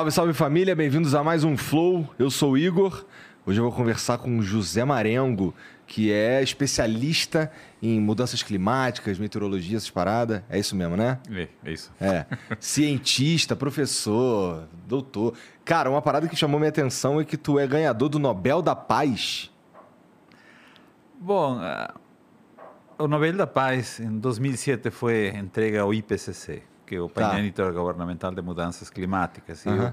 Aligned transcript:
Salve, 0.00 0.12
salve 0.12 0.32
família, 0.32 0.74
bem-vindos 0.74 1.14
a 1.14 1.22
mais 1.22 1.44
um 1.44 1.58
Flow. 1.58 2.08
Eu 2.18 2.30
sou 2.30 2.52
o 2.52 2.58
Igor. 2.58 3.04
Hoje 3.44 3.60
eu 3.60 3.64
vou 3.64 3.70
conversar 3.70 4.16
com 4.16 4.38
o 4.38 4.42
José 4.42 4.82
Marengo, 4.82 5.54
que 5.86 6.10
é 6.10 6.42
especialista 6.42 7.52
em 7.82 8.00
mudanças 8.00 8.42
climáticas, 8.42 9.18
meteorologia, 9.18 9.76
essas 9.76 9.90
paradas. 9.90 10.42
É 10.48 10.58
isso 10.58 10.74
mesmo, 10.74 10.96
né? 10.96 11.18
É, 11.30 11.48
é 11.62 11.70
isso. 11.70 11.92
É. 12.00 12.24
Cientista, 12.58 13.54
professor, 13.54 14.66
doutor. 14.88 15.34
Cara, 15.66 15.90
uma 15.90 16.00
parada 16.00 16.26
que 16.28 16.34
chamou 16.34 16.58
minha 16.58 16.70
atenção 16.70 17.20
é 17.20 17.24
que 17.24 17.36
tu 17.36 17.58
é 17.58 17.66
ganhador 17.66 18.08
do 18.08 18.18
Nobel 18.18 18.62
da 18.62 18.74
Paz. 18.74 19.50
Bom, 21.20 21.58
uh, 21.58 22.00
o 22.98 23.06
Nobel 23.06 23.36
da 23.36 23.46
Paz 23.46 24.00
em 24.00 24.18
2007 24.18 24.90
foi 24.90 25.28
entregue 25.28 25.76
ao 25.76 25.92
IPCC. 25.92 26.69
Que 26.90 26.96
é 26.96 27.00
o 27.00 27.08
painel 27.08 27.34
tá. 27.34 27.40
intergovernamental 27.46 28.32
de 28.32 28.42
mudanças 28.42 28.90
climáticas. 28.90 29.64
E, 29.64 29.68
eu, 29.68 29.92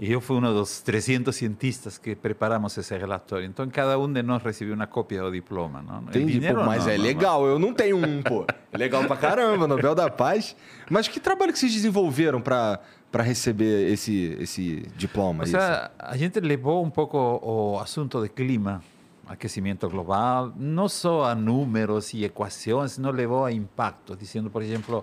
e 0.00 0.12
eu 0.12 0.20
fui 0.20 0.36
um 0.38 0.40
dos 0.40 0.80
300 0.80 1.32
cientistas 1.34 1.96
que 1.96 2.16
preparamos 2.16 2.76
esse 2.76 2.98
relatório. 2.98 3.46
Então, 3.46 3.68
cada 3.68 3.96
um 3.96 4.12
de 4.12 4.20
nós 4.20 4.42
recebeu 4.42 4.74
uma 4.74 4.88
cópia 4.88 5.22
do 5.22 5.30
diploma. 5.30 5.80
Não? 5.80 6.02
Entendi, 6.02 6.32
dinheiro, 6.32 6.58
pô, 6.58 6.66
mas 6.66 6.86
não, 6.86 6.92
é 6.92 6.96
não, 6.96 7.04
legal. 7.04 7.46
Eu 7.46 7.56
não 7.60 7.72
tenho 7.72 7.96
um, 7.98 8.20
pô. 8.20 8.44
É 8.72 8.76
legal 8.76 9.04
pra 9.04 9.16
caramba, 9.16 9.68
Nobel 9.68 9.94
da 9.94 10.10
Paz. 10.10 10.56
Mas 10.90 11.06
que 11.06 11.20
trabalho 11.20 11.52
que 11.52 11.58
vocês 11.58 11.72
desenvolveram 11.72 12.40
para 12.40 12.80
para 13.10 13.22
receber 13.22 13.90
esse, 13.90 14.36
esse 14.40 14.82
diploma? 14.96 15.44
Ou 15.44 15.46
seja, 15.46 15.90
a 15.98 16.16
gente 16.16 16.38
levou 16.40 16.84
um 16.84 16.90
pouco 16.90 17.16
o 17.16 17.78
assunto 17.78 18.20
de 18.20 18.28
clima, 18.28 18.82
aquecimento 19.26 19.88
global, 19.88 20.52
não 20.56 20.90
só 20.90 21.24
a 21.24 21.34
números 21.34 22.12
e 22.12 22.24
equações, 22.24 22.98
não 22.98 23.10
levou 23.10 23.46
a 23.46 23.52
impacto, 23.52 24.14
dizendo, 24.14 24.50
por 24.50 24.62
exemplo, 24.62 25.02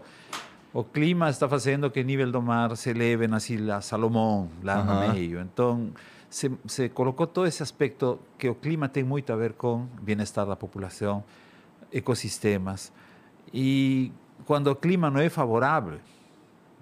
o 0.75 0.83
clima 0.83 1.29
está 1.29 1.47
fazendo 1.47 1.89
que 1.89 2.03
nível 2.03 2.29
do 2.29 2.41
mar 2.41 2.75
se 2.75 2.89
eleve 2.89 3.29
nas 3.29 3.49
Ilhas 3.49 3.85
Salomão, 3.85 4.50
lá 4.61 4.83
no 4.83 5.13
meio. 5.13 5.39
Então, 5.39 5.89
se, 6.29 6.51
se 6.67 6.89
colocou 6.89 7.25
todo 7.25 7.47
esse 7.47 7.63
aspecto 7.63 8.19
que 8.38 8.50
o 8.50 8.55
clima 8.55 8.89
tem 8.89 9.01
muito 9.01 9.31
a 9.31 9.38
ver 9.38 9.53
com 9.53 9.88
bem-estar 10.01 10.45
da 10.45 10.53
população, 10.57 11.23
ecossistemas. 11.94 12.91
E 13.53 14.11
quando 14.45 14.67
o 14.67 14.75
clima 14.75 15.09
não 15.09 15.22
é 15.22 15.29
favorável, 15.29 15.97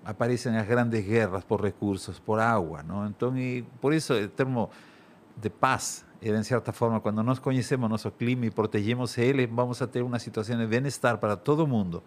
aparecem 0.04 0.58
as 0.58 0.66
grandes 0.66 1.06
guerras 1.06 1.44
por 1.44 1.62
recursos, 1.62 2.18
por 2.18 2.40
água. 2.40 2.82
Não? 2.82 3.06
Então, 3.06 3.38
e 3.38 3.62
por 3.80 3.94
isso, 3.94 4.16
o 4.16 4.28
termo 4.28 4.72
de 5.38 5.52
paz 5.52 6.04
era, 6.20 6.40
em 6.40 6.44
certa 6.44 6.72
forma, 6.72 7.00
quando 7.00 7.22
nós 7.22 7.38
conhecemos 7.38 7.88
nosso 7.88 8.10
clima 8.10 8.48
e 8.48 8.50
protegemos 8.50 9.20
ele, 9.20 9.46
vamos 9.46 9.84
a 9.84 9.86
ter 9.86 10.02
uma 10.02 10.18
situação 10.18 10.58
de 10.58 10.66
bem-estar 10.66 11.20
para 11.20 11.38
todo 11.38 11.68
mundo 11.68 12.02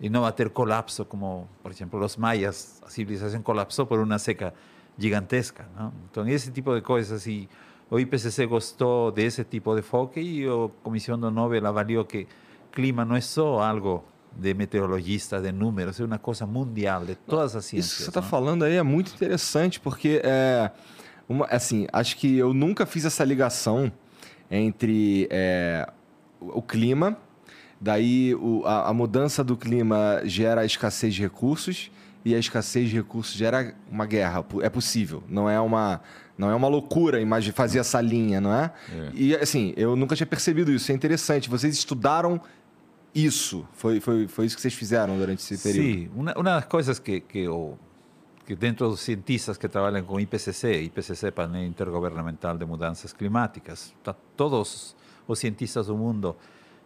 y 0.00 0.10
no 0.10 0.22
va 0.22 0.28
a 0.28 0.34
tener 0.34 0.52
colapso 0.52 1.08
como, 1.08 1.48
por 1.62 1.72
ejemplo, 1.72 1.98
los 1.98 2.18
mayas, 2.18 2.80
la 2.82 2.90
civilización 2.90 3.42
colapsó 3.42 3.88
por 3.88 3.98
una 3.98 4.18
seca 4.18 4.54
gigantesca. 4.98 5.66
¿no? 5.76 5.92
Entonces, 6.04 6.42
ese 6.42 6.50
tipo 6.50 6.74
de 6.74 6.82
cosas. 6.82 7.26
Y 7.26 7.48
o 7.90 7.98
IPCC 7.98 8.46
gustó 8.48 9.10
de 9.10 9.26
ese 9.26 9.44
tipo 9.44 9.74
de 9.74 9.80
enfoque 9.80 10.20
y 10.20 10.44
la 10.44 10.68
Comisión 10.82 11.20
de 11.20 11.30
Nobel 11.30 11.64
avalió 11.66 12.06
que 12.06 12.26
clima 12.70 13.04
no 13.04 13.16
es 13.16 13.24
solo 13.24 13.64
algo 13.64 14.04
de 14.36 14.54
meteorologista, 14.54 15.40
de 15.40 15.50
números, 15.50 15.98
é 15.98 16.04
uma 16.04 16.18
coisa 16.18 16.46
mundial, 16.46 17.04
de 17.04 17.16
todas 17.16 17.56
as 17.56 17.64
ciências. 17.64 17.92
Isso 17.92 17.96
que 17.96 18.02
você 18.04 18.10
está 18.10 18.22
falando 18.22 18.64
aí 18.64 18.76
é 18.76 18.82
muito 18.82 19.12
interessante, 19.14 19.80
porque, 19.80 20.20
é, 20.22 20.70
uma, 21.28 21.46
assim, 21.46 21.86
acho 21.92 22.16
que 22.16 22.36
eu 22.36 22.52
nunca 22.52 22.84
fiz 22.86 23.04
essa 23.04 23.24
ligação 23.24 23.90
entre 24.50 25.26
é, 25.30 25.90
o 26.40 26.62
clima 26.62 27.16
Daí 27.80 28.34
o, 28.34 28.64
a, 28.64 28.88
a, 28.88 28.92
mudança 28.92 29.44
do 29.44 29.56
clima 29.56 30.20
gera 30.24 30.62
a 30.62 30.64
escassez 30.64 31.14
de 31.14 31.22
recursos 31.22 31.90
e 32.24 32.34
a 32.34 32.38
escassez 32.38 32.90
de 32.90 32.96
recursos 32.96 33.34
gera 33.36 33.74
uma 33.90 34.04
guerra. 34.04 34.44
É 34.62 34.68
possível, 34.68 35.22
não 35.28 35.48
é 35.48 35.60
uma, 35.60 36.00
não 36.36 36.50
é 36.50 36.54
uma 36.54 36.66
loucura 36.66 37.20
imaginar 37.20 37.54
fazer 37.54 37.78
essa 37.78 38.00
linha, 38.00 38.40
não 38.40 38.52
é? 38.52 38.72
é? 38.90 39.10
E 39.14 39.34
assim, 39.36 39.72
eu 39.76 39.94
nunca 39.94 40.16
tinha 40.16 40.26
percebido 40.26 40.72
isso. 40.72 40.90
É 40.90 40.94
interessante. 40.94 41.48
Vocês 41.48 41.74
estudaram 41.74 42.40
isso? 43.14 43.66
Foi, 43.72 44.00
foi, 44.00 44.26
foi 44.26 44.46
isso 44.46 44.56
que 44.56 44.62
vocês 44.62 44.74
fizeram 44.74 45.16
durante 45.16 45.40
esse 45.40 45.62
período? 45.62 46.00
Sim, 46.00 46.10
uma, 46.14 46.32
uma 46.34 46.42
das 46.42 46.64
coisas 46.64 46.98
que, 46.98 47.20
que, 47.20 47.46
o, 47.46 47.76
que 48.44 48.56
dentro 48.56 48.88
dos 48.88 49.00
cientistas 49.00 49.56
que 49.56 49.68
trabalham 49.68 50.02
com 50.04 50.18
IPCC, 50.18 50.82
IPCC, 50.82 51.30
Painel 51.30 51.64
Intergovernamental 51.64 52.58
de 52.58 52.64
Mudanças 52.64 53.12
Climáticas, 53.12 53.94
tá, 54.02 54.14
todos 54.36 54.96
os 55.26 55.38
cientistas 55.38 55.86
do 55.86 55.96
mundo 55.96 56.36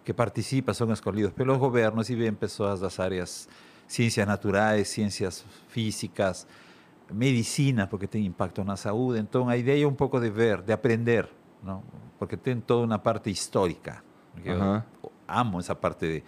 que 0.05 0.15
participan 0.15 0.75
son 0.75 0.91
escogidos 0.91 1.33
por 1.33 1.47
los 1.47 1.59
gobiernos 1.59 2.11
y 2.11 2.15
ven 2.15 2.37
personas 2.37 2.81
las 2.81 2.99
áreas 2.99 3.49
ciencias 3.87 4.27
naturales, 4.27 4.89
ciencias 4.89 5.45
físicas, 5.69 6.47
medicina, 7.13 7.89
porque 7.89 8.09
tiene 8.09 8.27
impacto 8.27 8.63
en 8.63 8.69
la 8.69 8.77
salud. 8.77 9.17
Entonces, 9.17 9.49
la 9.49 9.57
idea 9.57 9.75
es 9.75 9.85
un 9.85 9.97
poco 9.97 10.19
de 10.19 10.31
ver, 10.31 10.65
de 10.65 10.73
aprender, 10.73 11.29
¿no? 11.63 11.83
porque 12.19 12.37
tiene 12.37 12.63
toda 12.63 12.85
una 12.85 13.03
parte 13.03 13.31
histórica. 13.31 14.03
Yo 14.45 14.83
amo 15.27 15.61
esa 15.61 15.79
parte 15.79 16.25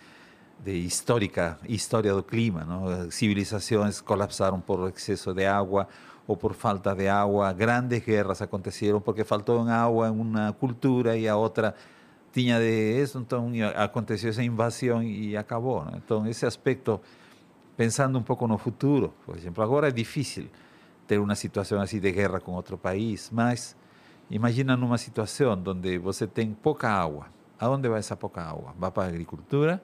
de, 0.62 0.76
histórica, 0.76 1.58
historia 1.66 2.12
del 2.12 2.24
clima. 2.24 2.64
¿no? 2.64 3.10
Civilizaciones 3.10 4.02
colapsaron 4.02 4.60
por 4.60 4.88
exceso 4.88 5.32
de 5.32 5.46
agua 5.46 5.88
o 6.26 6.36
por 6.36 6.54
falta 6.54 6.94
de 6.94 7.08
agua. 7.08 7.52
Grandes 7.54 8.04
guerras 8.04 8.42
acontecieron 8.42 9.00
porque 9.02 9.24
faltó 9.24 9.60
agua 9.62 10.08
en 10.08 10.20
una 10.20 10.52
cultura 10.52 11.16
y 11.16 11.26
a 11.26 11.36
otra 11.36 11.74
tinha 12.34 12.58
de 12.58 13.00
isso, 13.00 13.16
então 13.20 13.52
aconteceu 13.76 14.30
essa 14.30 14.42
invasão 14.42 15.00
e 15.00 15.36
acabou. 15.36 15.84
Né? 15.84 15.92
Então, 16.04 16.26
esse 16.26 16.44
aspecto, 16.44 17.00
pensando 17.76 18.18
um 18.18 18.22
pouco 18.24 18.48
no 18.48 18.58
futuro, 18.58 19.14
por 19.24 19.36
exemplo, 19.36 19.62
agora 19.62 19.86
é 19.86 19.92
difícil 19.92 20.48
ter 21.06 21.20
uma 21.20 21.36
situação 21.36 21.80
assim 21.80 22.00
de 22.00 22.10
guerra 22.10 22.40
com 22.40 22.50
outro 22.52 22.76
país, 22.76 23.30
mas 23.32 23.76
imagina 24.28 24.76
numa 24.76 24.98
situação 24.98 25.62
onde 25.64 25.96
você 25.96 26.26
tem 26.26 26.52
pouca 26.52 26.88
água. 26.88 27.26
Aonde 27.56 27.88
vai 27.88 28.00
essa 28.00 28.16
pouca 28.16 28.42
água? 28.42 28.74
Vai 28.76 28.90
para 28.90 29.04
a 29.04 29.06
agricultura, 29.06 29.80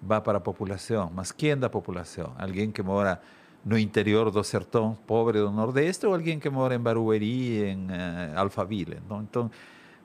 vai 0.00 0.18
para 0.18 0.38
a 0.38 0.40
população. 0.40 1.12
Mas 1.14 1.30
quem 1.30 1.54
da 1.54 1.68
população? 1.68 2.32
Alguém 2.38 2.70
que 2.70 2.82
mora 2.82 3.20
no 3.62 3.78
interior 3.78 4.30
do 4.30 4.42
sertão 4.42 4.96
pobre 5.06 5.40
do 5.40 5.50
Nordeste 5.50 6.06
ou 6.06 6.14
alguém 6.14 6.38
que 6.38 6.48
mora 6.48 6.74
em 6.74 6.80
Barueri, 6.80 7.64
em 7.64 7.84
uh, 7.84 8.38
Alphaville? 8.38 8.98
Então, 9.04 9.20
então, 9.20 9.50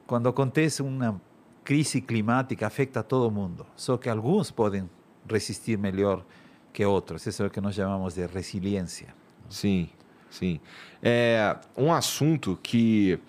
quando 0.06 0.28
acontece 0.28 0.82
uma 0.82 1.20
crise 1.68 2.00
climática 2.00 2.66
afeta 2.66 3.02
a 3.02 3.04
todo 3.04 3.30
mundo, 3.30 3.66
só 3.76 3.98
que 3.98 4.08
alguns 4.08 4.50
podem 4.50 4.90
resistir 5.30 5.78
melhor 5.78 6.24
que 6.72 6.86
outros. 6.86 7.26
Isso 7.26 7.44
é 7.44 7.48
o 7.48 7.50
que 7.50 7.60
nós 7.60 7.76
chamamos 7.76 8.14
de 8.14 8.26
resiliência. 8.26 9.08
Sim, 9.50 9.90
sim. 10.30 10.62
É 11.04 11.58
um 11.76 11.92
assunto 11.92 12.58
que 12.64 13.20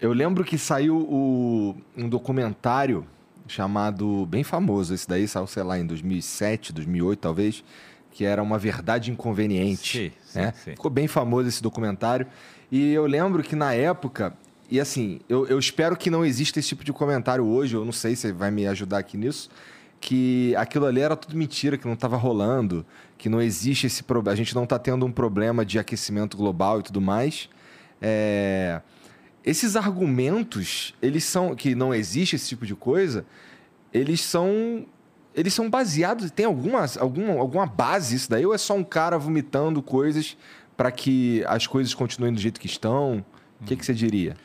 eu 0.00 0.14
lembro 0.14 0.42
que 0.42 0.56
saiu 0.56 0.96
o, 0.96 1.76
um 1.94 2.08
documentário 2.08 3.06
chamado, 3.46 4.24
bem 4.24 4.42
famoso, 4.42 4.94
esse 4.94 5.06
daí 5.06 5.28
saiu, 5.28 5.46
sei 5.46 5.62
lá, 5.62 5.78
em 5.78 5.84
2007, 5.84 6.72
2008 6.72 7.20
talvez, 7.20 7.62
que 8.10 8.24
era 8.24 8.42
Uma 8.42 8.58
Verdade 8.58 9.10
Inconveniente. 9.10 9.98
Sim, 9.98 10.12
sim, 10.24 10.38
né? 10.38 10.52
sim. 10.52 10.70
Ficou 10.70 10.90
bem 10.90 11.06
famoso 11.06 11.46
esse 11.46 11.62
documentário. 11.62 12.26
E 12.72 12.90
eu 12.90 13.04
lembro 13.04 13.42
que 13.42 13.54
na 13.54 13.74
época 13.74 14.34
e 14.70 14.78
assim, 14.78 15.20
eu, 15.28 15.46
eu 15.48 15.58
espero 15.58 15.96
que 15.96 16.08
não 16.10 16.24
exista 16.24 16.60
esse 16.60 16.68
tipo 16.68 16.84
de 16.84 16.92
comentário 16.92 17.44
hoje, 17.44 17.74
eu 17.74 17.84
não 17.84 17.92
sei 17.92 18.14
se 18.14 18.30
vai 18.32 18.50
me 18.50 18.66
ajudar 18.66 18.98
aqui 18.98 19.16
nisso, 19.16 19.50
que 20.00 20.54
aquilo 20.56 20.86
ali 20.86 21.00
era 21.00 21.16
tudo 21.16 21.36
mentira, 21.36 21.76
que 21.76 21.86
não 21.86 21.94
estava 21.94 22.16
rolando, 22.16 22.86
que 23.18 23.28
não 23.28 23.42
existe 23.42 23.86
esse 23.86 24.02
problema, 24.02 24.32
a 24.32 24.36
gente 24.36 24.54
não 24.54 24.64
está 24.64 24.78
tendo 24.78 25.04
um 25.04 25.12
problema 25.12 25.64
de 25.64 25.78
aquecimento 25.78 26.36
global 26.36 26.80
e 26.80 26.82
tudo 26.84 27.00
mais. 27.00 27.48
É, 28.00 28.80
esses 29.44 29.74
argumentos, 29.74 30.94
eles 31.02 31.24
são 31.24 31.54
que 31.54 31.74
não 31.74 31.92
existe 31.92 32.36
esse 32.36 32.48
tipo 32.48 32.64
de 32.64 32.74
coisa, 32.74 33.26
eles 33.92 34.20
são 34.20 34.86
eles 35.34 35.54
são 35.54 35.70
baseados, 35.70 36.30
tem 36.30 36.44
alguma, 36.44 36.86
alguma, 36.98 37.34
alguma 37.34 37.66
base 37.66 38.16
isso 38.16 38.28
daí 38.28 38.44
ou 38.44 38.52
é 38.52 38.58
só 38.58 38.74
um 38.74 38.82
cara 38.82 39.16
vomitando 39.16 39.80
coisas 39.80 40.36
para 40.76 40.90
que 40.90 41.44
as 41.46 41.66
coisas 41.66 41.94
continuem 41.94 42.32
do 42.32 42.40
jeito 42.40 42.60
que 42.60 42.66
estão? 42.66 43.24
O 43.60 43.64
que, 43.64 43.76
que 43.76 43.84
você 43.84 43.94
diria? 43.94 44.36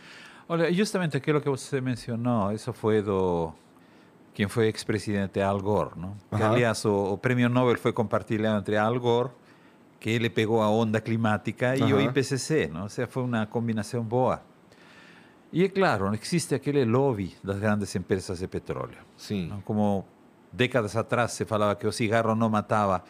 Olha, 0.48 0.72
justamente 0.72 1.18
aquilo 1.18 1.42
que 1.42 1.50
você 1.50 1.82
mencionou, 1.82 2.52
isso 2.52 2.72
foi 2.72 3.02
do 3.02 3.52
quem 4.34 4.48
foi 4.48 4.66
ex-presidente 4.68 5.40
Al 5.40 5.60
Gore, 5.62 5.92
não? 5.96 6.16
Que, 6.36 6.44
aliás, 6.44 6.84
o, 6.84 7.14
o, 7.14 7.18
prêmio 7.18 7.48
Nobel 7.48 7.78
foi 7.78 7.94
compartilhado 7.94 8.60
entre 8.60 8.76
Al 8.76 9.00
Gore, 9.00 9.30
que 10.00 10.10
ele 10.10 10.30
pegou 10.30 10.62
a 10.62 10.70
onda 10.70 11.00
climática, 11.00 11.76
e 11.76 11.94
o 11.94 12.02
IPCC, 12.02 12.68
não? 12.68 12.84
Ou 12.84 12.90
seja, 12.90 13.08
foi 13.08 13.24
uma 13.24 13.46
combinação 13.46 14.04
boa. 14.04 14.42
E 15.54 15.64
é 15.64 15.70
claro, 15.70 16.14
existe 16.14 16.54
aquele 16.54 16.84
lobby 16.84 17.34
das 17.42 17.58
grandes 17.58 17.96
empresas 17.96 18.40
de 18.40 18.48
petróleo. 18.48 18.98
Sim. 19.16 19.48
Não? 19.48 19.62
Como 19.62 20.06
décadas 20.52 20.98
atrás 20.98 21.32
se 21.32 21.46
falava 21.46 21.76
que 21.76 21.88
o 21.88 21.94
cigarro 21.94 22.36
não 22.36 22.50
matava, 22.50 23.04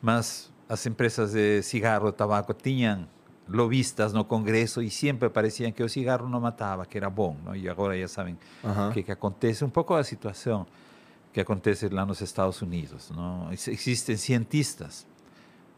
mas 0.00 0.50
as 0.66 0.86
empresas 0.86 1.32
de 1.32 1.60
cigarro, 1.62 2.10
tabaco 2.10 2.54
tinham 2.54 3.06
lobistas 3.48 4.12
no 4.12 4.24
Congresso 4.24 4.82
e 4.82 4.90
sempre 4.90 5.28
pareciam 5.28 5.70
que 5.70 5.82
o 5.82 5.88
cigarro 5.88 6.28
não 6.28 6.40
matava, 6.40 6.86
que 6.86 6.96
era 6.96 7.10
bom. 7.10 7.36
Não? 7.44 7.54
E 7.54 7.68
agora 7.68 7.98
já 7.98 8.08
sabem 8.08 8.38
o 8.62 8.92
que, 8.92 9.02
que 9.02 9.12
acontece. 9.12 9.64
Um 9.64 9.70
pouco 9.70 9.94
a 9.94 10.02
situação 10.02 10.66
que 11.32 11.40
acontece 11.40 11.88
lá 11.88 12.06
nos 12.06 12.20
Estados 12.20 12.62
Unidos. 12.62 13.10
Não? 13.10 13.50
Existem 13.52 14.16
cientistas 14.16 15.06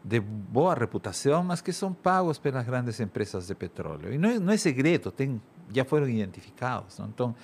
de 0.03 0.19
boa 0.19 0.73
reputação, 0.73 1.43
mas 1.43 1.59
que 1.59 1.73
são 1.73 1.91
pagos 1.91 2.37
pelas 2.37 2.65
grandes 2.65 2.99
empresas 2.99 3.47
de 3.47 3.55
petróleo. 3.55 4.13
E 4.13 4.17
não 4.17 4.29
é, 4.29 4.39
não 4.39 4.53
é 4.53 4.57
segredo, 4.57 5.11
tem, 5.11 5.41
já 5.73 5.83
foram 5.83 6.07
identificados. 6.07 6.97
Não? 6.99 7.07
Então, 7.07 7.35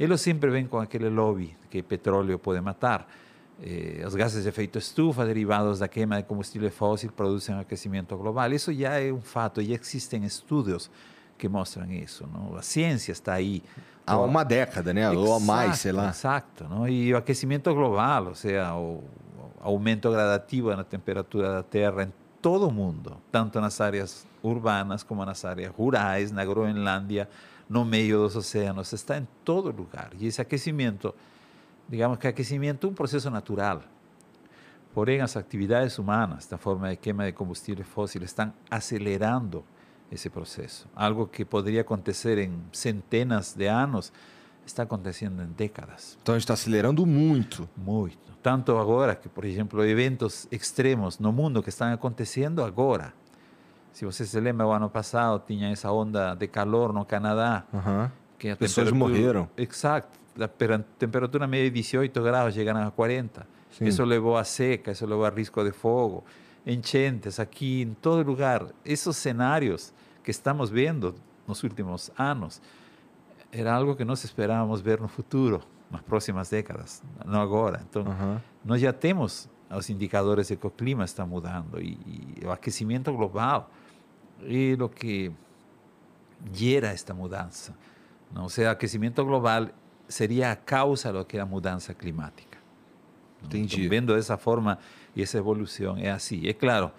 eles 0.00 0.20
sempre 0.20 0.50
vêm 0.50 0.66
com 0.66 0.78
aquele 0.78 1.08
lobby 1.08 1.56
que 1.70 1.82
petróleo 1.82 2.38
pode 2.38 2.60
matar. 2.60 3.08
Eh, 3.62 4.04
os 4.06 4.14
gases 4.14 4.44
de 4.44 4.48
efeito 4.48 4.78
estufa 4.78 5.24
derivados 5.24 5.80
da 5.80 5.88
queima 5.88 6.16
de 6.16 6.22
combustível 6.22 6.70
fóssil 6.70 7.10
produzem 7.10 7.58
aquecimento 7.58 8.16
global. 8.16 8.52
Isso 8.52 8.72
já 8.72 9.00
é 9.00 9.12
um 9.12 9.20
fato, 9.20 9.62
já 9.62 9.74
existem 9.74 10.24
estudos 10.24 10.90
que 11.36 11.48
mostram 11.48 11.90
isso. 11.90 12.28
Não? 12.32 12.56
A 12.56 12.62
ciência 12.62 13.12
está 13.12 13.34
aí. 13.34 13.62
Há 14.06 14.18
uma 14.18 14.44
década, 14.44 14.94
né? 14.94 15.02
Exato, 15.02 15.20
ou 15.20 15.40
mais, 15.40 15.78
sei 15.78 15.92
lá. 15.92 16.08
Exato. 16.08 16.64
Não? 16.68 16.88
E 16.88 17.12
o 17.12 17.16
aquecimento 17.16 17.72
global, 17.74 18.28
ou 18.28 18.34
seja, 18.34 18.74
o 18.74 19.02
aumento 19.60 20.10
gradativo 20.10 20.74
na 20.74 20.84
temperatura 20.84 21.52
da 21.52 21.62
Terra 21.62 22.04
em 22.04 22.12
todo 22.40 22.68
o 22.68 22.70
mundo, 22.70 23.16
tanto 23.30 23.60
nas 23.60 23.80
áreas 23.80 24.26
urbanas 24.42 25.02
como 25.02 25.24
nas 25.24 25.44
áreas 25.44 25.72
rurais, 25.72 26.30
na 26.30 26.44
Groenlândia, 26.44 27.28
no 27.68 27.84
meio 27.84 28.18
dos 28.18 28.36
oceanos, 28.36 28.92
está 28.92 29.18
em 29.18 29.26
todo 29.44 29.70
lugar. 29.70 30.10
E 30.18 30.26
esse 30.26 30.40
aquecimento 30.40 31.14
digamos 31.88 32.18
que 32.18 32.28
aquecimiento 32.28 32.86
es 32.86 32.90
un 32.90 32.94
proceso 32.94 33.30
natural. 33.30 33.82
Porém, 34.94 35.20
las 35.20 35.36
actividades 35.36 35.98
humanas, 35.98 36.40
esta 36.40 36.58
forma 36.58 36.88
de 36.88 36.96
quema 36.96 37.24
de 37.24 37.34
combustible 37.34 37.84
fósil, 37.84 38.22
están 38.22 38.54
acelerando 38.70 39.64
ese 40.10 40.30
proceso. 40.30 40.86
Algo 40.94 41.30
que 41.30 41.44
podría 41.44 41.82
acontecer 41.82 42.38
en 42.38 42.62
centenas 42.72 43.56
de 43.56 43.68
años, 43.68 44.12
está 44.64 44.82
aconteciendo 44.82 45.42
en 45.42 45.54
décadas. 45.56 46.16
Entonces 46.18 46.42
está 46.42 46.54
acelerando 46.54 47.06
mucho. 47.06 47.68
Muito. 47.76 48.18
Tanto 48.42 48.78
ahora 48.78 49.18
que, 49.18 49.28
por 49.28 49.44
ejemplo, 49.46 49.84
eventos 49.84 50.48
extremos 50.50 51.20
no 51.20 51.32
mundo 51.32 51.62
que 51.62 51.70
están 51.70 51.92
aconteciendo 51.92 52.64
ahora. 52.64 53.14
Si 53.92 54.04
você 54.04 54.24
se 54.24 54.40
lembra, 54.40 54.66
o 54.66 54.72
ano 54.72 54.90
passado 54.90 55.42
tinha 55.46 55.70
essa 55.70 55.90
onda 55.90 56.34
de 56.34 56.48
calor 56.48 56.92
no 56.92 57.04
Canadá. 57.04 57.66
Uhum. 57.72 58.10
Que 58.38 58.54
Pessoas 58.54 58.92
morreram. 58.92 59.48
Exacto 59.56 60.18
la 60.38 60.48
temperatura 60.48 61.46
media 61.48 61.64
de 61.64 61.72
18 61.72 62.22
grados 62.22 62.54
llegan 62.54 62.76
a 62.76 62.90
40. 62.90 63.44
Eso 63.80 64.06
llevó 64.06 64.38
a 64.38 64.44
seca, 64.44 64.92
eso 64.92 65.06
llevó 65.06 65.26
a 65.26 65.30
riesgo 65.30 65.62
de 65.64 65.72
fuego, 65.72 66.24
enchentes 66.64 67.38
aquí, 67.40 67.82
en 67.82 67.96
todo 67.96 68.22
lugar. 68.22 68.72
Esos 68.84 69.16
escenarios 69.18 69.92
que 70.22 70.30
estamos 70.30 70.70
viendo 70.70 71.08
en 71.08 71.14
los 71.48 71.64
últimos 71.64 72.12
años 72.16 72.62
era 73.50 73.76
algo 73.76 73.96
que 73.96 74.04
nos 74.04 74.24
esperábamos 74.24 74.82
ver 74.82 74.98
en 74.98 75.04
el 75.04 75.10
futuro, 75.10 75.60
en 75.90 75.96
las 75.96 76.02
próximas 76.02 76.50
décadas, 76.50 77.02
no 77.26 77.40
ahora. 77.40 77.80
Entonces, 77.80 78.14
uh 78.14 78.76
ya 78.76 78.92
tenemos 78.92 79.48
los 79.70 79.90
indicadores 79.90 80.48
de 80.48 80.56
que 80.56 80.70
clima 80.70 81.04
está 81.04 81.24
mudando 81.24 81.80
y, 81.80 81.98
el 82.40 82.50
aquecimiento 82.50 83.14
global 83.16 83.66
es 84.46 84.78
lo 84.78 84.90
que 84.90 85.32
hiera 86.54 86.92
esta 86.92 87.12
mudanza. 87.12 87.74
¿no? 88.32 88.44
O 88.44 88.48
sea, 88.48 88.70
aquecimiento 88.70 89.26
global 89.26 89.72
seria 90.08 90.52
a 90.52 90.56
causa 90.56 91.12
do 91.12 91.24
que 91.24 91.36
é 91.36 91.40
a 91.40 91.46
mudança 91.46 91.92
climática. 91.94 92.58
Entendi. 93.44 93.80
Então, 93.80 93.90
vendo 93.90 94.14
dessa 94.14 94.36
forma 94.36 94.78
e 95.14 95.22
essa 95.22 95.38
evolução 95.38 95.96
é 95.96 96.10
assim. 96.10 96.46
É 96.46 96.52
claro, 96.52 96.90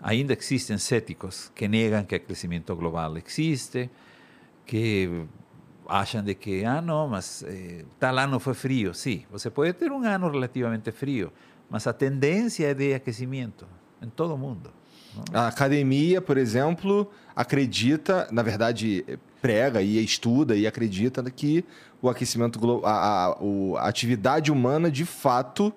ainda 0.00 0.32
existem 0.32 0.78
céticos 0.78 1.50
que 1.54 1.68
negam 1.68 2.04
que 2.04 2.16
o 2.16 2.20
crescimento 2.20 2.74
global 2.74 3.16
existe, 3.16 3.90
que 4.66 5.26
acham 5.88 6.22
de 6.22 6.34
que, 6.34 6.64
ah, 6.64 6.80
não, 6.80 7.08
mas 7.08 7.44
eh, 7.46 7.84
tal 7.98 8.16
ano 8.18 8.40
foi 8.40 8.54
frio. 8.54 8.94
Sim, 8.94 9.24
você 9.30 9.50
pode 9.50 9.72
ter 9.74 9.92
um 9.92 10.02
ano 10.02 10.30
relativamente 10.30 10.90
frio, 10.90 11.32
mas 11.68 11.86
a 11.86 11.92
tendência 11.92 12.66
é 12.66 12.74
de 12.74 12.94
aquecimento 12.94 13.66
em 14.02 14.08
todo 14.08 14.34
o 14.34 14.38
mundo. 14.38 14.70
Não? 15.14 15.40
A 15.40 15.48
academia, 15.48 16.20
por 16.20 16.36
exemplo, 16.38 17.10
acredita, 17.36 18.26
na 18.32 18.42
verdade, 18.42 19.04
prega 19.40 19.82
e 19.82 20.02
estuda 20.02 20.56
e 20.56 20.66
acredita 20.66 21.22
que 21.30 21.64
o 22.06 22.10
aquecimento 22.10 22.58
global, 22.58 22.90
a, 22.90 23.26
a, 23.26 23.80
a, 23.80 23.88
atividade 23.88 24.52
humana 24.52 24.90
de 24.90 25.04
fato 25.04 25.72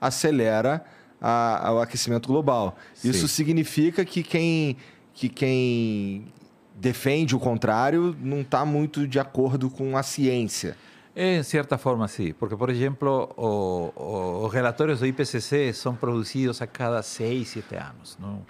acelera 0.00 0.84
a, 1.20 1.72
o 1.72 1.80
aquecimento 1.80 2.26
global. 2.26 2.76
Sim. 2.94 3.10
Isso 3.10 3.28
significa 3.28 4.04
que 4.04 4.22
quem, 4.22 4.76
que 5.14 5.28
quem 5.28 6.26
defende 6.74 7.34
o 7.34 7.38
contrário 7.38 8.16
não 8.20 8.40
está 8.40 8.64
muito 8.64 9.06
de 9.06 9.18
acordo 9.18 9.70
com 9.70 9.96
a 9.96 10.02
ciência. 10.02 10.76
Em 11.14 11.42
certa 11.42 11.76
forma, 11.76 12.06
sim. 12.06 12.32
Porque, 12.32 12.56
por 12.56 12.70
exemplo, 12.70 13.32
o, 13.36 13.92
o, 14.00 14.46
os 14.46 14.52
relatórios 14.52 15.00
do 15.00 15.06
IPCC 15.06 15.72
são 15.72 15.94
produzidos 15.94 16.62
a 16.62 16.66
cada 16.66 17.02
seis, 17.02 17.48
sete 17.48 17.74
anos. 17.74 18.16
Não? 18.20 18.44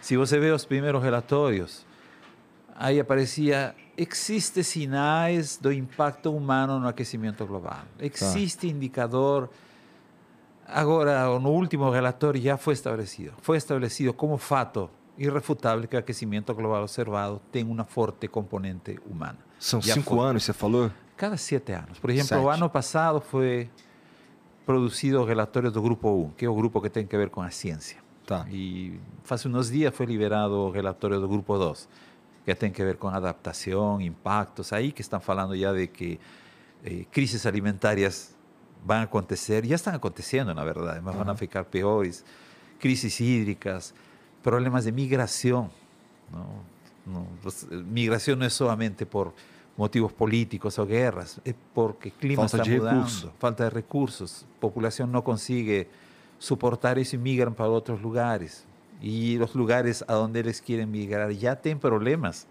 Se 0.00 0.16
você 0.16 0.38
vê 0.38 0.50
os 0.50 0.64
primeiros 0.64 1.02
relatórios, 1.02 1.86
aí 2.74 3.00
aparecia 3.00 3.74
existe 4.02 4.64
sinais 4.64 5.58
do 5.58 5.70
impacto 5.70 6.34
humano 6.34 6.80
no 6.80 6.88
aquecimento 6.88 7.46
global. 7.46 7.82
Existe 7.98 8.66
indicador. 8.66 9.50
Agora, 10.66 11.38
no 11.38 11.50
último 11.50 11.90
relatório 11.90 12.40
já 12.40 12.56
foi 12.56 12.74
estabelecido. 12.74 13.34
Foi 13.42 13.58
estabelecido 13.58 14.14
como 14.14 14.38
fato 14.38 14.88
irrefutável 15.18 15.86
que 15.86 15.96
o 15.96 15.98
aquecimento 15.98 16.54
global 16.54 16.82
observado 16.82 17.42
tem 17.52 17.64
uma 17.64 17.84
forte 17.84 18.26
componente 18.28 18.98
humana. 19.04 19.38
São 19.58 19.82
já 19.82 19.92
cinco 19.94 20.16
foi. 20.16 20.24
anos, 20.24 20.44
você 20.44 20.54
falou? 20.54 20.90
Cada 21.16 21.36
sete 21.36 21.72
anos. 21.72 21.98
Por 21.98 22.08
exemplo, 22.08 22.28
Sete. 22.28 22.42
o 22.42 22.48
ano 22.48 22.70
passado 22.70 23.20
foi 23.20 23.68
produzido 24.64 25.20
o 25.20 25.24
relatório 25.24 25.70
do 25.70 25.82
Grupo 25.82 26.08
1, 26.08 26.30
que 26.30 26.46
é 26.46 26.48
o 26.48 26.54
grupo 26.54 26.80
que 26.80 26.88
tem 26.88 27.06
que 27.06 27.14
ver 27.18 27.28
com 27.28 27.42
a 27.42 27.50
ciência. 27.50 27.98
Tá. 28.24 28.46
E 28.48 28.98
faz 29.24 29.44
uns 29.44 29.70
dias 29.70 29.94
foi 29.94 30.06
liberado 30.06 30.54
o 30.54 30.70
relatório 30.70 31.20
do 31.20 31.28
Grupo 31.28 31.58
2 31.58 31.88
que 32.44 32.54
tienen 32.54 32.74
que 32.74 32.84
ver 32.84 32.98
con 32.98 33.14
adaptación, 33.14 34.00
impactos, 34.00 34.72
ahí 34.72 34.92
que 34.92 35.02
están 35.02 35.20
hablando 35.26 35.54
ya 35.54 35.72
de 35.72 35.90
que 35.90 36.18
eh, 36.84 37.06
crisis 37.10 37.44
alimentarias 37.46 38.34
van 38.84 39.00
a 39.00 39.02
acontecer, 39.02 39.66
ya 39.66 39.76
están 39.76 39.94
aconteciendo, 39.94 40.54
la 40.54 40.64
verdad, 40.64 40.90
además 40.90 41.16
van 41.16 41.28
a 41.28 41.34
ficar 41.34 41.66
peores, 41.66 42.24
crisis 42.78 43.20
hídricas, 43.20 43.94
problemas 44.42 44.84
de 44.84 44.92
migración. 44.92 45.70
¿no? 46.32 47.24
Pues, 47.42 47.66
migración 47.70 48.38
no 48.38 48.46
es 48.46 48.52
solamente 48.52 49.04
por 49.04 49.34
motivos 49.76 50.12
políticos 50.12 50.78
o 50.78 50.86
guerras, 50.86 51.40
es 51.44 51.54
porque 51.74 52.08
el 52.08 52.14
clima 52.14 52.46
está 52.46 52.64
mudando, 52.64 53.32
falta 53.38 53.64
de 53.64 53.70
recursos, 53.70 54.46
población 54.60 55.12
no 55.12 55.22
consigue 55.24 55.88
soportar 56.38 56.98
eso 56.98 57.16
y 57.16 57.18
migran 57.18 57.54
para 57.54 57.70
otros 57.70 58.00
lugares 58.00 58.64
y 59.00 59.36
los 59.36 59.54
lugares 59.54 60.04
a 60.06 60.14
donde 60.14 60.40
eles 60.40 60.60
quieren 60.60 60.90
migrar 60.90 61.30
ya 61.32 61.56
tienen 61.56 61.78
problemas. 61.78 62.46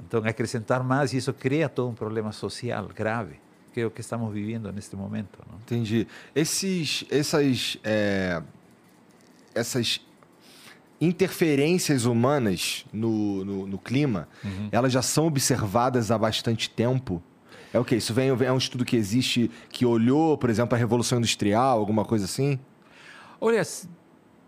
Entonces, 0.00 0.30
acrescentar 0.30 0.82
más 0.82 1.14
y 1.14 1.18
eso 1.18 1.34
crea 1.34 1.68
todo 1.68 1.86
un 1.86 1.94
problema 1.94 2.32
social 2.32 2.88
grave, 2.94 3.38
que 3.72 3.80
es 3.80 3.84
lo 3.84 3.94
que 3.94 4.00
estamos 4.02 4.32
viviendo 4.32 4.68
en 4.68 4.78
este 4.78 4.96
momento. 4.96 5.38
¿no? 5.50 5.58
Entendi. 5.58 6.06
Esses, 6.34 7.06
essas, 7.10 7.78
é, 7.84 8.42
essas 9.54 10.00
interferências 11.00 12.04
humanas 12.04 12.84
no, 12.92 13.44
no, 13.44 13.66
no 13.66 13.78
clima, 13.78 14.28
elas 14.72 14.92
já 14.92 15.02
são 15.02 15.26
observadas 15.26 16.10
há 16.10 16.18
bastante 16.18 16.68
tempo. 16.70 17.22
É 17.72 17.78
o 17.78 17.84
que? 17.84 17.96
Isso 17.96 18.14
vem, 18.14 18.28
é 18.28 18.52
um 18.52 18.56
estudo 18.56 18.84
que 18.84 18.96
existe 18.96 19.50
que 19.68 19.84
olhou, 19.84 20.38
por 20.38 20.48
exemplo, 20.48 20.76
a 20.76 20.78
Revolução 20.78 21.18
Industrial, 21.18 21.76
alguma 21.76 22.04
coisa 22.04 22.24
assim? 22.24 22.58
Olha, 23.40 23.62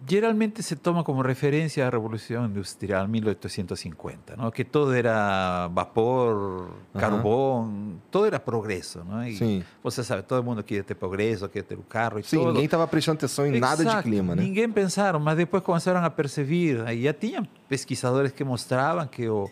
geralmente 0.07 0.63
se 0.63 0.77
toma 0.77 1.03
como 1.03 1.23
referencia 1.23 1.87
a 1.87 1.91
Revolución 1.91 2.47
Industrial 2.47 3.09
1850, 3.09 4.37
¿no? 4.37 4.53
que 4.53 4.65
todo 4.65 4.95
era 4.95 5.69
vapor, 5.73 6.71
Ajá. 6.95 7.01
carbón, 7.01 8.01
todo 8.11 8.27
era 8.27 8.45
progreso. 8.45 9.05
¿no? 9.05 9.27
Y 9.27 9.37
Sim. 9.37 9.65
Você 9.83 10.05
sabe, 10.05 10.23
todo 10.23 10.43
mundo 10.43 10.65
queria 10.65 10.85
ter 10.85 10.95
progresso, 10.95 11.49
queria 11.49 11.67
ter 11.67 11.79
o 11.79 11.83
carro 11.83 12.19
e 12.19 12.23
Sim, 12.23 12.37
todo. 12.39 12.49
ninguém 12.49 12.65
estava 12.67 12.87
prestando 12.87 13.17
atenção 13.17 13.47
em 13.47 13.59
nada 13.59 13.85
de 13.85 14.03
clima, 14.03 14.37
né? 14.37 14.43
Ninguém 14.43 14.71
pensaram, 14.71 15.19
mas 15.19 15.37
depois 15.37 15.63
começaram 15.63 16.05
a 16.05 16.11
perceber. 16.11 16.83
Aí 16.87 17.03
já 17.03 17.13
tinha 17.13 17.47
pesquisadores 17.69 18.33
que 18.33 18.45
mostravam 18.45 19.07
que 19.07 19.29
o 19.29 19.51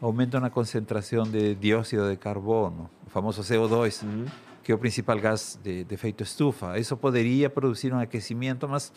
aumento 0.00 0.38
na 0.38 0.50
concentração 0.50 1.24
de 1.24 1.54
dióxido 1.54 2.10
de 2.10 2.16
carbono, 2.16 2.90
o 3.06 3.10
famoso 3.10 3.42
CO2, 3.42 4.04
que 4.62 4.72
é 4.72 4.74
o 4.74 4.78
principal 4.78 5.18
gás 5.18 5.58
de, 5.62 5.84
de 5.84 5.94
efeito 5.94 6.22
estufa, 6.22 6.78
isso 6.78 6.96
poderia 6.96 7.48
produzir 7.48 7.92
um 7.92 7.98
aquecimento, 7.98 8.68
mas 8.68 8.92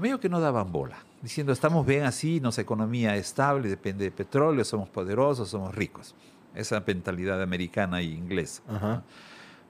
meio 0.00 0.18
que 0.18 0.28
não 0.28 0.40
davam 0.40 0.64
bola. 0.64 0.96
Dizendo, 1.22 1.52
estamos 1.52 1.84
bem 1.84 2.02
assim, 2.02 2.40
nossa 2.40 2.60
economia 2.60 3.14
é 3.14 3.18
estável, 3.18 3.62
depende 3.62 3.98
de 4.04 4.10
petróleo, 4.10 4.64
somos 4.64 4.88
poderosos, 4.88 5.50
somos 5.50 5.74
ricos. 5.74 6.14
Essa 6.54 6.76
é 6.76 6.78
a 6.78 6.82
mentalidade 6.84 7.42
americana 7.42 8.02
e 8.02 8.14
inglesa. 8.14 8.62
Aham. 8.68 9.02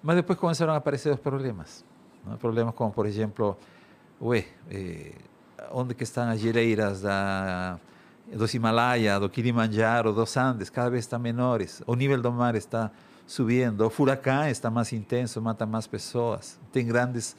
Mas 0.03 0.17
depois 0.17 0.39
começaram 0.39 0.73
a 0.73 0.77
aparecer 0.77 1.13
os 1.13 1.21
problemas. 1.21 1.85
Problemas 2.39 2.75
como, 2.75 2.93
por 2.93 3.07
exemplo, 3.07 3.59
ué, 4.21 4.47
eh, 4.71 5.13
onde 5.73 5.95
que 5.95 6.05
estão 6.05 6.29
as 6.29 6.41
geleiras 6.41 7.03
da, 7.03 7.79
dos 8.33 8.55
Himalaia, 8.55 9.19
do 9.19 9.29
Kilimanjaro, 9.29 10.13
dos 10.13 10.37
Andes, 10.37 10.71
cada 10.71 10.89
vez 10.89 11.05
estão 11.05 11.19
menores. 11.19 11.83
O 11.87 11.95
nível 11.95 12.21
do 12.23 12.33
mar 12.33 12.55
está 12.55 12.91
subindo. 13.27 13.87
O 13.87 13.91
furacão 13.91 14.47
está 14.49 14.71
mais 14.71 14.93
intenso, 14.93 15.41
mata 15.43 15.67
mais 15.67 15.87
pessoas. 15.87 16.59
Tem 16.73 16.87
grandes 16.87 17.37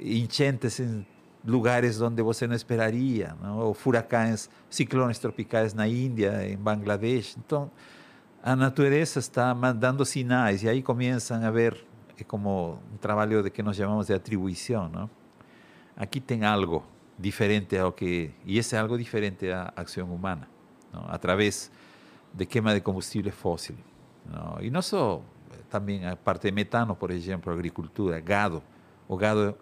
enchentes 0.00 0.80
em 0.80 1.06
lugares 1.44 2.00
onde 2.00 2.22
você 2.22 2.46
não 2.46 2.54
esperaria. 2.54 3.36
Não? 3.40 3.58
Ou 3.58 3.74
furacões, 3.74 4.48
ciclones 4.70 5.18
tropicais 5.18 5.74
na 5.74 5.86
Índia, 5.86 6.48
em 6.48 6.56
Bangladesh. 6.56 7.36
Então, 7.36 7.70
a 8.42 8.54
natureza 8.54 9.18
está 9.18 9.54
mandando 9.54 10.04
sinais 10.04 10.62
e 10.62 10.68
aí 10.68 10.82
começam 10.82 11.44
a 11.44 11.50
ver 11.50 11.84
é 12.16 12.22
como 12.22 12.78
um 12.92 12.96
trabalho 12.96 13.42
de 13.42 13.50
que 13.50 13.62
nós 13.62 13.76
chamamos 13.76 14.06
de 14.06 14.14
atribuição, 14.14 14.88
não? 14.88 15.10
Aqui 15.96 16.20
tem 16.20 16.44
algo 16.44 16.84
diferente 17.18 17.76
ao 17.76 17.92
que 17.92 18.30
e 18.44 18.58
esse 18.58 18.76
é 18.76 18.78
algo 18.78 18.96
diferente 18.96 19.50
à 19.50 19.72
ação 19.74 20.14
humana, 20.14 20.48
não? 20.92 21.04
através 21.08 21.70
de 22.32 22.46
queima 22.46 22.72
de 22.74 22.80
combustível 22.80 23.32
fóssil, 23.32 23.76
não? 24.24 24.58
E 24.60 24.70
não 24.70 24.82
só 24.82 25.22
também 25.68 26.06
a 26.06 26.14
parte 26.14 26.42
de 26.48 26.52
metano, 26.52 26.94
por 26.94 27.10
exemplo, 27.10 27.52
agricultura, 27.52 28.20
gado, 28.20 28.62
o 29.08 29.16
gado, 29.16 29.56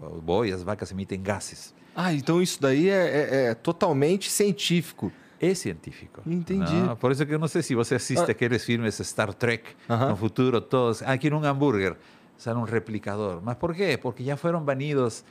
o 0.00 0.20
boi, 0.20 0.52
as 0.52 0.62
vacas 0.62 0.90
emitem 0.92 1.22
gases. 1.22 1.74
Ah, 1.94 2.12
então 2.12 2.40
isso 2.40 2.60
daí 2.60 2.88
é, 2.88 2.92
é- 2.94 3.44
é 3.50 3.54
totalmente 3.54 4.30
científico. 4.30 5.10
É 5.40 5.54
científico. 5.54 6.20
Entendi. 6.26 6.72
não? 6.74 6.94
Por 6.96 7.10
isso 7.12 7.24
que 7.24 7.32
eu 7.32 7.38
não 7.38 7.48
sei 7.48 7.62
se 7.62 7.74
você 7.74 7.94
assiste 7.94 8.28
Ah. 8.28 8.32
aqueles 8.32 8.64
filmes 8.64 8.96
Star 8.98 9.32
Trek, 9.32 9.64
Aham. 9.88 10.10
no 10.10 10.16
futuro 10.16 10.60
todos, 10.60 11.02
ah, 11.02 11.16
quiero 11.16 11.38
un 11.38 11.44
hambúrguer, 11.46 11.96
sale 12.36 12.58
un 12.58 12.66
replicador. 12.66 13.40
¿Mas 13.42 13.56
por 13.56 13.74
qué? 13.74 13.96
Porque 13.98 14.22
ya 14.22 14.36
fueron 14.36 14.66
banidos 14.66 15.24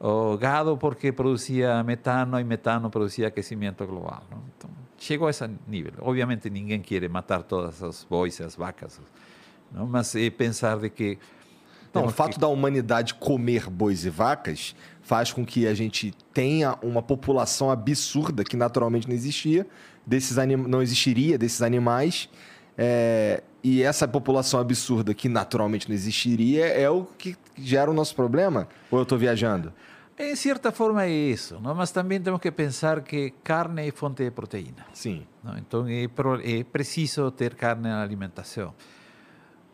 o 0.00 0.36
gado 0.36 0.78
porque 0.78 1.12
producía 1.12 1.82
metano 1.84 2.40
y 2.40 2.44
metano 2.44 2.90
producía 2.90 3.28
aquecimiento 3.28 3.86
global. 3.86 4.22
¿no? 4.30 4.42
Entonces, 4.52 5.08
llegó 5.08 5.28
a 5.28 5.30
ese 5.30 5.48
nivel. 5.68 5.94
Obviamente 6.00 6.50
ninguém 6.50 6.82
quiere 6.82 7.08
matar 7.08 7.44
todas 7.44 7.80
as 7.84 8.04
bois 8.10 8.38
e 8.40 8.42
as 8.42 8.56
vacas, 8.56 9.00
não? 9.70 9.86
mas 9.86 10.14
é 10.16 10.28
pensar 10.30 10.78
de 10.80 10.90
que... 10.90 11.18
Não, 11.94 12.02
o 12.02 12.04
temos 12.04 12.14
fato 12.16 12.34
que- 12.34 12.40
da 12.40 12.48
humanidade 12.48 13.14
comer 13.14 13.68
bois 13.68 14.04
e 14.04 14.10
vacas 14.10 14.74
faz 15.02 15.32
com 15.32 15.44
que 15.44 15.66
a 15.66 15.74
gente 15.74 16.12
tenha 16.32 16.76
uma 16.82 17.02
população 17.02 17.70
absurda 17.70 18.44
que 18.44 18.56
naturalmente 18.56 19.06
não 19.08 19.14
existia, 19.14 19.66
desses 20.06 20.38
anim... 20.38 20.56
não 20.56 20.80
existiria 20.82 21.36
desses 21.38 21.60
animais. 21.62 22.28
é, 22.78 23.42
E 23.64 23.80
essa 23.82 24.08
população 24.08 24.58
absurda 24.58 25.14
que 25.14 25.28
naturalmente 25.28 25.88
não 25.88 25.94
existiria 25.94 26.66
é 26.66 26.88
o 26.90 27.04
que 27.04 27.36
gera 27.56 27.88
o 27.90 27.94
nosso 27.94 28.12
problema? 28.16 28.66
Ou 28.90 28.98
eu 28.98 29.02
estou 29.04 29.16
viajando? 29.18 29.72
En 30.18 30.34
cierta 30.36 30.70
forma 30.72 31.04
é 31.04 31.10
isso, 31.10 31.58
não? 31.60 31.74
mas 31.74 31.90
também 31.92 32.20
temos 32.20 32.40
que 32.40 32.50
pensar 32.50 33.02
que 33.02 33.32
carne 33.44 33.86
é 33.88 33.92
fonte 33.92 34.24
de 34.24 34.30
proteína. 34.30 34.84
Sim. 34.92 35.26
Não? 35.44 35.56
Então 35.58 35.86
é, 35.88 36.08
pro- 36.08 36.40
é 36.42 36.64
preciso 36.64 37.30
ter 37.30 37.54
carne 37.54 37.84
na 37.84 38.02
alimentação. 38.02 38.74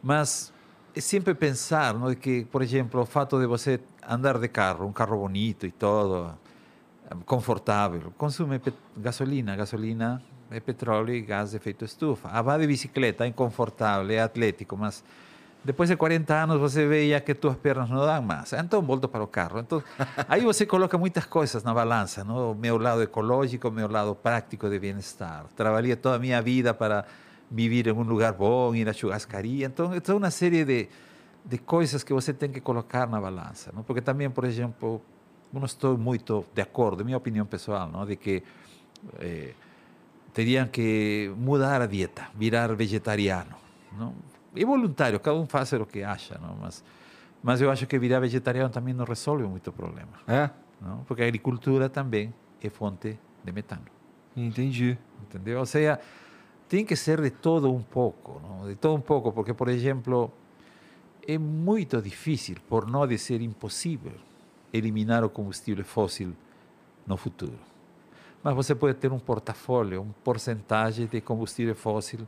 Mas 0.03 0.53
é 0.99 1.01
sempre 1.01 1.33
pensar 1.33 1.95
não, 1.95 2.11
de 2.11 2.17
que, 2.17 2.45
por 2.47 2.61
exemplo, 2.61 3.01
o 3.01 3.07
fato 3.07 3.39
de 3.39 3.47
você 3.47 3.79
andar 4.09 4.37
de 4.37 4.49
carro, 4.49 4.85
um 4.85 4.93
carro 4.93 5.17
bonito 5.17 5.65
e 5.65 5.71
todo, 5.71 6.35
eh, 7.09 7.15
confortável, 7.25 8.13
consome 8.19 8.61
gasolina. 8.97 9.55
Gasolina 9.55 10.21
é 10.51 10.59
petróleo 10.59 11.15
e 11.15 11.21
gás 11.21 11.51
de 11.51 11.57
efeito 11.57 11.85
estufa. 11.85 12.29
Ah, 12.33 12.43
vai 12.43 12.59
de 12.59 12.67
bicicleta, 12.67 13.25
é 13.25 13.31
confortável, 13.31 14.11
é 14.11 14.21
atlético, 14.21 14.77
mas 14.77 15.05
depois 15.63 15.89
de 15.89 15.95
40 15.95 16.35
anos 16.35 16.59
você 16.59 17.09
já 17.11 17.21
que 17.21 17.33
tuas 17.33 17.57
pernas 17.57 17.89
não 17.89 18.05
dão 18.05 18.21
mais. 18.21 18.53
Então 18.53 18.83
volta 18.83 19.07
para 19.07 19.23
o 19.23 19.29
carro. 19.29 19.61
Então, 19.61 19.81
aí 20.29 20.43
você 20.43 20.67
coloca 20.67 20.99
muitas 20.99 21.27
coisas 21.27 21.63
na 21.63 21.73
balança, 21.73 22.25
não? 22.25 22.51
O 22.51 22.55
meu 22.57 22.77
lado 22.77 23.03
ecológico, 23.03 23.69
o 23.69 23.71
meu 23.71 23.89
lado 23.89 24.17
prático 24.17 24.69
de 24.69 24.81
bem-estar. 24.81 25.45
Trabalhei 25.55 25.95
toda 25.95 26.17
a 26.17 26.19
minha 26.19 26.43
vida 26.43 26.75
para 26.75 27.05
viver 27.51 27.87
em 27.89 27.93
um 27.93 28.03
lugar 28.03 28.33
bom, 28.33 28.75
ir 28.75 28.89
à 28.89 28.93
churrascaria. 28.93 29.67
Então, 29.67 29.93
é 29.95 30.01
toda 30.01 30.19
uma 30.19 30.31
série 30.31 30.65
de, 30.65 30.89
de 31.45 31.59
coisas 31.59 32.03
que 32.05 32.13
você 32.13 32.33
tem 32.33 32.51
que 32.51 32.61
colocar 32.61 33.09
na 33.09 33.21
balança, 33.21 33.73
não? 33.75 33.83
Porque 33.83 34.01
também, 34.03 34.29
por 34.31 34.45
exemplo, 34.45 35.01
eu 35.53 35.59
não 35.61 35.67
estou 35.67 35.97
muito 35.97 36.45
de 36.55 36.61
acordo, 36.63 37.05
minha 37.05 37.17
opinião 37.17 37.47
pessoal, 37.47 37.89
não? 37.89 38.05
De 38.05 38.17
que 38.17 38.43
eh, 39.19 39.55
teriam 40.33 40.67
que 40.67 41.33
mudar 41.37 41.81
a 41.81 41.87
dieta, 41.87 42.29
virar 42.35 42.75
vegetariano. 42.75 43.57
Não? 43.97 44.15
É 44.55 44.65
voluntário, 44.65 45.19
cada 45.21 45.37
um 45.39 45.47
faz 45.47 45.73
o 45.73 45.87
que 45.87 46.03
acha, 46.03 46.39
não? 46.39 46.57
Mas, 46.61 46.85
mas 47.43 47.61
eu 47.61 47.71
acho 47.71 47.87
que 47.87 47.99
virar 47.99 48.21
vegetariano 48.21 48.69
também 48.71 48.93
não 48.93 49.05
resolve 49.05 49.45
muito 49.45 49.73
problema, 49.73 50.13
É? 50.27 50.51
não? 50.81 50.99
porque 51.05 51.23
a 51.23 51.27
agricultura 51.27 51.89
também 51.89 52.33
é 52.63 52.69
fonte 52.69 53.19
de 53.45 53.53
metano. 53.53 53.85
Entendi. 54.37 54.99
Entendeu? 55.23 55.59
Ou 55.61 55.67
seja, 55.67 55.99
tem 56.69 56.85
que 56.85 56.95
ser 56.95 57.21
de 57.21 57.31
todo 57.31 57.73
pouco, 57.91 58.41
não? 58.41 58.69
de 58.69 58.75
todo 58.75 58.95
um 58.95 59.01
pouco, 59.01 59.33
porque, 59.33 59.55
por 59.55 59.69
exemplo, 59.69 60.31
é 61.27 61.39
muito 61.39 62.01
difícil, 62.03 62.57
por 62.69 62.87
não 62.87 63.07
dizer 63.07 63.41
impossível, 63.41 64.13
eliminar 64.73 65.25
o 65.25 65.31
combustível 65.31 65.85
fóssil 65.85 66.33
no 67.07 67.17
futuro. 67.17 67.59
Mas 68.43 68.55
você 68.55 68.75
pode 68.75 68.95
ter 68.95 69.11
um 69.11 69.19
portafólio, 69.19 70.03
um 70.03 70.13
porcentagem 70.23 71.07
de 71.07 71.21
combustível 71.21 71.75
fóssil, 71.75 72.21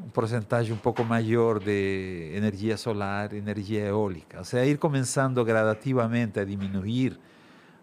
um 0.00 0.08
porcentagem 0.08 0.72
um 0.72 0.78
pouco 0.78 1.04
maior 1.04 1.58
de 1.58 2.32
energia 2.34 2.76
solar, 2.76 3.32
energia 3.32 3.86
eólica. 3.86 4.38
Ou 4.38 4.44
seja, 4.44 4.64
ir 4.64 4.78
começando 4.78 5.44
gradativamente 5.44 6.40
a 6.40 6.44
diminuir 6.44 7.18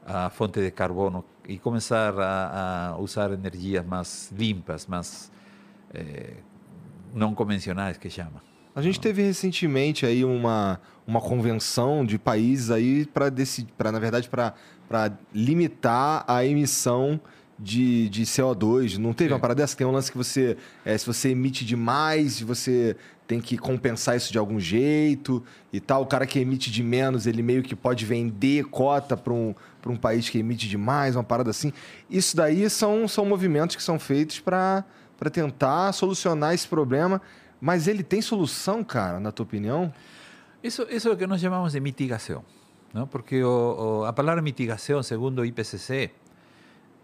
a 0.06 0.30
fonte 0.30 0.60
de 0.60 0.72
carbono 0.72 1.24
e 1.48 1.60
começar 1.60 2.14
a, 2.18 2.96
usar 2.98 3.32
energias 3.32 3.86
mais 3.86 4.32
limpas, 4.32 4.88
mais 4.88 5.32
eh, 5.94 6.34
não 7.14 7.34
convencionais 7.34 7.98
que 7.98 8.10
chama. 8.10 8.42
A 8.74 8.82
gente 8.82 9.00
teve 9.00 9.22
recentemente 9.22 10.06
aí 10.06 10.24
uma, 10.24 10.80
uma 11.06 11.20
convenção 11.20 12.06
de 12.06 12.18
países 12.18 12.72
aí 12.72 13.06
para 13.06 13.30
decidir, 13.30 13.74
para 13.78 13.92
na 13.92 14.00
verdade 14.00 14.30
para 14.30 15.12
limitar 15.34 16.24
a 16.26 16.46
emissão 16.46 17.20
de, 17.60 18.10
de 18.10 18.24
CO2. 18.24 18.98
Não 18.98 19.14
teve 19.14 19.30
Sim. 19.30 19.34
uma 19.34 19.40
parada 19.40 19.62
dessa? 19.62 19.76
Tem 19.76 19.86
um 19.86 19.92
lance 19.92 20.12
que 20.12 20.18
você, 20.18 20.58
é, 20.86 20.98
se 20.98 21.06
você 21.06 21.30
emite 21.30 21.66
demais, 21.66 22.40
você 22.42 22.96
tem 23.28 23.40
que 23.40 23.58
compensar 23.58 24.18
isso 24.18 24.32
de 24.32 24.38
algum 24.38 24.60
jeito 24.60 25.44
e 25.72 25.80
tal. 25.80 26.02
O 26.02 26.06
cara 26.06 26.26
que 26.26 26.40
emite 26.40 26.72
de 26.72 26.82
menos, 26.84 27.28
ele 27.28 27.42
meio 27.42 27.64
que 27.64 27.76
pode 27.76 28.06
vender 28.06 28.66
cota 28.66 29.16
para 29.16 29.34
um, 29.34 29.54
para 29.82 29.92
um 29.92 29.96
país 29.96 30.28
que 30.30 30.40
emite 30.40 30.68
demais, 30.68 31.16
uma 31.16 31.24
parada 31.24 31.50
assim. 31.50 31.72
Isso 32.10 32.36
daí 32.36 32.70
são, 32.70 33.08
são 33.08 33.26
movimentos 33.26 33.76
que 33.76 33.84
são 33.84 34.00
feitos 34.00 34.40
para 34.40 34.84
tentar 35.30 35.92
solucionar 35.94 36.54
esse 36.54 36.68
problema. 36.68 37.22
Mas 37.60 37.88
ele 37.88 38.04
tem 38.04 38.22
solução, 38.22 38.84
cara, 38.84 39.20
na 39.20 39.32
tua 39.32 39.44
opinião? 39.44 39.94
Isso, 40.64 40.86
isso 40.90 41.10
é 41.10 41.12
o 41.12 41.18
que 41.18 41.28
nós 41.28 41.40
chamamos 41.40 41.74
de 41.74 41.80
mitigação, 41.80 42.44
não? 42.94 43.08
porque 43.08 43.44
o, 43.44 44.02
o, 44.02 44.06
a 44.06 44.14
palavra 44.14 44.42
mitigação, 44.42 45.02
segundo 45.02 45.40
o 45.40 45.46
IPCC, 45.46 46.12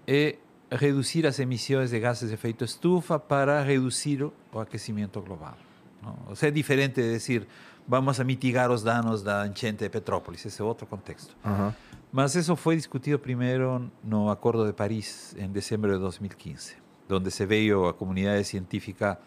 é 0.07 0.36
reduzir 0.71 1.25
as 1.25 1.39
emissões 1.39 1.91
de 1.91 2.00
gases 2.00 2.29
de 2.29 2.36
efeito 2.36 2.63
estufa 2.63 3.19
para 3.19 3.62
reduzir 3.62 4.24
o, 4.24 4.33
aquecimento 4.59 5.21
global. 5.21 5.57
Não? 6.01 6.17
Ou 6.27 6.36
seja, 6.36 6.50
é 6.50 6.51
diferente 6.51 7.01
de 7.01 7.13
dizer 7.13 7.47
vamos 7.88 8.19
a 8.19 8.24
mitigar 8.24 8.69
os 8.69 8.83
danos 8.83 9.24
da 9.24 9.47
enchente 9.47 9.83
de 9.83 9.89
Petrópolis, 9.89 10.45
esse 10.45 10.62
é 10.62 10.65
outro 10.65 10.86
contexto. 10.86 11.36
Aham. 11.45 11.74
Mas 12.12 12.36
isso 12.36 12.55
foi 12.55 12.75
discutido 12.75 13.17
primeiro 13.17 13.89
no 14.03 14.29
Acordo 14.29 14.65
de 14.65 14.74
Paris, 14.74 15.36
em 15.38 15.50
dezembro 15.50 15.93
de 15.93 16.00
2015, 16.00 16.75
onde 17.15 17.31
se 17.31 17.45
veio 17.45 17.87
a 17.87 17.93
comunidade 17.93 18.43
científica 18.45 19.19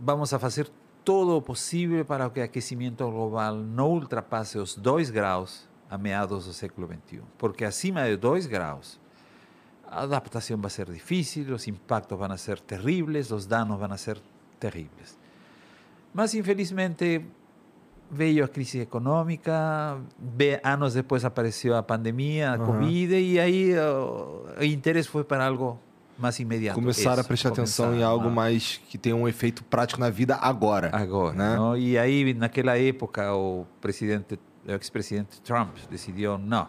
vamos 0.00 0.32
a 0.32 0.38
fazer 0.38 0.68
todo 1.04 1.36
o 1.36 1.42
possível 1.42 2.04
para 2.04 2.28
que 2.30 2.40
o 2.40 2.44
aquecimento 2.44 3.08
global 3.08 3.54
não 3.54 3.90
ultrapasse 3.92 4.58
os 4.58 4.74
2 4.76 5.10
graus 5.10 5.66
a 5.88 5.96
meados 5.96 6.46
do 6.46 6.52
século 6.52 6.86
XXI. 6.88 7.22
Porque 7.38 7.64
acima 7.64 8.04
de 8.04 8.16
2 8.16 8.46
graus, 8.46 9.00
a 9.86 10.02
adaptação 10.02 10.58
vai 10.58 10.70
ser 10.70 10.90
difícil, 10.90 11.54
os 11.54 11.66
impactos 11.68 12.18
vão 12.18 12.36
ser 12.36 12.58
terríveis, 12.60 13.30
os 13.30 13.46
danos 13.46 13.78
vão 13.78 13.96
ser 13.96 14.20
terríveis. 14.58 15.16
Mas, 16.12 16.34
infelizmente, 16.34 17.24
veio 18.10 18.44
a 18.44 18.48
crise 18.48 18.80
econômica, 18.80 19.98
ve- 20.18 20.60
anos 20.64 20.94
depois 20.94 21.24
apareceu 21.24 21.76
a 21.76 21.82
pandemia, 21.82 22.50
a 22.50 22.54
Aham. 22.54 22.66
Covid, 22.66 23.14
e 23.14 23.38
aí 23.38 23.74
o, 23.78 24.44
o 24.60 24.64
interesse 24.64 25.08
foi 25.08 25.22
para 25.22 25.46
algo 25.46 25.78
mais 26.18 26.38
imediato. 26.40 26.74
Começaram 26.78 27.18
a 27.18 27.20
Isso, 27.20 27.28
prestar 27.28 27.48
atenção 27.50 27.94
em 27.94 28.02
algo 28.02 28.28
a- 28.28 28.30
mais 28.30 28.80
que 28.88 28.96
tem 28.98 29.12
um 29.12 29.26
efeito 29.28 29.62
prático 29.64 30.00
na 30.00 30.10
vida 30.10 30.36
agora. 30.36 30.90
agora. 30.92 31.34
né? 31.36 31.56
não? 31.56 31.76
E 31.76 31.98
aí, 31.98 32.32
naquela 32.34 32.78
época, 32.78 33.34
o 33.34 33.66
presidente, 33.80 34.38
o 34.66 34.70
ex-presidente 34.72 35.40
Trump 35.42 35.76
decidiu 35.90 36.38
não. 36.38 36.68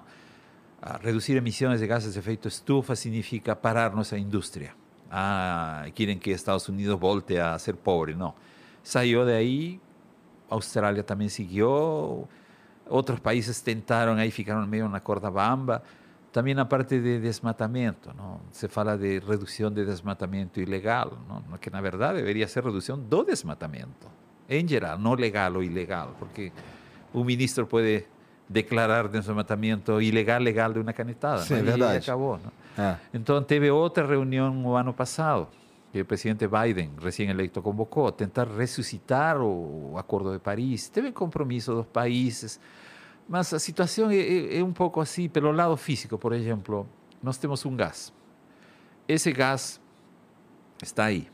a 0.81 0.97
reduzir 0.97 1.35
emissões 1.35 1.79
de 1.79 1.87
gases 1.87 2.13
de 2.13 2.19
efeito 2.19 2.47
estufa 2.47 2.95
significa 2.95 3.55
parar 3.55 3.95
nossa 3.95 4.17
indústria. 4.17 4.71
Ah, 5.09 5.85
querem 5.95 6.17
que 6.19 6.29
Estados 6.29 6.67
Unidos 6.69 6.99
volte 6.99 7.37
a 7.37 7.57
ser 7.57 7.75
pobre. 7.75 8.13
Não. 8.13 8.33
Saiu 8.83 9.25
daí, 9.25 9.79
a 10.49 10.53
Austrália 10.55 11.01
também 11.01 11.29
seguiu, 11.29 12.27
outros 12.85 13.19
países 13.19 13.59
tentaram, 13.59 14.13
aí 14.13 14.29
ficaram 14.31 14.65
meio 14.67 14.87
na 14.87 14.99
corda 14.99 15.31
bamba. 15.31 15.81
Também 16.37 16.53
na 16.53 16.65
parte 16.65 16.99
de 16.99 17.19
desmatamento, 17.19 18.13
não? 18.15 18.39
se 18.51 18.67
fala 18.67 18.95
de 18.95 19.17
redução 19.17 19.71
de 19.71 19.83
desmatamento 19.83 20.59
ilegal, 20.59 21.17
não? 21.27 21.57
que 21.57 21.71
na 21.71 21.81
verdade 21.81 22.19
deveria 22.19 22.47
ser 22.47 22.63
redução 22.63 22.95
do 22.95 23.23
desmatamento, 23.23 24.07
em 24.47 24.67
geral, 24.67 24.99
não 24.99 25.15
legal 25.15 25.55
ou 25.55 25.63
ilegal, 25.63 26.13
porque 26.19 26.51
o 27.11 27.23
ministro 27.23 27.65
pode 27.65 28.05
declarar 28.47 29.07
desmatamento 29.07 29.99
ilegal, 29.99 30.39
legal 30.39 30.71
de 30.71 30.77
uma 30.79 30.93
canetada. 30.93 31.41
Sim, 31.41 31.55
é 31.55 31.57
E 31.57 31.61
verdade. 31.63 31.97
acabou. 32.07 32.37
Não? 32.37 32.85
É. 32.85 32.97
Então 33.15 33.41
teve 33.41 33.71
outra 33.71 34.05
reunião 34.05 34.53
no 34.53 34.75
ano 34.75 34.93
passado, 34.93 35.47
que 35.91 36.01
o 36.01 36.05
presidente 36.05 36.47
Biden, 36.47 36.91
recém-eleito, 37.01 37.63
convocou, 37.63 38.11
tentar 38.11 38.45
ressuscitar 38.47 39.41
o 39.41 39.95
Acordo 39.97 40.33
de 40.33 40.39
Paris. 40.39 40.87
Teve 40.87 41.11
compromisso 41.11 41.73
dos 41.73 41.87
países, 41.87 42.59
mas 43.27 43.53
a 43.53 43.59
situação 43.59 44.09
é, 44.09 44.15
é- 44.17 44.59
é 44.59 44.63
um 44.63 44.71
pouco 44.73 44.99
assim, 45.01 45.27
pelo 45.27 45.51
lado 45.51 45.75
físico, 45.77 46.17
por 46.17 46.33
exemplo, 46.33 46.87
nós 47.21 47.37
temos 47.37 47.65
um 47.65 47.75
gás. 47.75 48.13
Esse 49.07 49.31
gás 49.31 49.81
está 50.81 51.05
aí. 51.05 51.29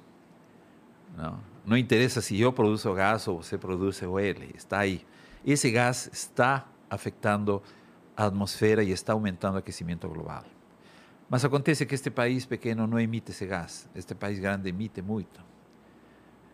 Não, 1.15 1.39
não 1.65 1.77
interessa 1.77 2.21
se 2.21 2.39
eu 2.39 2.51
produzo 2.51 2.93
gás 2.93 3.27
ou 3.27 3.41
você 3.43 3.57
produz 3.57 4.01
o 4.01 4.19
ele, 4.19 4.51
está 4.55 4.79
aí. 4.79 5.05
Esse 5.45 5.69
gás 5.71 6.09
está 6.11 6.65
afetando 6.89 7.61
a 8.15 8.25
atmosfera 8.25 8.83
e 8.83 8.91
está 8.91 9.13
aumentando 9.13 9.55
o 9.55 9.57
aquecimento 9.57 10.07
global. 10.07 10.43
Mas 11.29 11.43
acontece 11.43 11.85
que 11.85 11.95
este 11.95 12.09
país 12.11 12.45
pequeno 12.45 12.85
não 12.85 12.99
emite 12.99 13.31
esse 13.31 13.45
gás, 13.45 13.89
este 13.95 14.13
país 14.13 14.39
grande 14.39 14.69
emite 14.69 15.01
muito. 15.01 15.41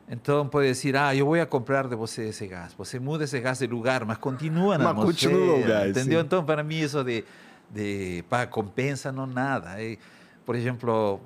Então 0.10 0.48
pode 0.48 0.68
dizer, 0.70 0.96
ah, 0.96 1.16
eu 1.16 1.26
vou 1.28 1.40
a 1.40 1.46
comprar 1.46 1.88
de 1.88 1.96
você 1.96 2.30
esse 2.30 2.48
gás. 2.48 2.74
Você 2.74 3.00
muda 3.00 3.26
esse 3.26 3.40
gás 3.40 3.60
de 3.60 3.68
lugar, 3.68 4.04
mas 4.06 4.18
continua 4.18 4.76
na 4.78 4.86
Mas 4.86 4.98
atmosfera. 4.98 5.32
continua 5.36 5.56
o 5.58 5.64
gás, 5.68 5.90
entendeu? 5.92 6.20
sim. 6.20 6.26
Então 6.26 6.44
para 6.44 6.64
mim 6.64 6.80
isso 6.80 7.04
de, 7.04 7.24
de 7.70 8.24
pá, 8.28 8.48
compensa 8.48 9.12
não 9.12 9.28
nada. 9.28 9.82
Eh, 9.82 9.98
por 10.44 10.56
exemplo, 10.56 11.20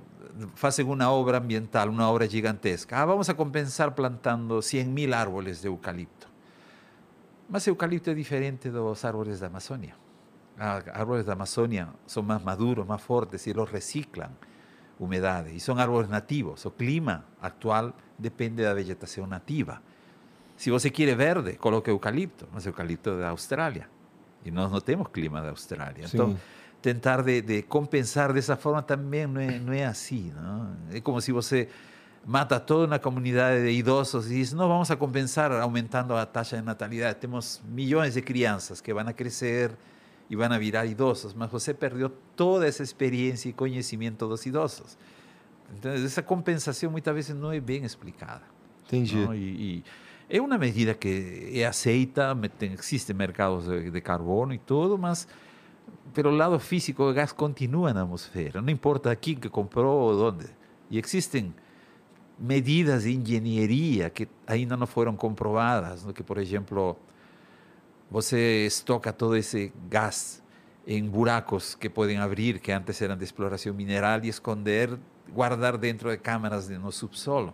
fazem 0.56 0.86
uma 0.86 1.10
obra 1.10 1.38
ambiental, 1.38 1.88
uma 1.90 2.10
obra 2.10 2.28
gigantesca. 2.30 2.98
Ah, 2.98 3.06
vamos 3.06 3.30
a 3.30 3.34
compensar 3.34 3.92
plantando 3.92 4.62
100 4.62 4.86
mil 4.86 5.14
árboles 5.14 5.62
de 5.62 5.68
eucalipto. 5.68 6.28
Mas 7.50 7.66
eucalipto 7.68 8.10
é 8.10 8.14
diferente 8.14 8.70
dos 8.70 9.06
árboles 9.06 9.40
da 9.40 9.48
Amazônia. 9.48 9.96
Ah, 10.60 10.82
árboles 10.94 11.26
da 11.26 11.34
Amazônia 11.34 11.88
são 12.06 12.22
mais 12.22 12.44
maduros, 12.44 12.86
mais 12.86 13.02
fortes 13.02 13.48
e 13.48 13.52
eles 13.52 13.70
reciclam 13.70 14.30
umidade. 15.04 15.56
E 15.56 15.60
são 15.60 15.78
árboles 15.78 16.10
nativos. 16.10 16.66
O 16.66 16.72
clima 16.72 17.26
atual 17.42 17.94
depende 18.18 18.64
da 18.64 18.74
vegetação 18.74 19.28
nativa. 19.28 19.82
Se 20.56 20.70
você 20.72 20.90
quer 20.90 21.16
verde, 21.16 21.54
coloque 21.54 21.90
eucalipto, 21.90 22.48
mas 22.52 22.66
eucalipto 22.66 23.12
é 23.12 23.20
da 23.20 23.30
Austrália. 23.30 23.90
E 24.46 24.52
nós 24.52 24.72
não 24.72 24.80
temos 24.80 25.08
clima 25.08 25.42
da 25.42 25.50
Austrália. 25.50 26.06
Então, 26.06 26.32
Sim. 26.32 26.38
tentar 26.82 27.22
de, 27.22 27.42
de 27.42 27.62
compensar 27.64 28.34
dessa 28.34 28.56
forma 28.56 28.82
também 28.82 29.26
não 29.26 29.42
é, 29.42 29.60
não 29.60 29.74
é 29.74 29.86
assim. 29.86 30.32
Não? 30.36 30.76
É 30.92 31.00
como 31.02 31.20
se 31.22 31.32
você 31.32 31.70
mata 32.26 32.60
toda 32.60 32.86
uma 32.86 33.00
comunidade 33.00 33.64
de 33.64 33.72
idosos 33.72 34.32
e 34.32 34.36
diz, 34.36 34.54
não, 34.54 34.68
vamos 34.68 34.90
a 34.90 34.96
compensar 34.96 35.52
aumentando 35.52 36.16
a 36.16 36.26
taxa 36.26 36.58
de 36.58 36.64
natalidade. 36.64 37.20
Temos 37.20 37.62
milhões 37.68 38.14
de 38.14 38.22
crianças 38.22 38.80
que 38.80 38.94
vão 38.94 39.08
a 39.08 39.14
crescer 39.14 39.72
e 40.30 40.36
vão 40.36 40.52
a 40.52 40.58
virar 40.58 40.86
idosos, 40.86 41.34
mas 41.34 41.52
você 41.52 41.74
perdeu 41.74 42.10
toda 42.36 42.68
essa 42.68 42.82
experiência 42.84 43.50
e 43.50 43.54
conhecimento 43.54 44.28
dos 44.28 44.46
idosos. 44.46 44.98
Então, 45.78 45.92
essa 45.92 46.22
compensação 46.24 46.90
muitas 46.92 47.14
vezes 47.14 47.36
não 47.36 47.52
é 47.52 47.60
bem 47.60 47.84
explicada. 47.84 48.44
Entendi. 48.86 49.16
¿no? 49.16 49.34
Y, 49.36 49.40
y 49.40 49.84
es 50.30 50.40
una 50.40 50.58
medida 50.58 50.94
que 50.94 51.52
es 51.62 51.66
aceita, 51.68 52.34
me- 52.36 52.50
te- 52.50 52.68
existen 52.74 53.18
mercados 53.18 53.68
de, 53.68 53.92
de 53.92 54.02
carbono 54.02 54.54
y 54.54 54.60
todo, 54.60 54.98
mas 54.98 55.28
pero 56.14 56.30
el 56.30 56.38
lado 56.38 56.60
físico 56.60 57.08
del 57.08 57.16
gas 57.16 57.34
continúa 57.34 57.90
en 57.90 57.96
la 57.98 58.02
atmósfera, 58.04 58.62
no 58.62 58.72
importa 58.72 59.16
quién 59.16 59.40
que 59.40 59.50
compró 59.50 59.96
o 60.06 60.14
dónde. 60.14 60.48
Y 60.90 60.98
existen 60.98 61.54
medidas 62.40 63.04
de 63.04 63.12
ingeniería 63.12 64.12
que 64.12 64.28
ainda 64.48 64.76
no 64.78 64.86
fueron 64.88 65.16
comprobadas, 65.18 66.06
¿no? 66.06 66.14
que 66.14 66.24
por 66.24 66.40
ejemplo, 66.40 66.98
você 68.10 68.66
estoca 68.66 69.12
todo 69.14 69.36
ese 69.36 69.72
gas 69.90 70.42
en 70.86 71.10
buracos 71.12 71.76
que 71.76 71.90
pueden 71.90 72.20
abrir, 72.20 72.60
que 72.60 72.74
antes 72.74 73.02
eran 73.02 73.18
de 73.18 73.26
exploración 73.26 73.76
mineral, 73.76 74.24
y 74.26 74.30
esconder, 74.30 74.98
guardar 75.34 75.80
dentro 75.80 76.10
de 76.10 76.18
cámaras 76.20 76.68
de 76.68 76.78
no 76.78 76.92
subsolo. 76.92 77.54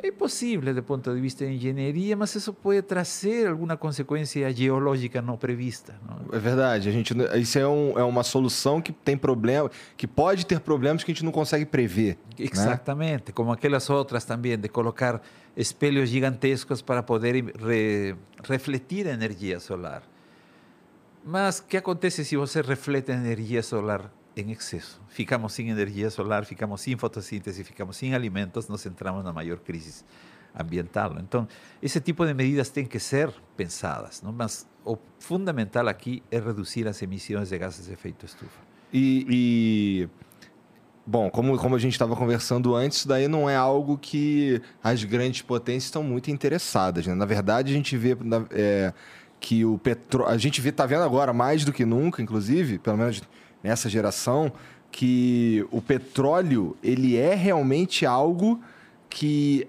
É 0.00 0.12
possível 0.12 0.72
do 0.72 0.82
ponto 0.84 1.12
de 1.12 1.20
vista 1.20 1.44
de 1.44 1.54
engenharia, 1.54 2.16
mas 2.16 2.32
isso 2.36 2.52
pode 2.54 2.82
trazer 2.82 3.48
alguma 3.48 3.76
consequência 3.76 4.48
geológica 4.54 5.20
não 5.20 5.36
prevista. 5.36 5.96
Não? 6.06 6.36
É 6.36 6.38
verdade. 6.38 6.88
A 6.88 6.92
gente, 6.92 7.12
isso 7.40 7.58
é, 7.58 7.66
um- 7.66 7.98
é 7.98 8.04
uma 8.04 8.22
solução 8.22 8.80
que 8.80 8.92
tem 8.92 9.16
problema, 9.16 9.68
que 9.96 10.06
pode 10.06 10.46
ter 10.46 10.60
problemas 10.60 11.02
que 11.02 11.10
a 11.10 11.14
gente 11.14 11.24
não 11.24 11.32
consegue 11.32 11.66
prever. 11.66 12.16
né? 12.38 12.44
Exatamente, 12.46 13.32
como 13.32 13.50
aquelas 13.50 13.90
outras 13.90 14.24
também, 14.24 14.56
de 14.56 14.68
colocar 14.68 15.20
espelhos 15.58 16.08
gigantescos 16.08 16.80
para 16.80 17.02
poder 17.02 17.34
re- 17.56 18.14
refletir 18.44 19.08
a 19.08 19.12
energia 19.12 19.58
solar. 19.58 20.02
Mas 21.24 21.58
que 21.60 21.76
acontece 21.76 22.24
se 22.24 22.36
você 22.36 22.62
reflete 22.62 23.10
a 23.10 23.14
energia 23.16 23.62
solar 23.62 24.10
em 24.36 24.52
excesso? 24.52 25.02
Ficamos 25.08 25.52
sem 25.52 25.68
energia 25.68 26.10
solar, 26.10 26.44
ficamos 26.46 26.80
sem 26.80 26.96
fotossíntese, 26.96 27.64
ficamos 27.64 27.96
sem 27.96 28.14
alimentos, 28.14 28.68
nos 28.68 28.86
entramos 28.86 29.24
na 29.24 29.32
maior 29.32 29.58
crise 29.58 30.04
ambiental. 30.58 31.16
Então, 31.18 31.46
esse 31.82 32.00
tipo 32.00 32.24
de 32.24 32.32
medidas 32.32 32.70
têm 32.70 32.86
que 32.86 33.00
ser 33.00 33.34
pensadas, 33.56 34.22
não? 34.22 34.32
mas 34.32 34.64
fundamental 35.18 35.88
aqui 35.88 36.22
é 36.30 36.38
reduzir 36.38 36.86
as 36.86 37.02
emissões 37.02 37.48
de 37.50 37.58
gases 37.58 37.86
de 37.86 37.92
efeito 37.92 38.24
estufa. 38.24 38.60
E, 38.94 40.08
bom, 41.08 41.30
como, 41.30 41.56
como 41.56 41.74
a 41.74 41.78
gente 41.78 41.92
estava 41.92 42.14
conversando 42.14 42.74
antes, 42.74 42.98
isso 42.98 43.08
daí 43.08 43.28
não 43.28 43.48
é 43.48 43.56
algo 43.56 43.96
que 43.96 44.60
as 44.84 45.02
grandes 45.04 45.40
potências 45.40 45.84
estão 45.84 46.02
muito 46.02 46.30
interessadas. 46.30 47.06
Né? 47.06 47.14
Na 47.14 47.24
verdade, 47.24 47.72
a 47.72 47.74
gente 47.74 47.96
vê 47.96 48.14
é, 48.50 48.92
que 49.40 49.64
o 49.64 49.78
petróleo. 49.78 50.30
A 50.30 50.36
gente 50.36 50.60
vê, 50.60 50.70
tá 50.70 50.84
vendo 50.84 51.02
agora 51.02 51.32
mais 51.32 51.64
do 51.64 51.72
que 51.72 51.86
nunca, 51.86 52.20
inclusive, 52.20 52.78
pelo 52.78 52.98
menos 52.98 53.22
nessa 53.62 53.88
geração, 53.88 54.52
que 54.90 55.66
o 55.70 55.80
petróleo 55.80 56.76
ele 56.82 57.16
é 57.16 57.34
realmente 57.34 58.04
algo 58.04 58.60
que 59.08 59.66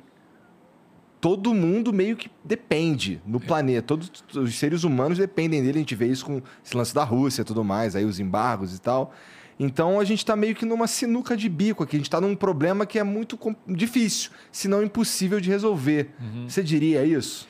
todo 1.21 1.53
mundo 1.53 1.93
meio 1.93 2.17
que 2.17 2.29
depende 2.43 3.21
no 3.25 3.39
planeta. 3.39 3.87
Todos 3.87 4.11
os 4.35 4.55
seres 4.59 4.83
humanos 4.83 5.17
dependem 5.17 5.61
dele. 5.61 5.77
A 5.77 5.81
gente 5.81 5.95
vê 5.95 6.07
isso 6.07 6.25
com 6.25 6.41
esse 6.65 6.75
lance 6.75 6.93
da 6.93 7.05
Rússia 7.05 7.43
e 7.43 7.45
tudo 7.45 7.63
mais, 7.63 7.95
aí 7.95 8.03
os 8.03 8.19
embargos 8.19 8.75
e 8.75 8.81
tal. 8.81 9.13
Então 9.59 9.99
a 9.99 10.05
gente 10.05 10.19
está 10.19 10.35
meio 10.37 10.55
que 10.55 10.65
numa 10.65 10.87
sinuca 10.87 11.35
de 11.35 11.49
bico 11.49 11.83
aqui. 11.83 11.97
A 11.97 11.99
gente 11.99 12.07
está 12.07 12.21
num 12.21 12.33
problema 12.35 12.85
que 12.85 12.97
é 12.97 13.03
muito 13.03 13.37
difícil, 13.67 14.31
se 14.51 14.69
não 14.69 14.81
impossível 14.81 15.41
de 15.41 15.49
resolver. 15.49 16.11
Você 16.47 16.63
diria 16.63 17.03
isso? 17.03 17.47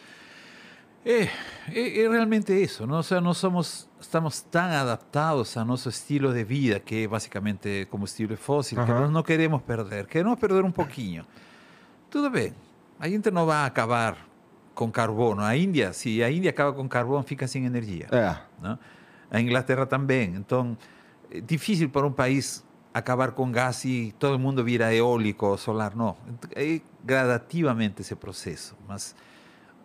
É, 1.06 1.30
é, 1.72 2.02
é 2.02 2.10
realmente 2.10 2.52
isso. 2.52 2.86
Não? 2.86 3.02
Seja, 3.04 3.22
nós 3.22 3.38
somos, 3.38 3.88
estamos 4.00 4.42
tão 4.42 4.64
adaptados 4.64 5.56
a 5.56 5.64
nosso 5.64 5.88
estilo 5.90 6.34
de 6.34 6.44
vida, 6.44 6.80
que 6.80 7.04
é 7.04 7.08
basicamente 7.08 7.88
combustível 7.90 8.36
fóssil, 8.38 8.84
que 8.84 8.92
Aham. 8.92 9.02
nós 9.02 9.12
não 9.12 9.24
queremos 9.24 9.62
perder. 9.62 10.08
Queremos 10.08 10.38
perder 10.40 10.64
um 10.64 10.72
pouquinho. 10.72 11.26
Tudo 12.10 12.30
bem, 12.30 12.54
a 13.00 13.08
gente 13.08 13.30
não 13.32 13.46
vai 13.46 13.68
acabar 13.68 14.18
com 14.74 14.92
carbono. 14.92 15.42
A 15.42 15.56
Índia, 15.56 15.94
se 15.94 16.24
a 16.24 16.32
Índia 16.32 16.50
acaba 16.50 16.74
com 16.74 16.88
carbono, 16.88 17.24
fica 17.24 17.48
sem 17.48 17.66
energia. 17.66 18.08
É. 18.12 18.36
Não? 18.62 18.80
A 19.32 19.40
Inglaterra 19.40 19.86
também. 19.86 20.34
Então, 20.36 20.76
é 20.76 20.99
difícil 21.46 21.90
para 21.90 22.06
um 22.06 22.12
país 22.12 22.66
acabar 22.94 23.32
com 23.32 23.52
gás 23.52 23.86
e 23.86 24.14
todo 24.18 24.40
mundo 24.40 24.64
vira 24.64 24.94
eólico 24.94 25.46
ou 25.48 25.58
solar. 25.58 25.96
Não. 25.96 26.18
É 26.56 26.82
gradativamente 27.04 28.02
esse 28.02 28.16
processo. 28.16 28.76
Mas 28.88 29.16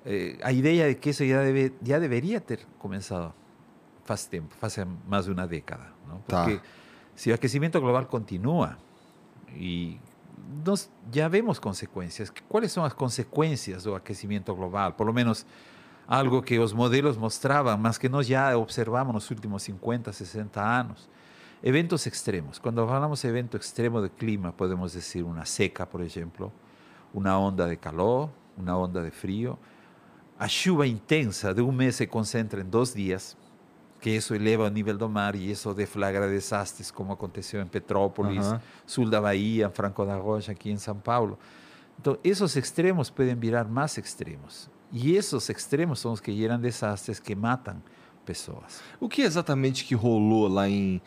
eh, 0.07 0.37
a 0.43 0.53
ideia 0.53 0.89
de 0.89 0.95
que 0.95 1.11
isso 1.11 1.27
já, 1.27 1.43
deve, 1.43 1.73
já 1.83 1.99
deveria 1.99 2.41
ter 2.41 2.67
começado 2.79 3.33
faz 4.05 4.27
tempo, 4.27 4.55
faz 4.57 4.77
mais 5.09 5.25
de 5.25 5.33
uma 5.33 5.47
década. 5.47 5.87
Tá. 6.27 6.45
Porque 6.45 6.61
se 7.15 7.31
o 7.31 7.35
aquecimento 7.35 7.81
global 7.81 8.07
continua 8.07 8.77
e 9.55 9.99
nós 10.65 10.91
já 11.13 11.29
vemos 11.29 11.59
consequências. 11.59 12.33
Quais 12.49 12.71
são 12.71 12.85
as 12.85 12.93
consequências 12.93 13.85
do 13.85 13.95
aquecimento 13.95 14.55
global? 14.55 14.93
Por 14.93 15.07
lo 15.07 15.13
menos 15.13 15.47
algo 16.07 16.43
que 16.43 16.59
os 16.59 16.73
modelos 16.73 17.17
mostravam, 17.17 17.77
mas 17.79 17.97
que 17.99 18.09
nós 18.09 18.27
já 18.27 18.57
observamos 18.57 19.15
nos 19.15 19.31
últimos 19.31 19.63
50, 19.63 20.13
60 20.13 20.61
anos. 20.61 21.09
Eventos 21.67 22.05
extremos. 22.07 22.59
Quando 22.59 22.87
falamos 22.87 23.23
de 23.23 23.27
evento 23.27 23.57
extremo 23.57 24.03
de 24.03 24.11
clima, 24.11 24.53
podemos 24.53 24.93
dizer 24.93 25.23
uma 25.23 25.47
seca, 25.47 25.87
por 25.87 26.03
exemplo, 26.03 26.53
uma 27.15 27.39
onda 27.39 27.67
de 27.67 27.77
calor, 27.77 28.29
uma 28.55 28.77
onda 28.77 29.03
de 29.03 29.11
frio. 29.11 29.59
A 30.39 30.47
chuva 30.47 30.87
intensa 30.87 31.55
de 31.55 31.63
um 31.63 31.73
mês 31.73 31.97
se 31.97 32.07
concentra 32.07 32.61
em 32.61 32.65
dois 32.65 32.93
dias, 32.93 33.35
que 33.99 34.11
isso 34.11 34.35
eleva 34.35 34.67
o 34.67 34.69
nível 34.69 34.99
do 34.99 35.09
mar 35.09 35.35
e 35.35 35.51
isso 35.51 35.73
deflagra 35.73 36.29
desastres, 36.29 36.91
como 36.91 37.15
aconteceu 37.15 37.63
em 37.63 37.67
Petrópolis, 37.67 38.45
Aham. 38.45 38.61
sul 38.85 39.09
da 39.09 39.23
Bahia, 39.23 39.71
Franco 39.71 40.05
da 40.05 40.17
Rocha, 40.17 40.53
aqui 40.53 40.71
em 40.71 40.77
São 40.77 40.97
Paulo. 40.97 41.39
Então, 41.99 42.19
esses 42.23 42.57
extremos 42.57 43.09
podem 43.09 43.37
virar 43.37 43.65
mais 43.65 43.97
extremos. 43.97 44.69
E 44.93 45.17
esses 45.17 45.49
extremos 45.49 45.99
são 45.99 46.13
os 46.13 46.21
que 46.21 46.31
geram 46.37 46.61
desastres 46.61 47.19
que 47.19 47.35
matam 47.35 47.83
pessoas. 48.25 48.83
O 48.99 49.09
que 49.09 49.23
exatamente 49.23 49.85
que 49.85 49.95
rolou 49.95 50.49
lá 50.49 50.69
em. 50.69 51.01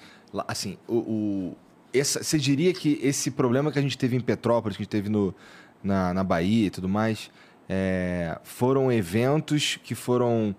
Assim, 0.47 0.77
o. 0.87 0.95
o- 0.97 1.57
essa, 1.93 2.21
você 2.21 2.37
diria 2.37 2.73
que 2.73 2.99
esse 3.01 3.31
problema 3.31 3.71
que 3.71 3.79
a 3.79 3.81
gente 3.81 3.97
teve 3.97 4.15
em 4.15 4.19
Petrópolis, 4.19 4.75
que 4.77 4.83
a 4.83 4.85
gente 4.85 4.91
teve 4.91 5.09
no, 5.09 5.33
na, 5.81 6.13
na 6.13 6.23
Bahia 6.23 6.67
e 6.67 6.69
tudo 6.69 6.87
mais, 6.87 7.31
é, 7.67 8.37
foram 8.43 8.91
eventos 8.91 9.77
que 9.83 9.95
foram 9.95 10.55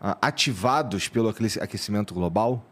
ah, 0.00 0.18
ativados 0.20 1.08
pelo 1.08 1.28
aquecimento 1.28 2.12
global? 2.12 2.64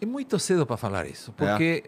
É 0.00 0.06
muito 0.06 0.38
cedo 0.38 0.64
para 0.64 0.76
falar 0.76 1.06
isso, 1.06 1.32
porque 1.32 1.84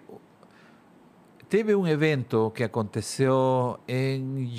teve 1.49 1.75
um 1.75 1.87
evento 1.87 2.51
que 2.55 2.65
aconteceu 2.65 3.79
em 3.87 4.51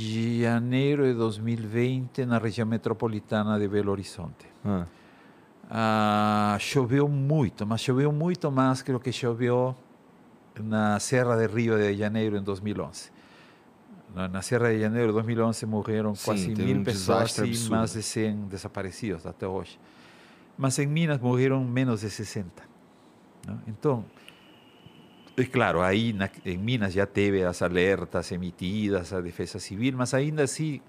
janeiro 0.41 1.03
de 1.05 1.13
2020 1.13 2.25
na 2.25 2.37
região 2.37 2.65
metropolitana 2.65 3.59
de 3.59 3.67
Belo 3.67 3.91
Horizonte. 3.91 4.45
Ah, 4.65 4.85
Ah, 5.69 6.57
choveu 6.59 7.07
muito, 7.07 7.65
mas 7.65 7.81
choveu 7.81 8.11
muito 8.11 8.49
mais 8.51 8.81
que 8.81 8.91
o 8.91 8.99
que 8.99 9.11
choveu 9.11 9.75
na 10.63 10.99
Serra 10.99 11.35
de 11.35 11.53
Rio 11.53 11.77
de 11.77 11.95
Janeiro 11.95 12.37
em 12.37 12.41
2011. 12.41 13.11
Na, 14.15 14.41
Serra 14.41 14.69
de 14.69 14.79
Janeiro 14.79 15.07
de 15.07 15.13
2011 15.13 15.65
morreram 15.65 16.15
Sim, 16.15 16.25
quase 16.25 16.55
mil 16.55 16.77
um 16.77 16.83
pessoas 16.83 17.37
e 17.37 17.69
mais 17.69 17.93
de 17.93 18.01
100 18.01 18.47
desaparecidos 18.47 19.25
até 19.25 19.45
hoje. 19.45 19.77
Mas 20.57 20.79
em 20.79 20.87
Minas 20.87 21.19
morreram 21.19 21.63
menos 21.63 22.01
de 22.01 22.09
60. 22.09 22.63
não? 23.45 23.59
Então, 23.67 24.05
claro, 25.51 25.81
aí 25.81 26.13
na, 26.13 26.29
em 26.45 26.57
Minas 26.57 26.93
já 26.93 27.05
teve 27.05 27.43
as 27.43 27.61
alertas 27.61 28.31
emitidas 28.31 29.13
a 29.13 29.21
Defesa 29.21 29.59
Civil, 29.59 29.95
mas 29.95 30.13
ainda 30.13 30.43
assim, 30.43 30.81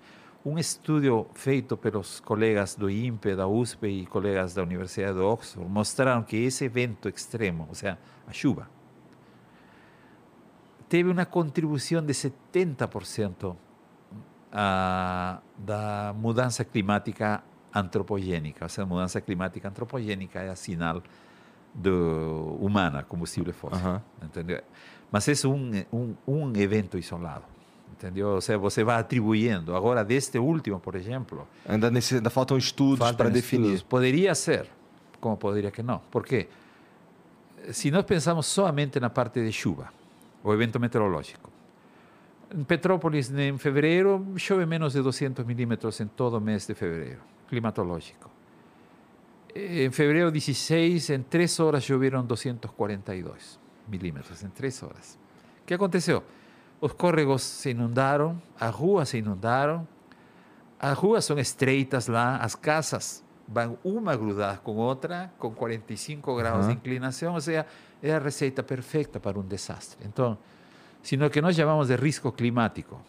um 0.48 0.58
estudo 0.58 1.26
feito 1.34 1.76
pelos 1.76 2.20
colegas 2.20 2.74
do 2.74 2.88
INPE, 2.88 3.36
da 3.36 3.46
USP 3.46 3.86
e 3.86 4.06
colegas 4.06 4.54
da 4.54 4.62
Universidade 4.62 5.14
de 5.14 5.20
Oxford 5.20 5.70
mostraram 5.70 6.22
que 6.22 6.36
esse 6.36 6.64
evento 6.64 7.08
extremo, 7.08 7.66
ou 7.68 7.74
seja, 7.74 7.98
a 8.26 8.32
chuva, 8.32 8.68
teve 10.88 11.10
uma 11.10 11.26
contribuição 11.26 12.02
de 12.02 12.14
70% 12.14 13.54
a, 14.50 15.40
da 15.56 16.14
mudança 16.16 16.64
climática 16.64 17.42
antropogênica. 17.74 18.64
Ou 18.64 18.68
seja, 18.68 18.82
a 18.82 18.86
mudança 18.86 19.20
climática 19.20 19.68
antropogênica 19.68 20.40
é 20.40 20.48
a 20.48 20.56
sinal 20.56 21.02
do, 21.74 22.56
humana, 22.60 23.02
combustível 23.02 23.52
fóssil. 23.52 23.78
Aham. 23.78 24.02
Entendeu? 24.22 24.62
Mas 25.12 25.28
é 25.28 25.46
um, 25.46 25.84
um, 25.92 26.14
um 26.26 26.56
evento 26.56 26.96
isolado. 26.98 27.44
Entendeu? 27.98 28.28
Ou 28.28 28.40
seja, 28.40 28.56
você 28.56 28.84
vai 28.84 29.00
atribuindo. 29.00 29.74
Agora, 29.74 30.04
deste 30.04 30.38
último, 30.38 30.78
por 30.78 30.94
exemplo, 30.94 31.48
ainda, 31.66 31.90
nesse, 31.90 32.14
ainda 32.14 32.30
faltam 32.30 32.56
estudos 32.56 33.00
faltam 33.00 33.16
para 33.16 33.28
definir. 33.28 33.74
estudos. 33.74 33.82
Poderia 33.82 34.36
ser, 34.36 34.68
como 35.20 35.36
poderia 35.36 35.72
que 35.72 35.82
não. 35.82 36.00
Por 36.08 36.24
quê? 36.24 36.46
Se 37.72 37.90
nós 37.90 38.04
pensamos 38.04 38.46
somente 38.46 39.00
na 39.00 39.10
parte 39.10 39.44
de 39.44 39.50
chuva, 39.50 39.92
o 40.44 40.52
evento 40.52 40.78
meteorológico. 40.78 41.50
Em 42.54 42.62
Petrópolis, 42.62 43.32
em 43.32 43.58
fevereiro, 43.58 44.24
chove 44.36 44.64
menos 44.64 44.92
de 44.92 45.02
200 45.02 45.44
milímetros 45.44 46.00
em 46.00 46.06
todo 46.06 46.34
o 46.38 46.40
mês 46.40 46.68
de 46.68 46.74
fevereiro, 46.74 47.20
climatológico. 47.48 48.30
Em 49.52 49.90
fevereiro 49.90 50.30
16, 50.30 51.10
em 51.10 51.22
três 51.22 51.58
horas 51.58 51.82
choveram 51.82 52.24
242 52.24 53.58
milímetros, 53.88 54.44
em 54.44 54.48
três 54.50 54.80
horas. 54.84 55.18
O 55.62 55.66
que 55.66 55.74
aconteceu? 55.74 56.22
Os 56.80 56.92
córregos 56.92 57.42
se 57.42 57.70
inundaram, 57.70 58.40
as 58.58 58.74
ruas 58.74 59.08
se 59.08 59.18
inundaram, 59.18 59.86
as 60.78 60.96
ruas 60.96 61.24
são 61.24 61.38
estreitas 61.38 62.06
lá, 62.06 62.36
as 62.36 62.54
casas 62.54 63.24
vão 63.48 63.78
uma 63.82 64.14
grudada 64.14 64.58
com 64.58 64.76
outra, 64.76 65.32
com 65.38 65.50
45 65.50 66.36
graus 66.36 66.66
de 66.66 66.72
Aham. 66.72 66.72
inclinação, 66.72 67.34
ou 67.34 67.40
seja, 67.40 67.66
é 68.02 68.14
a 68.14 68.18
receita 68.18 68.62
perfeita 68.62 69.18
para 69.18 69.38
um 69.38 69.42
desastre. 69.42 70.06
Então, 70.06 70.38
se 71.02 71.16
no 71.16 71.28
que 71.30 71.40
nós 71.40 71.56
chamamos 71.56 71.88
de 71.88 71.96
risco 71.96 72.30
climático, 72.30 73.00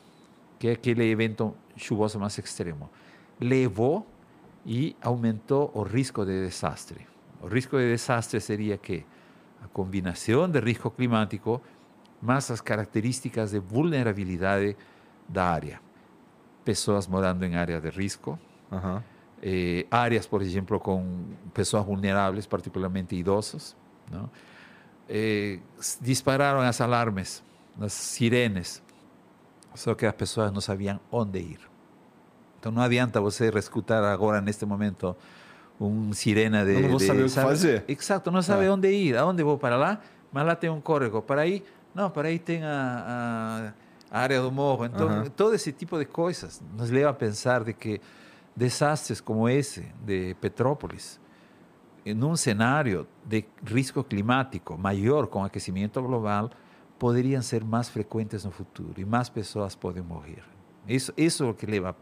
que 0.58 0.70
é 0.70 0.72
aquele 0.72 1.04
evento 1.04 1.54
chuvoso 1.76 2.20
mais 2.20 2.38
extremo, 2.38 2.90
levou 3.40 4.08
e 4.66 4.96
aumentou 5.02 5.72
o 5.76 5.84
risco 5.84 6.26
de 6.26 6.46
desastre. 6.46 7.06
O 7.42 7.48
risco 7.48 7.78
de 7.78 7.92
desastre 7.92 8.42
seria 8.42 8.78
que 8.78 9.06
a 9.64 9.68
combinação 9.68 10.50
de 10.50 10.60
risco 10.60 10.90
climático 10.90 11.62
mais 12.22 12.50
as 12.52 12.62
características 12.62 13.52
de 13.52 13.60
vulnerabilidade 13.60 14.76
da 15.28 15.46
área. 15.46 15.80
Pessoas 16.66 17.08
morando 17.08 17.46
em 17.46 17.56
áreas 17.56 17.82
de 17.82 17.90
risco, 17.90 18.38
eh, 19.42 19.86
áreas, 19.90 20.28
por 20.28 20.42
exemplo, 20.42 20.80
com 20.80 21.24
pessoas 21.54 21.86
vulneráveis, 21.86 22.46
particularmente 22.46 23.16
idosos. 23.16 23.76
Não? 24.12 24.30
Eh, 25.08 25.60
s- 25.80 25.98
dispararam 26.02 26.60
as 26.60 26.80
alarmes, 26.82 27.42
as 27.80 27.94
sirenes, 27.94 28.84
só 29.74 29.96
que 29.96 30.06
as 30.06 30.14
pessoas 30.14 30.52
não 30.52 30.62
sabiam 30.62 31.00
onde 31.12 31.40
ir. 31.40 31.60
Então 32.60 32.72
não 32.72 32.82
adianta 32.82 33.22
você 33.22 33.50
escutar 33.58 34.04
agora, 34.04 34.42
neste 34.42 34.66
momento, 34.66 35.16
um 35.80 36.12
sirena 36.12 36.66
de... 36.66 36.74
Eu 36.74 36.82
não 36.82 36.90
vou 36.90 36.98
de- 36.98 37.06
saber 37.06 37.22
o 37.24 37.26
que 37.28 37.32
fazer. 37.32 37.86
Exato, 37.88 38.30
não 38.30 38.42
sabe 38.42 38.66
É. 38.66 38.70
onde 38.72 38.92
ir. 38.92 39.16
Aonde 39.16 39.42
vou 39.44 39.58
para 39.58 39.78
lá? 39.78 40.02
Mas 40.32 40.46
lá 40.46 40.54
tem 40.56 40.70
um 40.70 40.82
córrego. 40.82 41.22
Para 41.22 41.42
aí, 41.44 41.64
não, 42.00 42.10
para 42.10 42.30
aí 42.30 42.40
tem 42.40 42.64
a, 42.64 43.74
área 44.10 44.42
do 44.42 44.50
morro. 44.50 44.86
Então, 44.86 45.26
todo 45.36 45.54
esse 45.54 45.74
tipo 45.74 46.00
de 46.00 46.06
coisas 46.06 46.62
nos 46.78 46.90
leva 46.90 47.10
a 47.10 47.14
pensar 47.14 47.62
de 47.62 47.74
que 47.74 48.00
desastres 48.56 49.20
como 49.20 49.50
esse 49.50 49.86
de 50.02 50.34
Petrópolis, 50.36 51.20
em 52.06 52.24
um 52.24 52.38
cenário 52.38 53.06
de 53.26 53.44
risco 53.66 54.02
climático 54.02 54.78
maior 54.78 55.28
com 55.28 55.44
aquecimento 55.44 56.02
global, 56.02 56.50
poderiam 56.98 57.42
ser 57.42 57.66
mais 57.66 57.90
frequentes 57.90 58.46
no 58.46 58.52
futuro 58.52 58.94
e 58.98 59.04
mais 59.04 59.28
pessoas 59.28 59.76
podem 59.76 60.02
morrer. 60.02 60.44
Isso, 60.88 61.14
isso 61.18 61.44
é 61.44 61.48
o 61.48 61.54
que 61.54 61.66
leva 61.66 61.94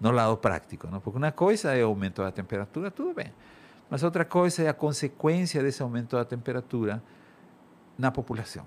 no 0.00 0.10
lado 0.10 0.36
prático, 0.38 0.88
não? 0.88 1.00
porque 1.00 1.18
uma 1.18 1.30
coisa 1.30 1.72
é 1.72 1.84
o 1.84 1.88
aumento 1.88 2.20
da 2.20 2.32
temperatura, 2.32 2.90
tudo 2.90 3.14
bem, 3.14 3.32
mas 3.88 4.02
outra 4.02 4.24
coisa 4.24 4.62
é 4.64 4.68
a 4.68 4.74
consequência 4.74 5.62
desse 5.62 5.82
aumento 5.82 6.16
da 6.16 6.24
temperatura 6.24 7.02
na 7.96 8.10
população, 8.10 8.66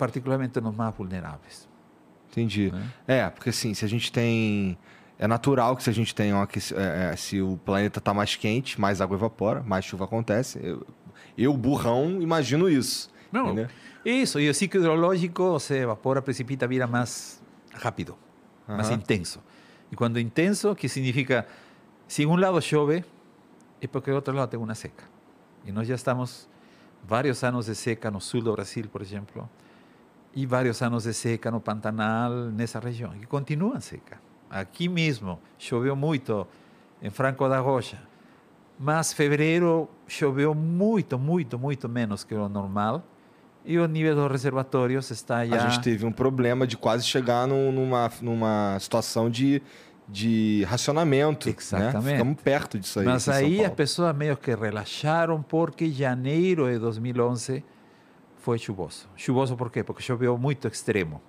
particularmente 0.00 0.58
nos 0.60 0.74
mais 0.74 0.94
vulneráveis. 0.96 1.68
Entendi. 2.30 2.72
né? 2.72 2.90
É, 3.06 3.28
porque 3.30 3.50
assim, 3.50 3.74
se 3.74 3.84
a 3.84 3.88
gente 3.88 4.10
tem. 4.10 4.78
É 5.18 5.26
natural 5.26 5.76
que 5.76 5.82
se 5.82 5.90
a 5.90 5.92
gente 5.92 6.14
tem 6.14 6.32
um 6.32 6.40
aqueci- 6.40 6.74
é, 6.74 7.10
é, 7.12 7.16
se 7.16 7.42
o 7.42 7.58
planeta 7.58 7.98
está 7.98 8.14
mais 8.14 8.34
quente, 8.36 8.80
mais 8.80 9.02
água 9.02 9.16
evapora, 9.18 9.62
mais 9.62 9.84
chuva 9.84 10.04
acontece. 10.06 10.58
Eu, 10.62 10.86
eu, 11.36 11.54
burrão, 11.54 12.22
imagino 12.22 12.66
isso. 12.70 13.10
Não, 13.30 13.48
entendeu? 13.48 13.68
Isso, 14.02 14.40
e 14.40 14.48
o 14.48 14.54
ciclo 14.54 14.80
hidrológico 14.80 15.60
se 15.60 15.74
evapora, 15.74 16.22
precipita, 16.22 16.66
vira 16.66 16.86
mais 16.86 17.42
rápido, 17.74 18.16
mais 18.66 18.88
intenso. 18.90 19.40
E 19.92 19.96
quando 19.96 20.18
intenso, 20.18 20.74
que 20.74 20.88
significa, 20.88 21.46
se 22.08 22.24
um 22.24 22.34
lado 22.36 22.58
chove, 22.62 23.04
é 23.82 23.86
porque 23.86 24.10
o 24.10 24.14
outro 24.14 24.34
lado 24.34 24.48
tem 24.48 24.58
uma 24.58 24.74
seca. 24.74 25.04
E 25.66 25.70
nós 25.70 25.86
já 25.86 25.94
estamos 25.96 26.48
vários 27.04 27.44
anos 27.44 27.66
de 27.66 27.74
seca 27.74 28.10
no 28.10 28.20
sul 28.22 28.40
do 28.40 28.52
Brasil, 28.52 28.86
por 28.90 29.02
exemplo, 29.02 29.46
e 30.34 30.46
vários 30.46 30.80
anos 30.82 31.04
de 31.04 31.12
seca 31.14 31.50
no 31.50 31.60
Pantanal, 31.60 32.30
nessa 32.32 32.78
região, 32.78 33.10
que 33.10 33.26
continua 33.26 33.80
seca. 33.80 34.18
Aqui 34.48 34.88
mesmo 34.88 35.38
choveu 35.58 35.94
muito 35.96 36.46
em 37.02 37.10
Franco 37.10 37.48
da 37.48 37.58
Rocha, 37.60 37.98
mas 38.78 39.12
fevereiro 39.12 39.88
choveu 40.08 40.54
muito, 40.54 41.18
muito, 41.18 41.58
muito 41.58 41.88
menos 41.88 42.24
que 42.24 42.34
o 42.34 42.48
normal. 42.48 43.04
E 43.64 43.78
o 43.78 43.86
nível 43.86 44.14
dos 44.16 44.30
reservatórios 44.30 45.10
está 45.10 45.44
já. 45.44 45.56
A 45.66 45.68
gente 45.68 45.82
teve 45.82 46.06
um 46.06 46.12
problema 46.12 46.66
de 46.66 46.76
quase 46.78 47.04
chegar 47.04 47.46
num- 47.46 47.70
numa, 47.70 48.10
numa 48.22 48.78
situação 48.80 49.28
de, 49.28 49.60
de 50.08 50.64
racionamento. 50.66 51.46
Né? 51.48 51.54
Exatamente. 51.58 52.12
Ficamos 52.16 52.42
perto 52.42 52.78
disso 52.78 53.00
aí. 53.00 53.04
Mas 53.06 53.28
aí 53.28 53.62
as 53.62 53.72
pessoas 53.74 54.16
meio 54.16 54.34
que 54.36 54.54
relaxaram 54.54 55.42
porque 55.42 55.90
janeiro 55.90 56.66
de 56.72 56.78
2011 56.78 57.62
foi 58.40 58.58
chuvoso. 58.58 59.08
Chuvoso 59.16 59.56
por 59.56 59.70
quê? 59.70 59.82
Porque 59.84 60.02
choveu 60.02 60.36
muito 60.38 60.66
extremo. 60.68 61.20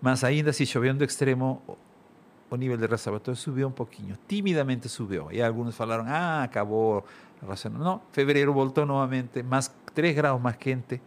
Mas 0.00 0.22
ainda 0.24 0.50
assim, 0.50 0.64
chovendo 0.66 1.04
extremo, 1.04 1.62
o- 1.68 2.56
nível 2.56 2.76
de 2.76 2.86
reservatório 2.86 3.36
subiu 3.36 3.68
um 3.68 3.72
pouquinho. 3.72 4.16
Timidamente 4.28 4.88
subiu. 4.88 5.28
E 5.32 5.42
alguns 5.42 5.76
falaram, 5.76 6.04
ah, 6.06 6.42
acabou. 6.44 7.04
Não, 7.78 8.00
fevereiro 8.12 8.52
voltou 8.52 8.86
novamente, 8.86 9.42
mais 9.42 9.70
3 9.94 10.14
graus 10.14 10.40
mais 10.40 10.56
quente. 10.56 11.00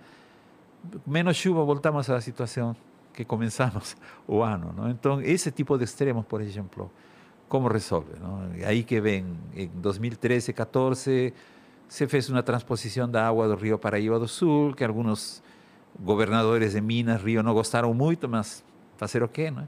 Menos 1.06 1.36
chuva, 1.38 1.64
voltamos 1.64 2.10
à 2.10 2.22
situação 2.22 2.76
que 3.14 3.26
começamos 3.26 3.96
o 4.28 4.42
ano. 4.42 4.74
Não? 4.76 4.90
Então, 4.90 5.22
esse 5.22 5.52
tipo 5.52 5.78
de 5.78 5.84
extremos, 5.86 6.26
por 6.26 6.42
exemplo, 6.42 6.92
como 7.48 7.68
resolve? 7.68 8.12
não? 8.20 8.50
Aí 8.66 8.84
que 8.84 9.02
vem, 9.02 9.26
em 9.56 9.68
2013, 9.68 10.54
14, 10.54 11.34
se 11.90 12.08
fez 12.08 12.30
uma 12.30 12.44
transposição 12.44 13.10
da 13.10 13.28
água 13.28 13.48
do 13.48 13.56
Rio 13.56 13.78
Paraíba 13.78 14.20
do 14.20 14.28
Sul, 14.28 14.74
que 14.74 14.86
alguns 14.86 15.44
governadores 16.00 16.74
de 16.74 16.80
Minas, 16.80 17.22
Rio, 17.22 17.44
não 17.44 17.54
gostaram 17.54 17.94
muito, 17.94 18.30
mas 18.30 18.64
fazer 18.96 19.24
o 19.24 19.28
quê? 19.28 19.50
Não? 19.50 19.68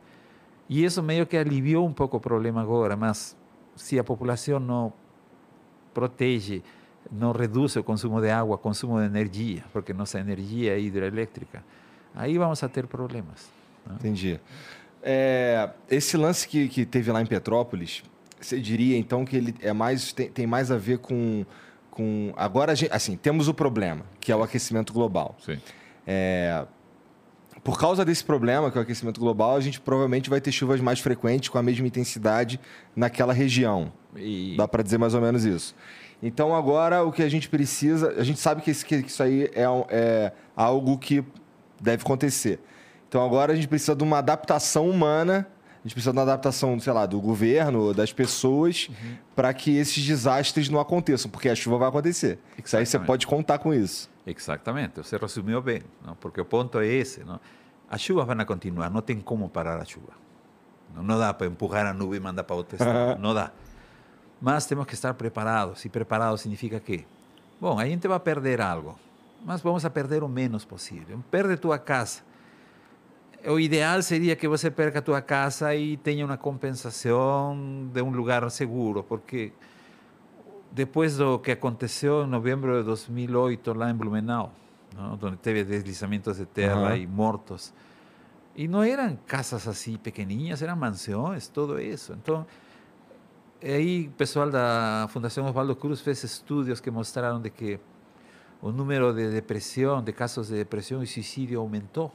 E 0.70 0.86
isso 0.86 1.02
meio 1.02 1.26
que 1.26 1.36
aliviou 1.36 1.86
um 1.86 1.92
pouco 1.92 2.18
o 2.18 2.20
problema 2.20 2.62
agora, 2.62 2.96
mas 2.96 3.36
se 3.76 4.00
a 4.00 4.04
população 4.04 4.60
não 4.60 4.94
protege, 5.94 6.64
não 7.12 7.32
reduz 7.32 7.76
o 7.76 7.84
consumo 7.84 8.22
de 8.22 8.30
água, 8.30 8.58
consumo 8.58 9.00
de 9.00 9.06
energia, 9.06 9.64
porque 9.74 9.92
nossa 9.92 10.20
energia 10.20 10.74
é 10.74 10.80
hidroelétrica, 10.80 11.64
aí 12.16 12.38
vamos 12.38 12.64
a 12.64 12.70
ter 12.70 12.88
problemas. 12.88 13.50
não? 13.86 13.96
Entendi. 13.96 14.40
É, 15.02 15.72
esse 15.90 16.16
lance 16.16 16.48
que, 16.48 16.68
que 16.68 16.86
teve 16.86 17.12
lá 17.12 17.22
em 17.22 17.26
Petrópolis, 17.26 18.04
você 18.40 18.60
diria 18.60 18.98
então 18.98 19.26
que 19.26 19.36
ele 19.36 19.56
é 19.60 19.74
mais 19.74 20.14
tem, 20.14 20.30
tem 20.30 20.48
mais 20.48 20.72
a 20.72 20.78
ver 20.78 21.00
com, 21.00 21.44
com 21.92 22.34
agora 22.38 22.72
a 22.72 22.76
gente, 22.76 22.92
assim 22.92 23.16
temos 23.18 23.48
o 23.48 23.54
problema 23.54 24.04
que 24.20 24.32
é 24.32 24.36
o 24.36 24.42
aquecimento 24.42 24.92
global. 24.94 25.36
Sim. 25.46 25.60
É, 26.08 26.66
por 27.64 27.78
causa 27.80 28.04
desse 28.04 28.24
problema, 28.24 28.72
que 28.72 28.78
é 28.78 28.82
o 28.82 28.84
aquecimento 28.84 29.20
global, 29.20 29.56
a 29.56 29.60
gente 29.62 29.80
provavelmente 29.80 30.30
vai 30.30 30.42
ter 30.42 30.52
chuvas 30.52 30.80
mais 30.82 31.00
frequentes 31.00 31.50
com 31.50 31.58
a 31.60 31.64
mesma 31.64 31.86
intensidade 31.86 32.60
naquela 32.96 33.34
região. 33.34 33.92
E, 34.16 34.56
Dá 34.58 34.68
para 34.68 34.82
dizer 34.82 34.98
mais 34.98 35.14
ou 35.14 35.22
menos 35.22 35.46
isso. 35.46 35.76
Então 36.24 36.56
agora 36.56 37.04
o 37.04 37.12
que 37.12 37.22
a 37.22 37.30
gente 37.30 37.48
precisa, 37.50 38.14
a 38.18 38.24
gente 38.24 38.40
sabe 38.40 38.62
que, 38.62 38.72
esse- 38.72 38.86
que 38.86 38.96
isso 38.96 39.22
aí 39.22 39.44
é, 39.54 39.64
é 39.90 40.32
algo 40.56 40.98
que 40.98 41.24
deve 41.80 42.04
acontecer. 42.04 42.60
Então 43.08 43.24
agora 43.26 43.54
a 43.54 43.56
gente 43.56 43.68
precisa 43.68 43.96
de 43.96 44.04
uma 44.04 44.20
adaptação 44.20 44.90
humana, 44.90 45.48
a 45.84 45.88
gente 45.88 45.96
precisa 45.96 46.12
uma 46.12 46.22
adaptação, 46.22 46.80
sei 46.80 46.94
lá, 46.94 47.08
do 47.08 47.20
governo, 47.20 47.92
das 47.92 48.14
pessoas, 48.14 48.88
para 49.36 49.52
que 49.52 49.76
esses 49.76 50.06
desastres 50.06 50.70
não 50.70 50.80
aconteçam, 50.80 51.30
porque 51.32 51.50
a 51.50 51.56
chuva 51.56 51.80
vai 51.80 51.90
acontecer. 51.90 52.38
Isso 52.64 52.78
aí 52.78 52.86
você 52.86 53.00
pode 53.00 53.26
contar 53.26 53.58
com 53.58 53.74
isso. 53.74 54.08
Exatamente, 54.26 54.98
você 54.98 55.18
resumiu 55.18 55.60
bem, 55.60 55.82
não? 56.06 56.16
porque 56.16 56.40
o 56.40 56.46
ponto 56.46 56.78
é 56.80 56.86
esse. 56.86 57.24
Não? 57.24 57.40
As 57.90 58.00
chuvas 58.00 58.28
vão 58.28 58.46
continuar, 58.46 58.92
não 58.92 59.02
tem 59.02 59.20
como 59.20 59.50
parar 59.50 59.82
a 59.82 59.86
chuva. 59.86 60.14
Não, 60.94 61.02
não 61.02 61.18
dá 61.18 61.34
para 61.34 61.48
empurrar 61.48 61.88
a 61.88 61.94
nuvem 61.94 62.18
e 62.18 62.20
mandar 62.20 62.44
para 62.44 62.56
outro 62.56 62.76
estado, 62.76 63.18
não 63.20 63.34
dá. 63.34 63.52
Mas 64.40 64.68
temos 64.68 64.86
que 64.86 64.94
estar 64.94 65.16
preparados, 65.16 65.84
e 65.84 65.90
preparado 65.90 66.38
significa 66.38 66.80
que, 66.80 67.08
bom, 67.60 67.80
a 67.80 67.86
gente 67.88 68.08
vai 68.08 68.20
perder 68.20 68.62
algo, 68.62 69.00
mas 69.44 69.62
vamos 69.62 69.84
a 69.84 69.90
perder 69.90 70.22
o 70.22 70.28
menos 70.28 70.64
possível. 70.64 71.24
Perde 71.32 71.58
tua 71.58 71.80
casa. 71.80 72.22
O 73.48 73.60
ideal 73.60 74.04
seria 74.04 74.36
que 74.36 74.48
você 74.48 74.70
perca 74.70 75.00
a 75.00 75.02
tua 75.02 75.20
casa 75.22 75.74
e 75.74 75.98
tenha 75.98 76.24
uma 76.24 76.38
compensação 76.38 77.90
de 77.92 78.00
um 78.02 78.12
lugar 78.12 78.48
seguro, 78.52 79.04
porque 79.04 79.52
depois 80.72 81.18
do 81.18 81.40
que 81.40 81.52
aconteceu 81.52 82.24
em 82.24 82.28
novembro 82.28 82.78
de 82.78 82.84
2008 82.84 83.74
lá 83.74 83.90
em 83.90 83.96
Blumenau, 83.96 84.54
não? 84.96 85.18
onde 85.20 85.38
teve 85.38 85.64
deslizamentos 85.64 86.38
de 86.38 86.46
terra 86.46 86.90
Aham. 86.90 86.98
e 86.98 87.08
mortos, 87.08 87.74
e 88.56 88.68
não 88.68 88.84
eram 88.84 89.18
casas 89.26 89.68
assim 89.68 89.98
pequenininhas, 89.98 90.62
eram 90.62 90.76
mansões, 90.76 91.48
tudo 91.48 91.82
isso. 91.82 92.14
Então, 92.14 92.46
aí 93.64 94.08
o 94.08 94.12
pessoal 94.12 94.52
da 94.52 95.08
Fundação 95.10 95.48
Oswaldo 95.48 95.76
Cruz 95.76 96.00
fez 96.00 96.24
estudos 96.24 96.80
que 96.80 96.92
mostraram 96.92 97.42
de 97.42 97.50
que 97.50 97.80
o 98.62 98.72
número 98.72 99.12
de 99.16 99.32
depressão, 99.32 100.04
de 100.04 100.14
casos 100.14 100.50
de 100.50 100.58
depressão 100.58 101.02
e 101.02 101.08
suicídio 101.08 101.60
aumentou 101.60 102.12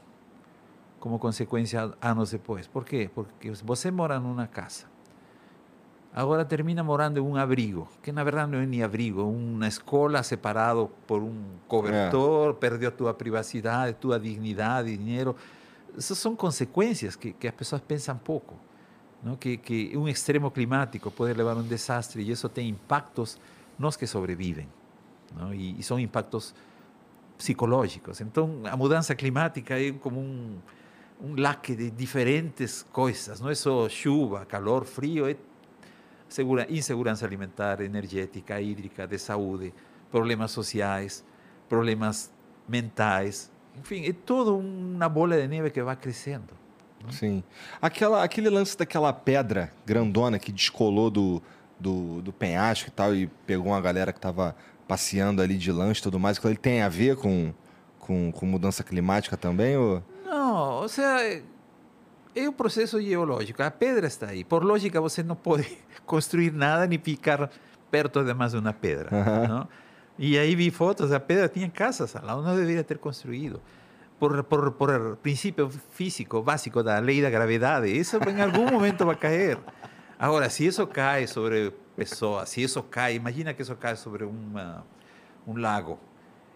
como 1.00 1.18
consequência 1.18 1.92
anos 2.00 2.30
depois. 2.30 2.66
Por 2.66 2.84
quê? 2.84 3.10
Porque 3.14 3.50
você 3.64 3.90
mora 3.90 4.18
numa 4.18 4.46
casa, 4.46 4.84
agora 6.12 6.44
termina 6.44 6.82
morando 6.82 7.18
em 7.18 7.22
um 7.22 7.36
abrigo, 7.36 7.88
que 8.02 8.10
na 8.10 8.24
verdade 8.24 8.52
não 8.52 8.58
é 8.58 8.66
nem 8.66 8.82
abrigo, 8.82 9.20
é 9.20 9.24
uma 9.24 9.68
escola 9.68 10.22
separado 10.22 10.90
por 11.06 11.22
um 11.22 11.44
cobertor, 11.68 12.54
perdeu 12.54 12.90
tua 12.90 13.12
privacidade, 13.12 13.94
tua 13.94 14.18
dignidade, 14.18 14.96
dinheiro. 14.96 15.36
Essas 15.96 16.18
são 16.18 16.34
consequências 16.34 17.16
que, 17.16 17.32
que 17.32 17.46
as 17.46 17.54
pessoas 17.54 17.80
pensam 17.80 18.16
pouco. 18.16 18.54
¿no? 19.22 19.36
Que, 19.36 19.56
que 19.56 19.96
um 19.96 20.08
extremo 20.08 20.50
climático 20.50 21.10
pode 21.10 21.32
levar 21.32 21.52
a 21.52 21.56
um 21.56 21.62
desastre 21.62 22.22
e 22.22 22.30
isso 22.30 22.48
tem 22.48 22.68
impactos 22.68 23.38
nos 23.78 23.96
que 23.96 24.06
sobrevivem. 24.06 24.68
¿no? 25.34 25.54
E, 25.54 25.78
e 25.78 25.82
são 25.82 25.98
impactos 25.98 26.54
psicológicos. 27.36 28.20
Então, 28.20 28.62
a 28.64 28.76
mudança 28.76 29.14
climática 29.14 29.78
é 29.78 29.92
como 29.92 30.20
um, 30.20 30.56
um 31.20 31.34
laque 31.40 31.74
de 31.74 31.90
diferentes 31.90 32.84
coisas. 32.92 33.40
Não 33.40 33.50
é 33.50 33.54
só 33.54 33.88
chuva, 33.88 34.44
calor, 34.44 34.84
frio, 34.84 35.28
é 35.28 35.36
segura, 36.28 36.66
insegurança 36.70 37.24
alimentar, 37.24 37.80
energética, 37.80 38.60
hídrica, 38.60 39.06
de 39.06 39.18
saúde, 39.18 39.72
problemas 40.10 40.50
sociais, 40.50 41.24
problemas 41.68 42.30
mentais. 42.68 43.50
Enfim, 43.78 44.06
é 44.06 44.12
toda 44.12 44.52
uma 44.52 45.08
bola 45.08 45.36
de 45.36 45.46
neve 45.46 45.70
que 45.70 45.82
vai 45.82 45.96
crescendo. 45.96 46.54
Sim. 47.10 47.42
Aquela, 47.80 48.24
aquele 48.24 48.50
lance 48.50 48.76
daquela 48.76 49.12
pedra 49.12 49.70
grandona 49.84 50.38
que 50.38 50.50
descolou 50.50 51.10
do, 51.10 51.42
do, 51.78 52.20
do 52.22 52.32
penhasco 52.32 52.88
e 52.88 52.90
tal 52.90 53.14
e 53.14 53.26
pegou 53.46 53.68
uma 53.68 53.80
galera 53.80 54.12
que 54.12 54.18
estava 54.18 54.56
passeando 54.88 55.42
ali 55.42 55.56
de 55.56 55.70
lanche 55.70 56.00
e 56.00 56.02
tudo 56.02 56.18
mais, 56.18 56.44
ali 56.44 56.56
tem 56.56 56.82
a 56.82 56.88
ver 56.88 57.16
com, 57.16 57.52
com, 57.98 58.32
com 58.32 58.46
mudança 58.46 58.82
climática 58.82 59.36
também? 59.36 59.76
Ou... 59.76 60.02
Não, 60.26 60.82
ou 60.82 60.88
seja, 60.88 61.42
é 62.34 62.48
um 62.48 62.52
processo 62.52 63.00
geológico. 63.00 63.62
A 63.62 63.70
pedra 63.70 64.08
está 64.08 64.26
aí. 64.26 64.42
Por 64.42 64.64
lógica, 64.64 65.00
você 65.00 65.22
não 65.22 65.36
pode 65.36 65.78
construir 66.04 66.52
nada 66.52 66.84
nem 66.86 66.98
ficar 66.98 67.48
perto 67.90 68.24
de 68.24 68.34
mais 68.34 68.52
uma 68.52 68.72
pedra. 68.72 69.08
Não? 69.48 69.68
E 70.18 70.36
aí 70.38 70.56
vi 70.56 70.70
fotos, 70.70 71.12
a 71.12 71.20
pedra 71.20 71.48
tinha 71.48 71.68
casas 71.68 72.14
lá, 72.14 72.34
não 72.34 72.56
deveria 72.56 72.82
ter 72.82 72.98
construído. 72.98 73.60
Por, 74.18 74.42
por, 74.44 74.72
por 74.72 75.16
princípio 75.16 75.68
físico 75.68 76.42
básico 76.42 76.82
da 76.82 76.98
lei 76.98 77.20
da 77.20 77.28
gravidade, 77.28 77.86
isso 77.88 78.16
em 78.16 78.40
algum 78.40 78.70
momento 78.70 79.04
vai 79.04 79.14
cair. 79.14 79.58
Agora, 80.18 80.48
se 80.48 80.66
isso 80.66 80.86
cai 80.86 81.26
sobre 81.26 81.70
pessoas, 81.94 82.48
se 82.48 82.62
isso 82.62 82.82
cai, 82.82 83.14
imagina 83.14 83.52
que 83.52 83.60
isso 83.60 83.76
cai 83.76 83.94
sobre 83.94 84.24
uma, 84.24 84.86
um 85.46 85.58
lago 85.58 86.00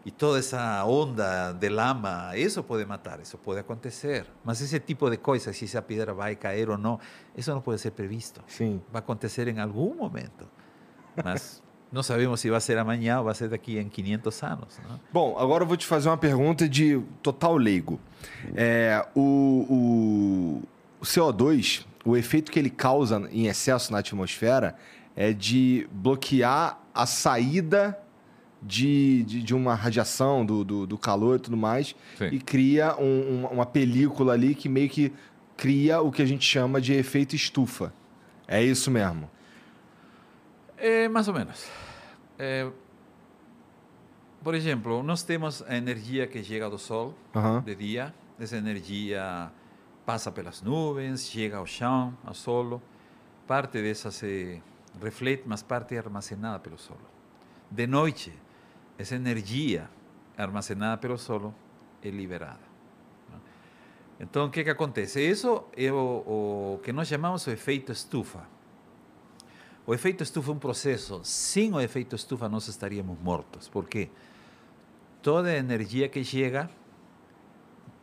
e 0.05 0.11
toda 0.11 0.39
essa 0.39 0.85
onda 0.85 1.53
de 1.53 1.69
lama, 1.69 2.31
isso 2.37 2.63
pode 2.63 2.85
matar, 2.87 3.21
isso 3.21 3.37
pode 3.37 3.61
acontecer. 3.61 4.27
Mas 4.45 4.61
esse 4.61 4.79
tipo 4.81 5.11
de 5.11 5.17
coisa, 5.19 5.53
se 5.53 5.65
essa 5.67 5.83
pedra 5.83 6.15
vai 6.15 6.35
cair 6.37 6.71
ou 6.71 6.79
não, 6.79 6.99
isso 7.37 7.51
não 7.53 7.61
pode 7.61 7.81
ser 7.81 7.91
previsto. 7.91 8.41
Sim. 8.47 8.81
Vai 8.91 9.01
acontecer 9.01 9.47
em 9.49 9.61
algum 9.61 9.95
momento. 9.95 10.49
Mas 11.23 11.63
não 11.93 12.03
sabemos 12.03 12.41
se 12.41 12.49
vai 12.49 12.61
ser 12.61 12.79
amanhã 12.79 13.19
ou 13.19 13.25
vai 13.25 13.35
ser 13.35 13.49
daqui 13.51 13.79
em 13.79 13.89
500 13.89 14.43
anos. 14.43 14.81
Bom, 15.13 15.37
agora 15.39 15.65
eu 15.65 15.69
vou 15.69 15.77
te 15.77 15.87
fazer 15.87 16.09
uma 16.09 16.17
pergunta 16.17 16.67
de 16.69 16.99
total 17.23 17.57
leigo. 17.57 18.01
É, 18.55 19.07
o, 19.15 19.67
o- 19.69 20.63
o 21.01 21.05
CO2, 21.05 21.85
o 22.05 22.17
efeito 22.17 22.51
que 22.53 22.59
ele 22.59 22.71
causa 22.71 23.27
em 23.31 23.47
excesso 23.47 23.93
na 23.93 23.99
atmosfera 23.99 24.77
é 25.17 25.33
de 25.33 25.87
bloquear 25.93 26.79
a 26.95 27.05
saída 27.07 27.99
de, 28.63 29.23
de, 29.25 29.43
de 29.43 29.55
uma 29.55 29.75
radiação, 29.75 30.45
do, 30.45 30.65
do, 30.65 30.87
do 30.87 30.99
calor 30.99 31.37
e 31.37 31.41
tudo 31.41 31.57
mais, 31.57 31.95
Sim. 32.19 32.27
e 32.33 32.39
cria 32.39 32.95
um- 32.99 33.47
uma, 33.47 33.67
película 33.67 34.33
ali 34.35 34.55
que 34.55 34.69
meio 34.69 34.89
que 34.89 35.13
cria 35.57 36.01
o 36.01 36.11
que 36.13 36.21
a 36.23 36.27
gente 36.27 36.45
chama 36.45 36.81
de 36.81 36.93
efeito 36.93 37.35
estufa. 37.35 37.93
É 38.47 38.63
isso 38.63 38.91
mesmo. 38.91 39.31
É, 40.77 41.09
mais 41.09 41.29
ou 41.29 41.35
menos. 41.35 41.69
É, 42.39 42.69
por 44.43 44.55
exemplo, 44.55 45.03
nós 45.03 45.23
temos 45.23 45.63
a 45.63 45.77
energia 45.77 46.27
que 46.27 46.43
chega 46.43 46.69
do 46.71 46.79
Sol 46.79 47.15
Aham. 47.35 47.63
de 47.63 47.75
dia. 47.75 48.15
Essa 48.39 48.57
energia 48.57 49.51
passa 50.07 50.33
pelas 50.33 50.63
nuvens, 50.63 51.29
chega 51.29 51.59
ao 51.59 51.67
chão, 51.67 52.17
ao 52.25 52.33
solo. 52.35 52.81
parte 53.47 53.83
dessa 53.83 54.11
se 54.11 54.63
reflete, 55.03 55.43
mas 55.47 55.63
parte 55.63 55.95
é 55.95 55.99
armazenada 55.99 56.59
pelo 56.59 56.79
solo. 56.79 57.01
De 57.71 57.87
noite, 57.87 58.33
essa 59.01 59.15
energia 59.15 59.89
armazenada 60.37 60.99
pelo 60.99 61.17
solo 61.17 61.55
é 62.03 62.11
liberada. 62.11 62.61
Então, 64.21 64.45
o 64.45 64.51
que, 64.51 64.61
acontece? 64.61 65.27
Isso 65.27 65.65
é 65.75 65.91
o, 65.91 66.77
o 66.77 66.81
que 66.85 66.93
nós 66.93 67.09
chamamos 67.09 67.47
o 67.47 67.51
efeito 67.51 67.91
estufa. 67.91 68.47
O 69.87 69.95
efeito 69.95 70.23
estufa 70.23 70.51
é 70.51 70.55
um 70.55 70.59
processo. 70.59 71.23
Sem 71.25 71.73
o 71.73 71.81
efeito 71.81 72.15
estufa, 72.15 72.47
nós 72.47 72.69
estaríamos 72.69 73.19
mortos. 73.19 73.69
Por 73.69 73.89
quê? 73.89 74.11
Toda 75.23 75.49
a 75.49 75.57
energia 75.57 76.07
que 76.07 76.23
chega, 76.23 76.69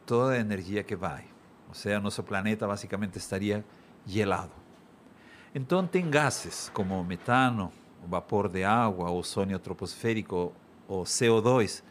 toda 0.03 0.33
a 0.33 0.39
energia 0.39 0.81
que 0.81 0.95
vai. 0.95 1.25
Ou 1.67 1.75
seja, 1.75 1.99
nosso 1.99 2.23
planeta 2.23 2.67
basicamente 2.67 3.17
estaria 3.17 3.63
gelado. 4.03 4.53
Então, 5.53 5.85
tem 5.85 6.09
gases 6.09 6.71
como 6.73 6.99
o 6.99 7.03
metano, 7.03 7.71
o 8.03 8.07
vapor 8.07 8.49
de 8.49 8.63
água, 8.63 9.11
o 9.11 9.21
troposférico, 9.59 10.53
o 10.87 11.03
CO2, 11.03 11.83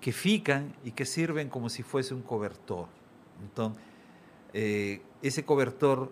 que 0.00 0.12
ficam 0.12 0.70
e 0.84 0.90
que 0.90 1.04
servem 1.04 1.48
como 1.48 1.68
se 1.68 1.82
fosse 1.82 2.14
um 2.14 2.20
cobertor. 2.20 2.88
Então, 3.42 3.76
eh, 4.52 5.00
cobertor 5.44 6.10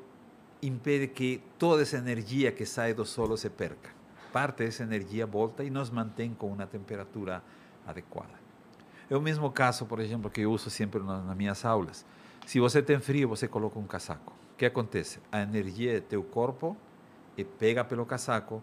impede 0.63 1.09
que 1.09 1.43
toda 1.59 1.83
essa 1.83 1.97
energia 1.97 2.53
que 2.53 2.67
sai 2.67 2.95
do 2.95 3.05
solo 3.05 3.37
se 3.37 3.49
perca. 3.51 3.91
Parte 4.33 4.65
dessa 4.65 4.83
energia 4.83 5.27
volta 5.27 5.65
e 5.65 5.71
nos 5.71 5.91
mantém 5.91 6.35
com 6.35 6.49
uma 6.49 6.67
temperatura 6.67 7.43
adequada. 7.87 8.39
É 9.09 9.17
o 9.17 9.23
mesmo 9.23 9.51
caso, 9.51 9.87
por 9.87 10.01
exemplo, 10.01 10.31
que 10.31 10.43
eu 10.43 10.53
uso 10.53 10.69
sempre 10.69 11.03
na- 11.03 11.23
nas 11.23 11.37
minhas 11.37 11.65
aulas. 11.65 12.05
Se 12.47 12.61
você 12.61 12.83
tem 12.83 13.01
frio, 13.01 13.29
você 13.29 13.49
coloca 13.49 13.79
um 13.79 13.87
casaco. 13.87 14.33
O 14.53 14.57
que 14.59 14.67
acontece? 14.67 15.19
A 15.33 15.41
energia 15.41 16.01
do 16.01 16.07
teu 16.07 16.23
corpo 16.23 16.77
e 17.37 17.45
pega 17.45 17.85
pelo 17.85 18.05
casaco, 18.05 18.63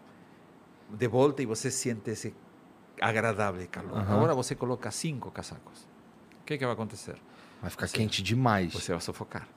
de 0.90 1.08
volta 1.08 1.42
e 1.42 1.46
você 1.48 1.72
sente 1.72 2.12
esse 2.12 2.36
agradável 3.02 3.68
calor. 3.68 3.98
Aham. 3.98 4.16
Agora 4.16 4.34
você 4.34 4.56
coloca 4.56 4.90
cinco 4.92 5.32
casacos. 5.32 5.88
O 6.42 6.46
que, 6.46 6.58
que 6.58 6.66
vai 6.66 6.74
acontecer? 6.74 7.16
Vai 7.62 7.70
ficar 7.70 7.88
quente 7.88 8.22
demais. 8.22 8.74
Você 8.74 8.92
vai 8.92 9.02
sufocar. 9.02 9.48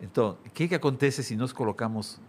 Então, 0.00 0.38
o 0.46 0.50
que, 0.50 0.68
que 0.68 0.74
acontece 0.74 1.22
se 1.22 1.36
nós 1.36 1.52
colocamos 1.52 2.20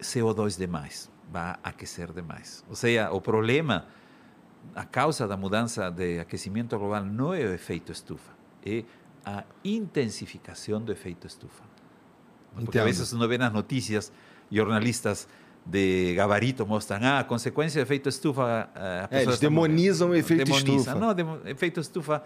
CO2 0.00 0.56
demais? 0.56 1.10
Vai 1.30 1.56
aquecer 1.62 2.12
demais. 2.12 2.64
Ou 2.68 2.76
seja, 2.76 3.10
o 3.10 3.20
problema, 3.20 3.86
a 4.74 4.84
causa 4.84 5.26
da 5.26 5.36
mudança 5.36 5.90
de 5.90 6.20
aquecimento 6.20 6.78
global 6.78 7.04
não 7.04 7.34
é 7.34 7.40
o 7.40 7.52
efeito 7.52 7.90
estufa, 7.90 8.32
é 8.64 8.84
a 9.24 9.42
intensificação 9.64 10.80
do 10.80 10.92
efeito 10.92 11.26
estufa. 11.26 11.64
Porque 12.52 12.78
Entendo. 12.78 12.84
vezes 12.84 13.12
uno 13.12 13.26
vê 13.26 13.36
nas 13.36 13.52
notícias, 13.52 14.12
jornalistas 14.50 15.26
de 15.66 16.14
gabarito 16.14 16.66
mostram, 16.66 16.98
ah, 17.02 17.20
a 17.20 17.24
consequência 17.24 17.80
do 17.82 17.86
efeito 17.86 18.08
estufa... 18.08 18.68
É, 19.10 19.22
eles 19.22 19.34
está 19.34 19.48
morrendo." 19.50 19.74
demonizam 19.74 20.10
o 20.10 20.14
efeito 20.14 20.44
Demoniza. 20.44 20.76
estufa. 20.76 20.94
Não, 20.94 21.14
demo- 21.14 21.40
efeito 21.46 21.80
estufa, 21.80 22.22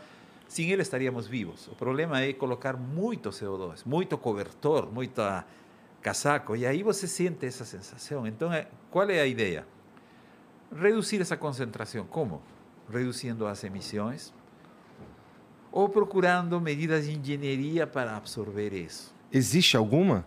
sem 0.48 0.70
ele 0.70 0.82
estaríamos 0.82 1.26
vivos. 1.26 1.68
O 1.68 1.74
problema 1.76 2.20
é 2.20 2.32
colocar 2.32 2.76
muito 2.76 3.30
CO2, 3.30 3.82
muito 3.86 4.18
cobertor, 4.18 4.90
muito 4.92 5.22
casaco, 6.02 6.56
e 6.56 6.66
aí 6.66 6.82
você 6.82 7.06
sente 7.06 7.46
essa 7.46 7.64
sensação. 7.64 8.26
Então, 8.26 8.52
eh, 8.52 8.66
qual 8.90 9.08
é 9.08 9.20
a 9.20 9.26
ideia? 9.26 9.66
Reduzir 10.74 11.20
essa 11.20 11.36
concentração. 11.36 12.04
Como? 12.06 12.42
Reduzindo 12.92 13.46
as 13.46 13.62
emissões 13.64 14.32
ou 15.70 15.88
procurando 15.88 16.60
medidas 16.60 17.06
de 17.06 17.16
engenharia 17.16 17.86
para 17.86 18.16
absorver 18.16 18.72
isso. 18.72 19.14
Existe 19.30 19.76
alguma? 19.76 20.24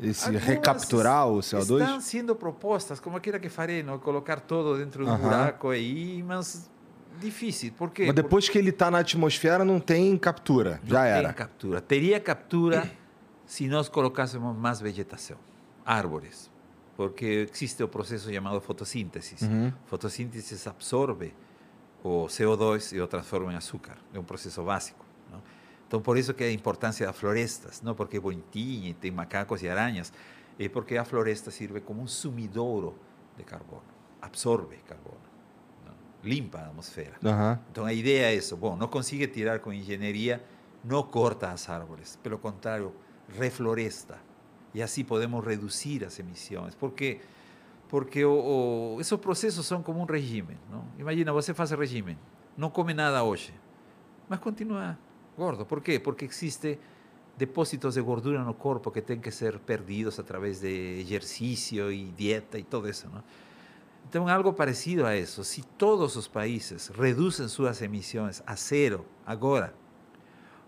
Esse 0.00 0.26
Algumas 0.26 0.44
recapturar 0.44 1.26
o 1.28 1.38
CO2? 1.38 1.80
Estão 1.80 2.00
sendo 2.00 2.36
propostas, 2.36 3.00
como 3.00 3.16
aquela 3.16 3.38
que 3.38 3.48
farei, 3.48 3.82
não? 3.82 3.98
colocar 3.98 4.40
todo 4.40 4.76
dentro 4.76 5.04
de 5.04 5.10
um 5.10 5.14
Aham. 5.14 5.22
buraco 5.22 5.70
aí, 5.70 6.22
mas 6.22 6.70
difícil. 7.18 7.72
Por 7.72 7.90
quê? 7.90 8.06
Mas 8.06 8.14
depois 8.14 8.48
que 8.48 8.58
ele 8.58 8.70
está 8.70 8.90
na 8.90 8.98
atmosfera, 8.98 9.64
não 9.64 9.80
tem 9.80 10.16
captura. 10.18 10.80
Não 10.82 10.90
Já 10.90 11.02
tem 11.04 11.12
era. 11.12 11.32
captura. 11.32 11.80
Teria 11.80 12.20
captura 12.20 12.90
se 13.46 13.66
nós 13.68 13.88
colocássemos 13.88 14.54
mais 14.54 14.80
vegetação, 14.80 15.38
árvores, 15.84 16.50
porque 16.94 17.48
existe 17.50 17.82
o 17.82 17.88
processo 17.88 18.30
chamado 18.30 18.60
fotossíntese. 18.60 19.36
Uhum. 19.44 19.72
Fotossíntese 19.86 20.68
absorve 20.68 21.32
o 22.04 22.26
CO2 22.26 22.92
e 22.94 23.00
o 23.00 23.06
transforma 23.06 23.52
em 23.52 23.56
açúcar. 23.56 23.96
É 24.12 24.18
um 24.18 24.24
processo 24.24 24.62
básico. 24.62 25.05
Então, 25.86 26.00
por 26.00 26.18
isso 26.18 26.34
que 26.34 26.42
a 26.42 26.50
importância 26.50 27.06
das 27.06 27.16
florestas, 27.16 27.80
não 27.80 27.94
porque 27.94 28.16
é 28.16 28.20
bonitinho, 28.20 28.92
tem 28.94 29.10
macacos 29.10 29.62
e 29.62 29.68
aranhas, 29.68 30.12
é 30.58 30.68
porque 30.68 30.96
a 30.96 31.04
floresta 31.04 31.50
serve 31.50 31.80
como 31.80 32.02
um 32.02 32.06
sumidouro 32.06 32.98
de 33.36 33.44
carbono, 33.44 33.82
absorve 34.20 34.76
carbono, 34.78 35.20
não? 35.84 35.94
limpa 36.24 36.58
a 36.58 36.66
atmosfera. 36.66 37.14
Aham. 37.24 37.60
Então 37.70 37.84
a 37.84 37.92
ideia 37.92 38.32
é 38.32 38.34
isso. 38.34 38.56
Bom, 38.56 38.74
não 38.74 38.88
consegue 38.88 39.26
tirar 39.28 39.60
com 39.60 39.72
engenharia, 39.72 40.42
não 40.82 41.02
corta 41.02 41.50
as 41.50 41.68
árvores. 41.68 42.16
Pelo 42.16 42.38
contrário, 42.38 42.92
refloresta. 43.28 44.18
E 44.74 44.82
assim 44.82 45.04
podemos 45.04 45.44
reduzir 45.44 46.04
as 46.04 46.18
emissões. 46.18 46.74
Por 46.74 46.92
quê? 46.92 47.20
Porque 47.88 48.24
o, 48.24 48.94
o, 48.96 49.00
esses 49.00 49.16
processos 49.18 49.66
são 49.66 49.82
como 49.82 50.00
um 50.00 50.04
regime. 50.04 50.58
Não? 50.70 50.84
Imagina, 50.98 51.32
você 51.32 51.54
faz 51.54 51.70
regime, 51.70 52.18
não 52.56 52.70
come 52.70 52.92
nada 52.92 53.22
hoje, 53.22 53.54
mas 54.28 54.40
continua 54.40 54.98
gordo. 55.36 55.66
Por 55.66 55.80
quê? 55.80 55.98
Porque 55.98 56.24
existe 56.24 56.78
depósitos 57.36 57.94
de 57.94 58.00
gordura 58.00 58.42
no 58.42 58.54
corpo 58.54 58.90
que 58.90 59.02
têm 59.02 59.20
que 59.20 59.30
ser 59.30 59.58
perdidos 59.58 60.18
através 60.18 60.60
de 60.60 61.00
exercício 61.00 61.92
e 61.92 62.06
dieta 62.06 62.58
e 62.58 62.64
tudo 62.64 62.88
isso. 62.88 63.08
Não? 63.08 63.22
Então, 64.08 64.28
algo 64.28 64.52
parecido 64.52 65.04
a 65.04 65.16
isso. 65.16 65.44
Se 65.44 65.62
todos 65.62 66.16
os 66.16 66.28
países 66.28 66.88
reduzem 66.88 67.48
suas 67.48 67.82
emissões 67.82 68.42
a 68.46 68.54
zero 68.54 69.04
agora, 69.26 69.74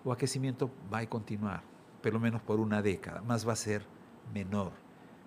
o 0.04 0.10
aquecimento 0.10 0.70
vai 0.90 1.06
continuar, 1.06 1.62
pelo 2.02 2.20
menos 2.20 2.42
por 2.42 2.58
uma 2.58 2.82
década, 2.82 3.22
mas 3.26 3.44
vai 3.44 3.56
ser 3.56 3.86
menor. 4.32 4.72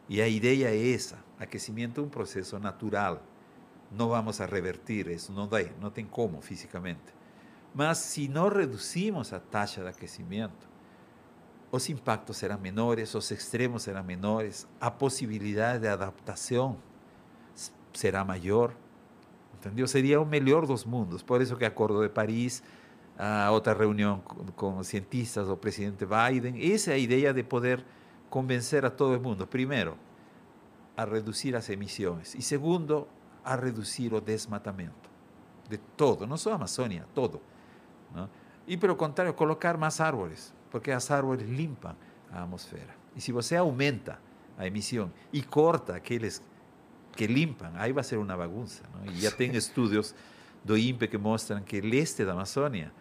E 0.09 0.21
a 0.21 0.27
ideia 0.27 0.67
é 0.67 0.93
essa: 0.93 1.17
aquecimento 1.39 2.01
é 2.01 2.03
um 2.03 2.09
processo 2.09 2.59
natural. 2.59 3.23
Não 3.91 4.09
vamos 4.09 4.39
a 4.39 4.45
revertir 4.45 5.07
isso, 5.07 5.31
não 5.31 5.47
dá, 5.47 5.63
não 5.79 5.89
tem 5.89 6.05
como 6.05 6.41
fisicamente. 6.41 7.20
Mas 7.73 7.99
se 7.99 8.27
nós 8.27 8.53
reduzimos 8.53 9.31
a 9.31 9.39
taxa 9.39 9.81
de 9.81 9.87
aquecimento, 9.87 10.69
os 11.71 11.89
impactos 11.89 12.37
serão 12.37 12.59
menores, 12.59 13.15
os 13.15 13.31
extremos 13.31 13.83
serão 13.83 14.03
menores, 14.03 14.67
a 14.79 14.91
possibilidade 14.91 15.79
de 15.79 15.87
adaptação 15.87 16.77
s- 17.55 17.71
será 17.93 18.25
maior. 18.25 18.73
Entendeu? 19.55 19.87
Seria 19.87 20.19
o 20.19 20.25
melhor 20.25 20.65
dos 20.65 20.83
mundos. 20.83 21.23
Por 21.23 21.41
isso 21.41 21.55
que 21.55 21.63
Acordo 21.63 22.01
de 22.01 22.09
Paris, 22.09 22.61
a 23.17 23.49
outra 23.51 23.73
reunião 23.73 24.19
com, 24.19 24.43
com 24.51 24.83
cientistas, 24.83 25.47
o 25.47 25.55
presidente 25.55 26.05
Biden, 26.05 26.73
essa 26.73 26.91
é 26.91 26.95
a 26.95 26.97
ideia 26.97 27.33
de 27.33 27.43
poder 27.43 27.85
convencer 28.29 28.83
a 28.85 28.89
todo 28.89 29.21
mundo, 29.21 29.45
primeiro, 29.47 29.97
a 30.97 31.05
reduzir 31.05 31.55
as 31.55 31.69
emissões 31.69 32.33
e 32.35 32.41
segundo, 32.41 33.07
a 33.45 33.55
reduzir 33.55 34.13
o 34.13 34.19
desmatamento 34.19 35.09
de 35.69 35.77
todo, 35.77 36.27
não 36.27 36.35
só 36.37 36.51
a 36.51 36.55
Amazônia, 36.55 37.05
todo. 37.13 37.39
Não? 38.13 38.29
E, 38.67 38.77
pelo 38.77 38.95
contrário, 38.95 39.33
colocar 39.33 39.77
mais 39.77 39.99
árvores, 39.99 40.53
porque 40.69 40.91
as 40.91 41.09
árvores 41.09 41.47
limpam 41.47 41.95
a 42.31 42.43
atmosfera. 42.43 42.95
E 43.15 43.21
se 43.21 43.31
você 43.31 43.55
aumenta 43.55 44.19
a 44.57 44.67
emissão 44.67 45.11
e 45.33 45.41
corta 45.41 45.95
aqueles 45.95 46.41
que 47.13 47.27
limpam, 47.27 47.71
aí 47.75 47.91
vai 47.91 48.03
ser 48.03 48.17
uma 48.17 48.37
bagunça. 48.37 48.83
não? 48.93 49.11
E 49.11 49.19
já 49.19 49.31
tem 49.31 49.55
estudos 49.55 50.15
do 50.63 50.77
INPE 50.77 51.07
que 51.07 51.17
mostram 51.17 51.61
que 51.61 51.79
o 51.79 51.85
leste 51.85 52.23
da 52.23 52.33
Amazônia 52.33 52.91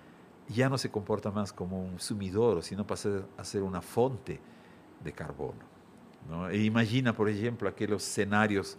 já 0.48 0.68
não 0.68 0.76
se 0.76 0.88
comporta 0.88 1.30
mais 1.30 1.52
como 1.52 1.84
um 1.84 1.98
sumidouro, 1.98 2.62
sino 2.62 2.84
passa 2.84 3.24
a 3.38 3.44
ser 3.44 3.62
uma 3.62 3.80
fonte 3.80 4.40
de 5.00 5.12
carbono. 5.12 5.60
não? 6.28 6.50
E 6.50 6.64
imagina, 6.64 7.12
por 7.12 7.28
exemplo, 7.28 7.68
aqueles 7.68 8.02
cenários, 8.02 8.76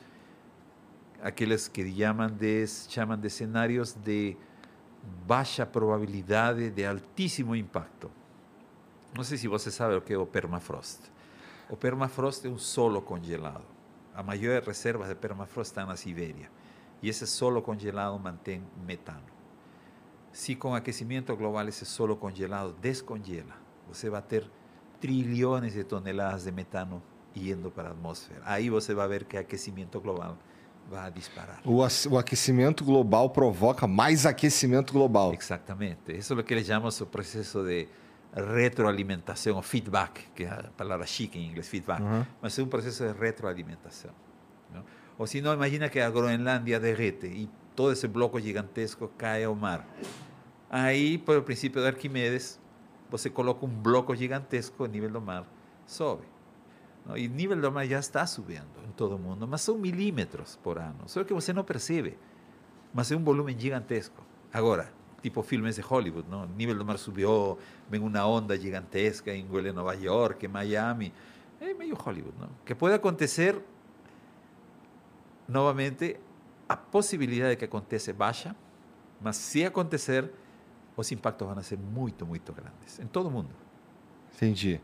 aqueles 1.21 1.67
que 1.67 1.89
chamam 1.95 2.29
de, 2.29 2.67
chamam 2.67 3.17
de 3.17 3.29
cenários 3.29 3.93
de 3.93 4.35
baixa 5.03 5.65
probabilidade 5.65 6.69
de 6.69 6.85
altíssimo 6.85 7.55
impacto. 7.55 8.11
Não 9.15 9.23
sei 9.23 9.37
se 9.37 9.47
você 9.47 9.71
sabe 9.71 9.95
o 9.95 10.01
que 10.01 10.13
é 10.13 10.17
o 10.17 10.25
permafrost. 10.25 11.01
O 11.69 11.75
permafrost 11.75 12.45
é 12.45 12.49
um 12.49 12.57
solo 12.57 13.01
congelado. 13.01 13.65
A 14.13 14.21
maior 14.21 14.61
reserva 14.63 15.07
de 15.07 15.15
permafrost 15.15 15.71
está 15.71 15.85
na 15.85 15.95
Sibéria. 15.95 16.49
E 17.01 17.09
esse 17.09 17.25
solo 17.25 17.61
congelado 17.61 18.19
mantém 18.19 18.63
metano. 18.85 19.23
Se 20.31 20.55
com 20.55 20.73
aquecimento 20.75 21.35
global 21.35 21.67
esse 21.67 21.85
solo 21.85 22.15
congelado 22.15 22.73
descongela, 22.79 23.55
você 23.87 24.09
vai 24.09 24.21
ter 24.21 24.49
trilhões 24.99 25.73
de 25.73 25.83
toneladas 25.83 26.45
de 26.45 26.51
metano 26.51 27.01
indo 27.35 27.71
para 27.71 27.89
a 27.89 27.91
atmosfera. 27.91 28.41
Aí 28.45 28.69
você 28.69 28.93
vai 28.93 29.07
ver 29.07 29.25
que 29.25 29.35
o 29.35 29.39
aquecimento 29.39 29.99
global 29.99 30.37
vai 30.89 31.11
disparar. 31.11 31.59
O, 31.65 31.77
o 32.09 32.17
aquecimento 32.17 32.83
global 32.83 33.29
provoca 33.29 33.87
mais 33.87 34.25
aquecimento 34.25 34.91
global. 34.93 35.33
Exactamente. 35.33 36.11
Eso 36.17 36.33
es 36.33 36.37
lo 36.37 36.43
que 36.43 36.55
le 36.55 36.63
llamamos 36.63 36.99
el 37.01 37.07
proceso 37.07 37.63
de 37.63 37.87
retroalimentação, 38.33 39.55
ou 39.55 39.61
feedback, 39.61 40.27
que 40.35 40.43
é 40.43 40.47
a 40.49 40.69
palavra 40.77 41.05
chique 41.05 41.37
em 41.39 41.47
inglês, 41.49 41.67
feedback, 41.67 42.01
Uhum. 42.01 42.25
mas 42.41 42.57
é 42.57 42.63
um 42.63 42.67
processo 42.67 43.03
de 43.05 43.19
retroalimentação. 43.19 44.11
não? 44.73 44.83
Ou 45.17 45.27
se 45.27 45.41
não, 45.41 45.53
imagina 45.53 45.89
que 45.89 45.99
a 45.99 46.09
Groenlândia 46.09 46.79
derrete 46.79 47.27
e 47.27 47.49
todo 47.75 47.91
esse 47.91 48.07
bloco 48.07 48.39
gigantesco 48.39 49.09
cai 49.17 49.43
ao 49.43 49.53
mar. 49.55 49.85
Aí, 50.69 51.17
por 51.17 51.37
o 51.37 51.43
princípio 51.43 51.81
de 51.81 51.87
Arquimedes, 51.87 52.59
você 53.09 53.29
coloca 53.29 53.65
um 53.65 53.69
bloco 53.69 54.15
gigantesco, 54.15 54.83
o 54.83 54.87
nível 54.87 55.09
do 55.09 55.21
mar 55.21 55.45
sobe. 55.85 56.23
Não? 57.05 57.17
E 57.17 57.27
nível 57.27 57.59
do 57.59 57.71
mar 57.71 57.85
já 57.87 57.99
está 57.99 58.25
subindo 58.25 58.67
em 58.87 58.91
todo 58.91 59.15
o 59.15 59.19
mundo, 59.19 59.47
mas 59.47 59.61
são 59.61 59.77
milímetros 59.77 60.57
por 60.61 60.77
ano. 60.77 61.03
Só 61.07 61.23
que 61.23 61.33
você 61.33 61.53
não 61.53 61.63
percebe, 61.63 62.17
mas 62.93 63.11
é 63.11 63.15
um 63.15 63.23
volume 63.23 63.55
gigantesco. 63.57 64.23
Agora, 64.53 64.91
tipo 65.21 65.41
filmes 65.43 65.75
de 65.75 65.81
Hollywood, 65.81 66.29
não? 66.29 66.43
o 66.43 66.47
nível 66.47 66.77
do 66.77 66.85
mar 66.85 66.97
subiu, 66.97 67.57
vem 67.89 68.01
uma 68.01 68.25
onda 68.25 68.57
gigantesca 68.57 69.33
em 69.33 69.45
Nova 69.73 69.93
York, 69.93 70.45
em 70.45 70.49
Miami. 70.49 71.13
É 71.59 71.73
meio 71.73 71.95
Hollywood, 71.95 72.35
não? 72.39 72.49
Que 72.65 72.73
pode 72.73 72.95
acontecer, 72.95 73.61
novamente, 75.47 76.19
a 76.67 76.75
possibilidade 76.75 77.51
de 77.51 77.55
que 77.57 77.65
aconteça 77.65 78.11
baixa, 78.13 78.55
mas 79.19 79.35
se 79.35 79.63
acontecer, 79.63 80.31
os 80.97 81.11
impactos 81.11 81.47
vão 81.47 81.61
ser 81.61 81.77
muito, 81.77 82.25
muito 82.25 82.51
grandes, 82.51 82.99
em 82.99 83.05
todo 83.05 83.27
o 83.27 83.31
mundo. 83.31 83.49
Entendi. 84.35 84.81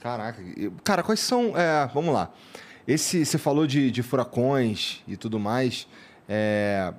Caraca. 0.00 0.42
Cara, 0.84 1.02
quais 1.02 1.20
são. 1.20 1.56
é, 1.56 1.88
vamos 1.92 2.14
lá. 2.14 2.30
Esse, 2.86 3.24
você 3.24 3.36
falou 3.36 3.66
de, 3.66 3.90
de 3.90 4.02
furacões 4.02 5.02
e 5.06 5.16
tudo 5.16 5.38
mais. 5.38 5.86
é, 6.28 6.92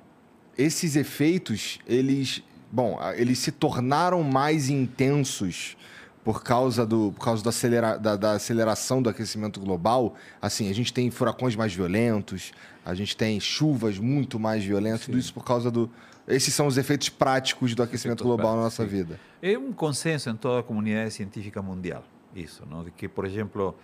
esses 0.56 0.96
efeitos, 0.96 1.78
eles. 1.86 2.42
Bom, 2.72 3.00
eles 3.16 3.38
se 3.40 3.50
tornaram 3.50 4.22
mais 4.22 4.68
intensos 4.68 5.76
por 6.22 6.42
causa, 6.42 6.86
do, 6.86 7.12
por 7.12 7.24
causa 7.24 7.42
do 7.42 7.48
acelera, 7.48 7.96
da, 7.96 8.14
da 8.14 8.32
aceleração 8.32 9.02
do 9.02 9.08
aquecimento 9.08 9.58
global. 9.58 10.14
Assim, 10.40 10.70
a 10.70 10.72
gente 10.72 10.92
tem 10.92 11.10
furacões 11.10 11.56
mais 11.56 11.74
violentos, 11.74 12.52
a 12.84 12.94
gente 12.94 13.16
tem 13.16 13.40
chuvas 13.40 13.98
muito 13.98 14.38
mais 14.38 14.62
violentas, 14.62 15.06
tudo 15.06 15.14
Sim. 15.14 15.20
isso 15.20 15.34
por 15.34 15.44
causa 15.44 15.70
do. 15.70 15.90
Esses 16.28 16.54
são 16.54 16.66
os 16.66 16.78
efeitos 16.78 17.08
práticos 17.08 17.74
do 17.74 17.82
aquecimento 17.82 18.22
Efeitos 18.22 18.26
global 18.26 18.54
na 18.54 18.62
práticos, 18.62 18.78
nossa 18.78 18.90
sim. 18.90 18.96
vida. 18.96 19.20
É 19.42 19.58
um 19.58 19.72
consenso 19.72 20.30
em 20.30 20.36
toda 20.36 20.60
a 20.60 20.62
comunidade 20.62 21.12
científica 21.12 21.60
mundial, 21.60 22.04
isso, 22.34 22.64
não? 22.68 22.84
de 22.84 22.90
que, 22.90 23.08
por 23.08 23.24
exemplo, 23.24 23.76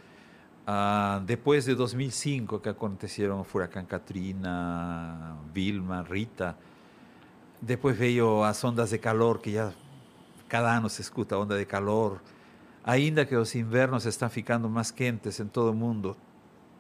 ah, 0.66 1.20
depois 1.24 1.64
de 1.64 1.74
2005, 1.74 2.58
que 2.60 2.68
aconteceram 2.68 3.40
o 3.40 3.44
furacão 3.44 3.84
Katrina, 3.84 5.36
Vilma, 5.52 6.02
Rita, 6.08 6.56
depois 7.60 7.96
veio 7.96 8.42
as 8.42 8.62
ondas 8.64 8.90
de 8.90 8.98
calor, 8.98 9.38
que 9.38 9.52
já 9.52 9.72
cada 10.48 10.76
ano 10.76 10.88
se 10.88 11.00
escuta 11.00 11.36
onda 11.38 11.58
de 11.58 11.64
calor, 11.64 12.20
ainda 12.84 13.24
que 13.24 13.34
os 13.34 13.54
invernos 13.54 14.06
estão 14.06 14.28
ficando 14.28 14.68
mais 14.68 14.90
quentes 14.90 15.40
em 15.40 15.46
todo 15.46 15.70
o 15.70 15.74
mundo, 15.74 16.16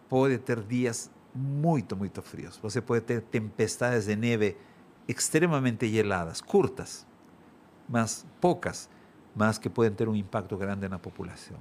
pode 0.08 0.38
ter 0.38 0.60
dias 0.62 1.10
muito, 1.34 1.96
muito 1.96 2.22
frios. 2.22 2.56
Você 2.58 2.80
pode 2.80 3.02
ter 3.02 3.20
tempestades 3.22 4.06
de 4.06 4.16
neve 4.16 4.56
extremamente 5.08 5.88
geladas, 5.88 6.40
curtas, 6.40 7.06
mas 7.88 8.26
poucas, 8.40 8.88
mas 9.36 9.58
que 9.58 9.68
podem 9.68 9.92
ter 9.92 10.08
um 10.08 10.16
impacto 10.16 10.56
grande 10.56 10.88
na 10.88 10.98
população. 10.98 11.58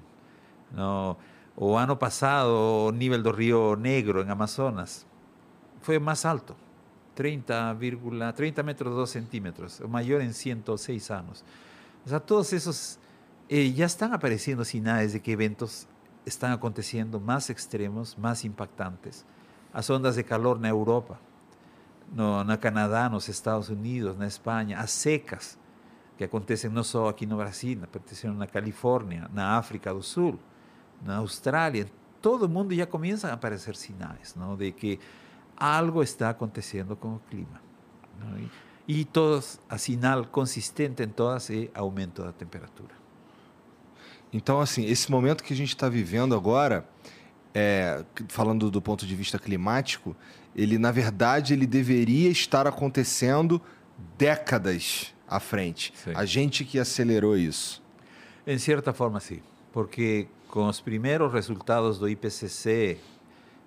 No, 0.72 1.18
o 1.56 1.76
ano 1.76 1.96
passado, 1.96 2.50
o 2.50 2.92
nível 2.92 3.22
do 3.22 3.32
Rio 3.32 3.76
Negro, 3.76 4.24
em 4.24 4.30
Amazonas, 4.30 5.06
foi 5.82 6.00
mais 6.00 6.26
alto, 6.26 6.56
30, 7.14 7.78
30 8.34 8.64
metros 8.64 8.96
2 8.96 9.10
centímetros, 9.10 9.80
o 9.82 9.88
maior 9.88 10.22
em 10.22 10.32
106 10.32 11.12
anos. 11.12 11.44
O 12.06 12.10
sea, 12.10 12.20
todos 12.20 12.54
esos 12.54 12.98
eh, 13.50 13.72
ya 13.72 13.86
están 13.86 14.14
apareciendo 14.14 14.64
sinais 14.66 15.14
de 15.14 15.20
que 15.20 15.32
eventos 15.32 15.88
están 16.26 16.52
aconteciendo 16.52 17.20
más 17.20 17.50
extremos, 17.50 18.18
más 18.18 18.46
impactantes. 18.46 19.26
As 19.74 19.90
ondas 19.90 20.16
de 20.16 20.24
calor 20.24 20.60
na 20.60 20.70
Europa, 20.70 21.20
no, 22.12 22.44
na 22.44 22.58
Canadá, 22.58 23.10
nos 23.10 23.30
Estados 23.30 23.70
Unidos, 23.70 24.18
na 24.18 24.26
Espanha, 24.26 24.80
as 24.80 24.92
secas, 24.92 25.58
que 26.18 26.24
acontecem 26.24 26.70
não 26.70 26.84
só 26.84 27.10
aqui 27.10 27.26
no 27.26 27.38
Brasil, 27.38 27.80
aconteceram 27.84 28.34
na 28.34 28.48
Califórnia, 28.48 29.30
na 29.34 29.58
África 29.58 29.94
do 29.94 30.02
Sul, 30.02 30.40
na 31.04 31.18
Austrália, 31.18 31.88
todo 32.22 32.48
mundo 32.48 32.74
já 32.74 32.86
começa 32.86 33.28
a 33.28 33.34
aparecer 33.34 33.76
sinais 33.76 34.34
não, 34.36 34.56
de 34.56 34.72
que 34.72 35.00
algo 35.56 36.02
está 36.02 36.30
acontecendo 36.30 36.96
com 36.96 37.16
o 37.16 37.22
clima. 37.30 37.62
não? 38.20 38.38
E, 38.40 38.50
e 38.88 39.06
todos, 39.06 39.60
a 39.70 39.78
sinal 39.78 40.26
consistente 40.26 41.04
em 41.04 41.08
todas 41.08 41.50
é 41.50 41.70
aumento 41.74 42.24
da 42.24 42.32
temperatura. 42.32 42.94
Então, 44.32 44.60
assim, 44.60 44.86
esse 44.86 45.10
momento 45.10 45.44
que 45.44 45.54
a 45.54 45.56
gente 45.56 45.70
está 45.70 45.88
vivendo 45.88 46.36
agora, 46.36 46.88
é, 47.54 48.04
falando 48.28 48.70
do 48.70 48.82
ponto 48.82 49.06
de 49.06 49.16
vista 49.16 49.40
climático, 49.40 50.16
ele, 50.56 50.78
na 50.78 50.92
verdade, 50.92 51.54
ele 51.54 51.66
deveria 51.66 52.30
estar 52.30 52.68
acontecendo 52.68 53.62
décadas 54.18 55.15
à 55.28 55.40
frente. 55.40 55.94
Sim. 55.96 56.14
A 56.16 56.26
gente 56.26 56.64
que 56.64 56.80
acelerou 56.80 57.38
isso. 57.38 57.82
Em 58.46 58.58
certa 58.58 58.94
forma, 58.94 59.20
sim, 59.20 59.42
porque 59.74 60.28
com 60.48 60.68
os 60.68 60.80
primeiros 60.80 61.34
resultados 61.34 61.98
do 62.00 62.08
IPCC 62.08 62.98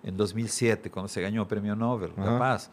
em 0.04 0.12
2007, 0.12 0.88
quando 0.88 1.08
se 1.08 1.20
ganhou 1.20 1.44
o 1.44 1.46
Prêmio 1.46 1.74
Nobel 1.74 2.10
da 2.10 2.22
Aham. 2.22 2.38
Paz, 2.38 2.70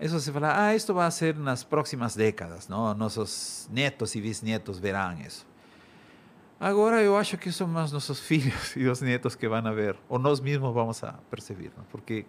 isso 0.00 0.20
se 0.20 0.30
fala, 0.30 0.66
ah, 0.68 0.76
isto 0.76 0.94
vai 0.94 1.10
ser 1.10 1.34
nas 1.34 1.64
próximas 1.64 2.14
décadas, 2.14 2.68
não? 2.68 2.94
nossos 2.94 3.68
netos 3.72 4.14
e 4.14 4.20
bisnetos 4.20 4.78
verão 4.78 5.18
isso. 5.20 5.46
Agora 6.60 7.02
eu 7.02 7.16
acho 7.16 7.36
que 7.36 7.50
são 7.50 7.66
mais 7.66 7.90
nossos 7.90 8.20
filhos 8.28 8.76
e 8.76 8.86
os 8.86 9.00
netos 9.00 9.34
que 9.34 9.48
vão 9.48 9.62
ver, 9.74 9.96
ou 10.08 10.18
nós 10.18 10.38
mesmos 10.40 10.72
vamos 10.72 11.02
a 11.02 11.14
perceber, 11.30 11.72
não? 11.76 11.84
porque 11.90 12.26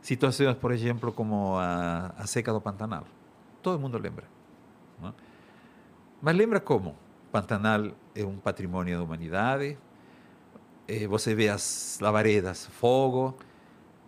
situações, 0.00 0.56
por 0.56 0.72
exemplo, 0.72 1.12
como 1.12 1.56
a, 1.56 2.12
a 2.16 2.26
seca 2.26 2.52
do 2.52 2.60
Pantanal, 2.60 3.04
todo 3.62 3.78
mundo 3.78 3.98
lembra. 3.98 4.24
não? 5.00 5.14
Mas 6.20 6.36
lembra 6.36 6.60
como? 6.60 6.96
Pantanal 7.30 7.92
é 8.14 8.24
um 8.24 8.36
patrimônio 8.36 8.96
da 8.96 9.04
humanidade, 9.04 9.76
eh, 10.88 11.06
você 11.06 11.34
vê 11.34 11.48
as 11.48 11.98
lavaredas, 12.00 12.66
fogo. 12.66 13.36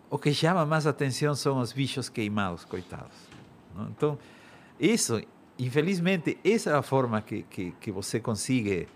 O 0.09 0.17
que 0.17 0.33
chama 0.33 0.65
mais 0.65 0.87
atenção 0.87 1.35
são 1.35 1.59
os 1.59 1.71
bichos 1.71 2.09
queimados, 2.09 2.65
coitados. 2.65 3.15
não? 3.75 3.89
Então, 3.89 4.17
isso, 4.79 5.21
infelizmente, 5.57 6.37
essa 6.43 6.71
é 6.71 6.73
a 6.73 6.81
forma 6.81 7.21
que, 7.21 7.43
que, 7.43 7.71
que 7.79 7.91
você 7.91 8.19
consegue 8.19 8.87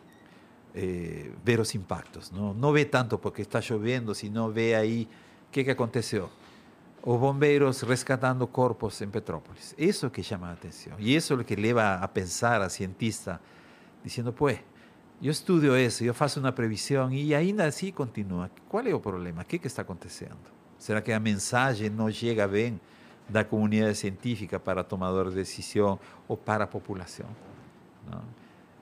eh, 0.73 1.29
ver 1.43 1.59
os 1.59 1.75
impactos. 1.75 2.31
Não, 2.31 2.53
não 2.53 2.71
vê 2.71 2.85
tanto 2.85 3.17
porque 3.19 3.43
está 3.43 3.61
chovendo, 3.61 4.15
sino 4.15 4.49
vê 4.49 4.73
aí 4.73 5.07
o 5.47 5.51
que, 5.51 5.63
que 5.63 5.69
aconteceu. 5.69 6.29
Os 7.05 7.19
bombeiros 7.19 7.81
rescatando 7.81 8.47
corpos 8.47 9.01
em 9.01 9.09
Petrópolis. 9.09 9.75
Isso 9.77 10.05
é 10.05 10.07
o 10.07 10.11
que 10.11 10.23
chama 10.23 10.47
a 10.47 10.53
atenção. 10.53 10.93
E 10.97 11.13
isso 11.13 11.33
é 11.33 11.35
o 11.35 11.43
que 11.43 11.53
leva 11.53 11.95
a 11.95 12.07
pensar 12.07 12.61
a 12.61 12.69
cientista, 12.69 13.41
dizendo, 14.01 14.31
pues, 14.31 14.59
eu 15.21 15.29
estudo 15.29 15.77
isso, 15.77 16.05
eu 16.05 16.13
faço 16.13 16.39
uma 16.39 16.53
previsão 16.53 17.11
e 17.11 17.35
ainda 17.35 17.65
assim 17.65 17.91
continua. 17.91 18.49
Qual 18.69 18.85
é 18.85 18.93
o 18.93 19.01
problema? 19.01 19.41
O 19.41 19.45
que, 19.45 19.59
está 19.67 19.81
acontecendo? 19.81 20.37
Será 20.77 21.01
que 21.01 21.11
a 21.11 21.19
mensagem 21.19 21.89
não 21.89 22.09
chega 22.09 22.47
bem 22.47 22.79
da 23.27 23.43
comunidade 23.43 23.97
científica 23.97 24.57
para 24.57 24.81
tomadores 24.81 25.33
de 25.33 25.39
decisão 25.39 25.99
ou 26.25 26.37
para 26.37 26.63
a 26.63 26.67
população? 26.67 27.27
Não? 28.09 28.21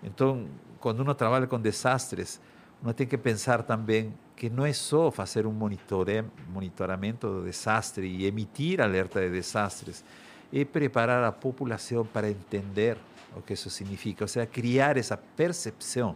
Então, 0.03 0.47
quando 0.79 0.99
uno 0.99 1.13
trabalha 1.15 1.47
com 1.47 1.59
desastres, 1.59 2.39
uno 2.81 2.93
tem 2.93 3.05
que 3.05 3.17
pensar 3.17 3.63
também 3.63 4.13
que 4.35 4.49
não 4.49 4.65
é 4.65 4.73
só 4.73 5.11
fazer 5.11 5.45
um 5.45 5.51
monitore, 5.51 6.23
monitoramento 6.49 7.27
do 7.27 7.43
desastre 7.45 8.07
e 8.07 8.25
emitir 8.25 8.81
alerta 8.81 9.21
de 9.21 9.29
desastres, 9.29 10.03
é 10.51 10.65
preparar 10.65 11.23
a 11.23 11.31
população 11.31 12.03
para 12.05 12.29
entender 12.29 12.97
o 13.35 13.41
que 13.41 13.53
isso 13.53 13.69
significa, 13.69 14.23
ou 14.23 14.27
seja, 14.27 14.45
criar 14.45 14.97
essa 14.97 15.15
percepção 15.15 16.15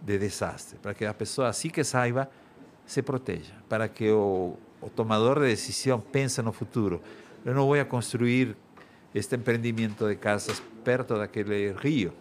de 0.00 0.18
desastre, 0.18 0.78
para 0.78 0.94
que 0.94 1.04
a 1.04 1.14
pessoa, 1.14 1.48
assim 1.48 1.68
que 1.68 1.84
saiba, 1.84 2.28
se 2.86 3.02
proteja, 3.02 3.52
para 3.68 3.86
que 3.86 4.10
o, 4.10 4.56
o 4.80 4.90
tomador 4.90 5.40
de 5.40 5.48
decisão 5.48 6.00
pense 6.00 6.40
no 6.42 6.52
futuro. 6.52 7.00
Eu 7.44 7.54
não 7.54 7.66
vou 7.66 7.84
construir 7.84 8.56
este 9.14 9.36
empreendimento 9.36 10.08
de 10.08 10.16
casas 10.16 10.60
perto 10.82 11.18
daquele 11.18 11.72
rio. 11.72 12.12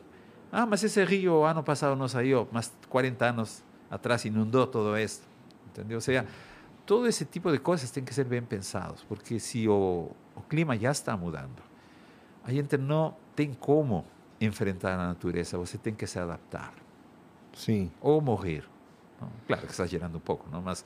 Ah, 0.52 0.66
mas 0.66 0.84
esse 0.84 1.04
rio 1.06 1.44
ano 1.44 1.64
passado 1.64 1.96
não 1.96 2.08
saiu, 2.08 2.48
mas 2.52 2.74
40 2.90 3.26
anos 3.26 3.64
atrás 3.90 4.26
inundou 4.26 4.68
todo 4.68 4.96
esto. 4.96 5.26
Entendeu? 5.68 5.98
Ou 5.98 6.02
seja, 6.02 6.26
todo 6.86 7.08
esse 7.08 7.24
tipo 7.24 7.52
de 7.52 7.58
coisas 7.58 7.90
tem 7.90 8.04
que 8.04 8.14
ser 8.14 8.26
bem 8.26 8.42
pensados, 8.42 9.04
porque 9.08 9.40
se 9.40 9.68
o, 9.68 10.12
o 10.36 10.42
clima 10.42 10.78
já 10.78 10.92
está 10.92 11.16
mudando, 11.16 11.64
a 12.44 12.52
gente 12.52 12.78
não 12.78 13.16
tem 13.36 13.54
como 13.54 14.06
enfrentar 14.40 14.96
a 14.96 15.08
natureza, 15.08 15.58
você 15.58 15.78
tem 15.78 15.94
que 15.94 16.06
se 16.06 16.20
adaptar 16.20 16.74
Sim. 17.54 17.92
ou 18.02 18.20
morrer. 18.20 18.66
Claro 19.48 19.68
que 19.68 19.72
exagerando 19.72 20.18
um 20.18 20.22
pouco, 20.22 20.50
não? 20.52 20.62
Mas, 20.62 20.84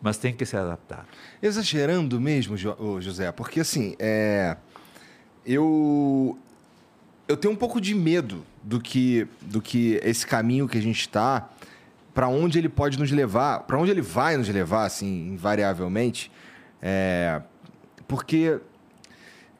mas 0.00 0.18
tem 0.18 0.34
que 0.34 0.44
se 0.44 0.56
adaptar. 0.56 1.06
Exagerando 1.42 2.20
mesmo, 2.20 2.54
ô, 2.78 3.00
José, 3.00 3.32
porque 3.32 3.60
assim, 3.60 3.96
é, 3.98 4.56
eu, 5.46 6.38
eu 7.30 7.36
tenho 7.36 7.54
um 7.54 7.56
pouco 7.56 7.80
de 7.80 7.94
medo 7.94 8.44
do 8.60 8.80
que, 8.80 9.26
do 9.40 9.62
que 9.62 10.00
esse 10.02 10.26
caminho 10.26 10.68
que 10.68 10.76
a 10.76 10.82
gente 10.82 11.00
está, 11.00 11.48
para 12.12 12.26
onde 12.26 12.58
ele 12.58 12.68
pode 12.68 12.98
nos 12.98 13.12
levar, 13.12 13.60
para 13.60 13.78
onde 13.78 13.92
ele 13.92 14.02
vai 14.02 14.36
nos 14.36 14.48
levar, 14.48 14.84
assim, 14.84 15.28
invariavelmente. 15.28 16.30
É, 16.82 17.40
porque, 18.08 18.58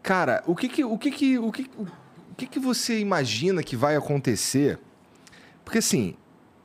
cara, 0.02 0.42
o 0.48 0.56
que 0.56 0.68
que, 0.68 0.84
o 0.84 0.98
que, 0.98 1.10
que, 1.12 1.38
o 1.38 1.52
que, 1.52 1.70
o 1.78 2.34
que 2.36 2.46
que 2.48 2.58
você 2.58 2.98
imagina 2.98 3.62
que 3.62 3.76
vai 3.76 3.94
acontecer? 3.94 4.76
Porque, 5.64 5.78
assim, 5.78 6.16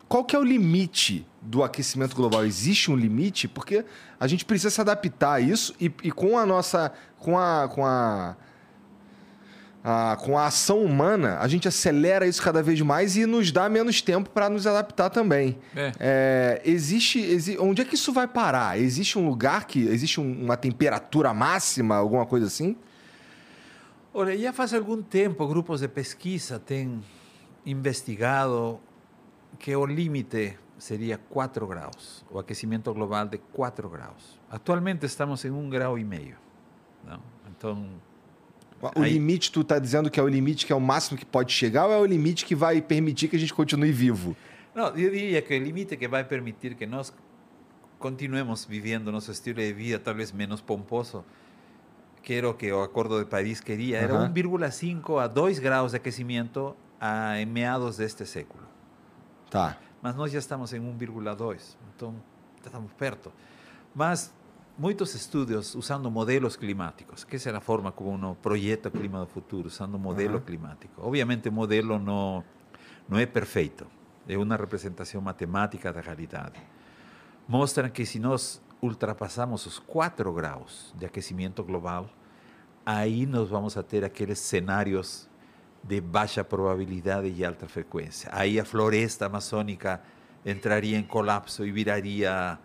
qual 0.10 0.24
que 0.24 0.36
é 0.36 0.40
o 0.40 0.44
limite 0.44 1.24
do 1.40 1.64
aquecimento 1.64 2.16
global? 2.16 2.44
Existe 2.44 2.90
um 2.90 2.96
limite? 2.96 3.48
Porque 3.48 3.86
a 4.20 4.26
gente 4.26 4.44
precisa 4.44 4.72
se 4.72 4.82
adaptar 4.82 5.34
a 5.34 5.40
isso 5.40 5.76
e, 5.80 5.86
e 6.02 6.12
com 6.12 6.36
a 6.36 6.48
nossa... 6.48 6.92
Com 7.20 7.38
a, 7.38 7.68
com 7.68 7.86
a 7.86 8.36
a, 9.88 10.18
com 10.20 10.36
a 10.36 10.48
ação 10.48 10.84
humana, 10.84 11.38
a 11.40 11.48
gente 11.48 11.68
acelera 11.68 12.26
isso 12.26 12.42
cada 12.42 12.64
vez 12.64 12.82
mais 12.82 13.16
e 13.16 13.28
nos 13.28 13.52
dá 13.52 13.70
menos 13.70 14.02
tempo 14.02 14.32
para 14.32 14.50
nos 14.50 14.66
adaptar 14.66 15.12
também. 15.12 15.60
É. 15.76 15.92
É, 16.00 16.62
existe, 16.66 17.20
exi- 17.20 17.58
Onde 17.60 17.84
é 17.84 17.86
que 17.86 17.94
isso 17.94 18.12
vai 18.12 18.28
parar? 18.28 18.80
Existe 18.80 19.20
um 19.20 19.30
lugar 19.30 19.66
que. 19.66 19.80
Existe 19.88 20.20
um- 20.20 20.44
uma 20.44 20.58
temperatura 20.58 21.32
máxima, 21.36 21.96
alguma 21.98 22.26
coisa 22.26 22.48
assim? 22.48 22.76
Olha, 24.12 24.36
já 24.36 24.52
faz 24.52 24.74
algum 24.74 25.04
tempo 25.04 25.46
grupos 25.48 25.82
de 25.82 25.88
pesquisa 25.88 26.58
têm 26.58 27.00
investigado 27.66 28.80
que 29.60 29.76
o 29.76 29.86
limite 29.86 30.58
seria 30.78 31.18
4 31.30 31.68
graus, 31.68 32.26
o 32.32 32.40
aquecimento 32.40 32.94
global 32.94 33.26
de 33.28 33.38
4 33.38 33.88
graus. 33.90 34.40
Atualmente 34.50 35.06
estamos 35.06 35.44
em 35.46 35.52
1 35.52 35.70
grau 35.70 35.98
e 36.00 36.04
meio. 36.04 36.38
Não? 37.04 37.20
Então, 37.50 37.88
O 38.82 39.02
Aí- 39.02 39.14
limite, 39.14 39.52
tu 39.52 39.64
tá 39.64 39.80
dizendo 39.80 40.10
que 40.12 40.20
é 40.20 40.24
o 40.24 40.28
limite 40.28 40.66
que 40.66 40.72
é 40.74 40.76
o 40.76 40.82
máximo 40.82 41.18
que 41.18 41.26
pode 41.26 41.52
chegar 41.52 41.86
ou 41.88 41.94
é 41.94 41.98
o 41.98 42.06
limite 42.06 42.46
que 42.46 42.54
vai 42.56 42.82
permitir 42.82 43.28
que 43.30 43.36
a 43.36 43.40
gente 43.40 43.54
continue 43.54 43.92
vivo? 43.92 44.36
não, 44.76 44.88
eu 44.88 45.10
diria 45.10 45.42
que 45.42 45.58
o 45.58 45.64
limite 45.64 45.96
que 45.96 46.08
vai 46.08 46.24
permitir 46.24 46.76
que 46.76 46.86
nós 46.86 47.14
continuemos 47.98 48.66
vivendo 48.66 49.12
nosso 49.12 49.32
estilo 49.32 49.58
de 49.60 49.72
vida 49.74 49.98
talvez 50.00 50.32
menos 50.32 50.60
pomposo, 50.62 51.24
que 52.22 52.34
era 52.34 52.50
o 52.50 52.54
que 52.54 52.72
o 52.72 52.82
Acordo 52.84 53.18
de 53.20 53.26
Paris 53.26 53.62
queria, 53.62 53.98
era 53.98 54.14
Aham. 54.14 54.34
1,5 54.34 55.18
a 55.24 55.28
2 55.28 55.60
graus 55.60 55.92
de 55.92 55.98
aquecimento 55.98 56.76
a, 57.00 57.40
em 57.40 57.46
meados 57.46 57.98
deste 57.98 58.26
século. 58.26 58.64
Tá. 59.50 59.78
mas 60.02 60.16
nós 60.16 60.32
já 60.32 60.40
estamos 60.40 60.74
em 60.74 60.80
1,2, 60.82 61.78
então 61.96 62.14
estamos 62.64 62.92
perto. 62.94 63.32
Mas 63.96 64.34
muitos 64.78 65.16
estudos 65.16 65.74
usando 65.76 66.12
modelos 66.12 66.56
climáticos, 66.56 67.24
que 67.24 67.38
é 67.38 67.52
a 67.52 67.62
forma 67.62 67.92
como 67.92 68.12
uno 68.12 68.36
projeta 68.42 68.90
o 68.90 68.92
clima 68.92 69.20
do 69.20 69.28
futuro, 69.28 69.68
usando 69.68 69.98
modelo 69.98 70.36
Aham. 70.36 70.46
climático. 70.46 71.02
Obviamente 71.02 71.50
modelo 71.50 71.98
não, 71.98 72.44
não 73.08 73.18
é 73.18 73.26
perfeito, 73.26 73.88
é 74.28 74.38
uma 74.38 74.58
representação 74.58 75.22
matemática 75.22 75.92
da 75.94 76.02
realidade. 76.02 76.60
Mostram 77.48 77.90
que 77.90 78.06
se 78.06 78.20
nós 78.20 78.62
ultrapassamos 78.82 79.66
os 79.66 79.80
4 79.80 80.32
graus 80.34 80.94
de 80.98 81.06
aquecimento 81.06 81.64
global, 81.64 82.10
aí 82.86 83.26
nós 83.26 83.50
vamos 83.50 83.78
a 83.78 83.84
ter 83.84 84.04
aqueles 84.04 84.40
cenários 84.40 85.30
de 85.84 86.02
baixa 86.02 86.44
probabilidade 86.44 87.30
e 87.30 87.46
alta 87.46 87.68
frequência. 87.68 88.30
Aí 88.34 88.60
a 88.60 88.66
floresta 88.66 89.28
amazônica 89.28 90.02
entraria 90.46 90.98
em 90.98 91.04
colapso 91.04 91.66
e 91.66 91.72
viraria 91.72 92.60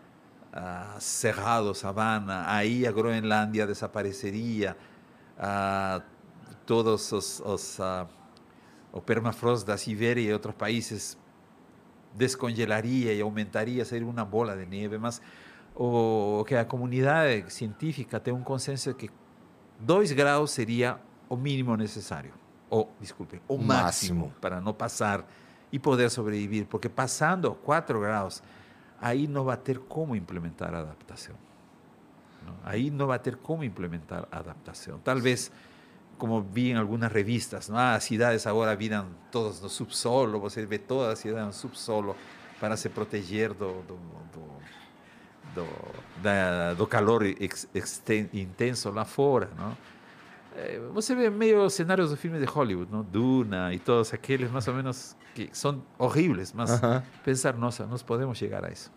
ah, 0.52 0.96
cerrado, 0.98 1.74
savana. 1.74 2.44
Aí 2.46 2.86
a 2.86 2.92
Groenlândia 2.92 3.66
desapareceria. 3.66 4.76
ah, 5.38 6.02
todos 6.66 7.10
os, 7.12 7.40
os 7.40 7.80
ah, 7.80 8.06
o 8.92 9.00
permafrost 9.00 9.66
da 9.66 9.76
Sibéria 9.76 10.28
e 10.28 10.32
outros 10.32 10.54
países 10.54 11.16
descongelaria 12.14 13.12
e 13.12 13.20
aumentaria, 13.20 13.84
seria 13.84 14.06
uma 14.06 14.24
bola 14.24 14.56
de 14.56 14.66
neve. 14.66 14.98
Mas 14.98 15.20
o, 15.74 16.44
que 16.46 16.54
a 16.54 16.64
comunidade 16.64 17.52
científica 17.52 18.18
tem 18.18 18.34
um 18.34 18.42
consenso 18.42 18.92
que 18.94 19.10
2 19.78 20.12
graus 20.12 20.50
seria 20.50 20.98
o 21.28 21.36
mínimo 21.36 21.76
necessário. 21.76 22.32
O, 22.68 22.86
desculpe, 23.00 23.40
o 23.48 23.56
Máximo. 23.58 24.20
máximo 24.20 24.34
para 24.40 24.60
não 24.60 24.72
passar 24.72 25.24
e 25.72 25.78
poder 25.78 26.10
sobreviver. 26.10 26.66
Porque 26.66 26.88
passando 26.88 27.54
4 27.54 28.00
graus, 28.00 28.42
aí 29.00 29.26
não 29.26 29.44
vai 29.44 29.56
ter 29.56 29.78
como 29.78 30.14
implementar 30.14 30.74
a 30.74 30.80
adaptação. 30.80 31.34
não? 32.46 32.54
Aí 32.64 32.90
não 32.90 33.06
vai 33.06 33.18
ter 33.18 33.36
como 33.36 33.64
implementar 33.64 34.26
a 34.30 34.38
adaptação. 34.38 34.98
Talvez, 35.02 35.50
como 36.18 36.40
vi 36.42 36.70
em 36.70 36.76
algumas 36.76 37.10
revistas, 37.10 37.68
não? 37.68 37.78
Ah, 37.78 37.94
as 37.94 38.04
cidades 38.04 38.46
agora 38.46 38.74
viram 38.76 39.06
todos 39.30 39.60
no 39.60 39.68
subsolo, 39.68 40.38
você 40.38 40.66
vê 40.66 40.78
todas 40.78 41.12
as 41.14 41.18
cidades 41.18 41.46
no 41.46 41.52
subsolo 41.52 42.16
para 42.58 42.76
se 42.76 42.88
proteger 42.90 43.54
do, 43.54 43.80
do, 43.82 43.96
do, 44.34 44.44
do, 45.54 45.66
da- 46.22 46.74
do 46.74 46.86
calor 46.86 47.22
ex, 47.24 47.68
intenso 48.34 48.90
lá 48.90 49.04
fora, 49.06 49.48
não? 49.56 49.76
Eh, 50.60 50.78
você 50.92 51.14
vê 51.14 51.30
meio 51.30 51.68
cenários 51.70 52.10
do 52.10 52.16
filme 52.16 52.38
de 52.38 52.44
Hollywood, 52.44 52.90
não? 52.92 53.02
Duna 53.02 53.72
e 53.72 53.78
todos 53.78 54.12
aqueles 54.12 54.50
mais 54.50 54.66
ou 54.68 54.74
menos 54.74 55.16
que 55.34 55.48
são 55.52 55.82
horríveis, 55.98 56.52
mas 56.52 56.70
Aham. 56.82 57.02
pensar, 57.24 57.54
nossa, 57.56 57.86
nós 57.86 58.02
podemos 58.02 58.36
chegar 58.36 58.64
a 58.64 58.70
isso. 58.70 58.92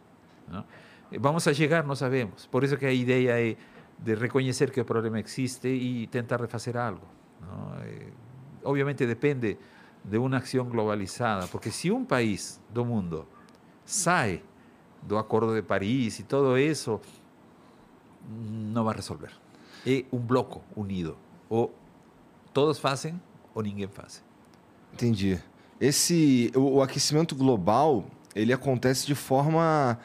não? 0.47 0.63
E 1.11 1.17
Vamos 1.17 1.47
a 1.47 1.53
chegar, 1.53 1.83
não 1.85 1.95
sabemos. 1.95 2.45
Por 2.47 2.63
isso 2.63 2.75
que 2.77 2.85
a 2.85 2.91
ideia 2.91 3.39
é 3.51 3.55
de 3.97 4.15
reconhecer 4.15 4.71
que 4.71 4.81
o 4.81 4.85
problema 4.85 5.19
existe 5.19 5.67
e 5.67 6.07
tentar 6.07 6.41
refazer 6.41 6.75
algo. 6.75 7.07
não? 7.41 7.75
Eh, 7.83 8.07
Obviamente 8.65 9.05
depende 9.05 9.57
de 10.03 10.17
uma 10.17 10.37
ação 10.37 10.65
globalizada, 10.65 11.47
porque 11.49 11.69
se 11.69 11.91
um 11.91 12.03
país 12.05 12.61
do 12.69 12.83
mundo 12.85 13.27
sai 13.85 14.41
do 15.01 15.17
Acordo 15.17 15.53
de 15.53 15.61
Paris 15.61 16.19
e 16.19 16.23
todo 16.23 16.57
isso, 16.57 16.99
não 18.27 18.83
vai 18.85 18.95
resolver. 18.95 19.31
É 19.85 20.05
um 20.13 20.17
bloco 20.19 20.63
unido. 20.77 21.17
Ou 21.49 21.73
todos 22.53 22.79
fazem 22.79 23.19
ou 23.53 23.61
ninguém 23.61 23.87
faz. 23.87 24.23
Entendi. 24.93 25.39
Esse, 25.79 26.51
o, 26.55 26.77
o 26.77 26.81
aquecimento 26.81 27.35
global, 27.35 28.05
ele 28.35 28.53
acontece 28.53 29.05
de 29.05 29.15
forma, 29.15 29.99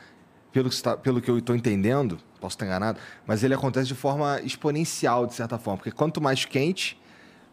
pelo 0.53 0.68
que, 0.68 0.74
você 0.74 0.82
tá- 0.82 0.97
pelo 0.97 1.20
que 1.20 1.30
eu 1.30 1.39
estou 1.39 1.55
entendendo, 1.55 2.18
posso 2.41 2.55
estar 2.55 2.66
enganado, 2.66 2.99
mas 3.26 3.45
ele 3.45 3.55
acontece 3.55 3.89
de 3.89 3.95
forma 3.95 4.41
exponencial, 4.43 5.26
de 5.26 5.34
certa 5.34 5.59
forma. 5.59 5.78
Porque 5.78 5.93
quanto 5.93 6.20
mais 6.20 6.45
quente, 6.45 6.99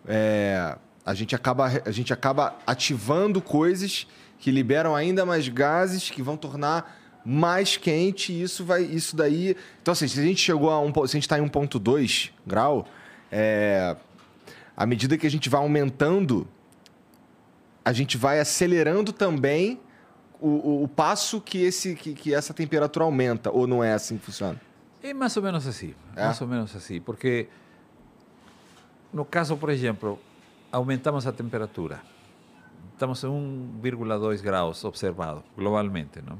é, 0.07 0.77
a, 1.05 1.13
gente 1.13 1.35
acaba, 1.35 1.65
a 1.85 1.91
gente 1.91 2.13
acaba 2.13 2.55
ativando 2.65 3.41
coisas 3.41 4.07
que 4.39 4.51
liberam 4.51 4.95
ainda 4.95 5.25
mais 5.25 5.47
gases, 5.47 6.09
que 6.09 6.21
vão 6.21 6.37
tornar 6.37 6.99
mais 7.25 7.75
quente, 7.75 8.31
e 8.31 8.43
isso 8.43 8.63
vai. 8.63 8.83
Isso 8.83 9.15
daí. 9.15 9.57
Então, 9.81 9.91
assim, 9.91 10.07
se 10.07 10.19
a 10.19 10.23
gente 10.23 10.39
chegou 10.39 10.69
a 10.69 10.79
um. 10.79 10.93
Se 10.93 10.99
a 10.99 11.05
gente 11.07 11.23
está 11.23 11.39
em 11.39 11.41
1,2 11.41 12.31
grau, 12.45 12.85
é, 13.37 13.95
à 14.77 14.85
medida 14.85 15.17
que 15.17 15.27
a 15.27 15.29
gente 15.29 15.49
vai 15.49 15.59
aumentando 15.61 16.47
a 17.83 17.91
gente 17.91 18.17
vai 18.17 18.39
acelerando 18.39 19.11
também 19.13 19.79
o, 20.39 20.47
o- 20.49 20.83
o 20.83 20.87
passo 20.87 21.39
que, 21.41 21.61
esse, 21.61 21.95
que, 21.95 22.13
que 22.13 22.33
essa 22.33 22.53
temperatura 22.53 23.03
aumenta, 23.05 23.51
ou 23.51 23.67
não 23.67 23.83
é 23.83 23.93
assim 23.93 24.17
que 24.17 24.25
funciona? 24.25 24.59
É 25.03 25.13
mais 25.13 25.35
ou 25.37 25.43
menos 25.43 25.67
assim, 25.67 25.93
É? 26.15 26.25
mais 26.25 26.39
ou 26.41 26.47
menos 26.47 26.75
assim, 26.75 26.99
porque 27.01 27.47
no 29.13 29.23
caso, 29.25 29.55
por 29.57 29.69
exemplo, 29.69 30.17
aumentamos 30.71 31.27
a 31.27 31.31
temperatura, 31.31 32.01
estamos 32.93 33.23
em 33.23 33.27
1,2 33.83 34.41
graus 34.41 34.83
observado 34.83 35.43
globalmente, 35.55 36.21
não? 36.25 36.39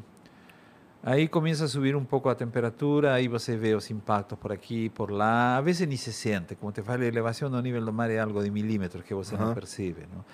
Aí 1.08 1.28
começa 1.28 1.66
a 1.66 1.68
subir 1.68 1.95
um 1.95 2.03
pouco 2.03 2.30
a 2.30 2.34
temperatura, 2.34 3.14
aí 3.14 3.28
você 3.28 3.56
vê 3.56 3.76
os 3.76 3.91
impactos 3.91 4.39
por 4.39 4.51
aqui, 4.51 4.89
por 4.89 5.12
lá, 5.12 5.56
a 5.56 5.62
vezes 5.62 5.88
nem 5.88 5.95
se 5.95 6.12
sente, 6.12 6.56
como 6.56 6.72
te 6.72 6.82
falei, 6.82 7.08
a 7.08 7.12
elevação 7.12 7.47
do 7.47 7.62
nível 7.62 7.86
do 7.86 7.93
mar 7.93 8.10
é 8.10 8.18
algo 8.18 8.43
de 8.43 8.49
milímetros 8.49 9.03
que 9.03 9.14
você 9.14 9.36
Aham. 9.36 9.45
não 9.45 9.53
percebe, 9.53 10.08
não? 10.12 10.26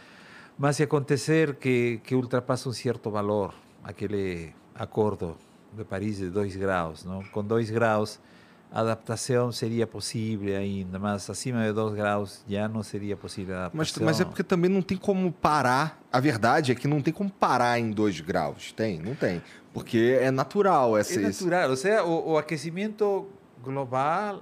Mas 0.58 0.78
se 0.78 0.84
acontecer 0.84 1.56
que, 1.56 2.00
que 2.06 2.16
ultrapassa 2.16 2.70
um 2.70 2.72
certo 2.72 3.12
valor, 3.12 3.54
aquele 3.84 4.56
acordo 4.74 5.36
de 5.74 5.84
Paris 5.84 6.20
de 6.20 6.30
2 6.30 6.56
graus, 6.56 7.04
não? 7.04 7.22
com 7.22 7.44
2 7.44 7.70
graus 7.70 8.18
a 8.18 8.31
adaptação 8.80 9.52
seria 9.52 9.86
possível 9.86 10.58
ainda, 10.58 10.98
mas 10.98 11.30
acima 11.30 11.66
de 11.68 11.74
2 11.74 11.94
graus 11.94 12.42
já 12.48 12.70
não 12.70 12.82
seria 12.82 13.18
possível 13.18 13.56
a 13.56 13.70
Mas, 13.74 13.90
adaptação. 13.90 14.06
mas 14.06 14.22
é 14.22 14.26
porque 14.26 14.44
também 14.44 14.70
não 14.70 14.82
tem 14.82 14.98
como 14.98 15.30
parar. 15.32 16.00
A 16.10 16.20
verdade 16.22 16.72
é 16.72 16.76
que 16.76 16.88
não 16.88 17.02
tem 17.02 17.14
como 17.14 17.30
parar 17.30 17.78
em 17.80 17.92
2 17.92 18.22
graus. 18.22 18.72
Tem? 18.72 18.98
Não 19.00 19.14
tem. 19.14 19.42
Porque 19.74 20.18
é 20.22 20.32
natural 20.32 20.98
essa. 20.98 21.20
É 21.20 21.24
natural, 21.24 21.70
ou 21.70 21.76
seja, 21.76 22.04
o, 22.04 22.32
o 22.32 22.38
aquecimento 22.38 23.28
global 23.62 24.42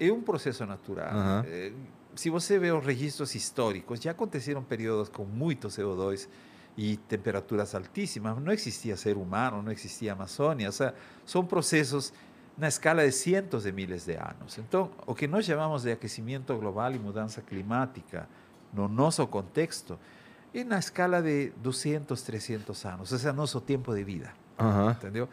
é 0.00 0.10
um 0.10 0.22
processo 0.22 0.64
natural. 0.64 1.44
Eh, 1.46 1.72
se 2.14 2.30
você 2.30 2.58
vê 2.58 2.72
os 2.72 2.84
registros 2.84 3.34
históricos, 3.34 4.00
já 4.00 4.10
aconteceram 4.12 4.62
períodos 4.62 5.08
com 5.10 5.24
muito 5.24 5.68
CO2 5.68 6.26
e 6.76 6.96
temperaturas 6.96 7.74
altíssimas. 7.74 8.38
Não 8.38 8.52
existia 8.52 8.96
ser 8.96 9.16
humano, 9.16 9.62
não 9.62 9.72
existia 9.72 10.12
Amazônia. 10.12 10.66
Ou 10.68 10.72
seja, 10.72 10.94
são 11.24 11.44
processos 11.44 12.12
na 12.56 12.68
escala 12.68 13.04
de 13.04 13.12
cientos 13.12 13.64
de 13.64 13.72
miles 13.72 14.06
de 14.06 14.14
anos. 14.14 14.58
Então, 14.58 14.90
o 15.06 15.14
que 15.14 15.26
nós 15.26 15.44
chamamos 15.44 15.82
de 15.82 15.92
aquecimento 15.92 16.56
global 16.56 16.92
e 16.92 16.98
mudança 16.98 17.42
climática 17.42 18.28
no 18.72 18.88
nosso 18.88 19.26
contexto, 19.26 19.98
é 20.54 20.64
na 20.64 20.78
escala 20.78 21.22
de 21.22 21.52
200, 21.56 22.20
300 22.22 22.84
anos. 22.86 23.12
Esse 23.12 23.28
é 23.28 23.32
nosso 23.32 23.60
tempo 23.60 23.94
de 23.94 24.02
vida. 24.04 24.32
Entendeu? 24.92 25.28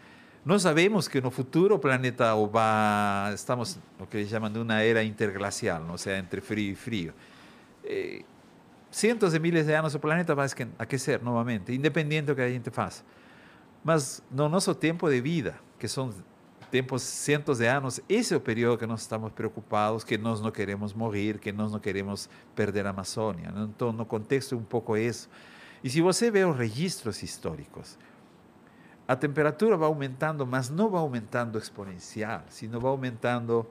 Nós 0.45 0.61
sabemos 0.61 1.07
que 1.07 1.21
no 1.21 1.31
futuro 1.31 1.75
o 1.75 1.79
planeta 1.79 2.35
o 2.35 2.47
va, 2.47 3.31
estamos 3.33 3.79
no 3.97 4.05
que 4.05 4.25
chamam 4.25 4.51
de 4.51 4.59
uma 4.59 4.81
era 4.81 5.01
interglacial, 5.01 5.81
ou 5.89 5.97
seja, 5.97 6.17
entre 6.17 6.41
frio 6.41 6.73
e 6.73 6.75
frio. 6.75 7.13
Eh, 7.85 8.23
cientos 8.91 9.31
de 9.31 9.39
miles 9.39 9.65
de 9.65 9.73
anos 9.73 9.95
o 9.95 9.99
planeta 9.99 10.35
vai 10.35 10.47
aquecer 10.77 11.23
novamente, 11.23 11.73
independente 11.73 12.25
do 12.25 12.35
que 12.35 12.41
a 12.41 12.49
gente 12.49 12.69
faça. 12.71 13.03
Mas 13.83 14.21
no 14.29 14.49
nosso 14.49 14.75
tempo 14.75 15.09
de 15.09 15.21
vida, 15.21 15.55
que 15.79 15.87
são 15.87 16.13
tempos 16.73 17.03
cientos 17.03 17.59
de 17.59 17.67
anos, 17.67 18.01
esse 18.09 18.33
é 18.33 18.37
o 18.37 18.39
período 18.41 18.79
que 18.79 18.87
nós 18.87 19.01
estamos 19.01 19.31
preocupados, 19.31 20.03
que 20.03 20.17
nós 20.17 20.41
não 20.41 20.49
queremos 20.49 20.91
morrer, 20.91 21.37
que 21.37 21.51
nós 21.51 21.71
não 21.71 21.79
queremos 21.79 22.27
perder 22.55 22.87
a 22.87 22.89
Amazônia. 22.89 23.51
né? 23.51 23.69
Então, 23.69 23.91
no 23.91 24.03
contexto, 24.07 24.57
um 24.57 24.63
pouco 24.63 24.97
isso. 24.97 25.29
E 25.83 25.89
se 25.91 26.01
você 26.01 26.31
vê 26.31 26.43
os 26.43 26.57
registros 26.57 27.21
históricos, 27.21 27.95
a 29.07 29.15
temperatura 29.15 29.77
vai 29.77 29.87
aumentando, 29.87 30.47
mas 30.47 30.71
não 30.71 30.89
vai 30.89 30.99
aumentando 30.99 31.59
exponencial, 31.59 32.41
sino 32.49 32.79
vai 32.79 32.89
aumentando. 32.89 33.67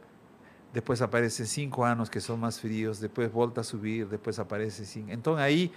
Depois 0.73 1.03
aparecem 1.03 1.45
cinco 1.45 1.83
anos 1.83 2.09
que 2.09 2.21
são 2.21 2.37
mais 2.37 2.57
frios, 2.61 3.01
depois 3.01 3.29
volta 3.29 3.63
a 3.63 3.65
subir, 3.65 4.07
depois 4.07 4.39
aparece 4.39 4.87
cinco. 4.87 5.11
Então 5.11 5.35
aí, 5.35 5.73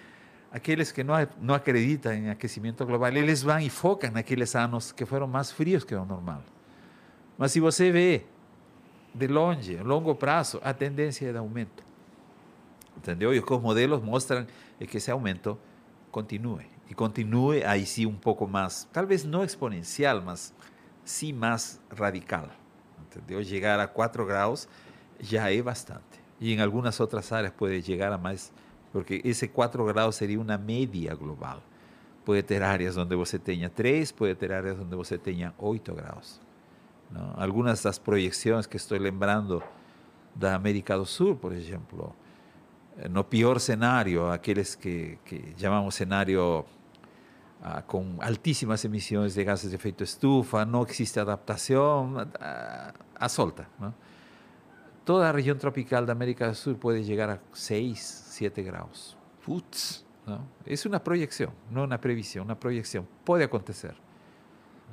aqueles 0.51 0.91
que 0.91 1.03
não, 1.03 1.15
não 1.41 1.55
acreditam 1.55 2.13
em 2.13 2.29
aquecimento 2.29 2.85
global, 2.85 3.11
eles 3.11 3.41
vão 3.41 3.59
e 3.59 3.69
focam 3.71 4.11
naqueles 4.11 4.55
anos 4.55 4.91
que 4.91 5.07
foram 5.07 5.25
mais 5.25 5.51
frios 5.51 5.83
que 5.83 5.95
o 5.95 6.05
normal. 6.05 6.43
Mas 7.37 7.51
se 7.51 7.59
você 7.59 7.91
vê 7.91 8.23
de 9.13 9.27
longe, 9.27 9.77
a 9.77 9.83
longo 9.83 10.13
prazo, 10.15 10.59
a 10.63 10.73
tendência 10.73 11.27
é 11.27 11.31
de 11.31 11.37
aumento. 11.37 11.83
Entendeu? 12.97 13.33
E 13.33 13.39
os 13.39 13.61
modelos 13.61 14.01
mostram 14.01 14.45
é 14.79 14.85
que 14.85 14.97
esse 14.97 15.11
aumento 15.11 15.57
continue. 16.11 16.65
E 16.89 16.93
continue 16.93 17.63
aí 17.63 17.85
sim 17.85 18.05
um 18.05 18.15
pouco 18.15 18.47
mais, 18.47 18.87
talvez 18.93 19.23
não 19.23 19.43
exponencial, 19.43 20.21
mas 20.21 20.53
sim 21.03 21.33
mais 21.33 21.81
radical. 21.95 22.49
Entendeu? 23.01 23.43
Chegar 23.43 23.79
a 23.79 23.87
4 23.87 24.25
graus 24.25 24.67
já 25.19 25.51
é 25.51 25.61
bastante. 25.61 26.23
E 26.39 26.53
em 26.53 26.61
algumas 26.61 26.99
outras 26.99 27.31
áreas 27.31 27.53
pode 27.53 27.81
chegar 27.81 28.11
a 28.11 28.17
mais, 28.17 28.51
porque 28.91 29.21
esse 29.23 29.47
4 29.47 29.83
graus 29.85 30.15
seria 30.15 30.39
uma 30.39 30.57
média 30.57 31.15
global. 31.15 31.61
Pode 32.23 32.43
ter 32.43 32.61
áreas 32.61 32.97
onde 32.97 33.15
você 33.15 33.39
tenha 33.39 33.69
3, 33.69 34.11
pode 34.11 34.35
ter 34.35 34.51
áreas 34.51 34.79
onde 34.79 34.95
você 34.95 35.17
tenha 35.17 35.53
8 35.57 35.93
graus. 35.93 36.44
Não? 37.11 37.33
Algumas 37.37 37.81
das 37.81 37.97
projeções 37.97 38.65
que 38.65 38.77
estou 38.77 38.97
lembrando 38.97 39.61
da 40.33 40.55
América 40.55 40.97
do 40.97 41.05
Sul, 41.05 41.35
por 41.35 41.53
exemplo, 41.53 42.15
eh, 42.97 43.07
no 43.07 43.23
pior 43.23 43.59
cenário, 43.59 44.29
aqueles 44.29 44.75
que, 44.75 45.17
que 45.25 45.53
chamamos 45.57 45.95
cenário 45.95 46.65
ah, 47.61 47.81
com 47.81 48.17
altíssimas 48.19 48.83
emissões 48.83 49.33
de 49.33 49.43
gases 49.43 49.69
de 49.69 49.75
efeito 49.75 50.03
estufa, 50.03 50.65
não 50.65 50.85
existe 50.87 51.19
adaptação, 51.19 52.13
ah, 52.39 52.93
a 53.15 53.29
solta. 53.29 53.67
não? 53.79 53.93
Toda 55.05 55.29
a 55.29 55.31
região 55.31 55.55
tropical 55.55 56.05
da 56.05 56.13
América 56.13 56.49
do 56.49 56.55
Sul 56.55 56.75
pode 56.75 57.03
chegar 57.03 57.29
a 57.29 57.39
6, 57.53 57.99
7 57.99 58.63
graus. 58.63 59.15
Putz. 59.43 60.03
não? 60.25 60.47
É 60.65 60.73
uma 60.87 60.99
projeção, 60.99 61.53
não 61.69 61.85
uma 61.85 61.97
previsão, 61.97 62.43
uma 62.43 62.55
projeção. 62.55 63.07
Pode 63.23 63.43
acontecer. 63.43 63.95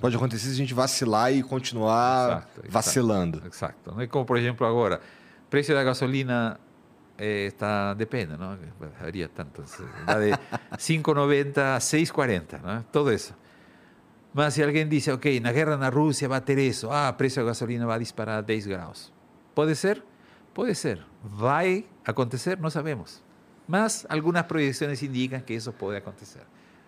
Pode 0.03 0.17
acontecer 0.17 0.49
se 0.49 0.55
a 0.55 0.57
gente 0.57 0.75
vacilar 0.75 1.33
e 1.33 1.45
continuar 1.45 2.27
Exato, 2.27 2.49
exato. 2.55 2.73
vacilando. 2.73 3.43
Exacto. 3.47 3.93
Não 3.93 4.01
é 4.01 4.09
como, 4.09 4.25
por 4.25 4.37
exemplo, 4.37 4.67
agora, 4.67 5.01
o 5.47 5.49
preço 5.49 5.73
da 5.73 5.85
gasolina 5.85 6.59
eh, 7.17 7.47
está, 7.47 7.95
depende, 7.95 8.37
não? 8.37 8.59
Varia 9.01 9.29
tanto. 9.29 9.63
Va 10.05 10.19
de 10.19 10.33
5,90 10.77 11.77
a 11.77 11.79
6,40, 11.79 12.61
não? 12.61 12.83
Todo 12.91 13.13
isso. 13.13 13.33
Mas 14.35 14.55
se 14.55 14.65
alguém 14.65 14.89
diz, 14.89 15.07
ok, 15.07 15.39
na 15.39 15.53
guerra 15.53 15.77
na 15.77 15.89
Rússia 15.89 16.29
vai 16.29 16.41
ter 16.41 16.59
isso, 16.59 16.91
ah, 16.91 17.11
o 17.11 17.13
preço 17.13 17.37
da 17.37 17.47
gasolina 17.47 17.87
vai 17.87 18.01
disparar 18.01 18.39
a 18.39 18.41
10 18.41 18.67
graus. 18.67 19.13
Pode 19.55 19.77
ser? 19.77 20.03
Pode 20.53 20.75
ser. 20.75 21.01
Vai 21.23 21.85
acontecer? 22.05 22.59
Não 22.59 22.71
sabemos. 22.71 23.23
Mas 23.69 24.05
algumas 24.09 24.43
projeções 24.43 25.01
indicam 25.01 25.39
que 25.39 25.55
isso 25.55 25.73
pode 25.73 25.99
acontecer. 25.99 26.43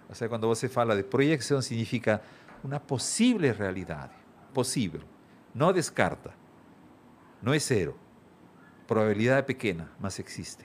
Ou 0.08 0.14
seja, 0.16 0.28
quando 0.28 0.48
você 0.48 0.68
fala 0.68 0.96
de 0.96 1.04
projeção, 1.04 1.62
significa 1.62 2.20
uma 2.64 2.80
possível 2.80 3.52
realidade. 3.54 4.12
Possível. 4.52 5.00
Não 5.54 5.72
descarta. 5.72 6.32
Não 7.42 7.52
é 7.52 7.58
zero. 7.58 7.94
Probabilidade 8.86 9.38
é 9.40 9.42
pequena, 9.42 9.90
mas 10.00 10.18
existe. 10.18 10.64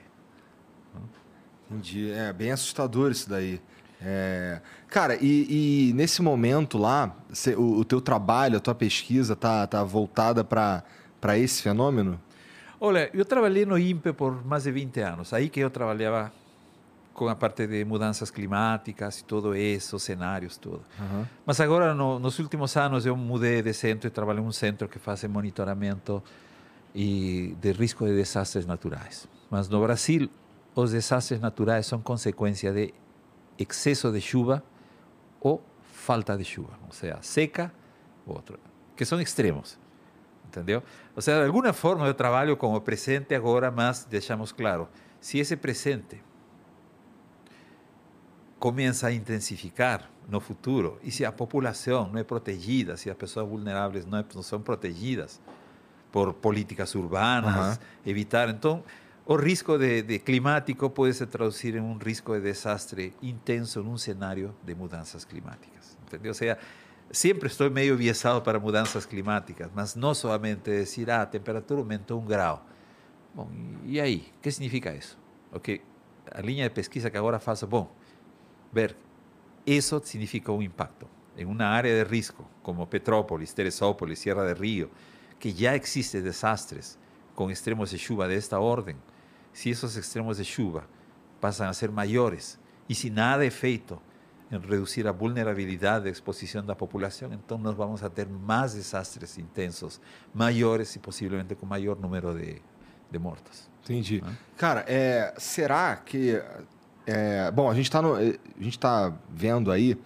Entendi. 1.70 2.10
É 2.10 2.32
bem 2.32 2.50
assustador 2.50 3.10
isso 3.10 3.28
daí. 3.28 3.60
É, 4.02 4.60
Cara, 4.88 5.16
e, 5.20 5.88
e 5.90 5.92
nesse 5.92 6.22
momento 6.22 6.78
lá, 6.78 7.14
cê- 7.32 7.54
o, 7.54 7.78
o 7.78 7.84
teu 7.84 8.00
trabalho, 8.00 8.56
a 8.56 8.60
tua 8.60 8.74
pesquisa 8.74 9.36
tá, 9.36 9.66
tá 9.66 9.84
voltada 9.84 10.42
para 10.42 11.38
esse 11.38 11.62
fenômeno? 11.62 12.20
Olha, 12.80 13.10
eu 13.12 13.24
trabalhei 13.26 13.66
no 13.66 13.78
INPE 13.78 14.12
por 14.14 14.44
mais 14.44 14.62
de 14.64 14.72
20 14.72 15.00
anos. 15.00 15.32
Aí 15.34 15.48
que 15.50 15.60
eu 15.60 15.68
trabalhava 15.70 16.32
com 17.12 17.28
a 17.28 17.34
parte 17.34 17.66
de 17.66 17.84
mudanças 17.84 18.30
climáticas 18.30 19.20
e 19.20 19.24
tudo 19.24 19.54
isso, 19.54 19.98
cenários, 19.98 20.56
tudo. 20.56 20.82
Mas 21.44 21.60
agora, 21.60 21.94
no, 21.94 22.18
nos 22.18 22.38
últimos 22.38 22.76
anos, 22.76 23.04
eu 23.04 23.16
mudei 23.16 23.62
de 23.62 23.72
centro 23.72 24.06
e 24.06 24.10
trabalho 24.10 24.40
em 24.40 24.46
um 24.46 24.52
centro 24.52 24.88
que 24.88 24.98
faz 24.98 25.22
monitoramento 25.24 26.22
e 26.94 27.56
de 27.60 27.72
risco 27.72 28.06
de 28.06 28.14
desastres 28.14 28.66
naturais. 28.66 29.28
Mas 29.50 29.68
no 29.68 29.80
Brasil, 29.82 30.30
os 30.74 30.92
desastres 30.92 31.40
naturais 31.40 31.86
são 31.86 32.00
consequência 32.00 32.72
de 32.72 32.94
excesso 33.58 34.10
de 34.10 34.20
chuva 34.20 34.62
ou 35.40 35.62
falta 35.82 36.36
de 36.36 36.44
chuva, 36.44 36.72
ou 36.86 36.92
seja, 36.92 37.18
seca 37.20 37.72
ou 38.26 38.36
outro, 38.36 38.58
que 38.96 39.04
são 39.04 39.20
extremos. 39.20 39.78
Entendeu? 40.46 40.82
Ou 41.14 41.22
seja, 41.22 41.40
de 41.40 41.46
alguma 41.46 41.72
forma 41.72 42.06
eu 42.06 42.14
trabalho 42.14 42.56
com 42.56 42.74
o 42.74 42.80
presente 42.80 43.34
agora, 43.34 43.70
mas 43.70 44.04
deixamos 44.04 44.50
claro, 44.50 44.88
se 45.20 45.38
esse 45.38 45.56
presente 45.56 46.20
começa 48.60 49.06
a 49.06 49.12
intensificar 49.12 50.08
no 50.28 50.38
futuro, 50.38 51.00
e 51.02 51.10
se 51.10 51.24
a 51.24 51.32
população 51.32 52.08
não 52.12 52.20
é 52.20 52.22
protegida, 52.22 52.96
se 52.96 53.10
as 53.10 53.16
pessoas 53.16 53.48
vulneráveis 53.48 54.04
não, 54.04 54.18
é- 54.18 54.24
não 54.34 54.42
são 54.42 54.60
protegidas 54.60 55.40
por 56.12 56.34
políticas 56.34 56.94
urbanas, 56.94 57.80
evitar, 58.04 58.50
então 58.50 58.84
o 59.24 59.34
risco 59.34 59.78
de, 59.78 60.02
de 60.02 60.18
climático 60.18 60.90
pode 60.90 61.14
se 61.14 61.26
traduzir 61.26 61.74
em 61.74 61.80
um 61.80 61.96
risco 61.96 62.34
de 62.34 62.42
desastre 62.42 63.14
intenso 63.22 63.82
num 63.82 63.96
cenário 63.96 64.54
de 64.62 64.74
mudanças 64.74 65.24
climáticas. 65.24 65.96
Entendeu? 66.06 66.30
Ou 66.30 66.34
seja, 66.34 66.58
sempre 67.10 67.46
estou 67.46 67.70
meio 67.70 67.96
viesado 67.96 68.42
para 68.42 68.60
mudanças 68.60 69.06
climáticas, 69.06 69.70
mas 69.74 69.94
não 69.94 70.14
somente 70.14 70.70
dizer, 70.70 71.10
ah, 71.10 71.22
a 71.22 71.26
temperatura 71.26 71.80
aumentou 71.80 72.20
um 72.20 72.26
grau. 72.26 72.66
Bom, 73.34 73.48
e 73.84 74.00
aí? 74.00 74.32
O 74.36 74.42
que 74.42 74.50
significa 74.50 74.92
isso? 74.92 75.16
Ok, 75.52 75.80
a 76.30 76.40
linha 76.40 76.68
de 76.68 76.74
pesquisa 76.74 77.08
que 77.08 77.16
agora 77.16 77.38
faço, 77.38 77.66
bom, 77.66 77.90
ver, 78.72 78.96
isso 79.66 80.00
significa 80.04 80.52
um 80.52 80.62
impacto 80.62 81.06
em 81.36 81.44
uma 81.44 81.64
área 81.64 82.04
de 82.04 82.10
risco, 82.10 82.46
como 82.62 82.86
Petrópolis, 82.86 83.52
Teresópolis, 83.52 84.18
Sierra 84.18 84.52
de 84.52 84.60
Rio, 84.60 84.90
que 85.38 85.50
já 85.50 85.76
existe 85.76 86.20
desastres 86.20 86.98
com 87.34 87.50
extremos 87.50 87.90
de 87.90 87.98
chuva 87.98 88.28
desta 88.28 88.60
ordem. 88.60 88.96
Se 89.52 89.70
esses 89.70 89.96
extremos 89.96 90.36
de 90.36 90.44
chuva 90.44 90.88
passam 91.40 91.68
a 91.68 91.72
ser 91.72 91.90
maiores 91.90 92.58
e 92.88 92.94
se 92.94 93.08
nada 93.08 93.44
é 93.44 93.50
feito 93.50 94.00
em 94.50 94.58
reduzir 94.58 95.06
a 95.06 95.12
vulnerabilidade 95.12 96.04
de 96.04 96.10
exposição 96.10 96.64
da 96.64 96.74
população, 96.74 97.32
então 97.32 97.56
nós 97.56 97.74
vamos 97.74 98.02
a 98.02 98.10
ter 98.10 98.28
mais 98.28 98.74
desastres 98.74 99.38
intensos, 99.38 100.00
maiores 100.34 100.94
e 100.96 100.98
possivelmente 100.98 101.54
com 101.54 101.64
maior 101.64 101.96
número 101.96 102.34
de, 102.34 102.60
de 103.10 103.18
mortos. 103.18 103.70
Entendi. 103.84 104.20
Hã? 104.24 104.36
Cara, 104.56 104.84
é, 104.86 105.34
será 105.38 105.96
que. 105.96 106.42
É, 107.12 107.50
bom, 107.50 107.68
a 107.68 107.74
gente 107.74 107.86
está 107.86 108.00
gente 108.60 108.78
tá 108.78 109.12
vendo 109.28 109.72
aí 109.72 109.98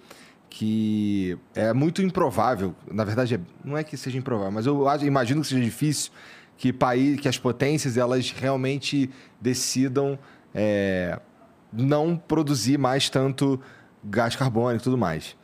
que 0.48 1.36
é 1.54 1.72
muito 1.72 2.00
improvável. 2.00 2.74
Na 2.90 3.04
verdade, 3.04 3.34
é- 3.34 3.40
não 3.64 3.76
é 3.76 3.84
que 3.84 3.96
seja 3.96 4.16
improvável, 4.16 4.52
mas 4.52 4.66
eu 4.66 4.86
imagino 5.02 5.42
que 5.42 5.48
seja 5.48 5.60
difícil 5.60 6.12
que, 6.56 6.72
país, 6.72 7.20
que 7.20 7.28
as 7.28 7.36
potências 7.36 7.96
elas 7.96 8.30
realmente 8.30 9.10
decidam 9.40 10.18
é, 10.54 11.18
não 11.72 12.16
produzir 12.16 12.78
mais 12.78 13.10
tanto 13.10 13.60
gás 14.04 14.36
carbônico 14.36 14.82
e 14.82 14.84
tudo 14.84 14.96
mais. 14.96 15.36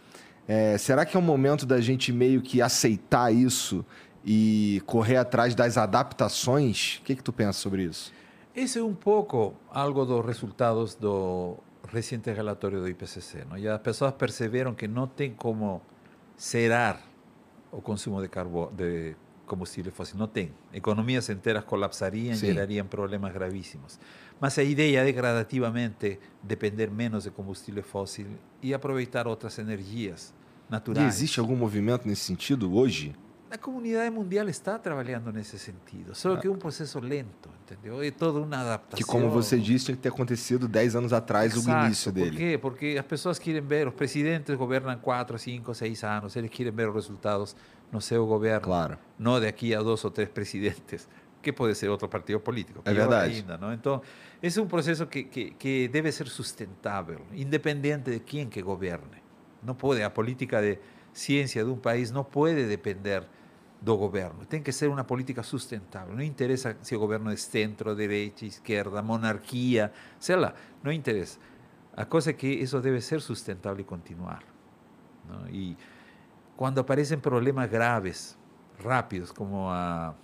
É, 0.47 0.79
será 0.79 1.05
que 1.05 1.17
é 1.17 1.21
o 1.21 1.23
momento 1.23 1.67
da 1.67 1.81
gente 1.81 2.13
meio 2.13 2.41
que 2.41 2.63
aceitar 2.63 3.35
isso 3.35 3.85
e 4.25 4.81
correr 4.87 5.17
atrás 5.17 5.55
das 5.55 5.77
adaptações? 5.77 6.99
O 6.99 7.03
que, 7.03 7.17
que 7.17 7.23
tu 7.23 7.33
pensa 7.33 7.59
sobre 7.59 7.83
isso? 7.85 8.13
Esse 8.55 8.79
é 8.79 8.83
um 8.83 8.95
pouco 8.95 9.55
algo 9.71 10.05
dos 10.05 10.25
resultados 10.25 10.95
do 10.95 11.57
recente 11.93 12.31
relatório 12.33 12.81
do 12.81 12.89
IPCC. 12.89 13.45
Não? 13.49 13.57
E 13.57 13.69
as 13.69 13.81
pessoas 13.81 14.13
perceberam 14.13 14.75
que 14.75 14.89
não 14.89 15.07
tem 15.07 15.33
como 15.33 15.81
zerar 16.41 17.01
o 17.71 17.81
consumo 17.81 18.21
de, 18.21 18.29
carbo 18.29 18.71
de 18.77 19.15
combustible 19.47 19.91
fósil. 19.93 20.17
No 20.19 20.27
tem. 20.27 20.53
Economías 20.73 21.29
enteras 21.31 21.65
colapsariam, 21.65 22.35
Sim. 22.35 22.47
gerariam 22.47 22.87
problemas 22.87 23.33
gravíssimos. 23.33 23.99
Mas 24.41 24.59
a 24.59 24.63
ideia 24.63 25.09
é 25.09 25.13
gradativamente 25.13 26.19
depender 26.43 26.91
menos 26.91 27.25
de 27.25 27.31
combustível 27.31 27.83
fóssil 27.83 28.27
e 28.63 28.75
aproveitar 28.75 29.27
outras 29.29 29.59
energias 29.59 30.35
E 30.69 30.73
naturais. 30.73 31.07
existe 31.15 31.39
algum 31.39 31.55
movimento 31.57 32.07
nesse 32.07 32.23
sentido 32.23 32.75
hoje? 32.75 33.15
A 33.51 33.59
comunidade 33.59 34.11
mundial 34.11 34.49
está 34.49 34.79
trabalhando 34.79 35.33
nesse 35.33 35.59
sentido, 35.59 36.15
só 36.15 36.37
que 36.37 36.47
é 36.47 36.51
um 36.51 36.57
processo 36.57 37.01
lento, 37.01 37.51
entendeu? 37.65 38.01
É 38.01 38.09
toda 38.13 38.39
uma 38.39 38.57
adaptação. 38.61 38.97
Que, 38.97 39.03
como 39.03 39.29
você 39.29 39.59
disse, 39.59 39.87
tinha 39.87 39.97
que 39.97 40.03
ter 40.03 40.09
acontecido 40.11 40.69
10 40.69 40.95
anos 40.95 41.13
atrás 41.13 41.57
o 41.57 41.59
Exato. 41.59 41.87
início 41.87 42.13
Por 42.13 42.21
dele. 42.21 42.37
quê? 42.37 42.59
Porque 42.63 42.97
as 42.97 43.05
pessoas 43.05 43.41
querem 43.41 43.61
ver, 43.61 43.89
os 43.89 43.95
presidentes 43.95 44.55
governam 44.55 44.97
4, 44.97 45.37
5, 45.37 45.75
6 45.75 46.05
anos, 46.05 46.37
eles 46.37 46.49
querem 46.49 46.71
ver 46.73 46.89
os 46.91 46.95
resultados 46.95 47.57
no 47.91 48.01
seu 48.01 48.25
governo, 48.25 48.61
Claro. 48.61 48.97
não 49.19 49.41
daqui 49.41 49.75
a 49.75 49.83
dois 49.83 50.05
ou 50.05 50.13
três 50.13 50.29
presidentes, 50.29 51.09
que 51.43 51.53
pode 51.53 51.75
ser 51.75 51.89
outro 51.89 52.09
partido 52.09 52.39
político. 52.39 52.81
É 52.85 52.95
verdade. 52.95 53.35
Ainda, 53.35 53.59
não? 53.59 53.73
Então, 53.75 54.01
esse 54.41 54.61
é 54.61 54.63
um 54.63 54.69
processo 54.69 55.05
que, 55.09 55.25
que, 55.25 55.51
que 55.59 55.89
deve 55.89 56.13
ser 56.13 56.29
sustentável, 56.29 57.21
independente 57.33 58.13
de 58.13 58.21
quem 58.21 58.49
que 58.49 58.63
governe. 58.63 59.21
Não 59.61 59.75
pode, 59.75 60.01
a 60.05 60.09
política 60.09 60.63
de 60.63 60.79
ciência 61.13 61.65
de 61.65 61.71
um 61.71 61.77
país 61.77 62.13
não 62.13 62.23
pode 62.23 62.65
depender 62.69 63.25
do 63.81 63.97
governo. 63.97 64.45
Tem 64.47 64.63
que 64.63 64.73
ser 64.73 64.89
uma 64.89 65.05
política 65.05 65.43
sustentável. 65.43 66.15
Não 66.15 66.23
interessa 66.23 66.77
se 66.83 66.95
o 66.95 66.99
governo 66.99 67.31
é 67.31 67.37
centro, 67.37 67.95
direita, 67.97 68.45
esquerda, 68.45 69.03
monarquia, 69.03 69.93
sei 70.19 70.37
lá, 70.37 70.53
não 70.83 70.93
interessa. 70.93 71.39
A 71.97 72.05
coisa 72.05 72.31
é 72.31 72.33
que 72.33 72.47
isso 72.47 72.79
deve 72.81 73.01
ser 73.01 73.21
sustentável 73.21 73.81
e 73.81 73.85
continuar. 73.85 74.43
não? 75.29 75.49
E 75.49 75.77
quando 76.57 76.79
aparecem 76.79 77.19
problemas 77.19 77.71
graves, 77.71 78.39
rápidos, 78.85 79.33
como 79.33 79.69
a 79.69 80.15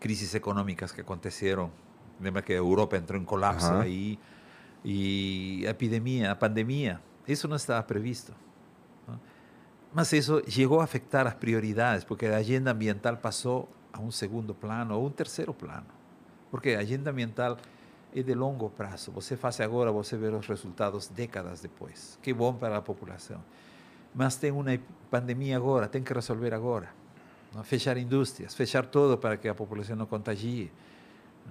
crises 0.00 0.34
econômicas 0.34 0.92
que 0.92 1.00
aconteceram, 1.00 1.70
lembra 2.20 2.42
que 2.42 2.52
a 2.52 2.56
Europa 2.56 2.96
entrou 2.96 3.20
em 3.20 3.24
colapso 3.24 3.66
Aham. 3.66 3.82
aí, 3.82 4.18
e 4.84 5.64
a 5.66 5.70
epidemia, 5.70 6.30
a 6.30 6.36
pandemia, 6.36 7.00
isso 7.26 7.48
não 7.48 7.56
estava 7.56 7.82
previsto. 7.82 8.32
Mas 9.92 10.12
isso 10.12 10.42
chegou 10.48 10.80
a 10.80 10.84
afectar 10.84 11.26
as 11.26 11.34
prioridades, 11.34 12.04
porque 12.04 12.26
a 12.26 12.36
agenda 12.36 12.70
ambiental 12.72 13.16
passou 13.16 13.68
a 13.92 14.00
um 14.00 14.10
segundo 14.10 14.54
plano 14.54 14.94
ou 14.98 15.06
um 15.06 15.10
terceiro 15.10 15.54
plano. 15.54 15.86
Porque 16.50 16.70
a 16.70 16.80
agenda 16.80 17.10
ambiental 17.10 17.56
é 18.14 18.22
de 18.22 18.34
longo 18.34 18.68
prazo. 18.70 19.10
Você 19.12 19.36
faz 19.36 19.60
agora, 19.60 19.90
você 19.90 20.16
vê 20.16 20.28
os 20.28 20.46
resultados 20.46 21.08
décadas 21.08 21.60
depois. 21.60 22.18
Que 22.22 22.32
bom 22.32 22.52
para 22.54 22.76
a 22.76 22.82
população. 22.82 23.42
Mas 24.14 24.36
tem 24.36 24.50
uma 24.50 24.78
pandemia 25.10 25.56
agora, 25.56 25.86
tem 25.88 26.02
que 26.02 26.12
resolver 26.12 26.52
agora. 26.54 26.88
não? 27.54 27.62
Fechar 27.64 27.96
indústrias, 27.96 28.54
fechar 28.54 28.84
tudo 28.86 29.16
para 29.18 29.36
que 29.36 29.48
a 29.48 29.54
população 29.54 29.96
não 29.96 30.06
contagie. 30.06 30.70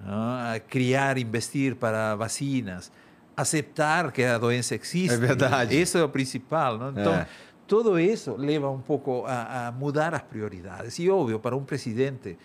não? 0.04 0.52
A 0.54 0.60
Criar, 0.60 1.18
investir 1.18 1.74
para 1.76 2.14
vacinas, 2.16 2.90
aceitar 3.36 4.10
que 4.10 4.22
a 4.24 4.36
doença 4.38 4.74
existe. 4.74 5.14
É 5.14 5.16
verdade. 5.16 5.80
Isso 5.80 5.96
é 5.98 6.02
o 6.04 6.08
principal. 6.08 6.76
Não? 6.76 6.90
Então, 6.90 7.14
É. 7.14 7.26
tudo 7.68 8.00
isso 8.00 8.34
leva 8.36 8.70
um 8.70 8.80
pouco 8.80 9.24
a, 9.26 9.68
a 9.68 9.72
mudar 9.72 10.14
as 10.14 10.22
prioridades. 10.22 10.98
E, 10.98 11.10
óbvio, 11.10 11.38
para 11.38 11.54
um 11.54 11.62
presidente 11.62 12.38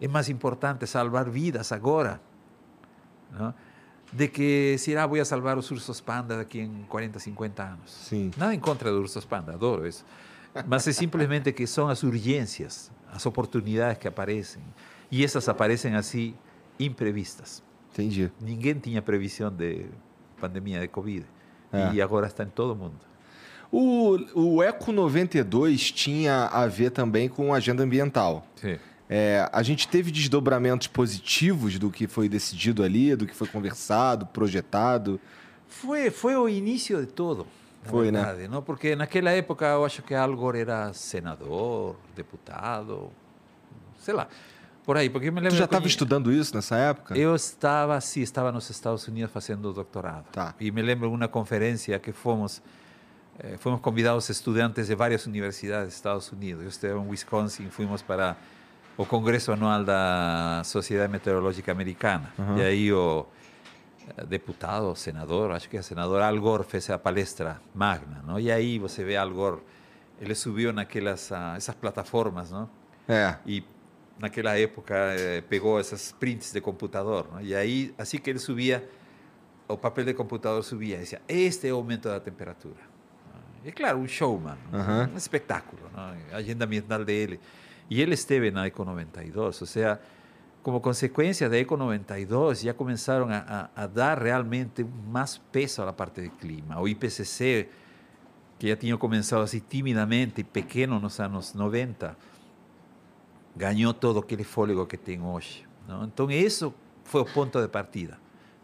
é 0.00 0.08
mais 0.08 0.28
importante 0.30 0.86
salvar 0.86 1.28
vidas 1.28 1.72
agora 1.72 2.20
não? 3.30 3.54
de 4.12 4.28
que 4.28 4.76
se 4.78 4.96
ah, 4.96 5.06
vou 5.06 5.22
salvar 5.24 5.58
os 5.58 5.70
ursos 5.70 6.00
panda 6.00 6.38
daqui 6.38 6.60
em 6.60 6.84
40, 6.88 7.18
50 7.18 7.62
anos. 7.62 7.90
Sim. 7.92 8.30
Nada 8.36 8.54
em 8.54 8.58
contra 8.58 8.90
dos 8.90 9.00
ursos 9.00 9.26
panda, 9.26 9.52
adoro 9.52 9.86
isso. 9.86 10.04
Mas 10.66 10.88
é 10.88 10.92
simplesmente 10.92 11.52
que 11.52 11.66
são 11.66 11.88
as 11.88 12.02
urgências, 12.02 12.90
as 13.12 13.26
oportunidades 13.26 13.98
que 13.98 14.08
aparecem. 14.08 14.62
E 15.10 15.22
essas 15.22 15.48
aparecem 15.50 15.94
assim, 15.94 16.34
imprevistas. 16.80 17.62
Entendi. 17.92 18.32
Ninguém 18.40 18.74
tinha 18.78 19.02
previsão 19.02 19.50
de 19.50 19.86
pandemia 20.40 20.80
de 20.80 20.88
Covid. 20.88 21.26
É. 21.72 21.92
E 21.92 22.00
agora 22.00 22.26
está 22.26 22.42
em 22.42 22.48
todo 22.48 22.74
mundo. 22.74 23.05
O, 23.70 24.18
o 24.34 24.62
Eco 24.62 24.92
92 24.92 25.90
tinha 25.90 26.46
a 26.46 26.66
ver 26.66 26.90
também 26.90 27.28
com 27.28 27.52
agenda 27.52 27.82
ambiental. 27.82 28.46
Sim. 28.56 28.78
É, 29.08 29.48
a 29.52 29.62
gente 29.62 29.86
teve 29.86 30.10
desdobramentos 30.10 30.88
positivos 30.88 31.78
do 31.78 31.90
que 31.90 32.08
foi 32.08 32.28
decidido 32.28 32.82
ali, 32.82 33.14
do 33.14 33.26
que 33.26 33.34
foi 33.34 33.46
conversado, 33.46 34.26
projetado. 34.26 35.20
Foi, 35.68 36.10
foi 36.10 36.36
o 36.36 36.48
início 36.48 36.98
de 37.00 37.06
tudo. 37.06 37.46
na 37.84 37.90
Foi, 37.90 38.10
né? 38.10 38.24
verdade, 38.24 38.48
não? 38.48 38.62
Porque 38.62 38.96
naquela 38.96 39.30
época 39.30 39.66
eu 39.66 39.84
acho 39.84 40.02
que 40.02 40.14
Al 40.14 40.34
Gore 40.34 40.60
era 40.60 40.92
senador, 40.92 41.96
deputado, 42.16 43.10
sei 44.00 44.12
lá, 44.12 44.26
por 44.84 44.96
aí. 44.96 45.08
Porque 45.08 45.28
eu 45.28 45.32
me 45.32 45.40
Tu 45.40 45.44
lembro 45.44 45.56
já 45.56 45.68
que 45.68 45.74
eu 45.74 45.76
estava 45.76 45.86
estudando 45.86 46.32
isso 46.32 46.54
nessa 46.56 46.76
época? 46.76 47.16
Eu 47.16 47.34
estava, 47.36 48.00
sim, 48.00 48.22
estava 48.22 48.50
nos 48.50 48.68
Estados 48.70 49.06
Unidos 49.06 49.30
fazendo 49.32 49.72
doutorado. 49.72 50.26
Tá. 50.32 50.52
E 50.58 50.72
me 50.72 50.82
lembro 50.82 51.08
de 51.08 51.14
uma 51.14 51.28
conferência 51.28 51.96
que 52.00 52.10
fomos, 52.10 52.60
eh, 53.38 53.56
fomos 53.58 53.80
convidados 53.80 54.28
estudantes 54.30 54.88
de 54.88 54.94
várias 54.94 55.26
universidades 55.26 55.88
dos 55.88 55.94
Estados 55.94 56.32
Unidos. 56.32 56.62
Eu 56.62 56.68
estava 56.68 56.98
em 56.98 57.08
Wisconsin, 57.08 57.68
fomos 57.70 58.02
para 58.02 58.36
o 58.96 59.04
congresso 59.04 59.52
anual 59.52 59.84
da 59.84 60.62
Sociedade 60.64 61.12
Meteorológica 61.12 61.70
Americana. 61.70 62.32
Uhum. 62.38 62.58
E 62.58 62.62
aí 62.62 62.92
o 62.92 63.26
eh, 64.16 64.24
deputado, 64.24 64.94
senador, 64.96 65.50
acho 65.50 65.68
que 65.68 65.76
é 65.76 65.82
senador 65.82 66.22
Al 66.22 66.38
Gore 66.40 66.64
fez 66.64 66.88
a 66.90 66.98
palestra 66.98 67.60
magna, 67.74 68.22
não? 68.26 68.40
E 68.40 68.50
aí 68.50 68.78
você 68.78 69.04
vê 69.04 69.16
Al 69.16 69.30
Gore, 69.30 69.60
ele 70.20 70.34
subiu 70.34 70.72
naquelas 70.72 71.30
ah, 71.30 71.54
essas 71.56 71.74
plataformas, 71.74 72.50
não? 72.50 72.68
É. 73.08 73.36
e 73.46 73.62
naquela 74.18 74.58
época 74.58 74.94
eh, 74.96 75.40
pegou 75.42 75.78
essas 75.78 76.10
prints 76.10 76.52
de 76.52 76.60
computador, 76.60 77.28
não? 77.32 77.40
e 77.40 77.54
aí, 77.54 77.94
assim 77.96 78.18
que 78.18 78.28
ele 78.28 78.40
subia, 78.40 78.88
o 79.68 79.76
papel 79.76 80.04
de 80.04 80.14
computador 80.14 80.64
subia 80.64 80.96
e 80.96 81.00
dizia, 81.00 81.20
este 81.28 81.68
é 81.68 81.72
o 81.72 81.76
aumento 81.76 82.08
da 82.08 82.18
temperatura. 82.18 82.95
E 83.66 83.72
claro, 83.72 83.98
um 83.98 84.06
showman? 84.06 84.56
Aham. 84.72 85.10
um 85.12 85.16
espetáculo, 85.16 85.82
a 85.92 86.36
agenda 86.36 86.64
ambiental 86.64 87.04
dele. 87.04 87.40
E 87.90 88.00
ele 88.00 88.14
esteve 88.14 88.52
na 88.52 88.64
Eco 88.64 88.84
92, 88.84 89.60
ou 89.60 89.66
seja, 89.66 90.00
como 90.62 90.80
consequência 90.80 91.48
da 91.50 91.58
Eco 91.58 91.76
92, 91.76 92.60
já 92.60 92.72
começaram 92.72 93.28
a, 93.28 93.70
a, 93.74 93.82
a 93.82 93.86
dar 93.88 94.22
realmente 94.22 94.86
mais 95.08 95.38
peso 95.50 95.82
à 95.82 95.92
parte 95.92 96.22
de 96.22 96.28
clima. 96.28 96.80
O 96.80 96.86
IPCC, 96.86 97.68
que 98.56 98.68
já 98.68 98.76
tinha 98.76 98.96
começado 98.96 99.42
assim 99.42 99.60
timidamente, 99.60 100.44
pequeno 100.44 101.00
nos 101.00 101.18
anos 101.18 101.52
90, 101.52 102.16
ganhou 103.56 103.92
todo 103.92 104.20
aquele 104.20 104.44
fôlego 104.44 104.86
que 104.86 104.96
tem 104.96 105.20
hoje. 105.20 105.66
Não? 105.88 106.04
Então, 106.04 106.30
isso 106.30 106.72
foi 107.02 107.22
o 107.22 107.24
ponto 107.24 107.60
de 107.60 107.66
partida, 107.66 108.16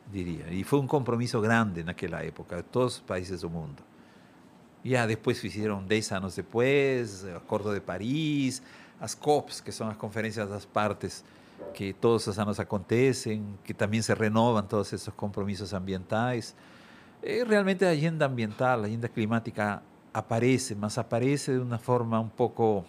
diria. 0.07 0.47
E 0.49 0.63
foi 0.63 0.79
um 0.79 0.87
compromisso 0.87 1.41
grande 1.41 1.83
naquela 1.83 2.23
época, 2.23 2.59
de 2.59 2.63
todos 2.63 2.95
os 2.95 3.01
países 3.01 3.41
do 3.41 3.51
mundo. 3.51 3.83
Ah, 4.97 5.07
depois 5.07 5.39
fizeram 5.39 5.83
10 5.83 6.13
anos 6.13 6.35
depois, 6.37 7.25
o 7.25 7.37
Acordo 7.37 7.73
de 7.73 7.81
Paris, 7.81 8.61
as 9.01 9.15
COPs, 9.15 9.61
que 9.61 9.71
são 9.71 9.89
as 9.89 9.97
conferências 9.97 10.49
das 10.49 10.65
partes, 10.65 11.25
que 11.73 11.93
todos 11.93 12.27
os 12.27 12.39
anos 12.39 12.59
acontecem, 12.59 13.45
que 13.63 13.73
também 13.73 14.03
se 14.03 14.13
renovam 14.15 14.63
todos 14.63 14.93
esses 14.93 15.09
compromissos 15.15 15.73
ambientais. 15.73 16.55
E 17.23 17.45
realmente 17.45 17.85
a 17.85 17.91
agenda 17.91 18.27
ambiental, 18.27 18.81
a 18.83 18.87
agenda 18.87 19.09
climática 19.09 19.81
aparece, 20.13 20.75
mas 20.75 20.99
aparece 20.99 21.53
de 21.53 21.61
uma 21.61 21.79
forma 21.79 22.19
um 22.19 22.29
pouco 22.29 22.85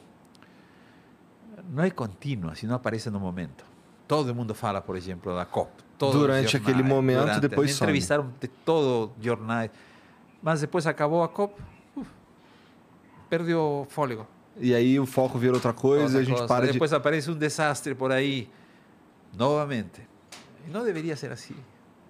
não 1.69 1.83
é 1.83 1.89
contínua, 1.91 2.55
sino 2.55 2.73
aparece 2.73 3.09
no 3.09 3.19
momento. 3.19 3.63
Todo 4.07 4.33
mundo 4.35 4.53
fala, 4.53 4.81
por 4.81 4.95
exemplo, 4.97 5.33
da 5.35 5.45
COP. 5.45 5.71
Durante 5.99 6.57
aquele 6.57 6.83
momento, 6.83 7.19
durante- 7.21 7.39
depois 7.41 7.69
me 7.69 7.73
some. 7.73 7.85
entrevistaram 7.91 8.33
de 8.41 8.47
todo 8.47 9.11
jornais, 9.21 9.71
mas 10.41 10.59
depois 10.61 10.85
acabou 10.85 11.23
a 11.23 11.29
COP, 11.29 11.53
uf, 13.33 13.37
perdeu 13.37 13.59
o 13.59 13.85
fôlego. 13.89 14.27
E 14.59 14.73
aí 14.73 14.99
o 14.99 15.05
foco 15.05 15.37
vira 15.37 15.53
outra 15.53 15.73
coisa 15.73 16.03
Outra 16.03 16.19
e 16.19 16.21
a 16.21 16.25
gente 16.25 16.37
coisa. 16.37 16.47
para 16.47 16.65
de. 16.67 16.73
Depois 16.73 16.93
aparece 16.93 17.31
um 17.31 17.35
desastre 17.35 17.95
por 17.95 18.11
aí, 18.11 18.49
novamente. 19.35 20.01
E 20.67 20.71
não 20.71 20.83
deveria 20.83 21.15
ser 21.15 21.31
assim. 21.31 21.55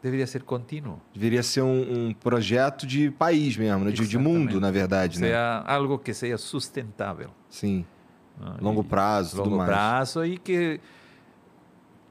Deveria 0.01 0.27
ser 0.27 0.43
contínuo. 0.43 0.99
Deveria 1.13 1.41
ser 1.41 1.61
um, 1.61 2.07
um 2.07 2.13
projeto 2.13 2.85
de 2.85 3.09
país 3.11 3.55
mesmo, 3.55 3.85
né? 3.85 3.91
de, 3.91 4.05
de 4.05 4.17
mundo, 4.17 4.59
na 4.59 4.69
verdade, 4.69 5.21
né? 5.21 5.33
Algo 5.65 5.97
que 5.97 6.13
seja 6.13 6.37
sustentável. 6.37 7.29
Sim. 7.49 7.85
não? 8.37 8.57
Longo 8.59 8.83
prazo, 8.83 9.37
tudo 9.37 9.45
longo 9.45 9.57
mais. 9.57 9.69
prazo 9.69 10.25
e 10.25 10.37
que 10.37 10.81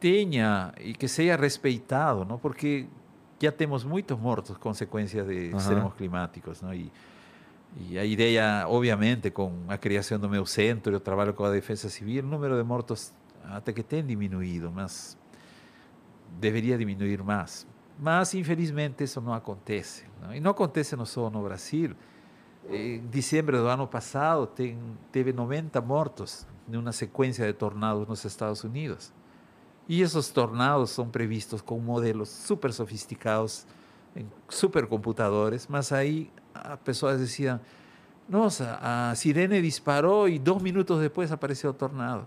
tenha 0.01 0.73
e 0.81 0.95
que 0.95 1.07
seja 1.07 1.37
respeitado, 1.37 2.25
não? 2.25 2.39
Porque 2.39 2.87
já 3.39 3.53
temos 3.53 3.85
muitos 3.85 4.19
mortos 4.19 4.57
consequência 4.57 5.23
de 5.23 5.55
extremos 5.55 5.93
climáticos, 5.93 6.63
não? 6.63 6.73
E, 6.73 6.91
e 7.77 7.99
a 7.99 8.05
ideia, 8.05 8.65
obviamente, 8.69 9.31
com 9.31 9.65
a 9.69 9.79
criação 9.79 10.19
do 10.19 10.29
meu 10.29 10.45
centro, 10.45 10.93
eu 10.93 11.01
trabalho 11.01 11.33
com 11.33 11.45
a 11.45 11.51
defesa 11.51 11.89
civil, 11.89 12.23
o 12.23 12.27
número 12.27 12.57
de 12.57 12.63
mortos 12.63 13.13
até 13.45 13.73
que 13.73 13.83
tem 13.83 14.05
diminuído, 14.05 14.71
mas 14.71 15.17
deveria 16.39 16.77
diminuir 16.77 17.23
mais. 17.23 17.67
Mas, 17.99 18.35
infelizmente, 18.35 19.05
isso 19.05 19.21
não 19.21 19.33
acontece. 19.33 20.05
não? 20.21 20.35
E 20.35 20.47
acontece 20.47 20.97
não 20.97 21.07
só 21.07 21.31
no 21.31 21.43
Brasil. 21.43 21.95
Em 22.69 23.01
dezembro 23.07 23.59
do 23.59 23.67
ano 23.67 23.87
passado, 23.87 24.47
tem, 24.47 24.79
teve 25.11 25.33
90 25.33 25.81
mortos 25.81 26.47
de 26.67 26.77
una 26.77 26.93
secuencia 26.93 27.45
de 27.45 27.53
tornados 27.53 28.05
en 28.05 28.09
los 28.09 28.25
Estados 28.25 28.65
Unidos. 28.65 29.13
Y 29.89 30.03
esos 30.03 30.33
tornados 30.33 30.91
son 30.91 31.11
previstos 31.11 31.63
con 31.63 31.85
modelos 31.85 32.29
súper 32.29 32.73
sofisticados, 32.73 33.67
en 34.15 34.31
supercomputadores, 34.49 35.69
más 35.69 35.91
ahí 35.91 36.31
a 36.37 36.42
personas 36.85 37.21
decían, 37.21 37.61
no, 38.29 38.49
a 38.61 39.13
Sirene 39.17 39.61
disparó 39.61 40.29
y 40.29 40.39
dos 40.39 40.63
minutos 40.63 41.01
después 41.01 41.31
apareció 41.31 41.71
el 41.71 41.77
tornado. 41.77 42.27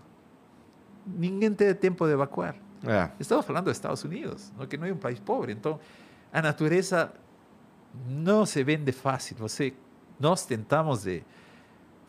Ninguém 1.05 1.55
tiene 1.55 1.76
tiempo 1.76 2.07
de 2.07 2.13
evacuar. 2.13 2.55
É. 2.84 3.09
Estamos 3.19 3.45
falando 3.45 3.65
de 3.65 3.73
Estados 3.73 4.03
Unidos, 4.03 4.51
¿no? 4.57 4.67
que 4.67 4.78
não 4.78 4.86
é 4.86 4.93
um 4.93 4.97
país 4.97 5.19
pobre. 5.19 5.53
Então, 5.53 5.80
a 6.32 6.41
natureza 6.41 7.11
não 8.07 8.45
se 8.45 8.63
vende 8.63 8.91
fácil. 8.91 9.38
Você, 9.38 9.73
nós 10.19 10.45
tentamos 10.45 11.03
de 11.03 11.23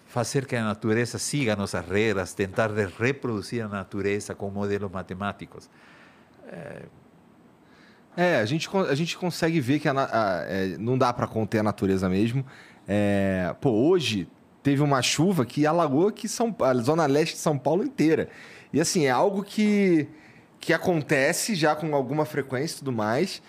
fazer 0.07 0.47
que 0.47 0.57
a 0.57 0.65
natureza 0.65 1.19
siga 1.19 1.57
nossas 1.57 1.87
regras, 1.87 2.35
tentar 2.35 2.69
de 2.69 2.87
reproduzir 2.87 3.65
a 3.65 3.69
natureza 3.69 4.35
com 4.35 4.51
modelos 4.51 4.91
matemáticos. 4.91 5.69
É, 6.47 6.85
a 8.17 8.45
gente, 8.47 8.69
a 8.89 8.95
gente 8.95 9.17
consegue 9.17 9.61
ver 9.61 9.79
que 9.79 9.89
a 9.89 9.93
a- 9.93 10.45
é, 10.49 10.77
não 10.79 10.97
dá 10.97 11.13
pra 11.13 11.27
conter 11.27 11.59
a 11.59 11.63
natureza 11.63 12.09
mesmo. 12.09 12.45
É, 12.89 13.55
pô, 13.61 13.71
hoje 13.71 14.27
teve 14.63 14.81
uma 14.83 15.03
chuva 15.03 15.45
que 15.45 15.67
alagou 15.67 16.09
aqui 16.09 16.29
São, 16.29 16.55
a 16.61 16.75
zona 16.75 17.07
leste 17.07 17.33
de 17.35 17.39
São 17.41 17.59
Paulo 17.59 17.85
inteira. 17.85 18.29
E 18.73 18.81
assim, 18.81 19.05
é 19.07 19.11
algo 19.11 19.43
que, 19.43 20.09
que 20.61 20.73
acontece 20.73 21.55
já 21.55 21.75
com 21.77 21.95
alguma 21.95 22.25
frequência 22.25 22.77
e 22.77 22.79
tudo 22.79 22.93
mais. 22.93 23.43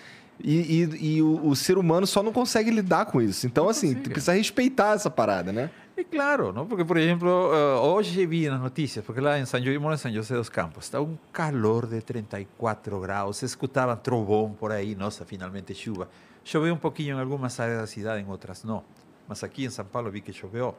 E, 0.44 0.56
e- 0.84 1.16
e 1.16 1.22
o, 1.22 1.48
o 1.48 1.56
ser 1.56 1.78
humano 1.78 2.06
só 2.06 2.22
não 2.22 2.32
consegue 2.32 2.70
lidar 2.70 3.06
com 3.06 3.22
isso. 3.22 3.48
Então, 3.48 3.68
assim, 3.70 3.96
precisa 3.96 4.34
respeitar 4.34 4.96
essa 4.96 5.10
parada, 5.10 5.52
né? 5.52 5.70
Claro, 6.06 6.54
¿no? 6.54 6.68
porque 6.68 6.86
por 6.86 6.98
exemplo, 6.98 7.52
eh, 7.54 7.80
hoje 7.82 8.26
vi 8.28 8.48
nas 8.48 8.60
notícias, 8.60 9.04
porque 9.04 9.20
lá 9.20 9.40
em 9.40 9.46
São 9.46 9.60
José, 9.60 9.76
eu 9.76 9.82
moro 9.82 9.96
em 9.96 9.98
São 9.98 10.12
José 10.14 10.36
dos 10.36 10.50
Campos, 10.50 10.86
está 10.86 11.02
um 11.02 11.18
calor 11.32 11.88
de 11.88 12.02
34 12.02 13.00
graus, 13.00 13.38
se 13.38 13.46
escutava 13.46 13.96
trovão 13.96 14.54
por 14.54 14.72
aí, 14.72 14.96
nossa, 14.96 15.26
finalmente 15.26 15.74
chuva. 15.74 16.08
Choveu 16.44 16.74
um 16.74 16.78
pouquinho 16.78 17.18
em 17.18 17.20
algumas 17.20 17.60
áreas 17.60 17.80
da 17.80 17.88
cidade, 17.88 18.22
em 18.22 18.30
outras 18.30 18.64
não. 18.64 18.84
Mas 19.28 19.44
aqui 19.44 19.66
em 19.66 19.70
São 19.70 19.86
Paulo 19.86 20.10
vi 20.10 20.22
que. 20.22 20.32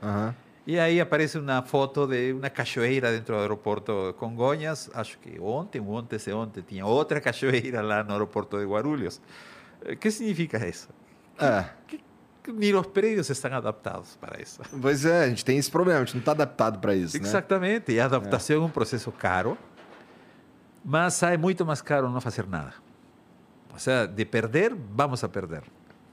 Aham. 0.03 0.35
E 0.67 0.79
aí 0.79 1.01
aparece 1.01 1.39
uma 1.39 1.63
foto 1.63 2.07
de 2.07 2.33
uma 2.33 2.51
cachoeira 2.51 3.11
dentro 3.11 3.35
do 3.35 3.41
aeroporto 3.41 4.09
de 4.09 4.13
Congonhas, 4.19 4.91
acho 4.93 5.19
que 5.19 5.41
ontem, 5.41 5.81
ontem, 5.81 6.19
se 6.19 6.31
ontem, 6.31 6.63
tinha 6.63 6.85
outra 6.85 7.21
cachoeira 7.23 7.81
lá 7.81 8.05
no 8.05 8.13
aeroporto 8.13 8.59
de 8.59 8.67
Guarulhos. 8.67 9.21
O 9.81 9.97
que 9.97 10.11
significa 10.11 10.67
isso? 10.67 10.89
É. 11.39 11.65
Que, 11.87 11.97
que 11.97 12.05
nem 12.53 12.75
os 12.75 12.87
prédios 12.87 13.29
estão 13.31 13.53
adaptados 13.55 14.17
para 14.21 14.41
isso. 14.41 14.61
Pois 14.81 15.05
é, 15.05 15.25
a 15.25 15.29
gente 15.29 15.45
tem 15.45 15.59
esse 15.59 15.71
problema, 15.71 16.01
a 16.01 16.05
gente 16.05 16.17
não 16.17 16.23
tá 16.23 16.33
adaptado 16.33 16.79
pra 16.79 16.95
isso, 16.95 17.17
né? 17.21 17.27
Exatamente, 17.29 17.93
e 17.93 18.01
a 18.01 18.05
adaptação 18.07 18.57
é 18.57 18.67
um 18.67 18.71
processo 18.71 19.11
caro, 19.13 19.57
mas 20.85 21.15
sai 21.15 21.37
muito 21.37 21.65
mais 21.67 21.81
caro 21.83 22.09
não 22.11 22.21
fazer 22.21 22.47
nada. 22.47 22.73
Ou 23.73 23.79
seja, 23.79 24.07
de 24.07 24.25
perder, 24.25 24.75
vamos 24.75 25.23
a 25.23 25.29
perder. 25.29 25.63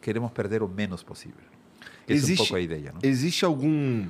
Queremos 0.01 0.31
perder 0.31 0.61
o 0.61 0.67
menos 0.67 1.01
possível. 1.01 1.37
Essa 2.07 2.11
é 2.11 2.13
um 2.13 2.15
Existe- 2.15 2.37
pouco 2.37 2.55
a 2.55 2.59
ideia, 2.59 2.91
não? 2.93 2.99
Existe 3.01 3.43
algum. 3.45 4.05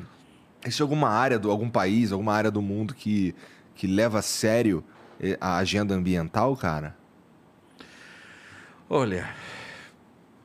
Existe 0.64 0.82
alguma 0.82 1.10
área, 1.10 1.38
do, 1.40 1.50
algum 1.52 1.70
país, 1.70 2.12
alguma 2.12 2.34
área 2.34 2.50
do 2.52 2.62
mundo 2.62 2.94
que, 2.94 3.34
que 3.76 3.86
leva 3.88 4.20
a 4.20 4.22
sério 4.22 4.84
eh, 5.22 5.38
a 5.40 5.58
agenda 5.58 5.94
ambiental, 5.94 6.56
cara? 6.58 6.98
Olha, 8.90 9.30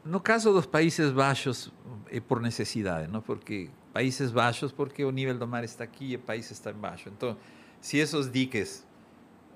no 0.05 0.21
caso 0.21 0.53
dos 0.53 0.67
Países 0.67 1.13
Baixos 1.13 1.73
é 2.11 2.21
por 2.21 2.41
necessidade, 2.41 3.11
não? 3.11 3.21
Porque 3.21 3.71
Países 3.93 4.31
Baixos 4.31 4.73
porque 4.73 5.05
o 5.05 5.11
nível 5.11 5.37
do 5.37 5.47
mar 5.47 5.65
está 5.65 5.85
aqui 5.85 6.13
e 6.13 6.17
o 6.17 6.19
país 6.19 6.51
está 6.51 6.71
embaixo. 6.71 7.09
Então, 7.09 7.37
se 7.81 7.99
esses 7.99 8.31
diques 8.31 8.87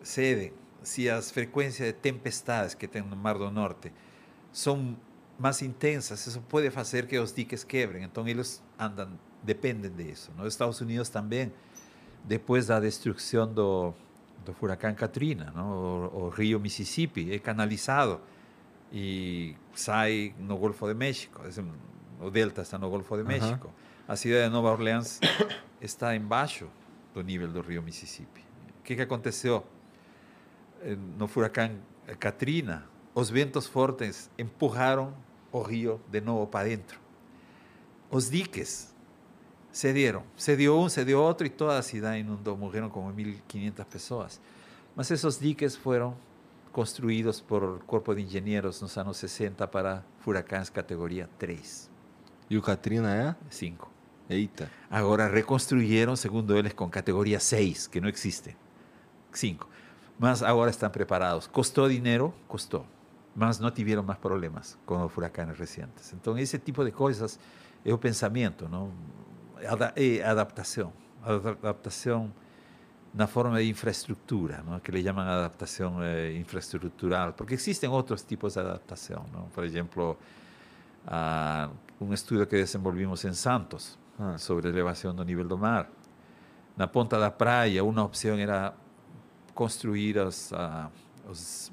cedem, 0.02 0.52
se 0.82 1.08
as 1.08 1.30
frequências 1.30 1.88
de 1.88 1.94
tempestades 1.94 2.74
que 2.74 2.86
tem 2.86 3.02
no 3.02 3.16
Mar 3.16 3.38
do 3.38 3.50
Norte 3.50 3.92
são 4.52 4.96
mais 5.38 5.62
intensas, 5.62 6.26
isso 6.26 6.40
pode 6.42 6.70
fazer 6.70 7.06
que 7.06 7.18
os 7.18 7.32
diques 7.32 7.64
quebrem. 7.64 8.02
Então, 8.04 8.26
eles 8.28 8.62
andam, 8.78 9.18
dependem 9.42 9.90
disso. 9.90 10.30
Nos 10.36 10.48
Estados 10.52 10.80
Unidos 10.80 11.08
também, 11.08 11.52
depois 12.22 12.66
da 12.66 12.80
destruição 12.80 13.52
do, 13.52 13.94
do 14.44 14.52
furacão 14.52 14.94
Katrina, 14.94 15.52
não? 15.54 15.70
O, 15.70 16.24
o 16.24 16.28
rio 16.28 16.60
Mississippi 16.60 17.32
é 17.32 17.38
canalizado 17.38 18.20
e 18.96 19.56
sai 19.74 20.32
no 20.38 20.56
Golfo 20.56 20.86
de 20.86 20.94
México. 20.94 21.42
Es 21.44 21.58
un- 21.58 21.74
o 22.20 22.30
delta 22.30 22.62
está 22.62 22.78
no 22.78 22.88
Golfo 22.88 23.16
de 23.16 23.22
Ajá. 23.22 23.32
México. 23.32 23.72
A 24.06 24.14
cidade 24.14 24.44
de 24.44 24.50
Nova 24.50 24.70
Orleans 24.70 25.18
está 25.80 26.14
embaixo 26.14 26.68
do 27.12 27.22
nível 27.22 27.48
do 27.52 27.60
rio 27.60 27.82
Mississippi. 27.82 28.40
O 28.78 28.82
que, 28.84 28.94
que 28.94 29.02
aconteceu? 29.02 29.64
Eh, 30.82 30.96
No 31.18 31.26
furacão 31.26 31.70
Katrina, 32.20 32.86
os 33.14 33.30
ventos 33.30 33.66
fortes 33.66 34.30
empurraram 34.38 35.12
o 35.50 35.60
rio 35.62 36.00
de 36.10 36.20
novo 36.20 36.46
para 36.46 36.68
dentro. 36.68 36.98
Os 38.10 38.30
diques 38.30 38.94
cedieron. 39.72 40.22
Cedió 40.36 40.76
un, 40.76 40.88
cedió 40.90 41.24
otro 41.24 41.46
y 41.46 41.50
toda 41.50 41.74
la 41.74 41.82
ciudad 41.82 42.14
inundó. 42.14 42.56
Murieron 42.56 42.90
como 42.90 43.12
1.500 43.12 43.84
personas. 43.86 44.40
Mas 44.94 45.10
esos 45.10 45.40
diques 45.40 45.76
fueron 45.76 46.14
construídos 46.74 47.40
por 47.40 47.62
el 47.62 47.86
Cuerpo 47.86 48.16
de 48.16 48.22
Ingenieros 48.22 48.82
nos 48.82 48.98
anos 48.98 49.16
60 49.18 49.70
para 49.70 50.04
furacões 50.18 50.70
categoria 50.70 51.30
3, 51.38 51.88
E 52.50 52.58
o 52.58 52.62
Katrina 52.62 53.14
é? 53.14 53.36
5. 53.48 53.88
Eita. 54.28 54.68
Agora 54.90 55.28
reconstruyeron, 55.28 56.16
segundo 56.16 56.58
eles, 56.58 56.74
con 56.74 56.90
categoría 56.90 57.38
6, 57.38 57.88
que 57.88 58.00
no 58.00 58.08
existe. 58.08 58.56
5. 59.32 59.68
Mas 60.18 60.42
agora 60.42 60.70
están 60.70 60.90
preparados. 60.90 61.48
Costó 61.48 61.86
dinero, 61.88 62.34
costó. 62.48 62.84
Mas 63.36 63.60
no 63.60 63.72
tuvieron 63.72 64.04
más 64.04 64.18
problemas 64.18 64.76
con 64.84 65.00
los 65.00 65.12
furacanes 65.12 65.58
recientes. 65.58 66.12
Entonces, 66.12 66.48
ese 66.48 66.58
tipo 66.58 66.84
de 66.84 66.92
cosas 66.92 67.38
es 67.84 67.92
o 67.92 67.98
pensamento, 67.98 68.68
não? 68.68 68.90
Ada 69.66 69.92
é 69.96 70.22
adaptação. 70.22 70.92
Ada- 73.14 73.22
Adaptação 73.22 73.22
na 73.22 73.26
forma 73.26 73.58
de 73.58 73.68
infraestrutura, 73.68 74.62
não? 74.66 74.80
que 74.80 74.90
le 74.90 75.00
llaman 75.02 75.22
adaptação 75.26 76.02
eh, 76.02 76.32
infraestrutural, 76.36 77.32
porque 77.32 77.54
existen 77.54 77.88
outros 77.90 78.22
tipos 78.24 78.54
de 78.54 78.60
adaptação. 78.60 79.24
não? 79.32 79.48
Por 79.54 79.64
exemplo, 79.64 80.16
ah, 81.06 81.70
um 82.00 82.12
estudo 82.12 82.46
que 82.46 82.56
desenvolvimos 82.56 83.24
em 83.24 83.32
Santos 83.34 83.98
Ah. 84.18 84.36
sobre 84.38 84.68
elevação 84.68 85.14
do 85.14 85.24
nível 85.24 85.46
do 85.46 85.56
mar. 85.58 85.88
Na 86.76 86.86
ponta 86.86 87.18
da 87.18 87.30
praia, 87.30 87.82
uma 87.84 88.02
opção 88.04 88.36
era 88.38 88.72
construir 89.54 90.18
as, 90.18 90.52
ah, 90.52 90.88
os, 91.28 91.70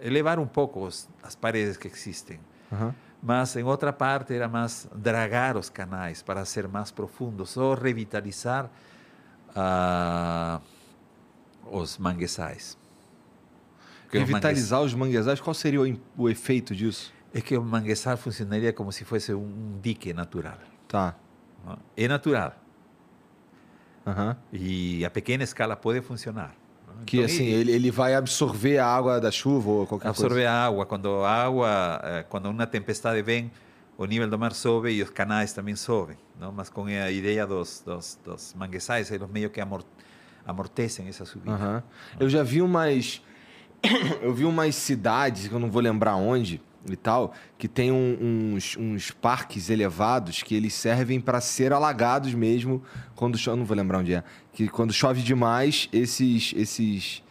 elevar 0.00 0.38
um 0.38 0.46
pouco 0.46 0.84
os, 0.86 1.08
as 1.22 1.34
paredes 1.34 1.76
que 1.76 1.88
existem. 1.88 2.38
Aham. 2.72 2.94
Mas 3.22 3.54
em 3.56 3.62
outra 3.64 3.92
parte 3.92 4.32
era 4.34 4.48
mais 4.48 4.88
dragar 4.94 5.56
os 5.58 5.68
canais 5.68 6.22
para 6.22 6.42
ser 6.46 6.66
mais 6.68 6.90
profundos 6.90 7.54
ou 7.58 7.74
revitalizar 7.74 8.70
ah, 9.54 10.60
os 11.70 11.98
manguezais. 11.98 12.78
Revitalizar 14.12 14.82
os 14.82 14.92
manguezais, 14.94 15.40
qual 15.40 15.54
seria 15.54 15.80
o, 15.80 16.00
o 16.16 16.28
efeito 16.28 16.74
disso? 16.74 17.12
É 17.32 17.40
que 17.40 17.56
o 17.56 17.62
manguezal 17.62 18.16
funcionaria 18.16 18.72
como 18.72 18.90
se 18.90 19.04
fosse 19.04 19.32
um 19.32 19.78
dique 19.80 20.12
natural. 20.12 20.58
Tá. 20.88 21.14
É 21.96 22.08
natural 22.08 22.54
Aham. 24.06 24.36
e 24.52 25.04
a 25.04 25.10
pequena 25.10 25.44
escala 25.44 25.76
pode 25.76 26.00
funcionar. 26.00 26.54
Que 27.06 27.18
Então, 27.18 27.26
assim, 27.26 27.44
ele, 27.44 27.70
ele 27.72 27.90
vai 27.90 28.14
absorver 28.14 28.78
a 28.78 28.86
água 28.86 29.20
da 29.20 29.30
chuva 29.30 29.70
ou 29.70 29.86
qualquer 29.86 30.08
absorve 30.08 30.44
a 30.44 30.66
água. 30.66 30.84
Quando 30.84 31.08
a 31.24 31.30
água, 31.30 32.00
eh, 32.02 32.24
quando 32.28 32.46
uma 32.46 32.66
tempestade 32.66 33.22
vem, 33.22 33.50
o 34.00 34.06
nível 34.06 34.26
do 34.30 34.38
mar 34.38 34.54
sobe 34.54 34.92
e 34.92 35.02
os 35.02 35.10
canais 35.10 35.52
também 35.52 35.76
sobem. 35.76 36.16
Não? 36.40 36.50
Mas 36.50 36.70
com 36.70 36.86
a 36.86 37.10
ideia 37.10 37.46
dos, 37.46 37.82
dos, 37.84 38.18
dos 38.24 38.54
manguezais, 38.54 39.10
eles 39.10 39.28
meio 39.28 39.50
que 39.50 39.60
amor, 39.60 39.84
amortecem 40.46 41.06
essa 41.06 41.26
subida. 41.26 41.52
Aham. 41.52 41.82
Eu 42.18 42.26
já 42.30 42.42
vi 42.42 42.62
umas. 42.62 43.22
Eu 44.22 44.32
vi 44.32 44.46
umas 44.46 44.74
cidades, 44.74 45.48
que 45.48 45.54
eu 45.54 45.58
não 45.58 45.70
vou 45.70 45.82
lembrar 45.82 46.14
onde 46.16 46.62
e 46.88 46.96
tal, 46.96 47.34
que 47.58 47.68
tem 47.68 47.90
um- 47.92 48.54
uns, 48.54 48.74
uns 48.76 49.10
parques 49.10 49.68
elevados 49.68 50.42
que 50.42 50.54
eles 50.54 50.72
servem 50.72 51.20
para 51.20 51.38
ser 51.40 51.70
alagados 51.72 52.32
mesmo 52.32 52.82
quando 53.14 53.36
chove. 53.36 53.58
Não 53.58 53.66
vou 53.66 53.76
lembrar 53.76 53.98
onde 53.98 54.14
é. 54.14 54.24
Que 54.52 54.66
quando 54.66 54.94
chove 54.94 55.20
demais, 55.22 55.90
esses. 55.92 56.54
esses 56.56 57.22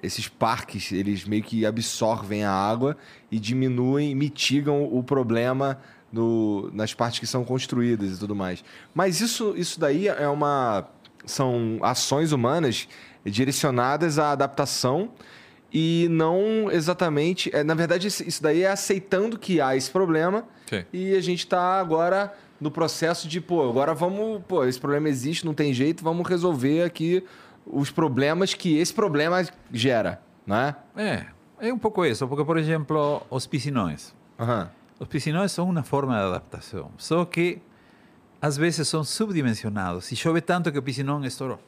esses 0.00 0.28
parques, 0.28 0.92
eles 0.92 1.24
meio 1.24 1.42
que 1.42 1.66
absorvem 1.66 2.44
a 2.44 2.52
água 2.52 2.96
e 3.32 3.36
diminuem, 3.40 4.14
mitigam 4.14 4.84
o 4.84 5.02
problema 5.02 5.76
no, 6.12 6.70
nas 6.72 6.94
partes 6.94 7.20
que 7.20 7.26
são 7.26 7.44
construídas 7.44 8.16
e 8.16 8.18
tudo 8.18 8.34
mais. 8.34 8.64
Mas 8.94 9.20
isso, 9.20 9.54
isso 9.56 9.78
daí 9.78 10.08
é 10.08 10.28
uma. 10.28 10.88
São 11.26 11.78
ações 11.82 12.32
humanas 12.32 12.88
direcionadas 13.24 14.18
à 14.18 14.32
adaptação 14.32 15.10
e 15.72 16.06
não 16.10 16.70
exatamente. 16.70 17.54
É, 17.54 17.62
na 17.62 17.74
verdade, 17.74 18.06
isso 18.06 18.42
daí 18.42 18.62
é 18.62 18.70
aceitando 18.70 19.38
que 19.38 19.60
há 19.60 19.76
esse 19.76 19.90
problema 19.90 20.44
Sim. 20.66 20.84
e 20.92 21.14
a 21.14 21.20
gente 21.20 21.40
está 21.40 21.78
agora 21.78 22.32
no 22.60 22.70
processo 22.70 23.28
de, 23.28 23.40
pô, 23.40 23.68
agora 23.68 23.94
vamos. 23.94 24.42
Pô, 24.46 24.64
esse 24.64 24.80
problema 24.80 25.08
existe, 25.08 25.44
não 25.44 25.54
tem 25.54 25.72
jeito, 25.72 26.02
vamos 26.02 26.26
resolver 26.26 26.82
aqui 26.82 27.22
os 27.66 27.90
problemas 27.90 28.54
que 28.54 28.78
esse 28.78 28.94
problema 28.94 29.44
gera, 29.70 30.22
né? 30.46 30.74
É, 30.96 31.26
é 31.60 31.72
um 31.72 31.78
pouco 31.78 32.04
isso, 32.04 32.26
porque, 32.26 32.44
por 32.44 32.56
exemplo, 32.56 33.22
os 33.30 33.46
piscinões. 33.46 34.14
Aham. 34.38 34.70
Os 34.98 35.06
piscinões 35.06 35.52
são 35.52 35.68
uma 35.68 35.82
forma 35.82 36.14
de 36.14 36.20
adaptação, 36.20 36.90
só 36.96 37.24
que 37.24 37.60
às 38.40 38.56
vezes 38.56 38.86
são 38.88 39.04
subdimensionados. 39.04 40.10
E 40.10 40.16
chove 40.16 40.40
tanto 40.40 40.70
que 40.72 40.78
o 40.78 40.82
piscinão 40.82 41.24
estourou. 41.24 41.60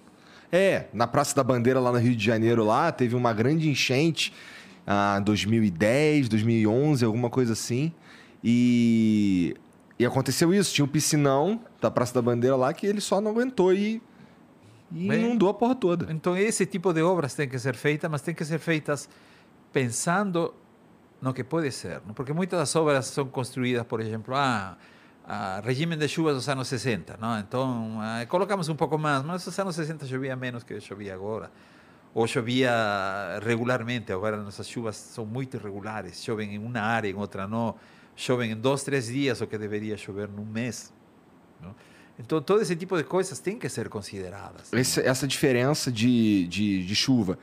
É, 0.51 0.87
na 0.93 1.07
Praça 1.07 1.35
da 1.35 1.45
Bandeira, 1.45 1.79
lá 1.79 1.93
no 1.93 1.99
Rio 1.99 2.15
de 2.15 2.25
Janeiro, 2.25 2.65
lá, 2.65 2.91
teve 2.91 3.15
uma 3.15 3.33
grande 3.33 3.69
enchente, 3.69 4.33
ah, 4.87 5.21
2010, 5.21 6.29
2011, 6.29 7.05
alguma 7.05 7.31
coisa 7.31 7.53
assim. 7.53 7.93
E, 8.43 9.55
e 9.99 10.05
aconteceu 10.05 10.53
isso, 10.53 10.75
tinha 10.75 10.85
um 10.85 10.89
piscinão 10.89 11.61
da 11.81 11.91
Praça 11.91 12.15
da 12.15 12.23
Bandeira 12.23 12.57
lá 12.57 12.73
que 12.73 12.87
ele 12.87 13.01
só 13.01 13.21
não 13.21 13.31
aguentou 13.31 13.73
e, 13.73 14.03
e 14.91 15.09
Bem, 15.09 15.25
inundou 15.25 15.49
a 15.49 15.55
porra 15.55 15.77
toda. 15.77 16.13
Então, 16.13 16.37
esse 16.37 16.67
tipo 16.67 16.93
de 16.93 17.03
obras 17.03 17.35
têm 17.35 17.49
que 17.49 17.59
ser 17.59 17.77
feitas, 17.77 18.11
mas 18.11 18.23
têm 18.23 18.35
que 18.35 18.45
ser 18.45 18.59
feitas 18.59 19.09
pensando 19.73 20.53
no 21.21 21.33
que 21.35 21.45
pode 21.45 21.71
ser, 21.71 22.01
porque 22.15 22.33
muitas 22.33 22.59
das 22.59 22.77
obras 22.77 23.07
são 23.07 23.27
construídas 23.27 23.85
por 23.85 24.01
exemplo 24.01 24.35
a, 24.35 24.77
a 25.25 25.61
de 25.61 26.09
chuvas 26.09 26.35
dos 26.35 26.49
anos 26.49 26.69
60, 26.69 27.19
então 27.47 27.99
colocamos 28.29 28.69
um 28.69 28.77
pouco 28.77 28.99
mais 28.99 29.23
mas 29.23 29.45
nos 29.45 29.59
anos 29.59 29.75
60 29.77 30.07
chovia 30.07 30.35
menos 30.35 30.63
que 30.63 30.81
chovia 30.81 31.15
agora 31.15 31.51
ou 32.15 32.27
chovia 32.27 32.73
regularmente, 33.43 34.13
agora 34.13 34.37
nossas 34.37 34.69
chuvas 34.69 34.97
são 34.97 35.25
muito 35.25 35.57
irregulares, 35.57 36.23
chovem 36.25 36.55
em 36.55 36.59
uma 36.59 36.81
área, 36.81 37.09
em 37.09 37.15
outra 37.15 37.47
não 37.47 37.77
chovem 38.17 38.53
em 38.53 38.57
dois 38.57 38.83
três 38.83 39.07
dias 39.07 39.41
o 39.41 39.47
que 39.47 39.57
deveria 39.57 39.97
chover 39.97 40.29
num 40.29 40.45
mês 40.45 40.93
mes. 41.63 41.75
Então, 42.19 42.41
todo 42.43 42.61
esse 42.61 42.77
tipo 42.77 42.97
de 42.99 43.05
coisas 43.05 43.39
tem 43.39 43.59
que 43.59 43.67
ser 43.69 43.89
consideradas. 43.89 44.71
Essa, 44.73 45.01
essa 45.01 45.27
diferença 45.27 45.91
de, 45.91 46.47
de, 46.49 46.85
de, 46.85 46.95
chuva 46.95 47.39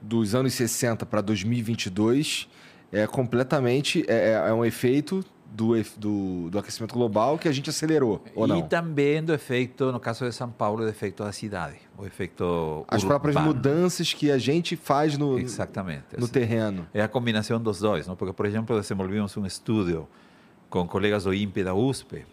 dos 0.00 0.34
anos 0.34 0.52
60 0.52 1.06
para 1.06 1.22
2022 1.22 2.46
é 2.92 3.06
completamente 3.06 4.04
é, 4.08 4.30
é- 4.32 4.48
é 4.48 4.52
um 4.52 4.64
efeito 4.64 5.24
do, 5.52 5.72
do, 5.96 6.48
do 6.50 6.58
aquecimento 6.60 6.92
global 6.94 7.36
que 7.36 7.48
a 7.48 7.52
gente 7.52 7.68
acelerou, 7.68 8.22
ou 8.36 8.46
E 8.46 8.48
não? 8.48 8.62
também 8.62 9.22
do 9.22 9.32
efeito, 9.34 9.90
no 9.90 9.98
caso 9.98 10.24
de 10.24 10.32
São 10.32 10.48
Paulo, 10.48 10.84
do 10.84 10.88
efeito 10.88 11.24
da 11.24 11.32
cidade, 11.32 11.76
o 11.98 12.06
efeito 12.06 12.84
As 12.88 13.02
próprias 13.04 13.34
urbano. 13.34 13.54
mudanças 13.54 14.12
que 14.14 14.30
a 14.30 14.38
gente 14.38 14.76
faz 14.76 15.18
no, 15.18 15.38
Exatamente. 15.38 16.04
no 16.18 16.28
terreno. 16.28 16.86
É 16.94 17.02
a 17.02 17.08
combinação 17.08 17.60
dos 17.60 17.80
dois, 17.80 18.06
não? 18.06 18.14
porque, 18.14 18.32
por 18.32 18.46
exemplo, 18.46 18.78
desenvolvimos 18.80 19.36
um 19.36 19.44
estudo 19.44 20.06
com 20.68 20.86
colegas 20.86 21.24
do 21.24 21.34
INPE 21.34 21.64
da 21.64 21.74
USP, 21.74 22.24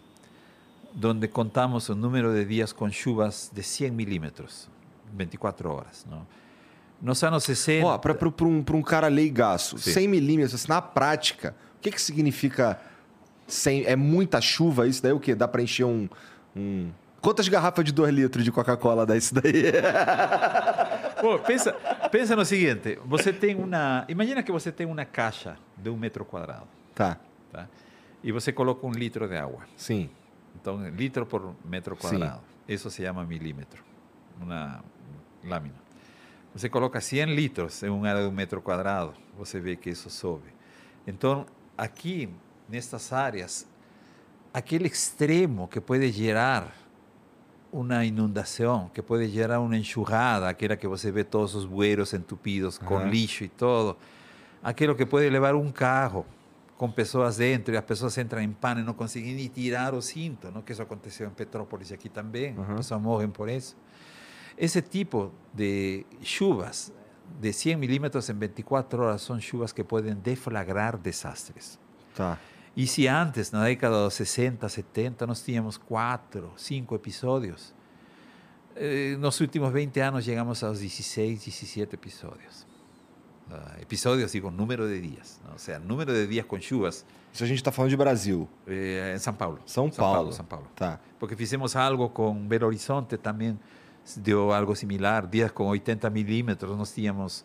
onde 1.04 1.26
contamos 1.28 1.88
o 1.88 1.94
número 1.96 2.32
de 2.32 2.44
dias 2.44 2.72
com 2.72 2.88
chuvas 2.90 3.50
de 3.52 3.62
100 3.64 3.90
milímetros, 3.90 4.68
24 5.12 5.70
horas. 5.70 6.06
Não? 6.08 6.24
Nos 7.00 7.22
anos 7.22 7.44
60... 7.44 7.86
Ó, 7.86 7.98
para 7.98 8.12
um, 8.44 8.62
pra 8.62 8.76
um 8.76 8.82
cara 8.82 9.08
leigaço, 9.08 9.78
Sim. 9.78 9.92
100 9.92 10.08
milímetros, 10.08 10.54
assim, 10.54 10.68
na 10.68 10.82
prática, 10.82 11.54
o 11.76 11.80
que, 11.80 11.90
que 11.92 12.00
significa 12.00 12.78
100? 13.46 13.84
É 13.84 13.96
muita 13.96 14.40
chuva? 14.40 14.86
Isso 14.86 15.02
daí 15.02 15.12
o 15.12 15.20
quê? 15.20 15.34
Dá 15.34 15.46
para 15.46 15.62
encher 15.62 15.84
um, 15.84 16.08
um... 16.56 16.90
Quantas 17.20 17.48
garrafas 17.48 17.84
de 17.84 17.92
2 17.92 18.12
litros 18.12 18.44
de 18.44 18.50
Coca-Cola 18.50 19.06
dá 19.06 19.16
isso 19.16 19.34
daí? 19.34 19.72
Pô, 21.20 21.38
pensa, 21.38 21.72
pensa 22.10 22.34
no 22.34 22.44
seguinte, 22.44 22.98
você 23.04 23.32
tem 23.32 23.54
uma... 23.54 24.04
Imagina 24.08 24.42
que 24.42 24.50
você 24.50 24.72
tem 24.72 24.86
uma 24.86 25.04
caixa 25.04 25.56
de 25.76 25.90
um 25.90 25.96
metro 25.96 26.24
quadrado, 26.24 26.66
tá, 26.94 27.18
tá? 27.52 27.68
e 28.22 28.32
você 28.32 28.52
coloca 28.52 28.86
um 28.86 28.92
litro 28.92 29.28
de 29.28 29.36
água. 29.36 29.60
sim. 29.76 30.10
Então, 30.60 30.88
litro 30.90 31.24
por 31.24 31.54
metro 31.64 31.94
Sim. 31.94 32.00
cuadrado. 32.00 32.40
Eso 32.66 32.90
se 32.90 33.02
llama 33.02 33.24
milímetro, 33.24 33.82
una 34.42 34.82
lámina. 35.44 35.76
Você 36.58 36.68
coloca 36.68 37.00
100 37.00 37.36
litros 37.36 37.84
em 37.84 37.88
uma 37.88 38.08
área 38.08 38.22
de 38.22 38.26
um 38.28 38.32
metro 38.32 38.60
quadrado, 38.60 39.14
você 39.36 39.60
vê 39.60 39.76
que 39.76 39.90
isso 39.90 40.10
sobe. 40.10 40.48
Então, 41.06 41.46
aqui, 41.76 42.28
nestas 42.68 43.12
áreas, 43.12 43.64
aquele 44.52 44.88
extremo 44.88 45.68
que 45.68 45.80
pode 45.80 46.10
gerar 46.10 46.74
uma 47.72 48.04
inundação, 48.04 48.90
que 48.92 49.00
pode 49.00 49.28
gerar 49.28 49.60
uma 49.60 49.76
enxurrada, 49.76 50.48
aquela 50.48 50.76
que 50.76 50.88
você 50.88 51.12
vê 51.12 51.22
todos 51.22 51.54
os 51.54 51.64
bueiros 51.64 52.12
entupidos 52.12 52.76
com 52.76 52.96
Aham. 52.96 53.08
lixo 53.08 53.44
e 53.44 53.48
todo, 53.48 53.96
aquilo 54.60 54.96
que 54.96 55.06
pode 55.06 55.30
levar 55.30 55.54
um 55.54 55.70
carro 55.70 56.26
com 56.76 56.90
pessoas 56.90 57.36
dentro 57.36 57.72
e 57.72 57.76
as 57.76 57.84
pessoas 57.84 58.18
entram 58.18 58.42
em 58.42 58.50
pânico 58.50 58.84
não 58.84 58.94
conseguem 58.94 59.32
nem 59.32 59.46
tirar 59.46 59.94
o 59.94 60.02
cinto, 60.02 60.50
não? 60.50 60.60
que 60.60 60.72
isso 60.72 60.82
aconteceu 60.82 61.28
em 61.28 61.30
Petrópolis 61.30 61.92
e 61.92 61.94
aqui 61.94 62.08
também, 62.08 62.56
Uhum. 62.56 62.62
as 62.70 62.76
pessoas 62.78 63.00
morrem 63.00 63.28
por 63.30 63.48
isso. 63.48 63.76
Esse 64.58 64.82
tipo 64.82 65.32
de 65.54 66.04
chuvas 66.20 66.92
de 67.40 67.52
100 67.52 67.76
milímetros 67.76 68.28
em 68.28 68.34
24 68.34 69.02
horas 69.02 69.22
são 69.22 69.40
chuvas 69.40 69.72
que 69.72 69.84
podem 69.84 70.14
deflagrar 70.14 70.98
desastres. 70.98 71.78
Tá. 72.14 72.38
E 72.76 72.86
se 72.86 73.06
antes, 73.06 73.52
na 73.52 73.64
década 73.64 74.04
dos 74.04 74.14
60, 74.14 74.68
70, 74.68 75.26
nós 75.26 75.42
tínhamos 75.42 75.76
quatro, 75.76 76.52
cinco 76.56 76.94
episódios, 76.96 77.72
eh, 78.74 79.16
nos 79.18 79.40
últimos 79.40 79.72
20 79.72 80.00
anos 80.00 80.24
chegamos 80.24 80.62
aos 80.64 80.80
16, 80.80 81.44
17 81.44 81.94
episódios. 81.94 82.66
Ah, 83.50 83.76
episódios, 83.80 84.32
digo, 84.32 84.50
número 84.50 84.86
de 84.86 85.00
dias. 85.00 85.40
¿no? 85.46 85.54
O 85.54 85.58
sea, 85.58 85.78
número 85.78 86.12
de 86.12 86.26
dias 86.26 86.44
com 86.46 86.60
chuvas 86.60 87.06
Isso 87.32 87.44
a 87.44 87.46
gente 87.46 87.62
tá 87.62 87.72
falando 87.72 87.90
de 87.90 87.96
Brasil. 87.96 88.48
eh, 88.66 89.14
em 89.14 89.18
São 89.18 89.34
Paulo. 89.34 89.60
São 89.64 89.88
Paulo. 89.88 90.32
São 90.32 90.44
Paulo. 90.44 90.66
Tá. 90.74 91.00
Porque 91.18 91.34
fizemos 91.34 91.74
algo 91.76 92.08
com 92.10 92.46
Belo 92.46 92.66
Horizonte 92.66 93.16
também, 93.16 93.58
deu 94.16 94.52
algo 94.52 94.74
similar. 94.74 95.26
Dias 95.26 95.50
com 95.50 95.66
80 95.66 96.08
milímetros, 96.10 96.76
nós 96.76 96.94
tínhamos 96.94 97.44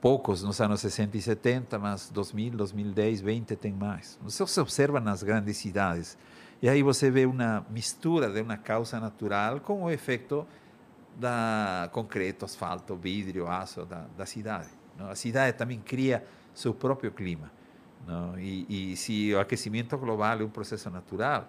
poucos 0.00 0.42
nos 0.42 0.60
anos 0.60 0.80
60 0.80 1.16
e 1.16 1.22
70, 1.22 1.78
mas 1.78 2.10
2000, 2.10 2.52
2010, 2.52 3.20
20 3.22 3.56
tem 3.56 3.72
mais. 3.72 4.18
Isso 4.26 4.46
se 4.46 4.60
observa 4.60 5.00
nas 5.00 5.22
grandes 5.22 5.56
cidades. 5.56 6.18
E 6.60 6.68
aí 6.68 6.82
você 6.82 7.10
vê 7.10 7.26
uma 7.26 7.64
mistura 7.70 8.30
de 8.30 8.40
uma 8.40 8.56
causa 8.56 9.00
natural 9.00 9.60
com 9.60 9.84
o 9.84 9.90
efeito 9.90 10.46
da 11.16 11.88
concreto, 11.92 12.44
asfalto, 12.44 12.96
vidro, 12.96 13.48
aço 13.48 13.84
da, 13.84 14.04
da 14.16 14.26
cidade. 14.26 14.68
não? 14.98 15.08
A 15.08 15.14
cidade 15.14 15.56
também 15.56 15.80
cria 15.80 16.24
seu 16.54 16.74
próprio 16.74 17.10
clima. 17.10 17.50
não? 18.06 18.38
E, 18.38 18.92
e 18.92 18.96
se 18.96 19.32
o 19.34 19.98
global 19.98 20.40
é 20.40 20.44
um 20.44 20.50
processo 20.50 20.90
natural, 20.90 21.48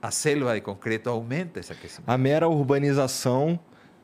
a 0.00 0.10
selva 0.10 0.54
de 0.54 0.60
concreto 0.60 1.08
aumenta 1.10 1.60
esse 1.60 1.72
aquecimento. 1.72 2.08
A 2.08 2.16
mera 2.18 2.48
urbanização 2.48 3.58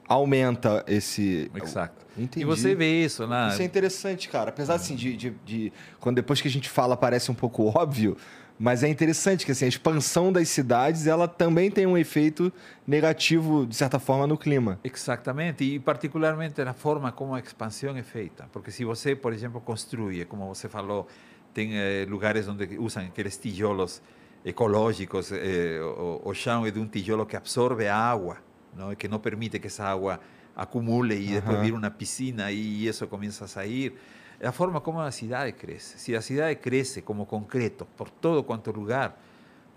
aumenta 0.08 0.84
esse. 0.86 1.50
Exato. 1.54 2.04
Entendi. 2.16 2.42
E 2.42 2.44
você 2.44 2.74
vê 2.74 3.04
isso 3.04 3.24
lá. 3.26 3.48
Isso 3.48 3.62
é 3.62 3.64
interessante, 3.64 4.28
cara. 4.28 4.50
Apesar 4.50 4.74
assim, 4.74 4.94
de, 4.94 5.16
de, 5.16 5.30
de- 5.44 5.72
Quando 6.00 6.16
depois 6.16 6.40
que 6.40 6.48
a 6.48 6.50
gente 6.50 6.68
fala 6.68 6.96
parece 6.96 7.30
um 7.30 7.34
pouco 7.34 7.64
óbvio, 7.76 8.16
mas 8.58 8.84
é 8.84 8.88
interessante 8.88 9.44
que 9.44 9.50
assim, 9.52 9.64
a 9.64 9.68
expansão 9.68 10.32
das 10.32 10.48
cidades 10.48 11.06
ela 11.08 11.26
também 11.26 11.70
tem 11.70 11.86
um 11.86 11.98
efeito 11.98 12.52
negativo, 12.86 13.66
de 13.66 13.74
certa 13.74 13.98
forma, 13.98 14.26
no 14.26 14.38
clima. 14.38 14.78
Exatamente, 14.84 15.64
e 15.64 15.78
particularmente 15.80 16.62
na 16.62 16.72
forma 16.72 17.10
como 17.10 17.34
a 17.34 17.40
expansão 17.40 17.96
é 17.96 18.02
feita. 18.02 18.46
Porque 18.52 18.70
se 18.70 18.84
você, 18.84 19.16
por 19.16 19.32
exemplo, 19.32 19.60
construi, 19.60 20.24
como 20.24 20.46
você 20.54 20.68
falou, 20.68 21.08
tem 21.52 21.70
eh, 21.76 22.06
lugares 22.08 22.46
onde 22.46 22.78
usam 22.78 23.04
aqueles 23.04 23.36
tijolos 23.36 24.00
ecológicos, 24.44 25.32
eh, 25.32 25.80
o, 25.80 26.20
o 26.24 26.34
chão 26.34 26.66
é 26.66 26.70
de 26.70 26.78
um 26.78 26.86
tijolo 26.86 27.24
que 27.24 27.36
absorve 27.36 27.88
a 27.88 27.96
água, 27.96 28.38
não? 28.76 28.94
que 28.94 29.08
não 29.08 29.18
permite 29.18 29.58
que 29.58 29.68
essa 29.68 29.84
água 29.84 30.20
acumule 30.54 31.14
e 31.14 31.34
depois 31.34 31.60
vira 31.60 31.76
uma 31.76 31.90
piscina 31.90 32.52
e 32.52 32.86
isso 32.86 33.06
começa 33.06 33.46
a 33.46 33.48
sair. 33.48 33.94
É 34.38 34.46
a 34.46 34.52
forma 34.52 34.80
como 34.80 35.00
a 35.00 35.10
cidade 35.10 35.52
cresce. 35.52 35.98
Se 35.98 36.14
a 36.14 36.20
cidade 36.20 36.56
cresce 36.56 37.02
como 37.02 37.24
concreto 37.24 37.86
por 37.96 38.10
todo 38.10 38.44
quanto 38.44 38.70
lugar, 38.70 39.18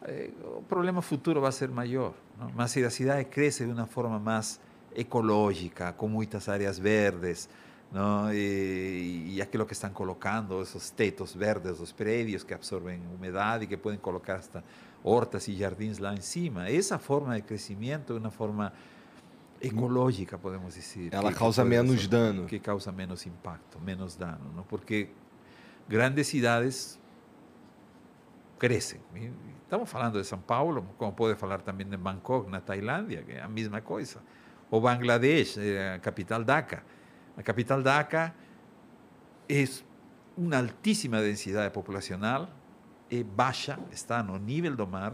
eh, 0.03 0.31
o 0.57 0.61
problema 0.63 1.01
futuro 1.01 1.39
vai 1.39 1.51
ser 1.51 1.69
maior. 1.69 2.13
Não? 2.37 2.51
Mas 2.53 2.71
se 2.71 2.83
a 2.83 2.89
cidade 2.89 3.25
cresce 3.25 3.65
de 3.65 3.71
uma 3.71 3.87
forma 3.87 4.19
mais 4.19 4.59
ecológica, 4.95 5.93
com 5.93 6.07
muitas 6.07 6.49
áreas 6.49 6.77
verdes, 6.77 7.47
não? 7.91 8.33
E, 8.33 9.33
e 9.35 9.41
aquilo 9.41 9.65
que 9.65 9.73
estão 9.73 9.89
colocando, 9.91 10.61
esses 10.61 10.89
tetos 10.89 11.33
verdes 11.33 11.77
dos 11.79 11.91
prédios 11.91 12.43
que 12.43 12.53
absorvem 12.53 13.01
umidade 13.15 13.63
e 13.65 13.67
que 13.67 13.77
podem 13.77 13.99
colocar 13.99 14.35
hasta 14.35 14.63
hortas 15.03 15.47
e 15.47 15.53
jardins 15.55 15.97
lá 15.97 16.13
em 16.13 16.21
cima. 16.21 16.69
Essa 16.69 16.97
forma 16.99 17.35
de 17.35 17.41
crescimento 17.43 18.13
é 18.13 18.17
uma 18.19 18.31
forma 18.31 18.73
ecológica, 19.61 20.37
podemos 20.37 20.75
dizer. 20.75 21.09
Ela 21.13 21.31
que- 21.31 21.39
causa 21.39 21.63
que 21.63 21.69
menos 21.69 22.07
dano. 22.07 22.45
Que 22.45 22.59
causa 22.59 22.91
menos 22.91 23.25
impacto, 23.25 23.79
menos 23.79 24.15
dano, 24.15 24.51
não? 24.55 24.63
Porque 24.63 25.09
grandes 25.87 26.27
cidades 26.27 26.99
crescem. 28.59 28.99
E 29.15 29.31
Estamos 29.63 29.89
falando 29.89 30.17
de 30.21 30.25
São 30.25 30.39
Paulo, 30.39 30.87
como 30.97 31.11
pode 31.11 31.37
falar 31.37 31.59
também 31.59 31.85
de 31.85 31.97
Bangkok, 31.97 32.49
na 32.49 32.61
Tailândia, 32.61 33.21
que 33.23 33.33
é 33.33 33.41
a 33.41 33.49
mesma 33.49 33.81
coisa. 33.81 34.21
Ou 34.71 34.79
Bangladesh, 34.79 35.57
eh, 35.57 35.95
a 35.95 35.99
capital 35.99 36.41
Dhaka. 36.41 36.83
A 37.37 37.43
capital 37.43 37.83
Dhaka 37.83 38.33
é 39.47 39.63
uma 40.35 40.57
altíssima 40.57 41.21
densidade 41.21 41.71
populacional, 41.71 42.49
é 43.09 43.23
baixa, 43.23 43.79
está 43.91 44.23
no 44.23 44.37
nível 44.37 44.75
do 44.75 44.87
mar, 44.87 45.13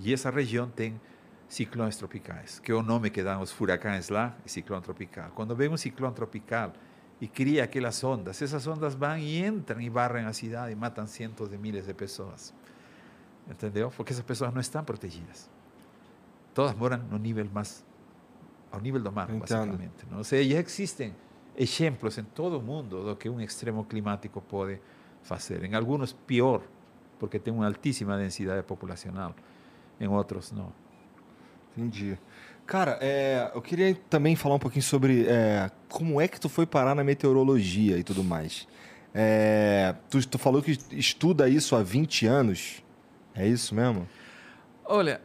e 0.00 0.12
essa 0.12 0.30
região 0.30 0.68
tem 0.68 0.98
ciclones 1.46 1.96
tropicais, 1.96 2.58
que 2.58 2.72
é 2.72 2.74
o 2.74 2.82
nome 2.82 3.10
que 3.10 3.22
dão 3.22 3.40
os 3.40 3.52
furacões 3.52 4.08
lá, 4.08 4.36
é 4.44 4.80
tropical. 4.80 5.30
Quando 5.34 5.54
vem 5.54 5.68
um 5.68 5.76
ciclone 5.76 6.14
tropical 6.14 6.72
e 7.20 7.28
cria 7.28 7.64
aquelas 7.64 8.02
ondas, 8.04 8.40
essas 8.40 8.66
ondas 8.66 8.94
vão 8.94 9.16
e 9.18 9.44
entram 9.44 9.80
e 9.80 9.88
barrem 9.88 10.24
a 10.24 10.32
cidade 10.32 10.72
e 10.72 10.74
matam 10.74 11.06
cientos 11.06 11.48
de 11.48 11.56
miles 11.56 11.86
de 11.86 11.94
pessoas. 11.94 12.54
Entendeu? 13.50 13.90
Porque 13.96 14.12
essas 14.12 14.24
pessoas 14.24 14.52
não 14.52 14.60
estão 14.60 14.84
protegidas. 14.84 15.48
Todas 16.52 16.74
moram 16.74 16.98
no 17.10 17.18
nível 17.18 17.48
mais 17.52 17.84
ao 18.70 18.80
nível 18.80 19.00
do 19.00 19.12
mar, 19.12 19.28
Entendo. 19.28 19.40
basicamente. 19.40 20.06
Não? 20.10 20.18
Ou 20.18 20.24
seja, 20.24 20.54
já 20.54 20.60
existem 20.60 21.14
exemplos 21.56 22.18
em 22.18 22.24
todo 22.24 22.58
o 22.58 22.62
mundo 22.62 23.02
do 23.04 23.16
que 23.16 23.28
um 23.28 23.40
extremo 23.40 23.84
climático 23.84 24.40
pode 24.40 24.78
fazer. 25.22 25.64
Em 25.64 25.74
alguns, 25.74 26.12
pior, 26.12 26.62
porque 27.18 27.38
tem 27.38 27.52
uma 27.52 27.66
altíssima 27.66 28.16
densidade 28.16 28.62
populacional. 28.62 29.34
Em 30.00 30.06
outros, 30.06 30.52
não. 30.52 30.72
Entendi. 31.76 32.18
Cara, 32.66 32.98
é, 33.00 33.50
eu 33.54 33.62
queria 33.62 33.94
também 34.10 34.36
falar 34.36 34.56
um 34.56 34.58
pouquinho 34.58 34.82
sobre 34.82 35.26
é, 35.26 35.70
como 35.88 36.20
é 36.20 36.28
que 36.28 36.38
tu 36.38 36.48
foi 36.48 36.66
parar 36.66 36.94
na 36.94 37.02
meteorologia 37.02 37.96
e 37.98 38.04
tudo 38.04 38.22
mais. 38.22 38.68
É, 39.14 39.94
tu, 40.10 40.26
tu 40.28 40.38
falou 40.38 40.62
que 40.62 40.78
estuda 40.92 41.48
isso 41.48 41.74
há 41.74 41.82
20 41.82 42.26
anos. 42.26 42.82
É 43.34 43.46
isso 43.46 43.74
mesmo? 43.74 44.06
Olha, 44.84 45.20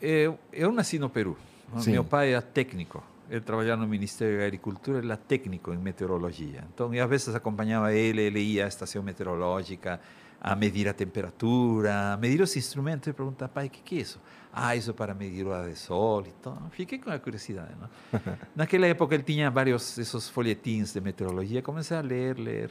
eu, 0.00 0.38
eu 0.52 0.72
nasci 0.72 0.98
no 0.98 1.10
Peru. 1.10 1.36
Sim. 1.76 1.92
Meu 1.92 2.04
pai 2.04 2.32
era 2.32 2.42
técnico. 2.42 3.02
Ele 3.30 3.40
trabalhava 3.42 3.82
no 3.82 3.88
Ministério 3.88 4.38
da 4.38 4.46
Agricultura, 4.46 4.98
ele 4.98 5.08
era 5.08 5.16
técnico 5.16 5.72
em 5.72 5.76
meteorologia. 5.76 6.64
Então, 6.72 6.94
eu 6.94 7.04
às 7.04 7.10
vezes 7.10 7.34
acompanhava 7.34 7.92
ele, 7.92 8.22
ele 8.22 8.40
ia 8.40 8.64
à 8.64 8.68
estação 8.68 9.02
meteorológica 9.02 10.00
a 10.40 10.54
medir 10.54 10.88
a 10.88 10.94
temperatura, 10.94 12.12
a 12.12 12.16
medir 12.16 12.40
os 12.40 12.56
instrumentos. 12.56 13.08
E 13.08 13.12
perguntava, 13.12 13.50
pai, 13.52 13.66
o 13.66 13.70
que, 13.70 13.82
que 13.82 13.98
é 13.98 14.00
isso? 14.00 14.20
Ah, 14.52 14.74
isso 14.74 14.90
é 14.90 14.92
para 14.94 15.14
medir 15.14 15.46
hora 15.46 15.68
de 15.68 15.78
sol 15.78 16.24
e 16.26 16.32
tal. 16.42 16.56
Fiquei 16.70 16.98
com 16.98 17.10
a 17.10 17.18
curiosidade. 17.18 17.74
Não? 17.78 18.20
Naquela 18.56 18.86
época 18.86 19.14
ele 19.14 19.24
tinha 19.24 19.50
vários 19.50 19.98
esses 19.98 20.28
folhetins 20.28 20.92
de 20.92 21.00
meteorologia. 21.00 21.60
Comecei 21.60 21.96
a 21.96 22.00
ler, 22.00 22.38
ler. 22.38 22.70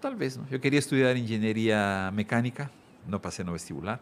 Talvez, 0.00 0.36
não? 0.36 0.46
Eu 0.50 0.60
queria 0.60 0.78
estudar 0.78 1.16
engenharia 1.16 2.10
mecânica, 2.12 2.70
não 3.06 3.18
passei 3.18 3.44
no 3.44 3.52
vestibular. 3.52 4.00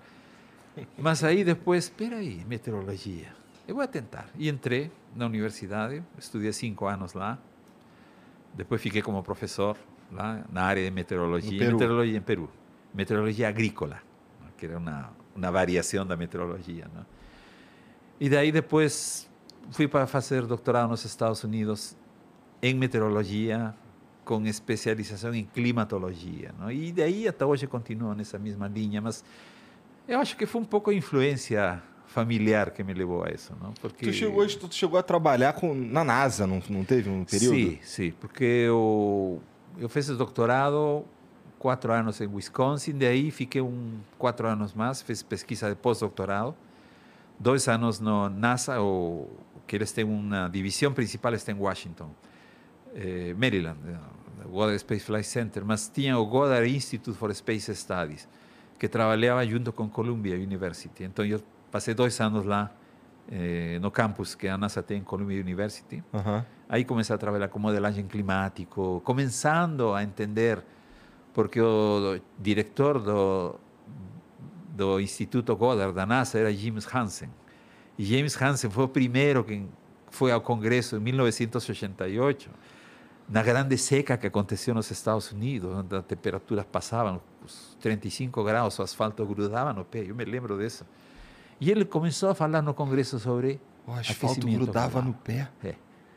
Mas 0.98 1.22
aí 1.22 1.44
depois, 1.44 1.84
espera 1.84 2.16
aí, 2.16 2.44
meteorologia. 2.46 3.32
Eu 3.66 3.74
vou 3.74 3.86
tentar. 3.86 4.28
E 4.36 4.48
entrei 4.48 4.90
na 5.14 5.26
universidade, 5.26 6.02
estudei 6.18 6.52
cinco 6.52 6.86
anos 6.86 7.14
lá. 7.14 7.38
Depois 8.52 8.80
fiquei 8.80 9.02
como 9.02 9.22
professor 9.22 9.76
lá 10.12 10.44
na 10.50 10.62
área 10.62 10.84
de 10.84 10.90
meteorologia. 10.90 11.58
Peru. 11.58 11.72
Meteorologia 11.72 12.18
em 12.18 12.22
Peru. 12.22 12.50
Meteorologia 12.92 13.48
agrícola, 13.48 14.00
que 14.56 14.66
era 14.66 14.78
uma, 14.78 15.10
uma 15.34 15.50
variação 15.50 16.06
da 16.06 16.16
meteorologia. 16.16 16.88
Não? 16.94 17.04
E 18.20 18.28
daí 18.28 18.52
depois 18.52 19.28
fui 19.70 19.88
para 19.88 20.06
fazer 20.06 20.46
doutorado 20.46 20.90
nos 20.90 21.04
Estados 21.04 21.42
Unidos 21.42 21.96
em 22.62 22.74
meteorologia 22.74 23.74
com 24.24 24.44
especialização 24.46 25.34
em 25.34 25.44
climatologia. 25.44 26.54
Não? 26.58 26.70
E 26.70 26.92
daí 26.92 27.26
até 27.26 27.44
hoje 27.44 27.66
continuo 27.66 28.14
nessa 28.14 28.38
mesma 28.38 28.68
linha, 28.68 29.00
mas 29.00 29.24
eu 30.06 30.18
acho 30.18 30.36
que 30.36 30.46
foi 30.46 30.60
um 30.60 30.64
pouco 30.64 30.90
a 30.90 30.94
influência 30.94 31.82
familiar 32.06 32.70
que 32.70 32.84
me 32.84 32.94
levou 32.94 33.24
a 33.24 33.30
isso, 33.30 33.52
não? 33.60 33.72
Porque 33.72 34.06
Tu 34.06 34.12
chegou, 34.12 34.46
tu 34.46 34.72
chegou 34.72 34.98
a 34.98 35.02
trabalhar 35.02 35.52
com, 35.54 35.74
na 35.74 36.04
NASA, 36.04 36.46
não, 36.46 36.62
não 36.68 36.84
teve 36.84 37.10
um 37.10 37.24
período? 37.24 37.56
Sim, 37.56 37.78
sim, 37.82 38.12
porque 38.20 38.44
eu, 38.44 39.42
eu 39.78 39.88
fiz 39.88 40.08
o 40.08 40.16
doutorado 40.16 41.04
quatro 41.58 41.92
anos 41.92 42.20
em 42.20 42.26
Wisconsin, 42.26 42.92
daí 42.92 43.30
fiquei 43.30 43.60
um 43.62 43.98
quatro 44.18 44.46
anos 44.46 44.74
mais, 44.74 45.00
fiz 45.00 45.22
pesquisa 45.22 45.70
de 45.70 45.74
pós-doutorado, 45.74 46.54
dois 47.38 47.66
anos 47.68 47.98
no 47.98 48.28
NASA, 48.28 48.80
o, 48.80 49.28
que 49.66 49.74
eles 49.74 49.90
têm 49.90 50.04
uma 50.04 50.46
divisão 50.48 50.92
principal 50.92 51.32
está 51.34 51.52
em 51.52 51.58
Washington, 51.58 52.10
eh, 52.94 53.34
Maryland, 53.36 53.78
eh, 53.88 53.96
o 54.44 54.50
Goddard 54.50 54.78
Space 54.78 55.04
Flight 55.06 55.26
Center, 55.26 55.64
mas 55.64 55.88
tinha 55.88 56.18
o 56.18 56.26
Goddard 56.26 56.70
Institute 56.70 57.16
for 57.16 57.34
Space 57.34 57.74
Studies, 57.74 58.28
que 58.78 58.88
trabalhava 58.88 59.46
junto 59.46 59.72
com 59.72 59.88
Columbia 59.88 60.36
University. 60.36 61.04
Então 61.04 61.24
eu 61.24 61.40
passei 61.70 61.94
dois 61.94 62.20
anos 62.20 62.44
lá 62.44 62.70
eh, 63.30 63.78
no 63.80 63.90
campus 63.90 64.34
que 64.34 64.46
a 64.46 64.58
NASA 64.58 64.82
tem 64.82 64.98
em 64.98 65.04
Columbia 65.04 65.40
University. 65.40 66.02
Aí 66.68 66.84
comecei 66.84 67.14
a 67.14 67.18
trabalhar 67.18 67.48
com 67.48 67.58
modelagem 67.58 68.06
climático, 68.06 69.00
começando 69.04 69.92
a 69.92 70.02
entender, 70.02 70.62
porque 71.32 71.60
o 71.60 72.20
diretor 72.38 72.98
do, 72.98 73.56
do 74.68 75.00
Instituto 75.00 75.54
Goddard 75.56 75.94
da 75.94 76.04
NASA 76.04 76.38
era 76.38 76.52
James 76.52 76.86
Hansen. 76.92 77.30
E 77.98 78.04
James 78.04 78.40
Hansen 78.40 78.70
foi 78.70 78.84
o 78.84 78.88
primeiro 78.88 79.44
que 79.44 79.66
foi 80.10 80.32
ao 80.32 80.40
Congresso 80.40 80.96
em 80.96 81.00
1988, 81.00 82.50
na 83.28 83.42
grande 83.42 83.76
seca 83.78 84.16
que 84.16 84.26
aconteceu 84.26 84.74
nos 84.74 84.90
Estados 84.90 85.32
Unidos, 85.32 85.72
onde 85.74 85.96
as 85.96 86.04
temperaturas 86.04 86.64
passavam 86.70 87.20
os 87.44 87.76
35 87.80 88.42
graus, 88.44 88.78
o 88.78 88.82
asfalto 88.82 89.24
grudava 89.26 89.72
no 89.72 89.84
pé. 89.84 90.04
Eu 90.06 90.14
me 90.14 90.24
lembro 90.24 90.58
disso. 90.58 90.84
E 91.60 91.70
ele 91.70 91.84
começou 91.84 92.30
a 92.30 92.34
falar 92.34 92.62
no 92.62 92.74
Congresso 92.74 93.18
sobre 93.18 93.60
O 93.86 93.92
asfalto 93.92 94.46
grudava 94.46 95.00
no 95.02 95.12
pé. 95.14 95.48
É. 95.62 95.74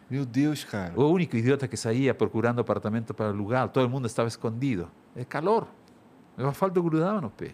Meu 0.10 0.26
Deus, 0.26 0.64
cara. 0.64 0.94
O 0.96 1.12
único 1.12 1.36
idiota 1.36 1.68
que 1.68 1.76
saía 1.76 2.14
procurando 2.14 2.60
apartamento 2.60 3.14
para 3.14 3.28
alugar, 3.28 3.68
todo 3.70 3.90
mundo 3.90 4.08
estava 4.08 4.28
escondido. 4.28 4.90
É 5.16 5.26
calor. 5.26 5.68
O 6.38 6.46
asfalto 6.48 6.82
grudava 6.82 7.20
no 7.20 7.30
pé. 7.30 7.52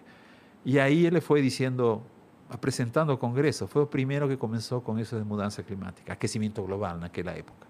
E 0.66 0.80
aí 0.80 1.06
ele 1.06 1.20
foi 1.20 1.42
dizendo, 1.42 2.02
apresentando 2.50 3.12
ao 3.12 3.18
Congresso, 3.18 3.68
foi 3.68 3.82
o 3.82 3.88
primeiro 3.88 4.28
que 4.28 4.38
começou 4.38 4.80
com 4.82 4.98
isso 5.00 5.18
de 5.18 5.24
mudança 5.26 5.62
climática, 5.64 6.14
aquecimento 6.14 6.62
global 6.62 6.98
naquela 6.98 7.32
época. 7.32 7.68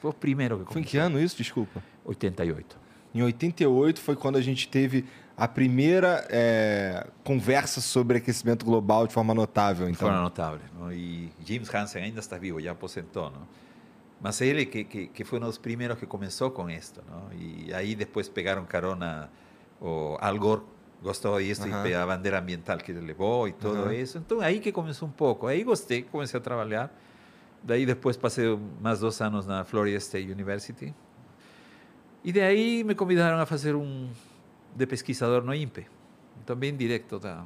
Foi 0.00 0.10
o 0.10 0.14
primeiro 0.14 0.58
que 0.58 0.64
Foi 0.64 0.74
começou. 0.74 0.88
em 0.88 0.90
que 0.90 0.96
ano 0.98 1.20
isso? 1.20 1.36
Desculpa. 1.36 1.82
88. 2.04 2.78
Em 3.12 3.22
88 3.22 4.00
foi 4.00 4.16
quando 4.16 4.36
a 4.36 4.40
gente 4.40 4.68
teve 4.68 5.04
a 5.40 5.48
primeira 5.48 6.26
é, 6.28 7.06
conversa 7.24 7.80
sobre 7.80 8.18
aquecimento 8.18 8.64
global 8.64 9.06
de 9.06 9.14
forma 9.14 9.32
notável. 9.32 9.86
De 9.86 9.92
Então. 9.92 10.06
forma 10.06 10.22
notável. 10.22 10.60
não? 10.78 10.92
E 10.92 11.32
James 11.44 11.72
Hansen 11.74 12.02
ainda 12.02 12.20
está 12.20 12.36
vivo, 12.36 12.60
já 12.60 12.72
aposentou. 12.72 13.30
Não? 13.30 13.48
Mas 14.20 14.38
ele 14.42 14.66
que, 14.66 14.84
que, 14.84 15.06
que 15.06 15.24
foi 15.24 15.38
um 15.38 15.42
dos 15.42 15.56
primeiros 15.56 15.98
que 15.98 16.04
começou 16.06 16.50
com 16.50 16.68
isto. 16.68 17.02
Não? 17.10 17.32
E 17.32 17.72
aí 17.72 17.94
depois 17.94 18.28
pegaram 18.28 18.64
carona, 18.66 19.30
o 19.80 20.18
Al 20.20 20.38
Gore 20.38 20.62
gostou 21.02 21.40
disso 21.40 21.66
Aham. 21.66 21.88
e 21.88 21.94
a 21.94 22.04
bandeira 22.06 22.38
ambiental 22.38 22.76
que 22.76 22.92
ele 22.92 23.00
levou 23.00 23.48
e 23.48 23.52
tudo 23.52 23.90
isso. 23.92 24.18
Então 24.18 24.40
aí 24.42 24.60
que 24.60 24.70
começou 24.70 25.08
um 25.08 25.10
pouco. 25.12 25.46
Aí 25.46 25.64
gostei, 25.64 26.02
comecei 26.02 26.38
a 26.38 26.42
trabalhar. 26.42 26.94
Daí 27.62 27.86
depois 27.86 28.16
passei 28.18 28.58
mais 28.80 29.00
dois 29.00 29.18
anos 29.22 29.46
na 29.46 29.64
Florida 29.64 29.96
State 29.96 30.30
University. 30.30 30.94
E 32.22 32.30
de 32.30 32.40
aí 32.42 32.84
me 32.84 32.94
convidaram 32.94 33.38
a 33.40 33.46
fazer 33.46 33.74
um 33.74 34.10
de 34.74 34.86
pesquisador 34.86 35.42
no 35.44 35.54
INPE. 35.54 35.86
Também 36.46 36.74
direto 36.76 37.18
da 37.18 37.44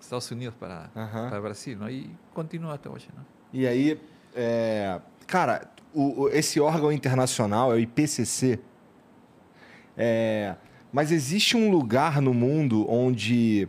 Estados 0.00 0.30
Unidos 0.30 0.54
para, 0.58 0.90
Aham. 0.94 1.30
para 1.30 1.40
Brasil. 1.40 1.78
E 1.88 2.10
continua 2.34 2.74
até 2.74 2.88
hoje. 2.90 3.08
Não? 3.16 3.24
E 3.52 3.66
aí, 3.66 3.98
é, 4.34 5.00
cara, 5.26 5.70
o- 5.94 6.22
o- 6.24 6.28
esse 6.28 6.60
órgão 6.60 6.92
internacional 6.92 7.72
é 7.72 7.76
o 7.76 7.78
IPCC. 7.78 8.58
É, 9.96 10.56
mas 10.92 11.10
existe 11.12 11.56
um 11.56 11.70
lugar 11.70 12.20
no 12.20 12.34
mundo 12.34 12.84
onde, 12.90 13.68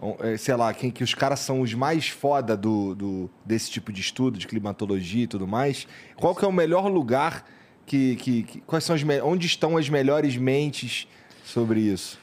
on- 0.00 0.16
é, 0.20 0.36
sei 0.36 0.56
lá, 0.56 0.72
quem, 0.72 0.90
que 0.90 1.04
os 1.04 1.14
caras 1.14 1.40
são 1.40 1.60
os 1.60 1.74
mais 1.74 2.08
foda 2.08 2.56
do, 2.56 2.94
do- 2.94 3.30
desse 3.44 3.70
tipo 3.70 3.92
de 3.92 4.00
estudo, 4.00 4.38
de 4.38 4.46
climatologia 4.46 5.24
e 5.24 5.26
tudo 5.26 5.46
mais. 5.46 5.86
Qual 6.16 6.34
que 6.34 6.44
é 6.44 6.48
o 6.48 6.52
melhor 6.52 6.88
lugar 6.90 7.44
que, 7.86 8.16
que, 8.16 8.42
que- 8.44 8.60
quais 8.62 8.82
são 8.84 8.96
as, 8.96 9.02
onde 9.22 9.46
estão 9.46 9.76
as 9.76 9.88
melhores 9.88 10.36
mentes 10.36 11.06
sobre 11.44 11.80
isso? 11.80 12.18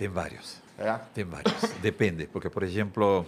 Tem 0.00 0.08
vários. 0.08 0.56
É. 0.78 0.98
Tem 1.12 1.24
vários. 1.24 1.60
Depende, 1.82 2.26
porque, 2.26 2.48
por 2.48 2.62
exemplo, 2.62 3.26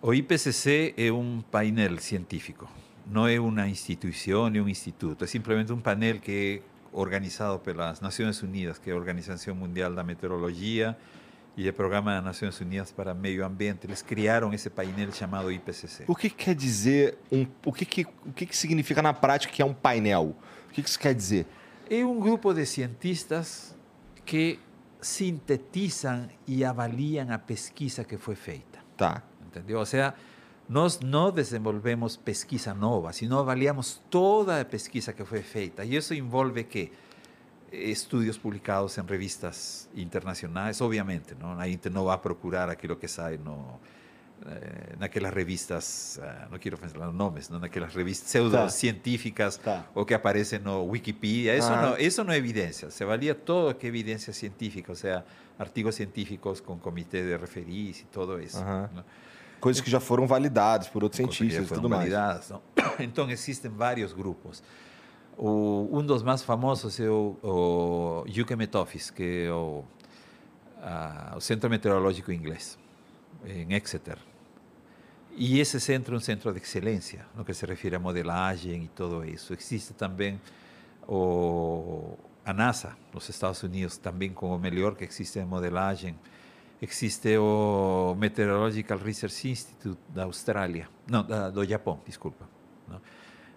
o 0.00 0.14
IPCC 0.14 0.94
é 0.96 1.12
um 1.12 1.42
painel 1.50 1.98
científico. 1.98 2.66
Não 3.06 3.28
é 3.28 3.38
uma 3.38 3.68
instituição 3.68 4.48
nem 4.48 4.62
um 4.62 4.68
instituto. 4.70 5.22
É 5.22 5.26
simplesmente 5.26 5.70
um 5.70 5.80
painel 5.80 6.18
que 6.18 6.62
é 6.64 6.96
organizado 6.98 7.58
pelas 7.58 8.00
Nações 8.00 8.42
Unidas, 8.42 8.78
que 8.78 8.88
é 8.88 8.94
a 8.94 8.96
Organização 8.96 9.54
Mundial 9.54 9.94
da 9.94 10.02
Meteorologia 10.02 10.96
e 11.58 11.68
o 11.68 11.72
Programa 11.74 12.14
das 12.14 12.24
Nações 12.24 12.58
Unidas 12.58 12.90
para 12.90 13.12
Meio 13.12 13.44
Ambiente. 13.44 13.86
Eles 13.86 14.00
criaram 14.00 14.50
esse 14.54 14.70
painel 14.70 15.12
chamado 15.12 15.52
IPCC. 15.52 16.04
O 16.08 16.16
que, 16.16 16.30
que 16.30 16.44
quer 16.46 16.54
dizer 16.54 17.18
um, 17.30 17.46
o 17.66 17.70
que, 17.70 17.84
que, 17.84 18.06
o 18.24 18.32
que, 18.32 18.46
que 18.46 18.56
significa 18.56 19.02
na 19.02 19.12
prática 19.12 19.52
que 19.52 19.60
é 19.60 19.64
um 19.66 19.74
painel? 19.74 20.34
O 20.70 20.72
que, 20.72 20.82
que 20.82 20.88
isso 20.88 20.98
quer 20.98 21.14
dizer? 21.14 21.44
É 21.90 22.02
um 22.02 22.18
grupo 22.18 22.54
de 22.54 22.64
cientistas 22.64 23.76
que 24.24 24.58
sintetizam 25.02 26.28
e 26.46 26.64
avaliam 26.64 27.30
a 27.30 27.38
pesquisa 27.38 28.04
que 28.04 28.16
foi 28.16 28.34
feita. 28.34 28.78
Tá. 28.96 29.22
Entendeu? 29.44 29.80
Ou 29.80 29.86
seja, 29.86 30.14
nós 30.68 31.00
não 31.00 31.30
desenvolvemos 31.30 32.16
pesquisa 32.16 32.72
nova, 32.72 33.12
sino 33.12 33.38
avaliamos 33.38 34.00
toda 34.08 34.60
a 34.60 34.64
pesquisa 34.64 35.12
que 35.12 35.24
foi 35.24 35.42
feita. 35.42 35.84
E 35.84 35.96
isso 35.96 36.14
envolve 36.14 36.64
que 36.64 36.92
estudos 37.70 38.38
publicados 38.38 38.96
em 38.96 39.02
revistas 39.02 39.88
internacionais, 39.94 40.80
obviamente, 40.80 41.34
não? 41.38 41.58
a 41.58 41.66
gente 41.66 41.90
não 41.90 42.04
vai 42.04 42.18
procurar 42.18 42.68
aquilo 42.68 42.96
que 42.96 43.08
sai 43.08 43.38
no, 43.38 43.80
eh, 44.44 44.96
naquelas 44.98 45.32
revistas, 45.32 46.18
ah, 46.22 46.48
não 46.50 46.58
quero 46.58 46.76
falar 46.76 47.12
nomes, 47.12 47.48
não, 47.48 47.60
naquelas 47.60 47.94
revistas 47.94 48.28
pseudocientíficas 48.28 49.60
ou 49.94 50.04
que 50.04 50.14
aparecem 50.14 50.58
no 50.58 50.84
Wikipedia. 50.84 51.56
Isso, 51.56 51.70
Aham. 51.70 51.90
não, 51.90 51.96
isso 51.98 52.24
não 52.24 52.32
é 52.32 52.36
evidência. 52.38 52.90
Se 52.90 53.04
valia 53.04 53.34
todo 53.34 53.74
que 53.74 53.86
é 53.86 53.88
evidência 53.88 54.32
científica, 54.32 54.90
ou 54.90 54.96
seja, 54.96 55.24
artigos 55.58 55.94
científicos 55.94 56.60
com 56.60 56.76
comitê 56.78 57.22
de 57.22 57.36
referência 57.36 58.02
e 58.02 58.06
tudo 58.06 58.40
isso. 58.40 58.62
Não? 58.64 59.04
Coisas 59.60 59.80
que 59.80 59.90
já 59.90 60.00
foram 60.00 60.26
validadas 60.26 60.88
por 60.88 61.04
outros 61.04 61.20
Coisas 61.20 61.36
cientistas 61.36 61.70
e 61.70 61.74
tudo 61.74 61.88
mais. 61.88 62.10
validadas, 62.10 62.50
não? 62.50 62.60
Então 62.98 63.30
existem 63.30 63.70
vários 63.70 64.12
grupos. 64.12 64.62
O, 65.38 65.88
um 65.92 66.04
dos 66.04 66.22
mais 66.22 66.42
famosos 66.42 66.98
é 67.00 67.08
o, 67.08 67.36
o 67.42 68.24
UK 68.28 68.56
Met 68.56 68.76
Office, 68.76 69.10
que 69.10 69.46
é 69.46 69.52
o, 69.52 69.84
ah, 70.82 71.34
o 71.36 71.40
Centro 71.40 71.70
Meteorológico 71.70 72.32
Inglês, 72.32 72.76
em 73.46 73.72
Exeter. 73.72 74.18
E 75.34 75.58
esse 75.60 75.80
centro 75.80 76.14
é 76.14 76.18
um 76.18 76.20
centro 76.20 76.52
de 76.52 76.60
excelência, 76.60 77.24
no 77.34 77.44
que 77.44 77.54
se 77.54 77.64
refere 77.64 77.96
a 77.96 77.98
modelagem 77.98 78.84
e 78.84 78.88
tudo 78.88 79.24
isso. 79.24 79.54
Existe 79.54 79.94
também 79.94 80.40
o, 81.08 82.16
a 82.44 82.52
NASA, 82.52 82.96
nos 83.12 83.28
Estados 83.28 83.62
Unidos, 83.62 83.96
também 83.96 84.30
com 84.32 84.54
o 84.54 84.58
melhor 84.58 84.94
que 84.94 85.04
existe 85.04 85.38
em 85.38 85.44
modelagem. 85.44 86.14
Existe 86.80 87.36
o 87.38 88.14
Meteorological 88.18 88.98
Research 88.98 89.48
Institute 89.48 90.00
da 90.08 90.24
Austrália, 90.24 90.88
não, 91.06 91.22
da, 91.24 91.48
do 91.48 91.64
Japão, 91.64 92.00
desculpa. 92.04 92.46
não? 92.88 93.00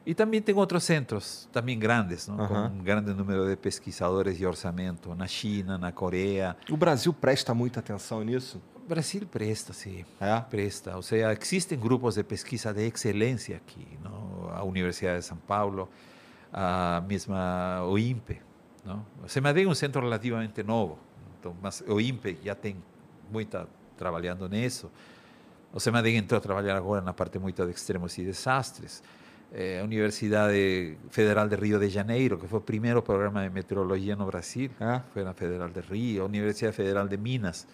E 0.05 0.13
também 0.13 0.39
tem 0.39 0.53
outros 0.53 0.83
centros, 0.83 1.49
também 1.51 1.79
grandes, 1.79 2.27
com 2.27 2.33
Aham. 2.33 2.71
um 2.79 2.83
grande 2.83 3.11
número 3.11 3.49
de 3.49 3.55
pesquisadores 3.55 4.39
e 4.39 4.45
orçamento, 4.45 5.15
na 5.15 5.25
China, 5.25 5.79
na 5.79 5.91
Coreia. 5.91 6.55
O 6.69 6.77
Brasil 6.77 7.11
presta 7.11 7.55
muita 7.55 7.79
atenção 7.79 8.23
nisso? 8.23 8.61
Brasil 8.87 9.25
presta, 9.27 9.73
sim. 9.73 10.05
É? 10.19 10.39
Presta. 10.41 10.97
O 10.97 11.01
sea, 11.01 11.31
existen 11.31 11.79
grupos 11.79 12.15
de 12.15 12.23
pesquisa 12.23 12.71
de 12.71 12.85
excelencia 12.85 13.57
aquí, 13.57 13.97
¿no? 14.03 14.51
A 14.53 14.63
Universidad 14.63 15.15
de 15.15 15.23
São 15.23 15.37
Paulo, 15.37 15.89
a 16.53 17.01
mesma 17.07 17.83
o 17.83 17.97
INPE, 17.97 18.39
¿no? 18.85 19.05
O 19.23 19.27
CEMADEM 19.27 19.65
é 19.65 19.67
um 19.67 19.75
centro 19.75 20.01
relativamente 20.01 20.63
novo, 20.63 20.99
então, 21.39 21.55
mas 21.61 21.83
o 21.87 21.99
INPE 21.99 22.37
já 22.43 22.53
tem 22.53 22.75
muita 23.31 23.67
trabalhando 23.97 24.47
nisso. 24.47 24.91
O 25.73 25.79
CEMADEM 25.79 26.17
entrou 26.17 26.37
a 26.37 26.41
trabalhar 26.41 26.77
agora 26.77 27.01
na 27.01 27.13
parte 27.13 27.39
muito 27.39 27.65
de 27.65 27.71
extremos 27.71 28.15
e 28.19 28.23
desastres. 28.23 29.01
Eh, 29.51 29.81
Universidade 29.83 30.97
Federal 31.09 31.47
de 31.47 31.55
Rio 31.55 31.79
de 31.79 31.89
Janeiro, 31.89 32.37
que 32.37 32.47
foi 32.47 32.59
o 32.59 32.61
primeiro 32.61 33.01
programa 33.01 33.41
de 33.41 33.49
meteorologia 33.49 34.15
no 34.15 34.25
Brasil, 34.25 34.69
É? 34.79 35.01
foi 35.13 35.23
na 35.23 35.33
Federal 35.33 35.69
de 35.69 35.81
Rio, 35.81 36.25
Universidade 36.25 36.75
Federal 36.75 37.07
de 37.07 37.17
Minas 37.17 37.67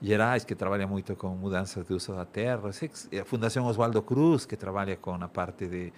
Gerais, 0.00 0.44
que 0.44 0.54
trabalha 0.54 0.86
muito 0.86 1.16
com 1.16 1.30
mudanças 1.30 1.84
de 1.84 1.92
uso 1.92 2.14
da 2.14 2.24
terra, 2.24 2.70
a 3.20 3.24
Fundação 3.24 3.66
Oswaldo 3.66 4.00
Cruz, 4.00 4.46
que 4.46 4.56
trabalha 4.56 4.96
com 4.96 5.14
a 5.14 5.28
parte 5.28 5.66
de, 5.66 5.92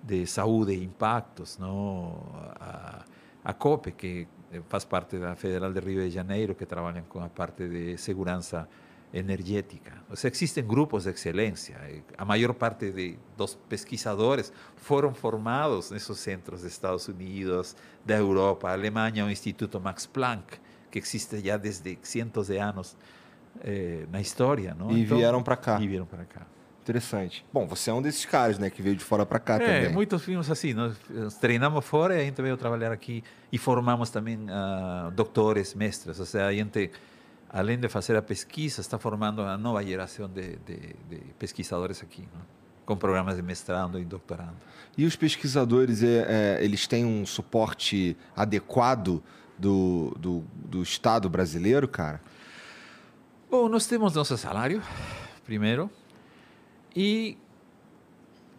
de 0.00 0.26
saúde 0.26 0.72
e 0.72 0.84
impactos, 0.84 1.58
não? 1.58 2.22
A, 2.60 3.04
a 3.44 3.52
COPE, 3.52 3.92
que 3.92 4.28
eh, 4.52 4.62
faz 4.68 4.84
parte 4.84 5.18
da 5.18 5.34
Federal 5.34 5.72
de 5.72 5.80
Rio 5.80 6.02
de 6.02 6.10
Janeiro, 6.10 6.54
que 6.54 6.64
trabalham 6.64 7.02
com 7.08 7.20
a 7.20 7.28
parte 7.28 7.68
de 7.68 7.98
segurança 7.98 8.68
energética. 9.12 9.92
Ou 10.08 10.14
seja, 10.14 10.32
existem 10.32 10.64
grupos 10.64 11.04
de 11.04 11.10
excelência. 11.10 11.76
e 11.90 12.02
A 12.16 12.24
maior 12.24 12.54
parte 12.54 12.92
de, 12.92 13.18
dos 13.36 13.56
pesquisadores 13.68 14.52
foram 14.76 15.12
formados 15.12 15.90
nesses 15.90 16.16
centros 16.18 16.62
dos 16.62 16.70
Estados 16.70 17.08
Unidos, 17.08 17.76
da 18.06 18.16
Europa, 18.16 18.68
a 18.68 18.72
Alemanha, 18.72 19.26
o 19.26 19.30
Instituto 19.30 19.80
Max 19.80 20.06
Planck, 20.06 20.60
que 20.90 21.00
existe 21.00 21.40
já 21.40 21.56
desde 21.56 21.98
cientos 22.02 22.46
de 22.46 22.58
anos 22.58 22.96
eh, 23.60 24.04
na 24.10 24.20
história. 24.20 24.74
Não? 24.78 24.90
E 24.90 25.04
vieram 25.04 25.42
pra 25.42 25.56
cá. 25.56 25.78
E 25.80 25.86
vieram 25.88 26.06
para 26.06 26.24
cá. 26.24 26.42
Interessante. 26.82 27.44
Bom, 27.52 27.64
você 27.66 27.90
é 27.90 27.92
um 27.94 28.02
desses 28.02 28.24
caras, 28.24 28.58
né? 28.58 28.68
Que 28.68 28.82
veio 28.82 28.96
de 28.96 29.04
fora 29.04 29.24
pra 29.24 29.38
cá 29.38 29.54
É, 29.54 29.58
também. 29.82 29.92
muitos 29.92 30.24
vimos 30.24 30.50
assim, 30.50 30.74
nós 30.74 30.96
treinamos 31.40 31.84
fora 31.84 32.16
e 32.16 32.20
a 32.20 32.24
gente 32.24 32.42
veio 32.42 32.56
trabalhar 32.56 32.90
aqui 32.90 33.22
e 33.52 33.56
formamos 33.58 34.10
também 34.10 34.46
ah, 34.50 35.08
doutores, 35.14 35.74
mestres, 35.74 36.18
ou 36.18 36.26
seja, 36.26 36.46
a 36.46 36.52
gente, 36.52 36.90
além 37.48 37.78
de 37.78 37.88
fazer 37.88 38.16
a 38.16 38.22
pesquisa, 38.22 38.80
está 38.80 38.98
formando 38.98 39.42
uma 39.42 39.56
nova 39.56 39.80
geração 39.84 40.28
de, 40.28 40.56
de, 40.56 40.76
de 41.08 41.18
pesquisadores 41.38 42.02
aqui, 42.02 42.26
com 42.84 42.96
programas 42.96 43.36
de 43.36 43.42
mestrado 43.42 44.00
e 44.00 44.04
doutorado. 44.04 44.56
E 44.98 45.04
os 45.06 45.14
pesquisadores, 45.14 46.02
é, 46.02 46.58
é, 46.58 46.64
eles 46.64 46.88
têm 46.88 47.04
um 47.04 47.24
suporte 47.24 48.16
adequado 48.34 49.22
do, 49.56 50.16
do, 50.18 50.44
do 50.52 50.82
Estado 50.82 51.30
brasileiro, 51.30 51.86
cara? 51.86 52.20
Bom, 53.52 53.68
nós 53.68 53.86
temos 53.86 54.14
nosso 54.14 54.34
salário, 54.38 54.82
primeiro, 55.44 55.90
e 56.96 57.36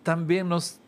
também 0.04 0.44
nós, 0.44 0.80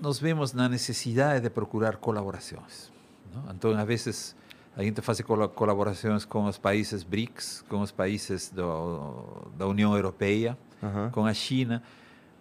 nós 0.00 0.20
vemos 0.20 0.52
na 0.52 0.68
necessidade 0.68 1.40
de 1.40 1.50
procurar 1.50 1.96
colaborações. 1.96 2.92
não? 3.34 3.52
Então, 3.52 3.76
às 3.76 3.84
vezes, 3.84 4.36
a 4.76 4.84
gente 4.84 5.00
faz 5.00 5.20
colaborações 5.56 6.24
com 6.24 6.44
os 6.44 6.56
países 6.56 7.02
BRICS, 7.02 7.64
com 7.68 7.80
os 7.80 7.90
países 7.90 8.48
do, 8.48 9.50
da 9.58 9.66
União 9.66 9.92
Europeia, 9.92 10.56
Aham. 10.80 11.10
com 11.10 11.26
a 11.26 11.34
China. 11.34 11.82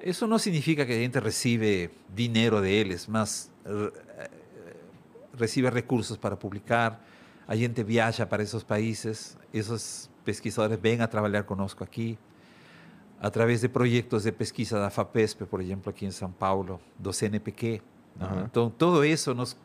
Isso 0.06 0.28
não 0.28 0.38
significa 0.38 0.86
que 0.86 0.92
a 0.92 1.00
gente 1.00 1.18
recebe 1.18 1.90
dinheiro 2.14 2.62
deles, 2.62 3.08
mas 3.08 3.50
eh, 3.66 4.30
recebe 5.36 5.68
recursos 5.68 6.16
para 6.16 6.38
publicar. 6.38 7.04
A 7.48 7.56
gente 7.56 7.82
viaja 7.82 8.24
para 8.28 8.44
esses 8.44 8.62
países, 8.62 9.36
esses 9.52 10.11
pesquisadores 10.24 10.80
vêm 10.82 11.02
a 11.02 11.08
trabalhar 11.08 11.44
conosco 11.44 11.84
aqui, 11.84 12.18
através 13.20 13.62
de 13.62 13.70
projetos 13.70 14.24
de 14.24 14.32
pesquisa 14.32 14.80
da 14.80 14.90
FAPESP, 14.90 15.46
por 15.46 15.62
exemplo, 15.62 15.90
aqui 15.90 16.06
em 16.06 16.12
São 16.12 16.32
Paulo, 16.32 16.80
do 16.98 17.14
CNPq. 17.14 17.82
Aham. 18.20 18.44
Então, 18.50 18.70
tudo 18.70 19.06
isso 19.06 19.34
nós, 19.34 19.56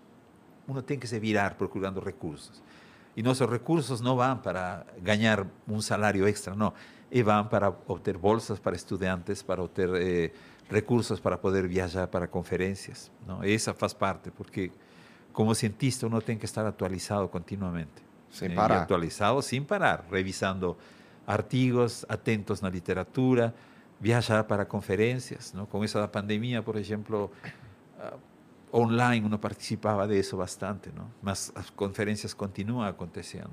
uno 0.69 0.83
tem 0.83 0.99
que 0.99 1.07
se 1.07 1.19
virar 1.19 1.55
procurando 1.55 2.01
recursos. 2.01 2.63
E 3.17 3.23
nossos 3.23 3.49
recursos 3.49 4.01
não 4.01 4.17
vão 4.17 4.37
para 4.37 4.85
ganhar 5.01 5.47
um 5.67 5.81
salário 5.81 6.29
extra, 6.29 6.55
não. 6.55 6.73
E 7.11 7.23
vão 7.23 7.47
para 7.47 7.73
obter 7.87 8.19
bolsas 8.19 8.59
para 8.59 8.77
estudantes, 8.77 9.43
para 9.43 9.63
obter 9.63 9.89
eh, 9.95 10.31
recursos 10.69 11.19
para 11.19 11.39
poder 11.39 11.67
viajar 11.67 12.09
para 12.09 12.27
conferências. 12.27 13.11
Não? 13.27 13.43
Essa 13.43 13.73
faz 13.73 13.95
parte, 13.95 14.31
porque 14.31 14.71
como 15.33 15.55
cientista 15.55 16.07
uno 16.07 16.21
tem 16.21 16.37
que 16.37 16.45
estar 16.45 16.67
atualizado 16.67 17.29
continuamente. 17.29 18.06
Sem 18.31 18.49
Eh, 18.49 18.53
e 18.53 18.55
parar. 18.55 18.83
atualizado 18.83 19.41
sem 19.43 19.63
parar, 19.63 20.05
revisando 20.11 20.77
artigos, 21.27 22.05
atentos 22.09 22.61
na 22.61 22.69
literatura, 22.69 23.55
viajar 24.01 24.45
para 24.45 24.65
conferências. 24.65 25.53
Com 25.71 25.83
essa 25.83 26.01
da 26.01 26.09
pandemia, 26.09 26.63
por 26.63 26.77
exemplo, 26.77 27.31
ah, 27.99 28.15
online 28.73 29.25
uno 29.25 29.39
participava 29.39 30.07
disso 30.07 30.37
bastante, 30.37 30.91
mas 31.23 31.51
as 31.55 31.71
conferências 31.71 32.35
continuam 32.35 32.83
acontecendo, 32.87 33.51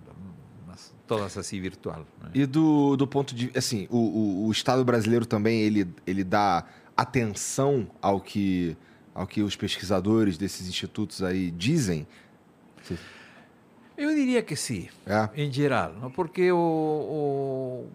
mas 0.68 0.94
todas 1.08 1.38
assim 1.38 1.62
virtual. 1.62 2.06
né? 2.22 2.30
E 2.34 2.46
do, 2.46 2.96
do 2.98 3.08
ponto 3.08 3.34
de... 3.34 3.52
Assim, 3.56 3.88
o, 3.90 3.98
o, 3.98 4.48
o 4.48 4.52
Estado 4.52 4.84
brasileiro 4.84 5.26
também, 5.26 5.62
ele, 5.62 5.88
ele 6.06 6.24
dá 6.24 6.66
atenção 6.96 7.88
ao 8.02 8.20
que, 8.20 8.76
ao 9.16 9.26
que 9.26 9.42
os 9.42 9.56
pesquisadores 9.56 10.38
desses 10.38 10.68
institutos 10.68 11.24
aí 11.24 11.50
dizem? 11.52 12.06
Eu 13.98 14.10
diria 14.14 14.42
que 14.42 14.56
sim. 14.56 14.90
É? 15.06 15.30
em 15.44 15.52
geral, 15.52 15.94
não? 15.94 16.10
porque 16.12 16.52
o, 16.52 16.58
o- 16.58 17.90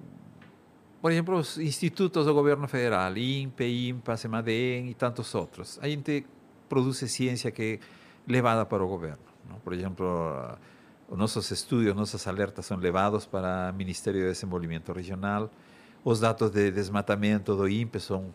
por 1.00 1.12
exemplo, 1.12 1.36
os 1.36 1.58
institutos 1.58 2.26
do 2.26 2.34
governo 2.34 2.66
federal, 2.68 3.16
INPE, 3.16 3.88
INPA, 3.90 4.16
CEMADEM 4.16 4.90
e 4.90 4.94
tantos 4.94 5.32
outros, 5.34 5.78
a 5.82 5.88
gente 5.88 6.24
produz 6.68 6.98
ciência 6.98 7.50
que 7.50 7.78
é 7.80 8.32
levada 8.32 8.64
para 8.66 8.84
o 8.84 8.88
governo. 8.88 9.18
não? 9.48 9.58
Por 9.60 9.72
exemplo, 9.72 10.06
os 11.08 11.16
nossos 11.16 11.50
estudos, 11.50 11.94
nossas 11.94 12.26
alertas 12.26 12.66
são 12.66 12.76
levados 12.76 13.26
para 13.26 13.70
o 13.72 13.76
Ministério 13.76 14.20
de 14.22 14.28
Desenvolvimento 14.28 14.92
Regional, 14.92 15.50
os 16.04 16.20
dados 16.20 16.50
de 16.50 16.70
desmatamento 16.70 17.54
do 17.56 17.68
INPE 17.68 18.00
são 18.00 18.32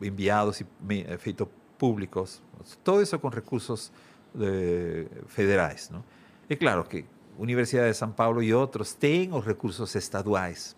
enviados 0.00 0.60
e 0.60 0.66
eh, 1.08 1.16
feitos 1.18 1.48
públicos, 1.78 2.42
todo 2.84 3.00
isso 3.02 3.18
com 3.18 3.28
recursos 3.28 3.92
eh, 4.40 5.06
federais. 5.26 5.88
Não? 5.90 6.04
É 6.48 6.56
claro 6.56 6.84
que 6.84 7.04
Universidade 7.38 7.90
de 7.90 7.96
São 7.96 8.12
Paulo 8.12 8.42
e 8.42 8.54
outros 8.54 8.94
têm 8.94 9.32
os 9.32 9.44
recursos 9.44 9.94
estaduais, 9.94 10.76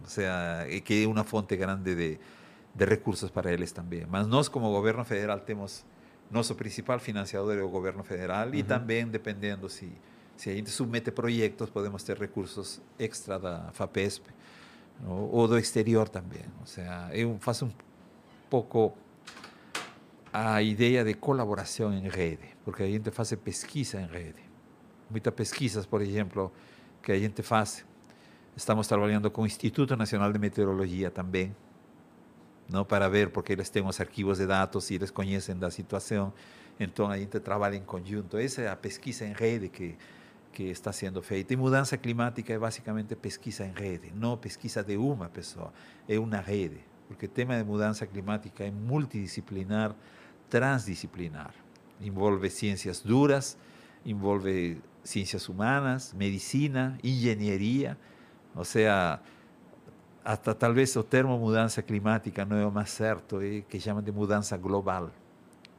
ou 0.00 0.06
seja, 0.08 0.66
e 0.68 0.80
que 0.80 1.04
é 1.04 1.06
uma 1.06 1.24
fonte 1.24 1.56
grande 1.56 1.94
de, 1.94 2.18
de 2.74 2.84
recursos 2.84 3.30
para 3.30 3.52
eles 3.52 3.72
também. 3.72 4.06
Mas 4.08 4.26
nós, 4.26 4.48
como 4.48 4.70
governo 4.70 5.04
federal, 5.04 5.40
temos 5.40 5.84
nosso 6.30 6.54
principal 6.54 7.00
financiador 7.00 7.58
é 7.58 7.62
o 7.62 7.68
governo 7.68 8.04
federal 8.04 8.54
e 8.54 8.62
também, 8.62 9.06
dependendo 9.06 9.68
se, 9.68 9.90
se 10.36 10.48
a 10.48 10.54
gente 10.54 10.70
submete 10.70 11.10
projetos, 11.10 11.68
podemos 11.70 12.04
ter 12.04 12.16
recursos 12.16 12.80
extra 12.98 13.38
da 13.38 13.70
FAPESP 13.72 14.30
não? 15.00 15.28
ou 15.28 15.48
do 15.48 15.58
exterior 15.58 16.08
também. 16.08 16.44
Ou 16.60 16.66
seja, 16.66 17.10
eu 17.12 17.36
faço 17.40 17.66
um 17.66 17.72
pouco 18.48 18.96
a 20.32 20.62
ideia 20.62 21.04
de 21.04 21.14
colaboração 21.14 21.92
em 21.92 22.08
rede, 22.08 22.56
porque 22.64 22.84
a 22.84 22.86
gente 22.86 23.10
faz 23.10 23.34
pesquisa 23.34 24.00
em 24.00 24.06
rede. 24.06 24.49
Muitas 25.10 25.34
pesquisas, 25.34 25.86
por 25.86 26.00
exemplo, 26.00 26.52
que 27.02 27.12
a 27.12 27.18
gente 27.18 27.42
faz, 27.42 27.84
estamos 28.56 28.86
trabalhando 28.86 29.30
com 29.30 29.42
o 29.42 29.46
Instituto 29.46 29.96
Nacional 29.96 30.32
de 30.32 30.38
Meteorologia 30.38 31.10
também, 31.10 31.54
não 32.68 32.84
para 32.84 33.08
ver, 33.08 33.30
porque 33.30 33.52
eles 33.52 33.68
têm 33.68 33.84
os 33.84 34.00
arquivos 34.00 34.38
de 34.38 34.46
dados 34.46 34.90
e 34.90 34.94
eles 34.94 35.10
conhecem 35.10 35.56
da 35.56 35.70
situação. 35.70 36.32
Então 36.78 37.10
a 37.10 37.18
gente 37.18 37.40
trabalha 37.40 37.74
em 37.74 37.82
conjunto. 37.82 38.38
Essa 38.38 38.62
é 38.62 38.68
a 38.68 38.76
pesquisa 38.76 39.24
em 39.24 39.32
rede 39.32 39.68
que 39.68 39.96
que 40.52 40.64
está 40.64 40.92
sendo 40.92 41.22
feita. 41.22 41.52
E 41.52 41.56
mudança 41.56 41.96
climática 41.96 42.52
é 42.52 42.58
basicamente 42.58 43.14
pesquisa 43.16 43.64
em 43.64 43.72
rede, 43.72 44.12
não 44.14 44.36
pesquisa 44.36 44.82
de 44.82 44.96
uma 44.96 45.28
pessoa, 45.28 45.72
é 46.08 46.18
uma 46.18 46.38
rede. 46.38 46.80
Porque 47.08 47.26
o 47.26 47.28
tema 47.28 47.56
de 47.56 47.64
mudança 47.64 48.06
climática 48.06 48.64
é 48.64 48.70
multidisciplinar, 48.70 49.94
transdisciplinar. 50.48 51.52
Envolve 52.00 52.48
ciências 52.50 53.00
duras, 53.00 53.56
envolve 54.04 54.80
ciências 55.02 55.48
humanas, 55.48 56.12
medicina, 56.12 56.98
engenharia. 57.02 57.96
Ou 58.54 58.64
seja, 58.64 59.20
hasta 60.24 60.54
talvez 60.54 60.94
o 60.96 61.02
termo 61.02 61.38
mudança 61.38 61.82
climática 61.82 62.44
não 62.44 62.56
é 62.56 62.66
o 62.66 62.70
mais 62.70 62.90
certo, 62.90 63.40
é 63.40 63.62
que 63.62 63.80
chamam 63.80 64.02
de 64.02 64.12
mudança 64.12 64.56
global, 64.56 65.10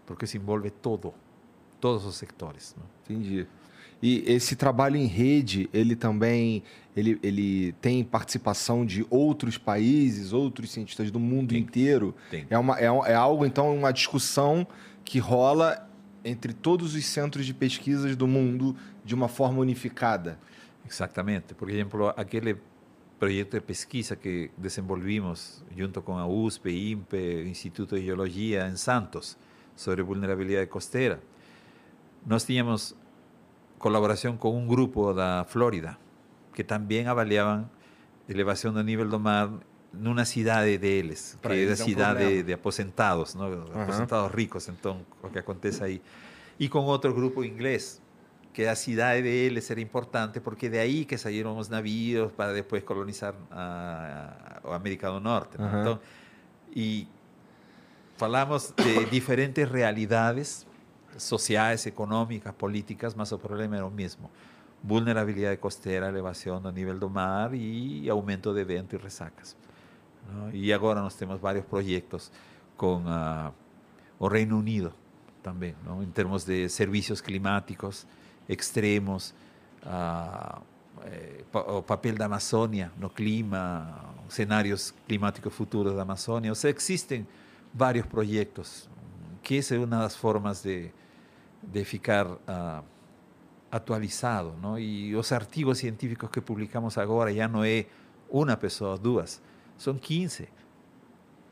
porque 0.06 0.26
se 0.26 0.38
envolve 0.38 0.69
todo, 0.69 1.14
todos 1.80 2.06
os 2.06 2.15
sectores. 2.15 2.76
Não? 2.77 2.85
Entendi. 3.03 3.48
E 4.02 4.23
esse 4.26 4.56
trabalho 4.56 4.95
em 4.95 5.06
rede, 5.06 5.69
ele 5.72 5.95
também 5.95 6.64
ele, 6.95 7.19
ele 7.22 7.72
tem 7.73 8.03
participação 8.03 8.85
de 8.85 9.06
outros 9.10 9.57
países, 9.57 10.34
outros 10.34 10.72
cientistas 10.72 11.11
do 11.11 11.19
mundo 11.19 11.49
Tem. 11.49 11.60
inteiro. 11.60 12.15
Tem. 12.30 12.45
É, 12.49 12.57
uma, 12.57 12.80
é, 12.80 12.85
é 12.85 13.14
algo, 13.14 13.45
então, 13.45 13.76
uma 13.76 13.91
discussão 13.91 14.68
que 15.06 15.19
rola 15.19 15.88
entre 16.23 16.53
todos 16.53 16.95
os 16.95 17.06
centros 17.06 17.45
de 17.45 17.53
pesquisas 17.53 18.15
do 18.15 18.27
mundo 18.27 18.76
de 19.03 19.15
uma 19.15 19.27
forma 19.27 19.60
unificada. 19.60 20.39
Exatamente. 20.88 21.53
Por 21.53 21.69
exemplo, 21.69 22.14
aquele 22.15 22.57
projeto 23.19 23.52
de 23.52 23.61
pesquisa 23.61 24.15
que 24.15 24.49
desenvolvimos 24.57 25.64
junto 25.76 26.02
com 26.02 26.18
a 26.18 26.26
USP, 26.26 26.91
INPE, 26.91 27.45
Instituto 27.48 27.95
de 27.95 28.06
Geologia 28.06 28.68
em 28.68 28.76
Santos, 28.76 29.38
sobre 29.76 30.03
vulnerabilidade 30.03 30.68
costeira, 30.68 31.22
nós 32.26 32.43
tínhamos 32.43 32.95
colaboração 33.80 34.38
com 34.38 34.57
um 34.57 34.68
grupo 34.68 35.14
da 35.14 35.45
Flórida, 35.48 35.98
que 36.53 36.64
também 36.64 37.07
avaliavam 37.07 37.69
elevação 38.30 38.72
do 38.72 38.84
nível 38.84 39.07
do 39.07 39.19
mar 39.19 39.52
numa 39.93 40.26
cidade 40.26 40.77
deles, 40.77 41.38
que 41.41 41.47
é 41.47 41.51
a 41.51 41.69
é 41.69 41.72
um 41.72 41.76
cidade 41.76 42.19
problema. 42.19 42.43
de 42.43 42.53
aposentados, 42.53 43.35
não? 43.35 43.63
aposentados 43.81 44.31
ricos, 44.34 44.68
então, 44.69 45.05
o 45.22 45.30
que 45.30 45.39
acontece 45.39 45.84
aí. 45.84 46.01
E 46.59 46.69
com 46.69 46.80
outro 46.80 47.13
grupo 47.13 47.43
inglês, 47.43 48.01
que 48.53 48.65
a 48.65 48.76
cidade 48.76 49.23
deles 49.23 49.69
era 49.69 49.81
importante, 49.81 50.39
porque 50.39 50.69
de 50.69 50.80
aí 50.80 51.05
que 51.05 51.18
saíram 51.18 51.57
os 51.57 51.69
navios 51.69 52.31
para 52.31 52.53
depois 52.53 52.84
colonizar 52.84 53.34
a, 53.49 54.59
a 54.63 54.76
América 54.76 55.09
do 55.09 55.19
Norte. 55.19 55.57
Aham. 55.59 55.81
Então, 55.81 55.99
e 56.73 57.07
falamos 58.18 58.73
de 58.77 59.05
diferentes 59.11 59.69
realidades 59.69 60.65
sociais, 61.18 61.85
econômicas, 61.85 62.53
políticas, 62.53 63.13
mas 63.13 63.31
o 63.31 63.38
problema 63.38 63.76
era 63.76 63.85
o 63.85 63.91
mesmo. 63.91 64.30
Vulnerabilidade 64.84 65.57
costeira, 65.57 66.07
elevação 66.07 66.61
do 66.61 66.72
nível 66.72 66.97
do 66.97 67.09
mar 67.09 67.53
e 67.53 68.09
aumento 68.09 68.53
de 68.53 68.63
vento 68.63 68.95
e 68.95 68.99
resacas. 68.99 69.55
Não? 70.32 70.52
E 70.52 70.72
agora 70.74 71.02
nós 71.02 71.16
temos 71.16 71.40
vários 71.40 71.66
projetos 71.66 72.32
com 72.78 73.03
ah, 73.06 73.52
o 74.20 74.28
Reino 74.28 74.58
Unido 74.58 74.94
também, 75.44 75.76
não? 75.84 76.02
em 76.02 76.10
termos 76.10 76.44
de 76.44 76.70
serviços 76.70 77.22
climáticos 77.22 78.06
extremos, 78.48 79.34
ah, 79.84 80.62
eh, 81.03 81.44
o 81.53 81.82
papel 81.82 82.16
da 82.16 82.26
Amazônia 82.26 82.91
no 82.98 83.10
clima, 83.10 84.14
cenários 84.30 84.94
climáticos 85.08 85.53
futuros 85.53 85.95
da 85.95 86.02
Amazônia. 86.02 86.52
Ou 86.52 86.56
seja, 86.56 86.76
existem 86.78 87.28
vários 87.74 88.06
projetos, 88.06 88.90
que 89.41 89.58
essa 89.58 89.76
é 89.76 89.78
uma 89.78 89.88
das 89.88 90.16
formas 90.16 90.64
de, 90.64 90.91
de 91.64 91.84
ficar 91.86 92.28
ah, 92.48 92.84
atualizado. 93.72 94.53
não? 94.62 94.78
E 94.78 95.16
os 95.16 95.32
artigos 95.32 95.78
científicos 95.80 96.30
que 96.30 96.41
publicamos 96.41 96.98
agora 96.98 97.34
já 97.34 97.48
não 97.48 97.64
é 97.64 97.86
uma 98.30 98.56
pessoa, 98.58 98.98
duas, 98.98 99.41
são 99.82 99.95
15. 99.95 100.48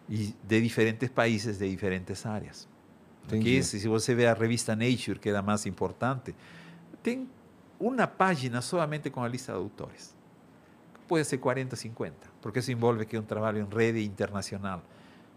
E 0.08 0.34
de 0.44 0.62
diferentes 0.62 1.10
países, 1.10 1.58
de 1.58 1.70
diferentes 1.70 2.26
áreas. 2.26 2.68
Entendi. 3.26 3.56
Esse, 3.56 3.80
se 3.80 3.88
você 3.88 4.14
a 4.26 4.34
revista 4.34 4.76
Nature, 4.76 5.20
que 5.20 5.30
é 5.30 5.36
a 5.36 5.42
mais 5.42 5.66
importante, 5.66 6.36
tem 7.04 7.30
uma 7.80 8.08
página 8.08 8.62
somente 8.62 9.10
com 9.10 9.24
a 9.24 9.28
lista 9.28 9.52
de 9.52 9.58
autores. 9.60 10.16
Pode 11.08 11.26
ser 11.26 11.38
40, 11.38 11.76
50, 11.76 12.16
porque 12.42 12.60
isso 12.60 12.72
envolve 12.72 13.06
que 13.06 13.16
é 13.16 13.20
um 13.20 13.24
trabalho 13.24 13.60
em 13.60 13.76
rede 13.76 14.04
internacional. 14.04 14.84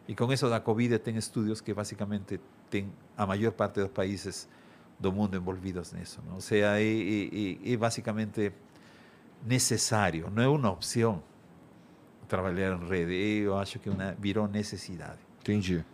E 0.09 0.15
com 0.15 0.31
isso 0.33 0.49
da 0.49 0.61
Covid 0.61 0.99
tem 0.99 1.17
estudos 1.17 1.61
que 1.61 1.73
basicamente 1.73 2.41
tem 2.69 2.91
a 3.17 3.27
maior 3.27 3.53
parte 3.53 3.81
dos 3.81 3.91
países 3.91 4.49
do 4.99 5.13
mundo 5.13 5.37
envolvidos 5.37 5.93
nisso. 5.93 6.21
não? 6.27 6.35
Ou 6.35 6.41
seja, 6.41 6.79
é, 6.79 6.83
é- 6.83 7.69
é- 7.71 7.73
é 7.73 7.77
basicamente 7.77 8.53
necessário, 9.45 10.31
não 10.31 10.43
é 10.43 10.49
uma 10.49 10.71
opção 10.71 11.23
trabalhar 12.33 12.81
em 12.81 12.89
rede. 12.89 13.13
Eu 13.45 13.59
acho 13.59 13.79
que 13.79 13.91
uma, 13.91 14.17
virou 14.19 14.49
necessidade. 14.49 15.19
Entendi. 15.41 15.85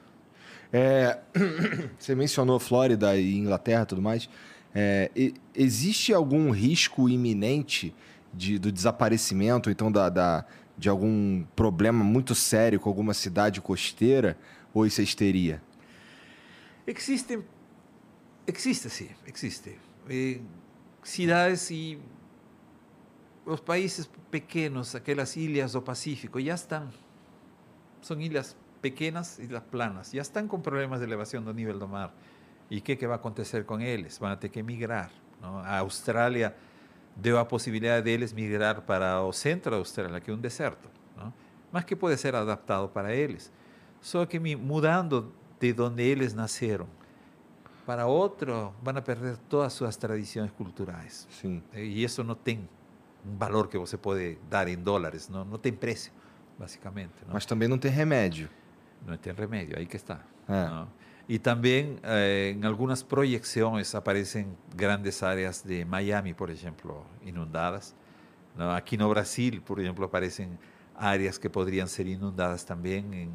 É, 0.72 1.18
você 1.98 2.14
mencionou 2.14 2.60
Flórida 2.60 3.16
e 3.16 3.36
Inglaterra 3.36 3.82
e 3.82 3.86
tudo 3.86 4.00
mais. 4.00 4.28
É, 4.74 5.10
e- 5.16 5.34
existe 5.54 6.12
algum 6.14 6.50
risco 6.50 7.08
iminente 7.08 7.92
de, 8.32 8.56
do 8.58 8.70
desaparecimento, 8.70 9.68
então, 9.68 9.90
da, 9.90 10.08
da- 10.08 10.44
de 10.76 10.88
algum 10.88 11.42
problema 11.56 12.04
muito 12.04 12.34
sério 12.36 12.78
com 12.78 12.88
alguma 12.88 13.14
cidade 13.14 13.60
costeira? 13.60 14.38
Ou 14.72 14.86
isso 14.86 15.00
é 15.00 15.04
histeria? 15.04 15.60
Existe, 16.86 17.40
existe 18.46 18.88
sim, 18.88 19.08
existe. 19.26 19.76
Eh, 20.08 20.38
cidades 21.02 21.68
e 21.70 21.98
os 23.48 23.60
países 23.60 24.08
pequenos, 24.30 24.94
aquelas 24.94 25.34
ilhas 25.36 25.72
do 25.72 25.80
Pacífico, 25.80 26.40
já 26.40 26.54
estão. 26.54 26.88
São 28.02 28.20
ilhas 28.20 28.54
pequenas, 28.82 29.38
ilhas 29.38 29.62
planas, 29.70 30.10
já 30.12 30.20
estão 30.20 30.46
com 30.46 30.60
problemas 30.60 31.00
de 31.00 31.06
elevação 31.06 31.42
do 31.42 31.52
nível 31.52 31.78
do 31.78 31.88
mar. 31.88 32.14
E 32.70 32.78
o 32.78 32.82
que, 32.82 32.94
que 32.94 33.06
vai 33.06 33.16
acontecer 33.16 33.64
com 33.64 33.80
eles? 33.80 34.18
Vão 34.18 34.36
ter 34.36 34.50
que 34.50 34.62
migrar. 34.62 35.10
não? 35.40 35.58
A 35.58 35.78
Austrália 35.78 36.54
deu 37.16 37.38
a 37.38 37.44
possibilidade 37.44 38.04
deles 38.04 38.32
migrar 38.34 38.82
para 38.82 39.22
o 39.22 39.32
centro 39.32 39.70
da 39.70 39.78
Austrália, 39.78 40.20
que 40.20 40.30
é 40.30 40.34
um 40.34 40.38
deserto, 40.38 40.88
não? 41.16 41.32
mas 41.72 41.84
que 41.84 41.96
pode 41.96 42.18
ser 42.18 42.34
adaptado 42.34 42.88
para 42.88 43.14
eles. 43.14 43.50
Só 44.00 44.26
que 44.26 44.38
mudando 44.38 45.32
de 45.58 45.74
onde 45.80 46.02
eles 46.02 46.34
nasceram 46.34 46.86
para 47.86 48.06
outro, 48.06 48.74
vão 48.82 48.96
a 48.96 49.00
perder 49.00 49.38
todas 49.48 49.68
as 49.68 49.72
suas 49.72 49.96
tradições 49.96 50.50
culturais. 50.52 51.26
Sim. 51.30 51.62
E 51.74 52.04
isso 52.04 52.22
não 52.22 52.34
tem 52.34 52.68
um 53.26 53.36
valor 53.36 53.68
que 53.68 53.78
você 53.78 53.96
pode 53.96 54.38
dar 54.48 54.68
em 54.68 54.76
dólares, 54.76 55.28
não, 55.28 55.44
não 55.44 55.58
tem 55.58 55.72
preço, 55.72 56.10
basicamente. 56.58 57.14
Não? 57.26 57.34
Mas 57.34 57.46
também 57.46 57.68
não 57.68 57.78
tem 57.78 57.90
remédio. 57.90 58.48
Não 59.06 59.16
tem 59.16 59.32
remédio, 59.32 59.78
aí 59.78 59.86
que 59.86 59.96
está. 59.96 60.20
É. 60.48 60.66
¿no? 60.66 60.88
Y 61.28 61.40
también 61.40 62.00
eh, 62.04 62.54
en 62.56 62.64
algunas 62.64 63.04
proyecciones 63.04 63.94
aparecen 63.94 64.56
grandes 64.74 65.22
áreas 65.22 65.62
de 65.62 65.84
Miami, 65.84 66.32
por 66.32 66.50
ejemplo, 66.50 67.04
inundadas. 67.22 67.94
¿no? 68.56 68.72
Aquí 68.72 68.96
no 68.96 69.10
Brasil, 69.10 69.60
por 69.60 69.78
ejemplo, 69.78 70.06
aparecen 70.06 70.58
áreas 70.96 71.38
que 71.38 71.50
podrían 71.50 71.86
ser 71.86 72.06
inundadas 72.06 72.64
también 72.64 73.12
en 73.12 73.30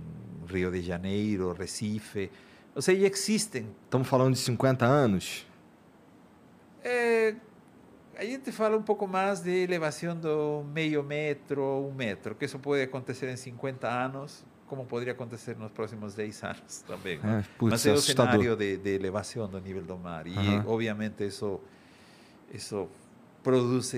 Río 0.47 0.71
de 0.71 0.83
Janeiro, 0.83 1.53
Recife. 1.53 2.31
O 2.73 2.81
sea, 2.81 2.95
ya 2.95 3.05
existen. 3.05 3.75
Estamos 3.83 4.07
falando 4.07 4.31
de 4.31 4.37
50 4.37 5.03
anos? 5.03 5.45
Eh, 6.83 7.37
a 8.23 8.25
gente 8.25 8.51
fala 8.53 8.77
um 8.77 8.81
pouco 8.81 9.05
mais 9.05 9.41
de 9.41 9.51
elevação 9.51 10.15
do 10.15 10.63
meio 10.73 11.03
metro, 11.03 11.61
um 11.61 11.93
metro, 11.93 12.33
que 12.33 12.45
isso 12.45 12.57
pode 12.57 12.81
acontecer 12.81 13.29
em 13.29 13.35
50 13.35 13.87
anos, 13.87 14.45
como 14.65 14.85
poderia 14.85 15.11
acontecer 15.11 15.57
nos 15.57 15.71
próximos 15.71 16.15
10 16.15 16.43
anos 16.43 16.83
também. 16.87 17.19
É, 17.21 17.43
putz, 17.57 17.71
Mas 17.71 17.85
é 17.85 17.91
o 17.91 17.97
cenário 17.97 18.55
de, 18.55 18.77
de 18.77 18.89
elevação 18.95 19.47
do 19.47 19.59
nível 19.59 19.83
do 19.83 19.97
mar. 19.97 20.25
E, 20.25 20.37
Aham. 20.37 20.63
obviamente, 20.65 21.25
isso, 21.25 21.59
isso 22.53 22.87
produz 23.43 23.93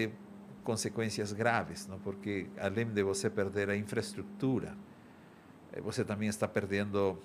consequências 0.63 1.31
graves, 1.31 1.85
não? 1.85 1.99
porque 1.99 2.47
além 2.57 2.87
de 2.87 3.03
você 3.03 3.29
perder 3.29 3.69
a 3.69 3.77
infraestrutura, 3.77 4.75
eh, 5.71 5.81
você 5.81 6.03
também 6.03 6.27
está 6.27 6.47
perdendo 6.47 7.15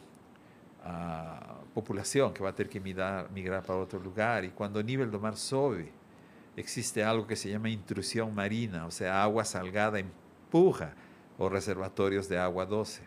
a 0.84 1.60
população 1.72 2.30
que 2.30 2.42
vai 2.42 2.52
ter 2.52 2.68
que 2.68 2.78
migrar, 2.78 3.32
migrar 3.32 3.62
para 3.62 3.74
outro 3.74 3.98
lugar. 3.98 4.44
E 4.44 4.50
quando 4.50 4.76
o 4.76 4.82
nível 4.82 5.10
do 5.10 5.18
mar 5.18 5.34
sobe, 5.36 5.90
existe 6.60 7.02
algo 7.02 7.26
que 7.26 7.36
se 7.36 7.50
chama 7.50 7.68
intrusão 7.68 8.30
marina, 8.30 8.84
ou 8.84 8.90
seja, 8.90 9.12
a 9.12 9.22
água 9.22 9.44
salgada 9.44 10.00
empurra 10.00 10.94
os 11.38 11.50
reservatórios 11.50 12.26
de 12.26 12.36
água 12.36 12.64
doce 12.66 13.00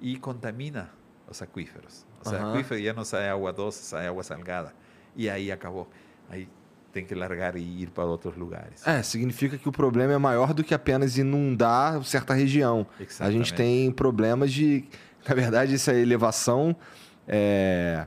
e 0.00 0.16
contamina 0.18 0.90
os 1.28 1.42
aquíferos. 1.42 2.06
O 2.24 2.28
sea, 2.28 2.38
Ajá. 2.38 2.52
aquífero 2.52 2.80
ya 2.80 2.92
no 2.92 3.04
sai 3.04 3.28
agua 3.28 3.52
doce, 3.52 3.82
sai 3.84 4.06
agua 4.06 4.22
salgada. 4.22 4.72
E 5.14 5.28
aí 5.28 5.50
acabou. 5.50 5.88
Aí 6.28 6.48
tem 6.92 7.04
que 7.04 7.14
largar 7.14 7.56
e 7.56 7.82
ir 7.82 7.90
para 7.90 8.04
outros 8.04 8.36
lugares. 8.36 8.86
É, 8.86 9.02
significa 9.02 9.58
que 9.58 9.68
o 9.68 9.72
problema 9.72 10.14
é 10.14 10.18
maior 10.18 10.54
do 10.54 10.64
que 10.64 10.74
apenas 10.74 11.18
inundar 11.18 12.02
certa 12.04 12.32
região. 12.32 12.86
A 13.20 13.30
gente 13.30 13.52
tem 13.52 13.90
problemas 13.90 14.52
de 14.52 14.88
Na 15.28 15.34
verdade, 15.34 15.74
essa 15.74 15.92
elevação, 15.92 16.76
é, 17.26 18.06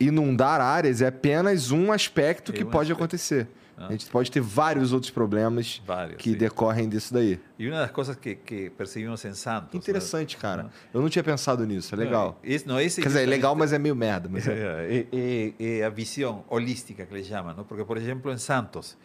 inundar 0.00 0.60
áreas 0.60 1.02
é 1.02 1.08
apenas 1.08 1.70
um 1.70 1.92
aspecto 1.92 2.52
É 2.52 2.54
que 2.54 2.64
pode 2.64 2.90
acontecer. 2.90 3.46
Ah. 3.78 3.88
A 3.88 3.92
gente 3.92 4.06
pode 4.06 4.30
ter 4.30 4.40
vários 4.40 4.92
outros 4.92 5.10
problemas 5.10 5.82
Vários, 5.86 6.16
que 6.16 6.32
sim. 6.32 6.38
decorrem 6.38 6.88
disso 6.88 7.12
daí. 7.12 7.38
Y 7.58 7.66
una 7.66 7.76
de 7.76 7.82
las 7.82 7.90
cosas 7.90 8.16
que, 8.16 8.36
que 8.36 8.70
percibimos 8.70 9.22
en 9.26 9.34
Santos. 9.34 9.74
¿no? 9.74 9.78
Interessante, 9.78 10.36
cara. 10.36 10.70
Ah. 10.70 10.88
Eu 10.94 11.02
não 11.02 11.10
tinha 11.10 11.22
pensado 11.22 11.64
nisso. 11.66 11.94
É 11.94 11.98
legal. 11.98 12.38
Es, 12.42 12.64
no, 12.64 12.80
ese 12.80 13.02
Quer 13.02 13.08
dizer, 13.08 13.22
é 13.24 13.26
legal, 13.26 13.54
mas 13.54 13.72
é 13.74 13.78
meio 13.78 13.94
merda. 13.94 14.28
Mas 14.30 14.48
é... 14.48 14.56
É, 14.86 15.06
é, 15.12 15.78
é 15.78 15.84
a 15.84 15.90
visão 15.90 16.44
holística 16.48 17.04
que 17.04 17.12
eles 17.12 17.26
chamam, 17.26 17.54
não? 17.54 17.64
porque, 17.64 17.84
por 17.84 17.96
exemplo, 17.96 18.32
em 18.32 18.38
Santos, 18.38 18.96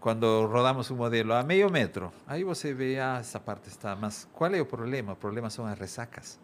quando 0.00 0.46
rodamos 0.46 0.90
um 0.90 0.96
modelo 0.96 1.32
a 1.32 1.42
meio 1.42 1.70
metro, 1.70 2.12
aí 2.26 2.44
você 2.44 2.72
vê, 2.72 2.98
ah, 3.00 3.18
essa 3.18 3.40
parte 3.40 3.68
está, 3.68 3.96
mas 3.96 4.28
qual 4.32 4.54
é 4.54 4.60
o 4.60 4.66
problema? 4.66 5.14
O 5.14 5.16
problema 5.16 5.50
são 5.50 5.66
as 5.66 5.76
ressacas, 5.78 6.38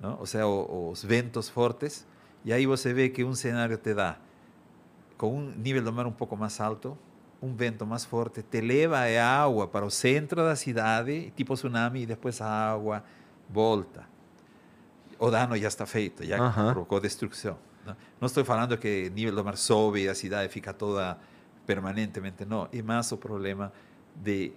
não? 0.00 0.18
ou 0.18 0.26
seja, 0.26 0.46
os 0.46 1.02
ventos 1.02 1.48
fortes, 1.48 2.06
e 2.44 2.52
aí 2.52 2.66
você 2.66 2.92
vê 2.92 3.08
que 3.08 3.24
um 3.24 3.34
cenário 3.34 3.78
te 3.78 3.94
dá, 3.94 4.18
com 5.18 5.36
um 5.36 5.50
nível 5.50 5.82
do 5.82 5.92
mar 5.92 6.06
um 6.06 6.12
pouco 6.12 6.34
mais 6.36 6.58
alto, 6.60 6.96
um 7.42 7.54
vento 7.54 7.86
mais 7.86 8.06
forte, 8.06 8.42
te 8.42 8.60
leva 8.62 8.98
a 8.98 9.42
água 9.42 9.68
para 9.68 9.84
o 9.84 9.90
centro 9.90 10.42
da 10.42 10.56
cidade, 10.56 11.30
tipo 11.36 11.52
tsunami, 11.52 12.02
e 12.02 12.06
depois 12.06 12.40
a 12.40 12.72
água 12.72 13.04
volta 13.50 14.06
o 15.18 15.30
dano 15.30 15.56
já 15.56 15.68
está 15.68 15.84
feito, 15.84 16.24
já 16.24 16.38
Aham. 16.38 16.72
provocou 16.72 17.00
destruição. 17.00 17.58
Não, 17.84 17.96
não 18.20 18.26
estou 18.26 18.44
falando 18.44 18.76
que 18.78 19.08
o 19.08 19.10
nível 19.10 19.34
do 19.34 19.44
mar 19.44 19.56
sobe 19.56 20.04
e 20.04 20.08
a 20.08 20.14
cidade 20.14 20.52
fica 20.52 20.72
toda 20.72 21.18
permanentemente, 21.66 22.44
não. 22.44 22.68
É 22.72 22.80
mais 22.82 23.10
o 23.12 23.16
problema 23.16 23.72
de, 24.14 24.52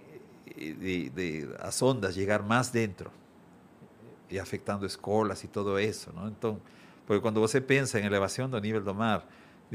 de, 0.56 1.10
de 1.10 1.48
as 1.58 1.82
ondas 1.82 2.14
chegar 2.14 2.42
mais 2.42 2.70
dentro 2.70 3.10
e 4.30 4.38
afetando 4.38 4.86
escolas 4.86 5.42
e 5.44 5.48
todo 5.48 5.78
isso. 5.78 6.10
Não? 6.14 6.28
Então, 6.28 6.60
porque 7.06 7.20
quando 7.20 7.40
você 7.40 7.60
pensa 7.60 7.98
em 7.98 8.06
elevação 8.06 8.48
do 8.48 8.58
nível 8.60 8.82
do 8.82 8.94
mar, 8.94 9.26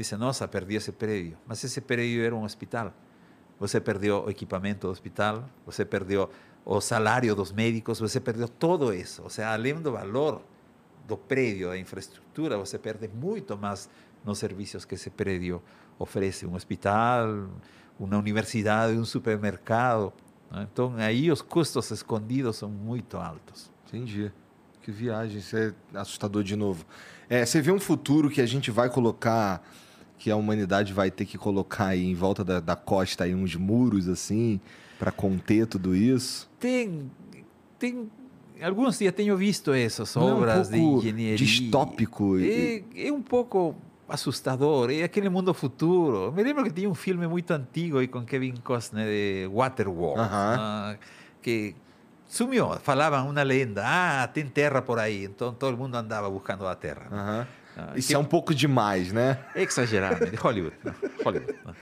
diz, 0.02 0.12
nossa, 0.12 0.46
perdi 0.46 0.76
esse 0.76 0.92
prédio. 0.92 1.36
Mas 1.46 1.62
esse 1.64 1.80
prédio 1.80 2.24
era 2.24 2.34
um 2.34 2.44
hospital. 2.44 2.92
Você 3.58 3.80
perdeu 3.80 4.24
o 4.24 4.30
equipamento 4.30 4.86
do 4.86 4.90
hospital, 4.90 5.44
você 5.66 5.84
perdeu 5.84 6.30
o 6.64 6.80
salário 6.80 7.34
dos 7.34 7.50
médicos, 7.50 7.98
você 7.98 8.20
perdeu 8.20 8.48
todo 8.48 8.94
isso. 8.94 9.22
Ou 9.22 9.30
seja, 9.30 9.52
além 9.52 9.74
do 9.74 9.92
valor 9.92 10.42
do 11.06 11.16
prédio, 11.16 11.68
da 11.68 11.78
infraestrutura, 11.78 12.56
você 12.56 12.78
perde 12.78 13.08
muito 13.08 13.56
mais 13.56 13.88
nos 14.24 14.38
serviços 14.38 14.84
que 14.84 14.94
esse 14.94 15.10
prédio 15.10 15.62
oferece. 15.98 16.46
Um 16.46 16.54
hospital, 16.54 17.48
uma 17.98 18.18
universidade, 18.18 18.96
um 18.96 19.04
supermercado. 19.04 20.12
Então, 20.52 20.94
aí 20.96 21.30
os 21.30 21.42
custos 21.42 21.90
escondidos 21.90 22.56
são 22.56 22.68
muito 22.68 23.16
altos. 23.16 23.70
Entendi. 23.86 24.30
Que 24.82 24.92
viagem, 24.92 25.38
isso 25.38 25.56
é 25.56 25.74
assustador 25.94 26.42
de 26.42 26.56
novo. 26.56 26.86
É, 27.28 27.44
você 27.44 27.60
vê 27.60 27.70
um 27.70 27.80
futuro 27.80 28.30
que 28.30 28.40
a 28.40 28.46
gente 28.46 28.70
vai 28.70 28.88
colocar, 28.88 29.62
que 30.18 30.30
a 30.30 30.36
humanidade 30.36 30.92
vai 30.92 31.10
ter 31.10 31.24
que 31.24 31.38
colocar 31.38 31.86
aí 31.88 32.04
em 32.04 32.14
volta 32.14 32.44
da, 32.44 32.60
da 32.60 32.74
costa 32.76 33.24
aí 33.24 33.34
uns 33.34 33.54
muros 33.54 34.08
assim, 34.08 34.60
para 34.98 35.12
conter 35.12 35.66
tudo 35.66 35.94
isso? 35.94 36.50
Tem, 36.58 37.10
tem 37.78 38.10
alguns 38.60 38.98
dias 38.98 39.14
tenho 39.14 39.36
visto 39.36 39.72
essas 39.72 40.14
Não 40.16 40.28
é 40.28 40.32
um 40.34 40.36
obras 40.38 40.68
de 40.68 40.78
pouco 40.78 41.06
engenharia. 41.06 41.36
distópico 41.36 42.38
É, 42.40 42.82
é 42.96 43.12
um 43.12 43.22
pouco 43.22 43.76
assustador. 44.08 44.90
É 44.90 45.02
aquele 45.02 45.28
mundo 45.28 45.52
futuro. 45.54 46.32
Me 46.32 46.42
lembro 46.42 46.64
que 46.64 46.70
tinha 46.70 46.88
um 46.88 46.94
filme 46.94 47.26
muito 47.28 47.50
antigo 47.52 47.98
aí 47.98 48.08
com 48.08 48.24
Kevin 48.24 48.54
Costner 48.56 49.06
de 49.06 49.46
Waterworld, 49.54 50.20
Aham. 50.20 50.56
ah, 50.58 50.96
que 51.42 51.76
sumiu. 52.26 52.70
Falavam 52.80 53.28
uma 53.30 53.42
lenda, 53.42 53.82
ah, 53.86 54.26
tem 54.26 54.46
terra 54.46 54.82
por 54.82 54.98
aí. 54.98 55.24
Então 55.24 55.52
todo 55.54 55.76
mundo 55.76 55.94
andava 55.94 56.28
buscando 56.28 56.66
a 56.66 56.74
terra. 56.74 57.06
né? 57.10 57.16
Aham. 57.16 57.46
Ah, 57.46 57.46
Isso 57.96 58.08
que- 58.08 58.14
é 58.14 58.18
um 58.18 58.24
pouco 58.24 58.54
demais, 58.54 59.12
né? 59.12 59.38
Exageradamente, 59.54 60.36
Hollywood. 60.36 60.74
Hollywood 61.24 61.54
¿no? 61.64 61.74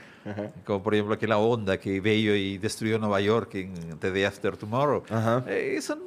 Como 0.65 0.83
por 0.83 0.93
ejemplo 0.93 1.13
aquella 1.13 1.37
onda 1.37 1.77
que 1.77 2.01
veio 2.01 2.35
y 2.35 2.57
destruyó 2.57 2.99
Nueva 2.99 3.21
York 3.21 3.55
en 3.55 3.97
The 3.99 4.11
Day 4.11 4.23
After 4.25 4.57
Tomorrow. 4.57 5.03
Ajá. 5.09 5.43
Eh, 5.47 5.75
eso 5.77 5.97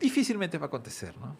difícilmente 0.00 0.58
va 0.58 0.64
a 0.64 0.68
acontecer, 0.68 1.14
¿no? 1.18 1.36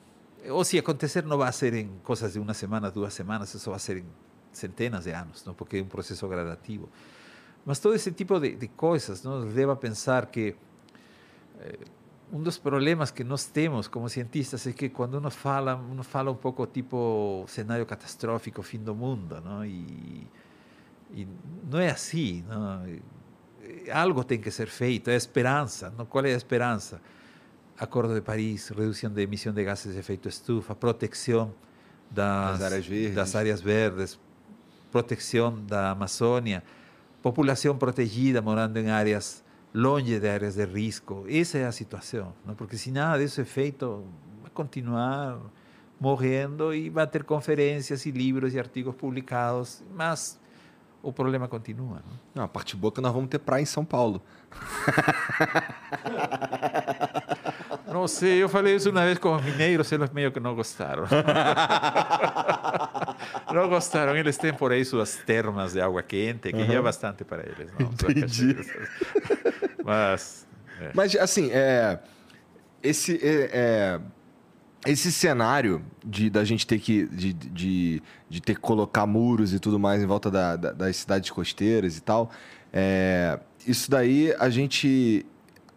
O 0.54 0.64
si 0.64 0.78
acontecer 0.78 1.24
no 1.26 1.36
va 1.36 1.48
a 1.48 1.52
ser 1.52 1.74
en 1.74 1.98
cosas 1.98 2.32
de 2.34 2.40
una 2.40 2.54
semana, 2.54 2.90
dos 2.90 3.12
semanas, 3.12 3.52
eso 3.54 3.70
va 3.72 3.76
a 3.76 3.80
ser 3.80 3.98
en 3.98 4.04
centenas 4.52 5.04
de 5.04 5.14
años, 5.14 5.44
¿no? 5.46 5.52
Porque 5.54 5.78
es 5.78 5.82
un 5.82 5.88
proceso 5.88 6.28
gradativo. 6.28 6.88
Mas 7.64 7.80
todo 7.80 7.92
ese 7.92 8.12
tipo 8.12 8.38
de, 8.40 8.56
de 8.56 8.68
cosas, 8.68 9.24
¿no? 9.24 9.44
Nos 9.44 9.52
lleva 9.54 9.72
a 9.74 9.80
pensar 9.80 10.30
que 10.30 10.56
eh, 11.60 11.78
um 12.32 12.42
dos 12.42 12.58
problemas 12.58 13.10
que 13.10 13.24
nós 13.24 13.46
temos 13.46 13.88
como 13.88 14.08
cientistas 14.08 14.66
é 14.66 14.72
que 14.72 14.88
quando 14.88 15.14
uno 15.14 15.30
fala, 15.30 15.74
uno 15.76 16.02
fala 16.02 16.30
um 16.30 16.34
pouco 16.36 16.66
tipo 16.66 17.44
cenário 17.48 17.86
catastrófico, 17.86 18.62
fim 18.62 18.78
do 18.78 18.94
mundo, 18.94 19.40
não? 19.40 19.64
E, 19.64 20.26
e 21.12 21.26
não 21.70 21.78
é 21.78 21.90
assim, 21.90 22.44
não? 22.48 22.84
Algo 23.92 24.24
tem 24.24 24.40
que 24.40 24.50
ser 24.50 24.68
feito, 24.68 25.08
é 25.10 25.16
esperança. 25.16 25.92
Não? 25.96 26.04
Qual 26.06 26.24
é 26.24 26.34
a 26.34 26.36
esperança? 26.36 27.00
Acordo 27.78 28.14
de 28.14 28.20
Paris, 28.20 28.68
redução 28.68 29.10
de 29.10 29.22
emissão 29.22 29.52
de 29.52 29.64
gases 29.64 29.92
de 29.94 29.98
efeito 29.98 30.28
estufa, 30.28 30.74
proteção 30.74 31.54
das, 32.10 32.58
Das 32.58 32.62
áreas 32.72 32.86
verdes. 32.86 33.14
das 33.14 33.34
áreas 33.34 33.60
verdes, 33.60 34.20
proteção 34.90 35.64
da 35.64 35.90
Amazônia, 35.92 36.62
população 37.22 37.76
protegida 37.76 38.42
morando 38.42 38.76
em 38.78 38.90
áreas 38.90 39.44
longe 39.74 40.18
de 40.18 40.28
áreas 40.28 40.54
de 40.54 40.64
risco. 40.64 41.24
Essa 41.28 41.58
é 41.58 41.66
a 41.66 41.72
situação, 41.72 42.34
não? 42.44 42.54
porque 42.54 42.76
se 42.76 42.90
nada 42.90 43.18
disso 43.18 43.40
é 43.40 43.44
feito, 43.44 44.04
vai 44.42 44.50
continuar 44.52 45.38
morrendo 46.00 46.74
e 46.74 46.88
vai 46.90 47.06
ter 47.06 47.24
conferências 47.24 48.06
e 48.06 48.10
livros 48.10 48.54
e 48.54 48.58
artigos 48.58 48.94
publicados, 48.94 49.82
mas 49.94 50.38
o 51.02 51.12
problema 51.12 51.48
continua. 51.48 51.96
Não? 51.96 52.18
Não, 52.34 52.44
a 52.44 52.48
parte 52.48 52.76
boa 52.76 52.92
é 52.92 52.94
que 52.94 53.00
nós 53.00 53.12
vamos 53.12 53.28
ter 53.28 53.38
praia 53.38 53.62
em 53.62 53.66
São 53.66 53.84
Paulo. 53.84 54.22
Não 57.86 58.06
sei, 58.06 58.42
eu 58.42 58.48
falei 58.48 58.76
isso 58.76 58.90
uma 58.90 59.04
vez 59.04 59.18
com 59.18 59.34
os 59.34 59.42
mineiros, 59.42 59.90
eles 59.90 60.10
meio 60.10 60.30
que 60.30 60.38
não 60.38 60.54
gostaram. 60.54 61.04
não 63.52 63.68
gostaram, 63.68 64.14
eles 64.14 64.36
têm 64.36 64.52
por 64.52 64.70
aí 64.72 64.84
suas 64.84 65.16
termas 65.16 65.72
de 65.72 65.80
água 65.80 66.02
quente, 66.02 66.52
que 66.52 66.66
já 66.66 66.74
é 66.74 66.82
bastante 66.82 67.24
para 67.24 67.42
eles. 67.42 67.72
Não? 67.78 67.86
Entendi. 68.10 68.56
Mas, 69.88 70.46
é. 70.80 70.90
Mas, 70.94 71.16
assim, 71.16 71.50
é, 71.50 71.98
esse, 72.82 73.16
é, 73.22 73.50
é, 73.52 74.00
esse 74.90 75.10
cenário 75.10 75.82
de, 76.04 76.28
da 76.30 76.44
gente 76.44 76.66
ter 76.66 76.78
que, 76.78 77.06
de, 77.06 77.32
de, 77.32 78.02
de 78.28 78.40
ter 78.42 78.54
que 78.54 78.60
colocar 78.60 79.06
muros 79.06 79.52
e 79.54 79.58
tudo 79.58 79.78
mais 79.78 80.02
em 80.02 80.06
volta 80.06 80.30
da, 80.30 80.56
da- 80.56 80.72
das 80.72 80.96
cidades 80.96 81.30
costeiras 81.30 81.96
e 81.96 82.00
tal, 82.02 82.30
é, 82.72 83.40
isso 83.66 83.90
daí 83.90 84.34
a 84.38 84.50
gente 84.50 85.24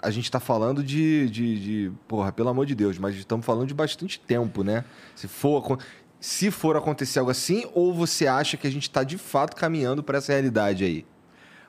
a 0.03 0.09
gente 0.09 0.25
está 0.25 0.39
falando 0.39 0.83
de, 0.83 1.29
de, 1.29 1.59
de- 1.59 1.91
Porra, 2.07 2.31
pelo 2.31 2.49
amor 2.49 2.65
de 2.65 2.73
Deus, 2.73 2.97
mas 2.97 3.15
estamos 3.15 3.45
falando 3.45 3.67
de 3.67 3.73
bastante 3.73 4.19
tempo, 4.19 4.63
né? 4.63 4.83
Se 5.15 5.27
for, 5.27 5.77
se 6.19 6.49
for 6.49 6.75
acontecer 6.75 7.19
algo 7.19 7.29
assim, 7.29 7.65
ou 7.73 7.93
você 7.93 8.25
acha 8.27 8.57
que 8.57 8.65
a 8.65 8.71
gente 8.71 8.83
está 8.83 9.03
de 9.03 9.17
fato 9.17 9.55
caminhando 9.55 10.01
para 10.03 10.17
essa 10.17 10.31
realidade 10.33 10.83
aí? 10.83 11.05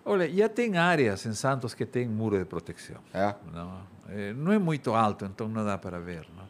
Olha, 0.04 0.28
já 0.28 0.48
tem 0.48 0.76
áreas 0.76 1.24
em 1.26 1.32
Santos 1.32 1.74
que 1.74 1.86
tem 1.86 2.08
muro 2.08 2.38
de 2.38 2.44
proteção. 2.44 2.98
É? 3.14 3.34
Não, 3.52 3.92
Eh, 4.08 4.32
não 4.34 4.52
é 4.52 4.58
muito 4.58 4.92
alto, 4.94 5.24
então 5.24 5.48
não 5.48 5.64
dá 5.64 5.78
para 5.78 5.98
ver. 5.98 6.26
Não? 6.36 6.44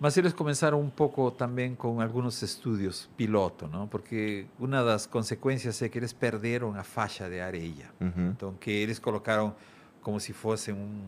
Mas 0.00 0.16
eles 0.16 0.32
começaram 0.32 0.80
um 0.80 0.88
pouco 0.88 1.30
também 1.30 1.74
com 1.74 2.00
alguns 2.00 2.40
estudos 2.42 3.08
piloto, 3.16 3.68
não? 3.68 3.86
porque 3.86 4.46
uma 4.58 4.82
das 4.82 5.04
consequências 5.06 5.80
é 5.82 5.88
que 5.88 5.98
eles 5.98 6.12
perderam 6.12 6.74
a 6.74 6.82
faixa 6.82 7.28
de 7.28 7.38
areia. 7.38 7.90
Uhum. 8.00 8.30
Então, 8.30 8.54
que 8.54 8.70
eles 8.70 8.98
colocaram 8.98 9.54
como 10.02 10.18
se 10.18 10.32
fosse 10.32 10.72
um, 10.72 11.02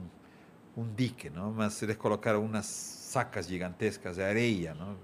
um 0.77 0.87
dique, 0.95 1.31
não? 1.31 1.51
mas 1.53 1.83
eles 1.83 1.97
colocaram 1.97 2.45
umas 2.45 2.67
sacas 2.67 3.47
gigantescas 3.47 4.17
de 4.17 4.23
areia. 4.23 4.75
Não? 4.75 4.95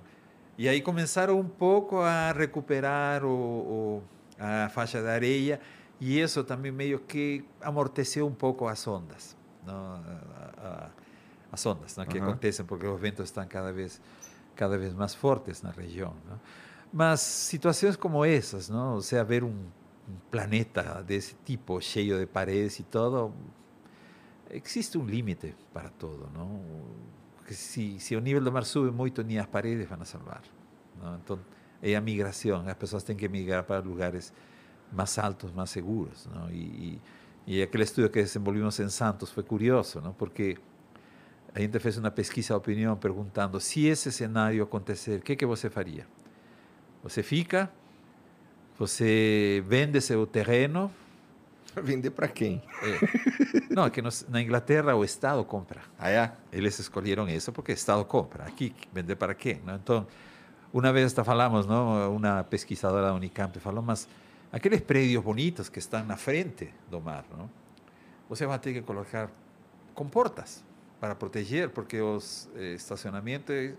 E 0.58 0.68
aí 0.68 0.82
começaram 0.82 1.40
um 1.40 1.48
pouco 1.48 1.98
a 2.00 2.30
recuperar 2.32 3.24
o, 3.24 3.30
o, 3.30 4.02
a 4.38 4.68
faixa 4.68 5.00
de 5.00 5.08
areia 5.08 5.58
e 6.00 6.20
isso 6.20 6.44
também 6.44 6.70
meio 6.72 6.98
que 7.00 7.44
amorteceu 7.60 8.26
um 8.26 8.34
pouco 8.34 8.66
as 8.66 8.86
ondas. 8.86 9.36
Não? 9.66 9.74
A- 9.74 10.52
a- 10.58 10.90
as 11.50 11.64
ondas 11.66 11.96
não? 11.96 12.04
que 12.04 12.18
Aham. 12.18 12.28
acontecem 12.28 12.64
porque 12.64 12.86
os 12.86 13.00
ventos 13.00 13.24
estão 13.26 13.46
cada 13.46 13.72
vez, 13.72 14.00
cada 14.54 14.76
vez 14.78 14.92
mais 14.94 15.14
fortes 15.14 15.62
na 15.62 15.70
região. 15.70 16.14
Não? 16.28 16.40
Mas 16.92 17.20
situações 17.20 17.96
como 17.96 18.24
essas, 18.24 18.68
não? 18.68 18.94
ou 18.94 19.02
seja, 19.02 19.24
ver 19.24 19.44
um, 19.44 19.48
um 20.08 20.16
planeta 20.30 21.02
desse 21.02 21.34
tipo, 21.44 21.80
cheio 21.80 22.18
de 22.18 22.26
paredes 22.26 22.78
e 22.78 22.82
todo, 22.82 23.32
existe 24.50 24.96
um 24.96 25.04
limite 25.04 25.54
para 25.72 25.90
todo, 25.90 26.28
não? 26.32 26.60
Porque 27.36 27.54
se, 27.54 27.98
se 28.00 28.16
o 28.16 28.20
nível 28.20 28.42
do 28.42 28.50
mar 28.52 28.64
sube 28.64 28.90
muito, 28.90 29.22
nem 29.22 29.38
as 29.38 29.46
paredes 29.46 29.88
vão 29.88 30.02
salvar. 30.04 30.42
Não? 31.00 31.16
Então, 31.16 31.38
é 31.82 31.94
a 31.94 32.00
migração, 32.00 32.66
as 32.66 32.74
pessoas 32.74 33.02
têm 33.02 33.16
que 33.16 33.28
migrar 33.28 33.64
para 33.64 33.80
lugares 33.80 34.32
mais 34.92 35.18
altos, 35.18 35.52
mais 35.52 35.70
seguros. 35.70 36.28
Não? 36.34 36.50
E, 36.50 37.00
e, 37.46 37.56
e 37.58 37.62
aquele 37.62 37.84
estudo 37.84 38.08
que 38.08 38.22
desenvolvimos 38.22 38.78
em 38.80 38.88
Santos 38.88 39.30
foi 39.30 39.42
curioso, 39.42 40.00
não? 40.00 40.12
porque 40.12 40.58
a 41.54 41.60
gente 41.60 41.78
fez 41.78 41.96
uma 41.98 42.10
pesquisa 42.10 42.54
de 42.54 42.58
opinião 42.58 42.96
perguntando 42.96 43.58
se 43.60 43.86
esse 43.86 44.12
cenário 44.12 44.62
acontecer, 44.62 45.20
o 45.20 45.22
que, 45.22 45.34
que 45.34 45.46
você 45.46 45.70
faria? 45.70 46.06
Você 47.02 47.22
fica? 47.22 47.70
Você 48.78 49.62
vende 49.66 50.00
seu 50.00 50.26
terreno? 50.26 50.92
Vender 51.82 52.10
para 52.10 52.28
quem? 52.28 52.62
É. 52.82 53.74
Não, 53.74 53.84
é 53.84 53.90
que 53.90 54.02
nos, 54.02 54.26
na 54.28 54.40
Inglaterra 54.40 54.94
o 54.94 55.04
Estado 55.04 55.44
compra. 55.44 55.80
Ah, 55.98 56.10
é? 56.10 56.32
Eles 56.52 56.78
escolheram 56.78 57.28
isso 57.28 57.52
porque 57.52 57.72
o 57.72 57.74
Estado 57.74 58.04
compra. 58.04 58.44
Aqui, 58.44 58.74
vender 58.92 59.16
para 59.16 59.34
quê? 59.34 59.58
Não? 59.64 59.76
Então, 59.76 60.06
uma 60.72 60.92
vez 60.92 61.06
hasta 61.06 61.24
falamos, 61.24 61.66
não? 61.66 62.14
uma 62.14 62.44
pesquisadora 62.44 63.06
da 63.06 63.14
Unicamp 63.14 63.58
falou, 63.58 63.82
mas 63.82 64.08
aqueles 64.52 64.80
prédios 64.80 65.22
bonitos 65.22 65.68
que 65.68 65.78
estão 65.78 66.04
na 66.04 66.16
frente 66.16 66.72
do 66.90 67.00
mar, 67.00 67.24
não? 67.30 67.50
você 68.28 68.46
vai 68.46 68.58
ter 68.58 68.72
que 68.72 68.82
colocar 68.82 69.30
comportas 69.94 70.64
para 71.00 71.14
proteger, 71.14 71.70
porque 71.70 72.00
os 72.00 72.48
eh, 72.56 72.74
estacionamentos 72.74 73.54
é 73.54 73.74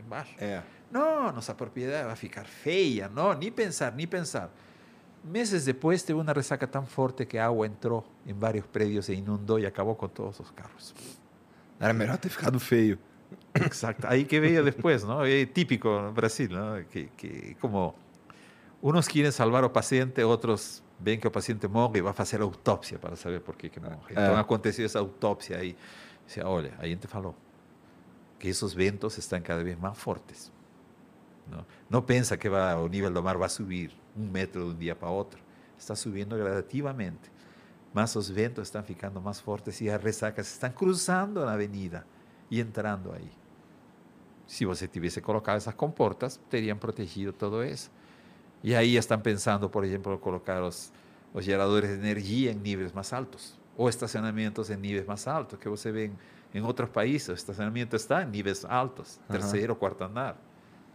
embaixo. 0.00 0.34
É. 0.38 0.62
Não, 0.90 1.30
nossa 1.32 1.54
propriedade 1.54 2.06
vai 2.06 2.16
ficar 2.16 2.46
feia, 2.46 3.08
não, 3.08 3.34
nem 3.34 3.52
pensar, 3.52 3.92
nem 3.92 4.06
pensar. 4.06 4.50
Meses 5.22 5.64
depois 5.64 6.02
teve 6.02 6.18
uma 6.18 6.32
ressaca 6.32 6.66
tão 6.66 6.86
forte 6.86 7.26
que 7.26 7.36
a 7.36 7.46
água 7.46 7.66
entrou 7.66 8.06
em 8.24 8.32
vários 8.32 8.64
prédios 8.66 9.08
e 9.08 9.14
inundou 9.14 9.58
e 9.58 9.66
acabou 9.66 9.94
com 9.94 10.08
todos 10.08 10.40
os 10.40 10.50
carros. 10.52 10.94
Era 11.78 11.92
melhor 11.92 12.16
ter 12.16 12.30
ficado 12.30 12.58
feio. 12.58 12.98
Exacto. 13.54 14.06
Ahí 14.08 14.24
que 14.24 14.40
veía 14.40 14.62
después, 14.62 15.04
¿no? 15.04 15.24
Es 15.24 15.52
típico 15.52 16.08
en 16.08 16.14
Brasil, 16.14 16.50
¿no? 16.50 16.76
Que, 16.88 17.10
que 17.16 17.56
como 17.60 17.94
unos 18.80 19.08
quieren 19.08 19.32
salvar 19.32 19.64
al 19.64 19.72
paciente, 19.72 20.22
otros 20.24 20.82
ven 21.00 21.20
que 21.20 21.28
el 21.28 21.32
paciente 21.32 21.68
morre 21.68 21.98
y 21.98 22.00
va 22.02 22.10
a 22.10 22.22
hacer 22.22 22.40
autopsia 22.40 23.00
para 23.00 23.16
saber 23.16 23.42
por 23.42 23.56
qué 23.56 23.70
que 23.70 23.80
morre. 23.80 24.10
Entonces 24.10 24.36
É. 24.36 24.40
aconteceu 24.40 24.84
essa 24.86 24.98
autópsia 24.98 25.58
aí. 25.58 25.76
Dice, 26.26 26.42
olha, 26.42 26.76
a 26.78 26.86
gente 26.86 27.06
falou 27.08 27.34
que 28.38 28.48
esos 28.50 28.74
ventos 28.74 29.16
están 29.18 29.42
cada 29.42 29.62
vez 29.62 29.78
más 29.78 29.96
fuertes. 29.96 30.52
¿no? 31.50 31.64
no 31.88 32.04
pensa 32.04 32.36
que 32.36 32.48
va, 32.50 32.76
o 32.78 32.88
nível 32.88 33.12
do 33.14 33.22
mar 33.22 33.40
va 33.40 33.46
a 33.46 33.48
subir 33.48 33.90
un 34.14 34.30
metro 34.30 34.64
de 34.66 34.70
un 34.72 34.78
día 34.78 34.94
para 34.98 35.10
otro. 35.10 35.40
Está 35.78 35.96
subiendo 35.96 36.36
gradativamente. 36.36 37.30
Mas 37.94 38.14
os 38.16 38.30
ventos 38.30 38.64
están 38.68 38.84
ficando 38.84 39.20
más 39.20 39.40
fuertes 39.40 39.80
y 39.80 39.86
las 39.86 40.02
resacas 40.02 40.52
están 40.52 40.72
cruzando 40.72 41.44
la 41.46 41.54
avenida 41.54 42.04
y 42.50 42.60
entrando 42.60 43.14
ahí. 43.14 43.30
Si 44.46 44.64
você 44.66 44.86
tivesse 44.88 45.20
colocado 45.22 45.56
essas 45.56 45.74
comportas, 45.74 46.38
teriam 46.50 46.78
protegido 46.78 47.32
todo 47.32 47.64
isso. 47.64 47.90
E 48.62 48.74
aí 48.74 48.96
estão 48.96 49.18
pensando, 49.18 49.68
por 49.68 49.84
exemplo, 49.84 50.18
colocar 50.18 50.62
os, 50.62 50.92
os 51.32 51.44
geradores 51.44 51.90
de 51.90 51.96
energia 51.96 52.50
em 52.50 52.54
níveis 52.54 52.92
mais 52.92 53.12
altos, 53.12 53.58
ou 53.76 53.88
estacionamentos 53.88 54.70
em 54.70 54.76
níveis 54.76 55.06
mais 55.06 55.26
altos, 55.26 55.58
que 55.58 55.68
você 55.68 55.92
vê 55.92 56.06
em, 56.06 56.18
em 56.58 56.62
outros 56.62 56.90
países, 56.90 57.28
o 57.28 57.32
estacionamento 57.32 57.94
está 57.94 58.22
em 58.22 58.26
níveis 58.26 58.64
altos, 58.64 59.20
Aham. 59.28 59.38
terceiro, 59.38 59.76
quarto 59.76 60.02
andar. 60.04 60.36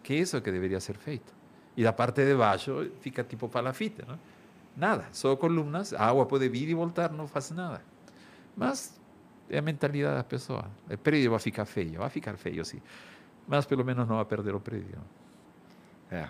Que 0.02 0.22
é 0.22 0.42
que 0.42 0.52
deveria 0.52 0.82
ser 0.82 0.98
feito. 0.98 1.34
E 1.78 1.84
da 1.84 1.94
parte 1.94 2.26
de 2.26 2.36
baixo 2.36 2.92
fica 3.00 3.24
tipo 3.24 3.48
palafite, 3.48 4.04
não? 4.06 4.20
Nada, 4.76 5.06
só 5.12 5.36
columnas, 5.36 5.94
a 5.94 6.06
água 6.06 6.26
pode 6.26 6.50
vir 6.50 6.68
e 6.68 6.74
voltar, 6.74 7.12
não 7.12 7.28
faz 7.28 7.52
nada. 7.52 7.82
Mas 8.56 9.00
é 9.50 9.60
a 9.60 9.62
mentalidade 9.62 10.18
da 10.18 10.24
pessoa. 10.24 10.66
O 10.90 10.98
prédio 10.98 11.32
vai 11.32 11.40
ficar 11.40 11.66
feio, 11.66 12.00
vai 12.00 12.10
ficar 12.10 12.36
feio 12.38 12.66
sim. 12.66 12.82
Mas 13.48 13.66
pelo 13.66 13.86
menos 13.86 14.08
não 14.08 14.16
vai 14.16 14.26
perder 14.26 14.56
o 14.56 14.60
prédio. 14.60 15.00
É. 16.12 16.28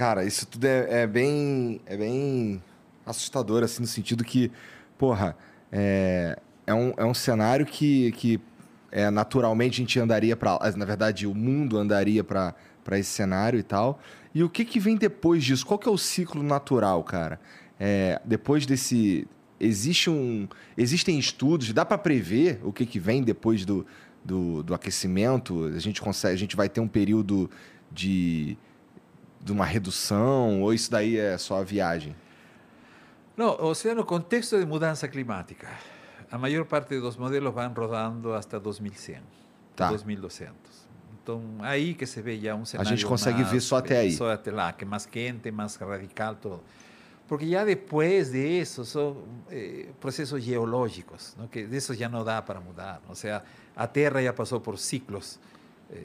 Cara, 0.00 0.24
isso 0.24 0.46
tudo 0.46 0.64
é, 0.64 1.02
é 1.02 1.06
bem. 1.06 1.78
É 1.84 1.94
bem 1.94 2.62
assustador, 3.04 3.62
assim, 3.62 3.82
no 3.82 3.86
sentido 3.86 4.24
que, 4.24 4.50
porra, 4.96 5.36
é, 5.70 6.38
é, 6.66 6.72
um, 6.72 6.94
é 6.96 7.04
um 7.04 7.12
cenário 7.12 7.66
que, 7.66 8.10
que 8.12 8.40
é, 8.90 9.10
naturalmente 9.10 9.74
a 9.74 9.76
gente 9.84 10.00
andaria 10.00 10.34
para 10.34 10.58
Na 10.74 10.86
verdade, 10.86 11.26
o 11.26 11.34
mundo 11.34 11.76
andaria 11.76 12.24
para 12.24 12.54
esse 12.92 13.10
cenário 13.10 13.60
e 13.60 13.62
tal. 13.62 14.00
E 14.34 14.42
o 14.42 14.48
que, 14.48 14.64
que 14.64 14.80
vem 14.80 14.96
depois 14.96 15.44
disso? 15.44 15.66
Qual 15.66 15.78
que 15.78 15.86
é 15.86 15.92
o 15.92 15.98
ciclo 15.98 16.42
natural, 16.42 17.04
cara? 17.04 17.38
É, 17.78 18.18
depois 18.24 18.64
desse. 18.64 19.28
Existe 19.60 20.08
um, 20.08 20.48
existem 20.78 21.18
estudos, 21.18 21.74
dá 21.74 21.84
para 21.84 21.98
prever 21.98 22.58
o 22.64 22.72
que, 22.72 22.86
que 22.86 22.98
vem 22.98 23.22
depois 23.22 23.66
do, 23.66 23.84
do, 24.24 24.62
do 24.62 24.72
aquecimento? 24.72 25.64
A 25.64 25.78
gente 25.78 26.00
consegue, 26.00 26.32
a 26.32 26.38
gente 26.38 26.56
vai 26.56 26.70
ter 26.70 26.80
um 26.80 26.88
período 26.88 27.50
de, 27.92 28.56
de 29.40 29.52
uma 29.52 29.64
redução 29.64 30.60
ou 30.62 30.72
isso 30.74 30.90
daí 30.90 31.16
é 31.18 31.36
só 31.38 31.60
a 31.60 31.64
viagem? 31.64 32.14
Não, 33.36 33.56
ou 33.60 33.74
seja, 33.74 33.94
no 33.94 34.04
contexto 34.04 34.58
de 34.58 34.66
mudança 34.66 35.08
climática, 35.08 35.68
a 36.30 36.36
maior 36.36 36.64
parte 36.66 36.98
dos 37.00 37.16
modelos 37.16 37.52
vão 37.54 37.72
rodando 37.72 38.34
até 38.34 38.58
2100, 38.58 39.20
Tá. 39.74 39.88
2200. 39.88 40.54
Então, 41.22 41.42
aí 41.60 41.94
que 41.94 42.06
se 42.06 42.20
vê 42.20 42.38
já 42.38 42.54
um 42.54 42.64
cenário 42.64 42.90
gente 42.90 43.06
consegue 43.06 43.38
mais- 43.40 43.50
ver 43.52 43.60
só 43.60 43.76
até 43.76 43.98
aí. 44.00 44.12
Só 44.12 44.30
até 44.30 44.50
lá, 44.50 44.72
que 44.72 44.84
é 44.84 44.86
mais 44.86 45.06
quente, 45.06 45.50
mais 45.50 45.76
radical, 45.76 46.34
tudo. 46.34 46.60
Porque 47.28 47.48
já 47.48 47.64
depois 47.64 48.32
disso 48.32 48.84
são 48.84 49.22
eh, 49.50 49.86
processos 50.00 50.42
geológicos, 50.42 51.34
não? 51.38 51.46
que 51.46 51.64
disso 51.64 51.94
já 51.94 52.08
não 52.08 52.24
dá 52.24 52.42
para 52.42 52.60
mudar. 52.60 53.00
Ou 53.08 53.14
seja, 53.14 53.42
a 53.76 53.86
Terra 53.86 54.20
já 54.22 54.32
passou 54.32 54.60
por 54.60 54.76
ciclos 54.78 55.38
eh, 55.90 56.02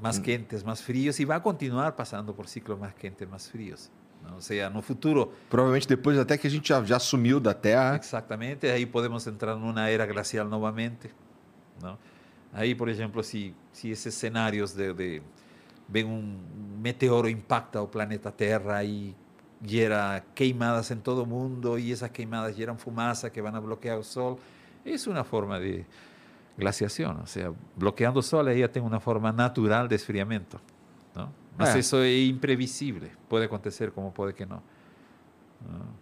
mais 0.00 0.18
Hum. 0.18 0.22
quentes, 0.22 0.62
mais 0.62 0.80
frios, 0.80 1.18
e 1.20 1.24
vai 1.24 1.40
continuar 1.40 1.92
passando 1.92 2.32
por 2.34 2.46
ciclos 2.46 2.78
mais 2.78 2.94
quentes, 2.94 3.28
mais 3.28 3.48
frios. 3.48 3.90
não? 4.22 4.34
Ou 4.34 4.40
seja, 4.40 4.68
no 4.70 4.82
futuro 4.82 5.32
Provavelmente 5.48 5.88
depois 5.88 6.18
até 6.18 6.36
que 6.36 6.46
a 6.46 6.50
gente 6.50 6.68
já, 6.68 6.82
já 6.84 6.98
sumiu 6.98 7.40
da 7.40 7.54
Terra. 7.54 7.96
Exactamente, 7.96 8.70
ahí 8.70 8.84
podemos 8.86 9.26
entrar 9.26 9.56
en 9.56 9.62
una 9.64 9.88
era 9.90 10.06
glacial 10.06 10.48
nuevamente. 10.48 11.10
¿no? 11.82 11.98
Ahí, 12.52 12.74
por 12.74 12.88
ejemplo, 12.90 13.22
si, 13.22 13.54
si 13.72 13.92
esos 13.92 14.06
escenarios 14.06 14.74
de, 14.74 14.92
de 14.92 15.22
ven 15.88 16.06
un 16.06 16.80
meteoro 16.82 17.28
impacta 17.28 17.80
o 17.80 17.90
planeta 17.90 18.30
Tierra 18.30 18.82
y 18.84 19.14
gera 19.64 20.24
queimadas 20.34 20.90
en 20.90 21.00
todo 21.00 21.22
el 21.22 21.28
mundo 21.28 21.78
y 21.78 21.92
esas 21.92 22.10
queimadas 22.10 22.56
geran 22.56 22.78
fumaza 22.78 23.30
que 23.30 23.40
van 23.40 23.54
a 23.54 23.60
bloquear 23.60 23.98
el 23.98 24.04
sol, 24.04 24.36
es 24.84 25.06
una 25.06 25.22
forma 25.24 25.58
de 25.58 25.84
glaciación. 26.56 27.18
O 27.22 27.26
sea, 27.26 27.52
bloqueando 27.76 28.20
sol, 28.22 28.52
ya 28.54 28.68
tengo 28.68 28.86
una 28.86 29.00
forma 29.00 29.32
natural 29.32 29.88
de 29.88 29.96
esfriamiento. 29.96 30.60
¿no? 31.14 31.30
Mas 31.58 31.74
É. 31.74 31.78
eso 31.78 32.02
es 32.02 32.28
imprevisible, 32.28 33.10
puede 33.28 33.46
acontecer 33.46 33.92
como 33.92 34.12
puede 34.12 34.32
que. 34.34 34.46
¿no? 34.46 34.62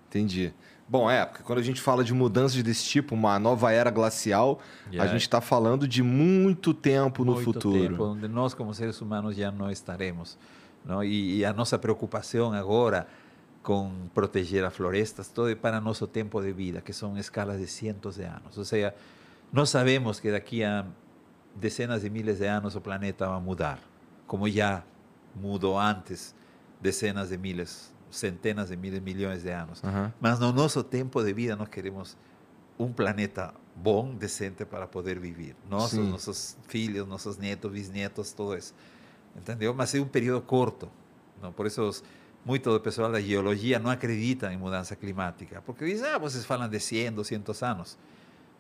Entendi. 0.06 0.52
Bom, 0.88 1.10
é, 1.10 1.26
porque 1.26 1.42
quando 1.42 1.58
a 1.58 1.62
gente 1.62 1.80
fala 1.80 2.02
de 2.02 2.14
mudanças 2.14 2.62
desse 2.62 2.84
tipo, 2.84 3.14
uma 3.14 3.38
nova 3.38 3.70
era 3.72 3.90
glacial, 3.90 4.58
a 4.90 4.96
Já 4.96 5.06
gente 5.08 5.22
está 5.22 5.40
falando 5.40 5.86
de 5.86 6.02
muito 6.02 6.72
tempo 6.72 7.24
no 7.24 7.32
muito 7.32 7.44
futuro. 7.44 7.78
tempo, 7.90 8.04
onde 8.04 8.26
nós 8.28 8.54
como 8.54 8.72
seres 8.72 9.00
humanos 9.02 9.36
já 9.36 9.50
não 9.50 9.70
estaremos, 9.70 10.38
não? 10.84 11.04
E, 11.04 11.38
e 11.38 11.44
a 11.44 11.52
nossa 11.52 11.78
preocupação 11.78 12.52
agora 12.54 13.06
com 13.62 13.90
proteger 14.14 14.64
as 14.64 14.74
florestas, 14.74 15.28
todo 15.28 15.50
é 15.50 15.54
para 15.54 15.78
nosso 15.78 16.06
tempo 16.06 16.40
de 16.40 16.52
vida, 16.52 16.80
que 16.80 16.92
são 16.94 17.18
escalas 17.18 17.58
de 17.60 17.66
cientos 17.66 18.14
de 18.16 18.22
anos. 18.22 18.56
Ou 18.56 18.64
seja, 18.64 18.94
nós 19.52 19.70
sabemos 19.70 20.20
que 20.20 20.30
daqui 20.30 20.62
a 20.62 20.84
dezenas 21.54 22.02
de 22.02 22.10
miles 22.10 22.38
de 22.38 22.46
anos 22.46 22.74
o 22.76 22.80
planeta 22.80 23.28
vai 23.28 23.40
mudar, 23.40 23.80
como 24.26 24.48
já 24.48 24.82
mudou 25.34 25.78
antes, 25.78 26.34
dezenas 26.80 27.30
de 27.30 27.38
miles, 27.38 27.92
centenas 28.10 28.68
de 28.68 28.76
miles, 28.76 29.00
milhões 29.00 29.42
de 29.42 29.50
anos. 29.50 29.82
Aham. 29.82 30.12
Mas 30.20 30.38
no 30.38 30.52
nosso 30.52 30.82
tempo 30.84 31.22
de 31.22 31.32
vida 31.32 31.56
nós 31.56 31.68
queremos 31.68 32.16
um 32.78 32.92
planeta 32.92 33.52
bom, 33.74 34.14
decente 34.14 34.64
para 34.64 34.86
poder 34.86 35.18
viver. 35.18 35.56
Nós, 35.68 35.90
Sim. 35.90 36.10
nossos 36.10 36.56
filhos, 36.68 37.06
nossos 37.06 37.36
netos, 37.36 37.70
bisnetos, 37.72 38.32
todo 38.32 38.56
isso. 38.56 38.74
Entendeu? 39.36 39.72
Mas 39.74 39.94
é 39.94 40.00
um 40.00 40.06
período 40.06 40.40
curto. 40.42 40.88
Não? 41.42 41.52
Por 41.52 41.66
isso, 41.66 41.82
os- 41.82 42.02
muito 42.44 42.70
do 42.70 42.80
pessoal 42.80 43.10
da 43.12 43.20
geologia 43.20 43.78
não 43.78 43.90
acredita 43.90 44.52
em 44.52 44.56
mudança 44.56 44.94
climática. 44.96 45.60
Porque 45.62 45.84
diz, 45.84 46.02
ah, 46.02 46.18
vocês 46.18 46.44
falam 46.44 46.68
de 46.68 46.78
100, 46.80 47.12
200 47.12 47.62
anos. 47.62 47.98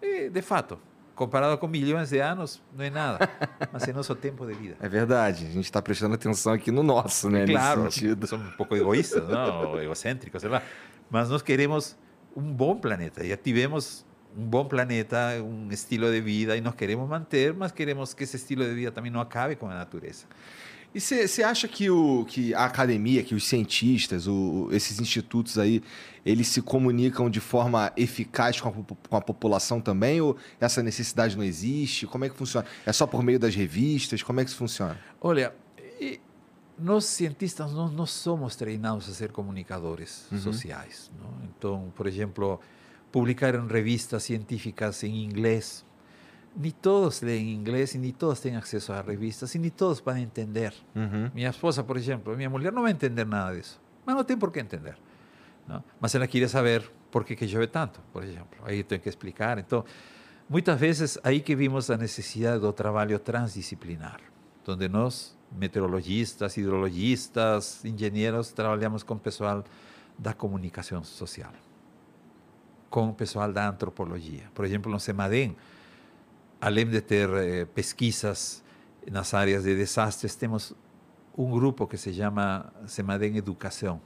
E, 0.02 0.28
de 0.28 0.42
fato, 0.42 0.78
comparado 1.14 1.58
com 1.58 1.66
milhões 1.66 2.10
de 2.10 2.18
anos, 2.20 2.62
não 2.76 2.84
é 2.84 2.90
nada. 2.90 3.28
Mas 3.72 3.86
é 3.88 3.92
nosso 3.92 4.14
tempo 4.14 4.46
de 4.46 4.54
vida. 4.54 4.76
É 4.80 4.88
verdade. 4.88 5.46
A 5.46 5.50
gente 5.50 5.64
está 5.64 5.82
prestando 5.82 6.14
atenção 6.14 6.52
aqui 6.52 6.70
no 6.70 6.82
nosso, 6.82 7.28
né? 7.28 7.44
Claro, 7.46 7.84
Nesse 7.84 8.00
sentido. 8.00 8.26
somos 8.26 8.48
um 8.48 8.56
pouco 8.56 8.76
egoístas, 8.76 9.28
não? 9.28 9.78
Egocêntricos, 9.80 10.40
sei 10.40 10.50
lá. 10.50 10.62
Mas 11.10 11.28
nós 11.28 11.42
queremos 11.42 11.96
um 12.36 12.52
bom 12.52 12.76
planeta. 12.76 13.26
Já 13.26 13.36
tivemos 13.36 14.06
um 14.36 14.44
bom 14.44 14.64
planeta, 14.64 15.42
um 15.42 15.68
estilo 15.72 16.10
de 16.12 16.20
vida 16.20 16.56
e 16.56 16.60
nós 16.60 16.74
queremos 16.74 17.08
manter, 17.08 17.52
mas 17.54 17.72
queremos 17.72 18.14
que 18.14 18.22
esse 18.22 18.36
estilo 18.36 18.62
de 18.64 18.74
vida 18.74 18.92
também 18.92 19.10
não 19.10 19.20
acabe 19.20 19.56
com 19.56 19.66
a 19.68 19.74
natureza. 19.74 20.26
E 20.94 21.00
você 21.00 21.42
acha 21.42 21.68
que, 21.68 21.90
o, 21.90 22.24
que 22.24 22.54
a 22.54 22.64
academia, 22.64 23.22
que 23.22 23.34
os 23.34 23.46
cientistas, 23.46 24.26
o- 24.26 24.68
esses 24.72 24.98
institutos 24.98 25.58
aí, 25.58 25.82
eles 26.24 26.48
se 26.48 26.62
comunicam 26.62 27.28
de 27.28 27.40
forma 27.40 27.92
eficaz 27.96 28.60
com 28.60 28.68
a, 28.68 28.72
com 29.08 29.16
a 29.16 29.20
população 29.20 29.80
também? 29.80 30.20
Ou 30.20 30.36
essa 30.58 30.82
necessidade 30.82 31.36
não 31.36 31.44
existe? 31.44 32.06
Como 32.06 32.24
é 32.24 32.28
que 32.28 32.36
funciona? 32.36 32.66
É 32.86 32.92
só 32.92 33.06
por 33.06 33.22
meio 33.22 33.38
das 33.38 33.54
revistas? 33.54 34.22
Como 34.22 34.40
é 34.40 34.44
que 34.44 34.50
isso 34.50 34.58
funciona? 34.58 34.98
Olha, 35.20 35.54
nós 36.78 37.04
cientistas 37.04 37.72
nós 37.72 37.92
não 37.92 38.06
somos 38.06 38.56
treinados 38.56 39.08
a 39.08 39.12
ser 39.12 39.30
comunicadores 39.30 40.24
Uhum. 40.32 40.38
sociais. 40.38 41.10
Não? 41.20 41.44
Então, 41.44 41.92
por 41.94 42.06
exemplo, 42.06 42.60
publicar 43.12 43.54
em 43.54 43.66
revistas 43.66 44.22
científicas 44.22 45.02
em 45.04 45.24
inglês 45.24 45.84
ni 46.58 46.72
todos 46.72 47.22
leen 47.22 47.46
inglés 47.46 47.94
y 47.94 47.98
ni 47.98 48.12
todos 48.12 48.40
tienen 48.40 48.58
acceso 48.58 48.92
a 48.92 49.00
revistas 49.00 49.54
y 49.54 49.60
ni 49.60 49.70
todos 49.70 50.02
van 50.02 50.16
a 50.16 50.20
entender. 50.20 50.74
Mi 51.32 51.46
esposa, 51.46 51.86
por 51.86 51.96
ejemplo, 51.96 52.36
mi 52.36 52.48
mujer 52.48 52.72
no 52.72 52.82
va 52.82 52.88
a 52.88 52.90
entender 52.90 53.26
nada 53.26 53.52
de 53.52 53.60
eso. 53.60 53.78
Mas 54.04 54.16
no 54.16 54.26
tiene 54.26 54.40
por 54.40 54.50
qué 54.50 54.60
entender. 54.60 54.96
¿no? 55.68 55.84
Mas 56.00 56.14
ela 56.16 56.26
quiere 56.26 56.48
saber 56.48 56.90
por 57.12 57.24
qué 57.24 57.36
que 57.36 57.46
llueve 57.46 57.68
tanto, 57.68 58.00
por 58.12 58.24
ejemplo. 58.24 58.58
Ahí 58.66 58.82
tengo 58.82 59.02
que 59.02 59.08
explicar. 59.08 59.60
Entonces, 59.60 59.92
muchas 60.48 60.80
veces 60.80 61.20
ahí 61.22 61.42
que 61.42 61.54
vimos 61.54 61.88
la 61.88 61.96
necesidad 61.96 62.58
do 62.60 62.72
trabalho 62.72 63.20
transdisciplinar, 63.20 64.20
donde 64.64 64.88
nós, 64.88 65.36
meteorologistas, 65.56 66.58
hidrologistas, 66.58 67.84
engenheiros, 67.84 68.52
trabalhamos 68.52 69.04
com 69.04 69.16
pessoal 69.16 69.62
da 70.18 70.34
comunicação 70.34 71.04
social, 71.04 71.52
com 72.90 73.12
pessoal 73.12 73.52
da 73.52 73.68
antropologia. 73.68 74.50
Por 74.52 74.64
exemplo, 74.64 74.90
no 74.90 74.98
CEMADEM, 74.98 75.56
além 76.60 76.86
de 76.86 77.00
ter 77.00 77.28
eh, 77.30 77.64
pesquisas 77.66 78.62
nas 79.10 79.32
áreas 79.34 79.64
de 79.64 79.74
desastres, 79.74 80.34
temos 80.34 80.74
um 81.36 81.50
grupo 81.50 81.86
que 81.86 81.96
se 81.96 82.12
chama 82.12 82.72
CEMADEM 82.86 83.36
Educação. 83.36 84.00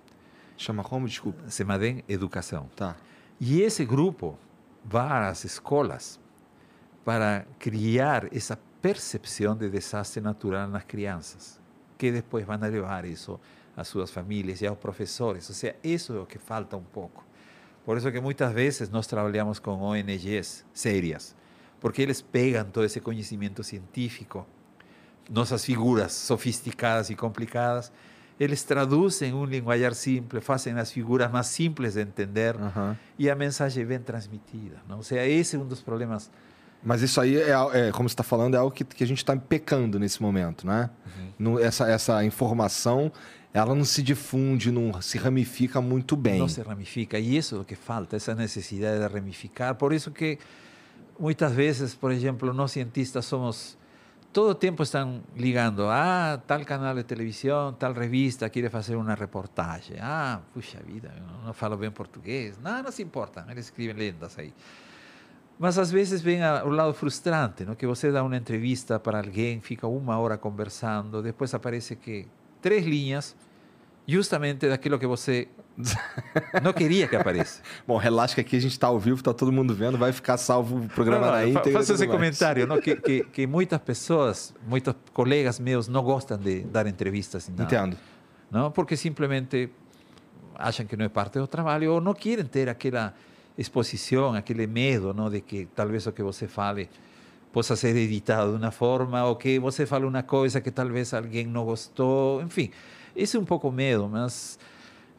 Chama 0.56 0.84
como? 0.84 1.06
Desculpa. 1.06 1.48
CEMADEM 1.48 2.04
Educação. 2.08 2.68
Tá. 2.76 2.96
E 3.40 3.62
esse 3.62 3.84
grupo 3.84 4.38
vai 4.84 5.28
às 5.28 5.44
escolas 5.44 6.20
para 7.04 7.46
criar 7.58 8.28
essa 8.34 8.58
percepção 8.80 9.56
de 9.56 9.68
desastre 9.68 10.20
natural 10.20 10.68
nas 10.68 10.84
crianças, 10.84 11.60
que 11.96 12.12
depois 12.12 12.44
vão 12.44 12.58
levar 12.58 13.04
isso 13.04 13.40
às 13.76 13.88
suas 13.88 14.10
famílias 14.10 14.60
e 14.60 14.66
aos 14.66 14.78
professores. 14.78 15.48
Ou 15.48 15.54
seja, 15.54 15.74
isso 15.82 16.14
é 16.14 16.20
o 16.20 16.26
que 16.26 16.38
falta 16.38 16.76
um 16.76 16.82
pouco. 16.82 17.24
Por 17.84 17.96
isso 17.96 18.10
que 18.12 18.20
muitas 18.20 18.52
vezes 18.52 18.88
nós 18.90 19.06
trabalhamos 19.06 19.58
com 19.58 19.80
ONGs 19.80 20.64
sérias, 20.72 21.34
porque 21.82 22.00
eles 22.00 22.22
pegam 22.22 22.64
todo 22.66 22.84
esse 22.84 23.00
conhecimento 23.00 23.64
científico, 23.64 24.46
nossas 25.28 25.64
figuras 25.64 26.12
sofisticadas 26.12 27.10
e 27.10 27.16
complicadas, 27.16 27.90
eles 28.38 28.62
traduzem 28.62 29.34
um 29.34 29.44
linguajar 29.44 29.92
simples, 29.92 30.44
fazem 30.44 30.74
as 30.74 30.92
figuras 30.92 31.28
mais 31.32 31.48
simples 31.48 31.94
de 31.94 32.02
entender 32.02 32.54
Aham. 32.54 32.96
e 33.18 33.28
a 33.28 33.34
mensagem 33.34 33.84
vem 33.84 33.98
transmitida. 33.98 34.76
Não? 34.88 34.98
Ou 34.98 35.02
seja, 35.02 35.26
esse 35.26 35.56
é 35.56 35.58
um 35.58 35.66
dos 35.66 35.82
problemas. 35.82 36.30
Mas 36.84 37.02
isso 37.02 37.20
aí, 37.20 37.36
é, 37.36 37.50
é, 37.50 37.90
como 37.90 38.08
você 38.08 38.12
está 38.12 38.22
falando, 38.22 38.54
é 38.54 38.58
algo 38.58 38.70
que, 38.70 38.84
que 38.84 39.02
a 39.02 39.06
gente 39.06 39.18
está 39.18 39.36
pecando 39.36 39.98
nesse 39.98 40.22
momento, 40.22 40.64
né? 40.64 40.88
Não- 41.36 41.58
essa, 41.58 41.88
essa 41.88 42.24
informação, 42.24 43.10
ela 43.52 43.74
não 43.74 43.84
se 43.84 44.04
difunde, 44.04 44.70
não 44.70 45.02
se 45.02 45.18
ramifica 45.18 45.80
muito 45.80 46.16
bem. 46.16 46.38
Não 46.38 46.48
se 46.48 46.62
ramifica. 46.62 47.18
E 47.18 47.36
isso 47.36 47.56
é 47.56 47.58
o 47.58 47.64
que 47.64 47.74
falta, 47.74 48.14
essa 48.14 48.36
necessidade 48.36 49.00
de 49.00 49.12
ramificar. 49.12 49.74
Por 49.74 49.92
isso 49.92 50.12
que 50.12 50.38
muitas 51.22 51.52
vezes, 51.52 51.94
por 51.94 52.10
exemplo, 52.10 52.52
nós 52.52 52.72
cientistas 52.72 53.24
somos 53.24 53.78
todo 54.32 54.50
o 54.50 54.54
tempo 54.56 54.82
estão 54.82 55.22
ligando, 55.36 55.84
ah, 55.88 56.40
tal 56.48 56.64
canal 56.64 56.96
de 56.96 57.04
televisão, 57.04 57.72
tal 57.74 57.92
revista 57.92 58.48
quer 58.50 58.68
fazer 58.70 58.96
uma 58.96 59.14
reportagem. 59.14 59.98
Ah, 60.00 60.40
puxa 60.52 60.80
vida, 60.84 61.14
eu 61.16 61.46
não 61.46 61.52
falo 61.52 61.76
bem 61.76 61.92
português. 61.92 62.58
Não, 62.58 62.82
não 62.82 62.90
se 62.90 63.02
importa, 63.02 63.46
eles 63.48 63.66
escrevem 63.66 63.94
lendas 63.94 64.36
aí. 64.36 64.52
Mas 65.60 65.78
às 65.78 65.92
vezes 65.92 66.20
vem 66.20 66.40
o 66.64 66.70
lado 66.70 66.92
frustrante, 66.92 67.64
não? 67.64 67.76
que 67.76 67.86
você 67.86 68.10
dá 68.10 68.24
uma 68.24 68.36
entrevista 68.36 68.98
para 68.98 69.18
alguém, 69.18 69.60
fica 69.60 69.86
uma 69.86 70.18
hora 70.18 70.36
conversando, 70.36 71.22
depois 71.22 71.54
aparece 71.54 71.94
que 71.94 72.26
três 72.60 72.84
linhas, 72.84 73.36
justamente 74.08 74.68
daquilo 74.68 74.98
que 74.98 75.06
você 75.06 75.46
não 76.62 76.72
queria 76.72 77.08
que 77.08 77.16
apareça. 77.16 77.60
Bom, 77.86 77.96
relaxa 77.96 78.34
que 78.34 78.40
aqui 78.40 78.56
a 78.56 78.60
gente 78.60 78.72
está 78.72 78.86
ao 78.88 78.98
vivo, 78.98 79.16
está 79.18 79.32
todo 79.32 79.50
mundo 79.52 79.74
vendo, 79.74 79.96
vai 79.98 80.12
ficar 80.12 80.36
salvo 80.36 80.78
o 80.84 80.88
programa 80.88 81.26
Não, 81.26 81.32
na 81.32 81.38
não, 81.38 81.52
fa- 81.52 81.60
íntegra. 81.60 81.80
tudo 81.80 81.92
esse 81.94 82.06
mais. 82.06 82.10
comentário, 82.10 82.66
não? 82.66 82.80
Que, 82.80 82.96
que, 82.96 83.24
que 83.24 83.46
muitas 83.48 83.80
pessoas, 83.80 84.54
muitos 84.66 84.94
colegas 85.12 85.58
meus 85.58 85.88
não 85.88 86.02
gostam 86.02 86.36
de 86.38 86.60
dar 86.60 86.86
entrevistas. 86.86 87.48
nada. 87.48 87.62
Entendo. 87.64 87.96
não? 88.50 88.70
Porque 88.70 88.96
simplesmente 88.96 89.70
acham 90.54 90.84
que 90.86 90.96
não 90.96 91.04
é 91.04 91.08
parte 91.08 91.38
do 91.38 91.46
trabalho 91.46 91.92
ou 91.94 92.00
não 92.00 92.12
querem 92.14 92.44
ter 92.44 92.68
aquela 92.68 93.14
exposição, 93.56 94.34
aquele 94.34 94.66
medo, 94.66 95.12
não, 95.14 95.28
de 95.30 95.40
que 95.40 95.66
talvez 95.74 96.06
o 96.06 96.12
que 96.12 96.22
você 96.22 96.46
fale 96.46 96.88
possa 97.52 97.76
ser 97.76 97.94
editado 97.96 98.52
de 98.52 98.56
uma 98.64 98.70
forma 98.70 99.24
ou 99.26 99.36
que 99.36 99.58
você 99.58 99.84
fale 99.84 100.06
uma 100.06 100.22
coisa 100.22 100.58
que 100.60 100.70
talvez 100.70 101.12
alguém 101.12 101.46
não 101.46 101.64
gostou, 101.66 102.40
enfim, 102.42 102.70
esse 103.14 103.36
é 103.36 103.40
um 103.40 103.44
pouco 103.44 103.70
medo, 103.70 104.08
mas 104.08 104.58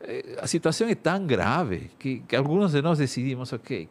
eh, 0.03 0.37
a 0.41 0.47
situação 0.47 0.87
é 0.87 0.95
tão 0.95 1.25
grave 1.25 1.89
que, 1.97 2.19
que 2.27 2.35
alguns 2.35 2.73
de 2.73 2.81
nós 2.81 2.99
decidimos, 2.99 3.53
ok, 3.53 3.87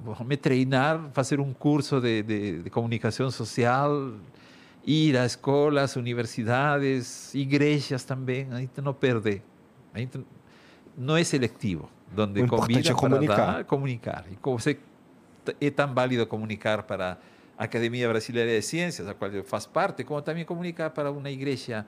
vou 0.00 0.16
me 0.24 0.36
treinar, 0.36 1.10
fazer 1.12 1.40
um 1.40 1.52
curso 1.52 2.00
de, 2.00 2.22
de, 2.22 2.62
de 2.62 2.70
comunicação 2.70 3.30
social, 3.30 4.12
ir 4.86 5.16
a 5.16 5.24
escolas, 5.24 5.96
universidades, 5.96 7.34
igrejas 7.34 8.04
também, 8.04 8.46
a 8.52 8.60
gente 8.60 8.80
não 8.80 8.92
perde. 8.92 9.42
A 9.92 9.98
gente 9.98 10.20
não 10.96 11.16
é 11.16 11.24
seletivo, 11.24 11.88
onde 12.16 12.40
O 12.40 12.44
importante 12.44 12.90
é 12.90 12.94
comunicar. 12.94 13.36
dar, 13.36 13.64
comunicar. 13.64 14.24
E 14.30 14.38
você 14.42 14.78
é 15.60 15.70
tão 15.70 15.92
válido 15.92 16.26
comunicar 16.26 16.82
para 16.82 17.18
a 17.56 17.64
Academia 17.64 18.08
Brasileira 18.08 18.50
de 18.50 18.62
Ciências, 18.62 19.08
a 19.08 19.14
qual 19.14 19.30
eu 19.30 19.44
faço 19.44 19.68
parte, 19.70 20.04
como 20.04 20.20
também 20.22 20.44
comunicar 20.44 20.90
para 20.90 21.10
uma 21.10 21.30
igreja 21.30 21.86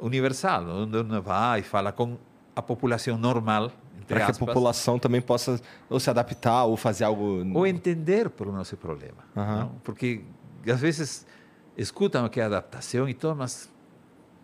universal, 0.00 0.64
onde 0.66 0.98
uno 0.98 1.22
vai 1.22 1.60
e 1.60 1.62
fala 1.62 1.92
com 1.92 2.18
a 2.56 2.62
população 2.62 3.18
normal, 3.18 3.70
Para 4.08 4.24
que 4.24 4.30
a 4.30 4.34
população 4.34 4.98
também 4.98 5.20
possa 5.20 5.60
ou 5.90 6.00
se 6.00 6.08
adaptar 6.08 6.64
ou 6.64 6.76
fazer 6.76 7.04
algo. 7.04 7.44
ou 7.54 7.66
entender 7.66 8.30
por 8.30 8.48
o 8.48 8.52
nosso 8.52 8.76
problema. 8.76 9.18
Não? 9.34 9.68
Porque 9.84 10.24
às 10.66 10.80
vezes 10.80 11.26
escutam 11.76 12.26
que 12.30 12.40
é 12.40 12.44
adaptação 12.44 13.06
e 13.06 13.12
tudo, 13.12 13.36
mas 13.36 13.70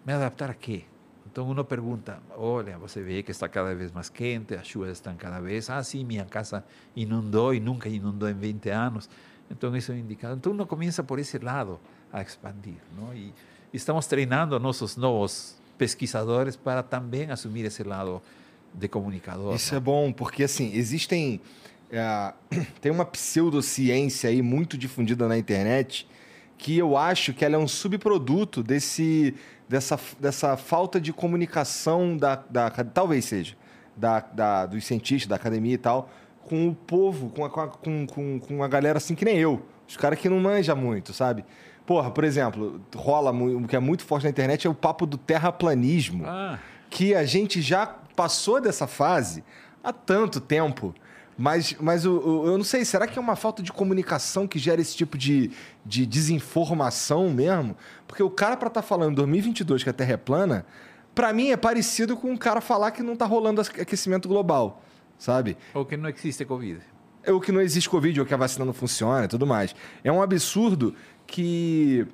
me 0.05 0.13
adaptar 0.13 0.51
a 0.51 0.55
quê? 0.55 0.85
Então 1.27 1.49
uno 1.49 1.65
pergunta, 1.65 2.21
olha, 2.37 2.77
você 2.77 3.01
vê 3.01 3.23
que 3.23 3.31
está 3.31 3.49
cada 3.49 3.75
vez 3.75 3.91
mais 3.91 4.11
quente, 4.11 4.55
as 4.55 4.67
chuvas 4.67 4.91
estão 4.91 5.17
cada 5.17 5.41
vez, 5.41 5.71
ah, 5.71 5.83
sim, 5.83 6.05
minha 6.05 6.27
casa 6.27 6.63
inundou 6.95 7.55
e 7.55 7.61
nunca 7.61 7.89
inundou 7.89 8.29
em 8.29 8.35
20 8.35 8.69
anos, 8.69 9.09
então 9.51 9.75
isso 9.75 9.93
é 9.93 9.95
um 9.95 9.99
indicador. 9.99 10.37
Então 10.37 10.53
uno 10.53 10.67
começa 10.67 11.03
por 11.03 11.19
esse 11.19 11.39
lado 11.39 11.81
a 12.13 12.21
expandir, 12.21 12.77
não? 12.95 13.15
E 13.15 13.33
estamos 13.73 14.07
treinando 14.07 14.61
nossos 14.61 14.99
novos 14.99 15.62
pesquisadores 15.87 16.55
para 16.55 16.81
também 16.83 17.29
assumir 17.31 17.65
esse 17.65 17.83
lado 17.83 18.23
de 18.73 18.87
comunicador. 18.87 19.53
Isso 19.55 19.73
não? 19.73 19.79
é 19.79 19.81
bom, 19.81 20.13
porque 20.13 20.45
assim, 20.45 20.71
existem. 20.75 21.41
é, 21.91 22.33
tem 22.81 22.93
uma 22.93 23.05
pseudociência 23.05 24.31
aí 24.31 24.41
muito 24.43 24.79
difundida 24.79 25.27
na 25.27 25.37
internet 25.37 26.07
que 26.57 26.79
eu 26.79 26.97
acho 26.97 27.33
que 27.35 27.45
ela 27.45 27.57
é 27.57 27.59
um 27.59 27.67
subproduto 27.67 28.63
desse, 28.63 29.35
dessa, 29.69 29.99
dessa 30.21 30.57
falta 30.57 31.01
de 31.01 31.13
comunicação 31.13 32.17
da, 32.17 32.37
da 32.49 32.71
talvez 32.71 33.25
seja 33.25 33.57
da, 33.97 34.21
da- 34.21 34.67
dos 34.67 34.85
cientistas 34.85 35.27
da 35.29 35.35
academia 35.35 35.75
e 35.75 35.79
tal 35.79 36.09
com 36.45 36.69
o 36.69 36.75
povo 36.75 37.31
com, 37.31 37.45
a- 37.45 37.51
com, 37.51 38.07
com, 38.07 38.39
com 38.39 38.63
a 38.63 38.69
galera 38.69 38.99
assim 38.99 39.17
que 39.17 39.25
nem 39.25 39.39
eu 39.39 39.61
os 39.89 39.97
caras 39.97 40.19
que 40.21 40.29
não 40.29 40.39
manja 40.39 40.75
muito 40.77 41.13
sabe 41.13 41.45
porra 41.87 42.11
por 42.11 42.25
exemplo 42.25 42.81
rola 42.95 43.31
o 43.33 43.67
que 43.67 43.75
é 43.77 43.81
muito 43.81 44.05
forte 44.05 44.25
na 44.25 44.31
internet 44.31 44.67
é 44.67 44.71
o 44.71 44.75
papo 44.75 45.05
do 45.07 45.17
terraplanismo 45.17 46.25
Ah, 46.27 46.59
que 46.91 47.15
a 47.15 47.25
gente 47.25 47.61
já 47.63 47.87
passou 48.15 48.61
dessa 48.61 48.87
fase 48.87 49.43
há 49.83 49.93
tanto 49.93 50.41
tempo. 50.41 50.95
Mas, 51.37 51.75
mas 51.81 52.05
o, 52.05 52.13
o- 52.19 52.47
eu 52.47 52.59
não 52.59 52.65
sei, 52.65 52.85
será 52.85 53.07
que 53.07 53.19
é 53.19 53.23
uma 53.23 53.35
falta 53.35 53.63
de 53.63 53.73
comunicação 53.73 54.47
que 54.47 54.59
gera 54.59 54.83
esse 54.83 54.95
tipo 54.95 55.17
de, 55.17 55.51
de 55.85 56.05
desinformação 56.53 57.31
mesmo? 57.31 57.75
Porque 58.07 58.23
o 58.23 58.31
cara, 58.31 58.57
para 58.57 58.69
estar 58.69 58.83
falando 58.83 59.13
em 59.13 59.15
2022 59.15 59.83
que 59.83 59.89
a 59.91 59.93
Terra 59.93 60.13
é 60.13 60.17
plana, 60.19 60.67
para 61.15 61.33
mim 61.33 61.51
é 61.51 61.57
parecido 61.57 62.17
com 62.17 62.31
um 62.31 62.37
cara 62.37 62.61
falar 62.61 62.91
que 62.91 63.03
não 63.03 63.17
tá 63.17 63.25
rolando 63.25 63.61
aquecimento 63.63 64.29
global, 64.29 64.83
sabe? 65.19 65.57
ou 65.75 65.85
que 65.87 65.97
não 65.97 66.09
existe 66.11 66.45
Covid. 66.45 66.81
É 67.25 67.31
o 67.33 67.41
que 67.41 67.53
não 67.53 67.61
existe 67.61 67.89
Covid, 67.89 68.19
ou 68.21 68.27
que 68.27 68.35
a 68.35 68.37
vacina 68.37 68.65
não 68.65 68.73
funciona 68.73 69.25
e 69.25 69.29
tudo 69.29 69.47
mais. 69.47 69.75
É 70.03 70.11
um 70.13 70.21
absurdo 70.21 70.95
que, 71.27 72.07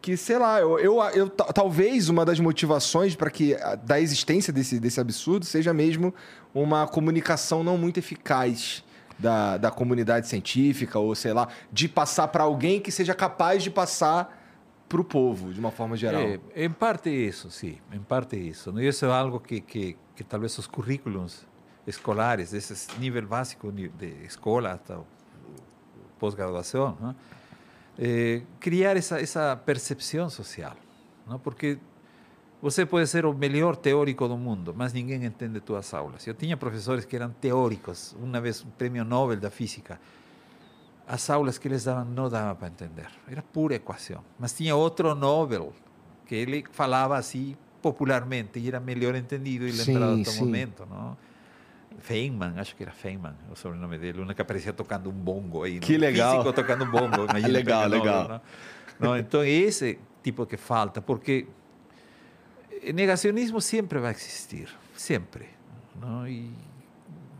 que 0.00 0.16
sei 0.16 0.38
lá, 0.38 0.60
eu, 0.60 0.78
eu, 0.78 1.00
eu 1.14 1.28
ta- 1.28 1.52
talvez 1.52 2.08
uma 2.08 2.24
das 2.24 2.38
motivações 2.40 3.14
para 3.16 3.30
que 3.30 3.56
da 3.84 4.00
existência 4.00 4.52
desse, 4.52 4.78
desse 4.78 5.00
absurdo 5.00 5.44
seja 5.44 5.72
mesmo 5.72 6.14
uma 6.54 6.86
comunicação 6.86 7.62
não 7.64 7.76
muito 7.78 7.98
eficaz 7.98 8.84
da, 9.18 9.56
da 9.56 9.70
comunidade 9.70 10.26
científica, 10.28 10.98
ou 10.98 11.14
sei 11.14 11.32
lá, 11.32 11.48
de 11.72 11.88
passar 11.88 12.28
para 12.28 12.44
alguém 12.44 12.80
que 12.80 12.90
seja 12.90 13.14
capaz 13.14 13.62
de 13.62 13.70
passar 13.70 14.40
para 14.88 15.00
o 15.00 15.04
povo, 15.04 15.52
de 15.52 15.58
uma 15.60 15.70
forma 15.70 15.96
geral. 15.96 16.20
Eh, 16.22 16.40
en 16.54 16.72
parte 16.74 17.08
eso, 17.26 17.50
sí, 17.50 17.78
en 17.92 18.02
parte 18.04 18.36
eso. 18.48 18.72
¿no? 18.72 18.82
Y 18.82 18.86
eso 18.86 19.06
es 19.06 19.12
algo 19.12 19.40
que, 19.40 19.60
que, 19.62 19.96
que 20.14 20.22
tal 20.24 20.40
vez 20.40 20.56
los 20.58 20.66
currículos 20.68 21.46
escolares, 21.86 22.50
de 22.50 22.58
ese 22.58 22.74
nivel 23.00 23.26
básico 23.26 23.72
de 23.72 24.24
escuela 24.26 24.72
hasta 24.72 24.98
o- 24.98 25.06
posgraduación, 26.18 26.96
¿no? 27.00 27.14
Eh, 27.98 28.42
criar 28.58 28.96
esa, 28.96 29.20
esa 29.20 29.64
percepción 29.64 30.30
social, 30.30 30.76
¿no? 31.26 31.38
porque 31.38 31.78
você 32.62 32.86
pode 32.86 33.06
ser 33.06 33.26
o 33.26 33.34
melhor 33.34 33.76
teórico 33.76 34.26
do 34.28 34.36
mundo, 34.36 34.72
mas 34.74 34.92
ninguém 34.92 35.24
entende 35.24 35.60
tuas 35.60 35.92
aulas. 35.92 36.26
Eu 36.26 36.34
tinha 36.34 36.56
professores 36.56 37.04
que 37.04 37.16
eram 37.16 37.30
teóricos, 37.30 38.16
uma 38.18 38.40
vez 38.40 38.64
um 38.64 38.70
prêmio 38.70 39.04
Nobel 39.04 39.38
da 39.38 39.50
física, 39.50 40.00
as 41.06 41.28
aulas 41.28 41.58
que 41.58 41.68
eles 41.68 41.84
davam 41.84 42.04
não 42.04 42.30
dava 42.30 42.54
para 42.54 42.68
entender. 42.68 43.08
Era 43.28 43.42
pura 43.42 43.74
equação. 43.74 44.24
Mas 44.38 44.52
tinha 44.52 44.74
outro 44.74 45.14
Nobel 45.14 45.72
que 46.24 46.34
ele 46.34 46.64
falava 46.70 47.16
assim 47.16 47.56
popularmente 47.82 48.58
e 48.58 48.68
era 48.68 48.80
melhor 48.80 49.14
entendido 49.14 49.66
e 49.66 49.72
lembrado 49.72 50.14
Sim, 50.14 50.22
do 50.22 50.30
sim. 50.30 50.44
momento, 50.44 50.86
não? 50.88 51.16
Feynman, 51.98 52.58
acho 52.58 52.74
que 52.76 52.82
era 52.82 52.92
Feynman 52.92 53.34
o 53.50 53.56
sobrenome 53.56 53.98
dele, 53.98 54.20
um 54.20 54.26
que 54.28 54.42
aparecia 54.42 54.72
tocando 54.72 55.10
um 55.10 55.12
bongo 55.12 55.64
aí. 55.64 55.78
Que 55.80 55.94
não? 55.94 56.00
legal. 56.00 56.32
Físico 56.32 56.52
tocando 56.52 56.86
bongo. 56.86 57.24
imagina 57.30 57.48
Legal, 57.48 57.88
legal. 57.88 58.28
não? 58.28 58.40
Não, 58.98 59.16
então 59.16 59.42
esse 59.42 59.98
tipo 60.22 60.46
que 60.46 60.56
falta, 60.56 61.00
porque 61.00 61.46
negacionismo 62.92 63.60
siempre 63.60 63.98
va 64.00 64.08
a 64.08 64.12
existir, 64.12 64.68
siempre. 64.96 65.48
¿no? 66.00 66.26
Y 66.28 66.50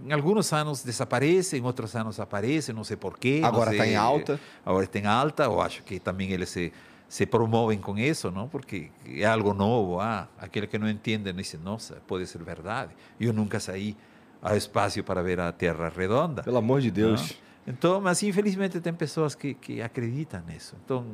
en 0.05 0.12
algunos 0.12 0.53
años 0.53 0.85
desaparece, 0.85 1.57
en 1.57 1.65
otros 1.65 1.95
años 1.95 2.19
aparece, 2.19 2.73
no 2.73 2.85
sé 2.85 2.97
por 2.97 3.19
qué. 3.19 3.41
no 3.41 3.47
Agora 3.47 3.70
está 3.73 3.87
em 3.87 3.97
alta. 3.97 4.39
Ahora 4.65 4.85
está 4.85 4.99
en 4.99 5.07
alta, 5.07 5.49
o 5.49 5.62
acho 5.62 5.85
que 5.85 6.01
también 6.01 6.33
eles 6.33 6.51
se, 6.51 6.73
se 7.09 7.27
promueven 7.27 7.81
con 7.81 7.99
eso, 7.99 8.31
¿no? 8.31 8.49
Porque 8.49 8.91
es 9.05 9.24
algo 9.24 9.55
nuevo. 9.55 10.01
Ah, 10.01 10.29
aquel 10.39 10.69
que 10.69 10.79
no 10.79 10.89
entiende 10.89 11.33
dice, 11.33 11.59
no, 11.59 11.79
puede 12.07 12.27
ser 12.27 12.43
verdad. 12.45 12.91
Yo 13.19 13.33
nunca 13.33 13.61
saí 13.61 13.97
ao 14.43 14.56
espaço 14.56 15.02
para 15.05 15.23
ver 15.23 15.39
a 15.39 15.52
Terra 15.52 15.89
redonda. 15.89 16.43
Pelo 16.43 16.59
amor 16.59 16.81
de 16.81 16.90
Deus. 16.90 17.31
Não? 17.31 17.74
Então, 17.74 18.01
mas 18.01 18.23
infelizmente 18.24 18.81
tem 18.81 18.93
pessoas 18.93 19.36
que, 19.36 19.55
que 19.55 19.81
acreditam 19.81 20.43
nisso. 20.47 20.77
Então, 20.85 21.06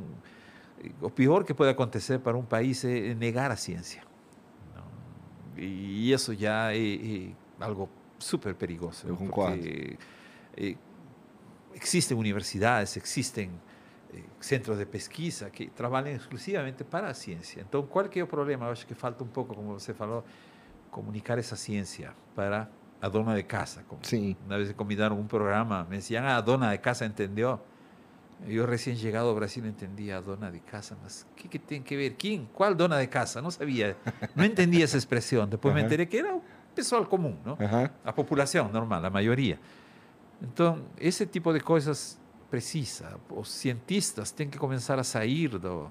o 1.02 1.10
pior 1.10 1.44
que 1.44 1.52
pode 1.52 1.70
acontecer 1.70 2.18
para 2.20 2.36
um 2.36 2.44
país 2.44 2.82
é 2.84 3.14
negar 3.14 3.50
a 3.50 3.56
ciência. 3.56 4.02
Não? 4.74 5.62
E 5.62 6.10
isso 6.10 6.34
já 6.34 6.72
é, 6.74 6.78
é 6.78 7.30
algo 7.60 7.90
super 8.18 8.54
perigoso. 8.54 9.06
Eu 9.06 9.16
concordo. 9.16 9.58
Porque, 9.58 9.98
é, 10.56 10.74
existem 11.74 12.16
universidades, 12.16 12.96
existem 12.96 13.50
eh, 14.12 14.22
centros 14.40 14.78
de 14.78 14.86
pesquisa 14.86 15.50
que 15.50 15.68
trabalham 15.68 16.14
exclusivamente 16.14 16.82
para 16.82 17.08
a 17.08 17.14
ciência. 17.14 17.64
Então, 17.68 17.86
qual 17.86 18.08
que 18.08 18.18
é 18.18 18.22
o 18.22 18.26
problema? 18.26 18.66
Eu 18.66 18.72
acho 18.72 18.86
que 18.86 18.94
falta 18.94 19.22
um 19.22 19.28
pouco, 19.28 19.54
como 19.54 19.78
você 19.78 19.92
falou, 19.92 20.24
comunicar 20.90 21.38
essa 21.38 21.56
ciência 21.56 22.12
para 22.34 22.68
a 23.00 23.08
dona 23.08 23.34
de 23.34 23.46
casa. 23.46 23.82
Como 23.84 24.02
Sim. 24.04 24.36
Una 24.46 24.56
vez 24.56 24.72
combinaron 24.74 25.18
un 25.18 25.28
programa, 25.28 25.84
me 25.84 25.96
decían, 25.96 26.24
ah, 26.26 26.40
dona 26.42 26.70
de 26.70 26.80
casa 26.80 27.04
entendió. 27.04 27.60
Yo 28.46 28.66
recién 28.66 28.96
llegado 28.96 29.30
a 29.30 29.34
Brasil 29.34 29.64
entendía 29.66 30.18
a 30.18 30.20
dona 30.20 30.50
de 30.50 30.60
casa, 30.60 30.96
mas 31.02 31.26
¿qué, 31.34 31.48
qué 31.48 31.58
tiene 31.58 31.84
que 31.84 31.96
ver? 31.96 32.14
¿Quién? 32.14 32.46
¿Cuál 32.52 32.76
dona 32.76 32.96
de 32.96 33.08
casa? 33.08 33.42
No 33.42 33.50
sabía, 33.50 33.96
no 34.36 34.44
entendía 34.44 34.84
esa 34.84 34.96
expresión. 34.96 35.50
Después 35.50 35.74
me 35.74 35.80
Ajá. 35.80 35.86
enteré 35.86 36.08
que 36.08 36.18
era 36.18 36.34
un 36.34 36.42
pessoal 36.74 37.08
común, 37.08 37.38
¿no? 37.44 37.58
Aham. 37.60 37.90
A 38.04 38.14
população 38.14 38.68
normal, 38.70 39.04
a 39.04 39.10
maioria. 39.10 39.58
Então, 40.40 40.84
esse 40.96 41.26
tipo 41.26 41.52
de 41.52 41.60
coisas 41.60 42.16
precisa. 42.48 43.18
Os 43.28 43.50
cientistas 43.50 44.30
têm 44.30 44.48
que 44.48 44.56
começar 44.56 44.98
a 45.00 45.04
sair 45.04 45.48
do, 45.58 45.90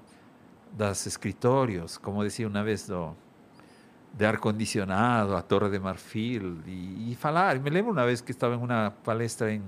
dos 0.72 1.06
escritórios, 1.06 1.98
como 1.98 2.24
dizia 2.24 2.48
uma 2.48 2.64
vez, 2.64 2.86
do, 2.86 3.14
de 4.12 4.24
ar-condicionado, 4.26 5.36
a 5.36 5.42
Torre 5.42 5.70
de 5.70 5.78
Marfil, 5.78 6.58
e, 6.66 7.12
e 7.12 7.14
falar. 7.14 7.58
Me 7.58 7.70
lembro 7.70 7.92
uma 7.92 8.04
vez 8.04 8.20
que 8.20 8.32
estava 8.32 8.54
em 8.54 8.58
uma 8.58 8.92
palestra 9.04 9.52
em 9.52 9.62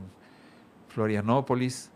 Florianópolis, 0.89 1.91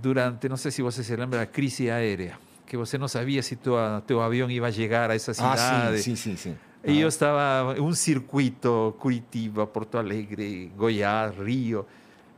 durante, 0.00 0.48
não 0.48 0.56
sei 0.56 0.70
se 0.70 0.82
você 0.82 1.02
se 1.02 1.14
lembra, 1.16 1.42
a 1.42 1.46
crise 1.46 1.90
aérea, 1.90 2.38
que 2.66 2.76
você 2.76 2.96
não 2.96 3.08
sabia 3.08 3.42
se 3.42 3.56
teu, 3.56 3.74
teu 4.06 4.20
avião 4.22 4.50
ia 4.50 4.70
chegar 4.72 5.10
a 5.10 5.14
essa 5.14 5.32
Ah, 5.32 5.34
cidade. 5.34 6.02
sim, 6.02 6.16
sim, 6.16 6.36
sim, 6.36 6.36
sim. 6.36 6.58
E 6.82 6.98
eu 6.98 7.08
estava 7.08 7.76
em 7.76 7.80
um 7.82 7.92
circuito, 7.92 8.94
Curitiba, 8.98 9.66
Porto 9.66 9.98
Alegre, 9.98 10.72
Goiás, 10.74 11.36
Rio. 11.36 11.84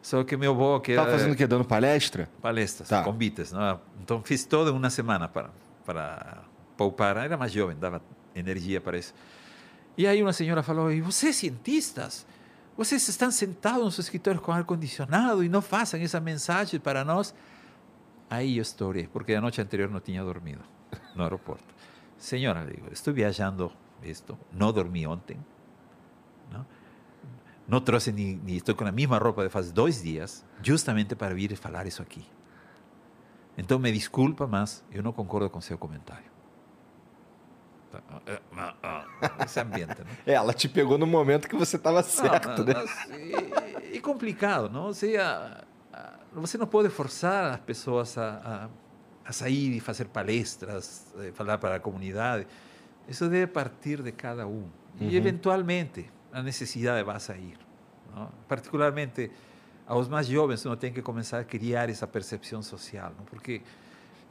Só 0.02 0.24
que 0.24 0.36
meu 0.36 0.50
avô, 0.50 0.80
que 0.80 0.96
Tava 0.96 1.10
era 1.10 1.16
fazendo 1.18 1.34
o 1.34 1.36
quê? 1.36 1.46
Dando 1.46 1.64
palestra? 1.64 2.28
palestras, 2.40 2.88
Tá. 2.88 3.04
convites. 3.04 3.52
Não? 3.52 3.78
Então 4.02 4.20
fiz 4.20 4.44
toda 4.44 4.72
uma 4.72 4.90
semana 4.90 5.28
para, 5.28 5.50
para 5.86 6.38
poupar. 6.76 7.16
Era 7.18 7.36
mais 7.36 7.52
jovem, 7.52 7.76
dava 7.78 8.02
energia 8.34 8.82
isso. 8.98 9.14
E 9.96 10.06
aí 10.06 10.22
uma 10.22 10.32
senhora 10.32 10.62
falou, 10.62 10.90
e 10.90 11.00
vocês 11.00 11.36
cientistas, 11.36 12.26
vocês 12.76 13.06
estão 13.06 13.30
sentados 13.30 13.84
nos 13.84 13.98
escritórios 13.98 14.42
com 14.42 14.50
ar-condicionado 14.50 15.44
e 15.44 15.48
não 15.48 15.60
fazem 15.60 16.02
essa 16.02 16.20
mensagem 16.20 16.80
para 16.80 17.04
nós? 17.04 17.34
Aí 18.30 18.56
eu 18.56 18.62
estourei, 18.62 19.06
porque 19.06 19.34
a 19.34 19.40
noite 19.40 19.60
anterior 19.60 19.90
não 19.90 20.00
tinha 20.00 20.24
dormido 20.24 20.62
no 21.14 21.22
aeroporto. 21.22 21.74
Senhora, 22.16 22.64
digo, 22.64 22.88
estou 22.90 23.12
viajando 23.12 23.70
esto, 24.02 24.38
não 24.50 24.72
dormi 24.72 25.06
ontem, 25.06 25.38
não, 26.50 26.66
não 27.68 27.80
trouxe 27.80 28.10
ni, 28.10 28.36
ni 28.36 28.56
estou 28.56 28.74
com 28.74 28.86
a 28.86 28.92
mesma 28.92 29.18
roupa 29.18 29.42
de 29.42 29.50
faz 29.50 29.70
dois 29.70 30.02
dias, 30.02 30.44
justamente 30.62 31.14
para 31.14 31.34
vir 31.34 31.54
falar 31.56 31.86
isso 31.86 32.00
aqui. 32.00 32.24
Então 33.58 33.78
me 33.78 33.92
desculpa, 33.92 34.46
mas 34.46 34.82
eu 34.90 35.02
não 35.02 35.12
concordo 35.12 35.50
com 35.50 35.60
seu 35.60 35.76
comentário. 35.76 36.31
Ah, 37.94 38.74
ah, 38.82 39.06
ah, 39.20 39.44
Esse 39.44 39.60
ambiente, 39.60 39.96
não? 39.98 40.06
É, 40.26 40.32
ela 40.34 40.52
te 40.54 40.68
pegou 40.68 40.96
no 40.98 41.06
momento 41.06 41.48
que 41.48 41.56
você 41.56 41.76
estava 41.76 41.96
Não, 42.02 42.08
certo, 42.08 42.64
né? 42.64 42.74
mas 42.74 43.10
é, 43.10 43.96
é 43.96 44.00
complicado, 44.00 44.68
não? 44.70 44.86
Ou 44.86 44.94
seja, 44.94 45.62
a- 45.92 46.18
você 46.32 46.56
não 46.56 46.66
pode 46.66 46.88
forçar 46.88 47.54
as 47.54 47.60
pessoas 47.60 48.16
a, 48.16 48.68
a, 49.24 49.28
a 49.28 49.32
sair 49.32 49.76
e 49.76 49.80
fazer 49.80 50.06
palestras, 50.08 51.12
eh, 51.18 51.32
falar 51.34 51.58
para 51.58 51.76
a 51.76 51.80
comunidade. 51.80 52.46
Isso 53.08 53.28
deve 53.28 53.46
partir 53.48 54.02
de 54.02 54.12
cada 54.12 54.46
um. 54.46 54.68
E, 55.00 55.16
eventualmente, 55.16 56.08
a 56.32 56.42
necessidade 56.42 57.02
vai 57.04 57.18
sair. 57.20 57.58
não? 58.14 58.30
Particularmente, 58.48 59.30
aos 59.86 60.08
mais 60.08 60.26
jovens, 60.26 60.64
uno 60.64 60.76
tem 60.76 60.92
que 60.92 61.02
começar 61.02 61.40
a 61.40 61.44
criar 61.44 61.90
essa 61.90 62.06
percepção 62.06 62.62
social, 62.62 63.12
não? 63.18 63.24
porque 63.26 63.60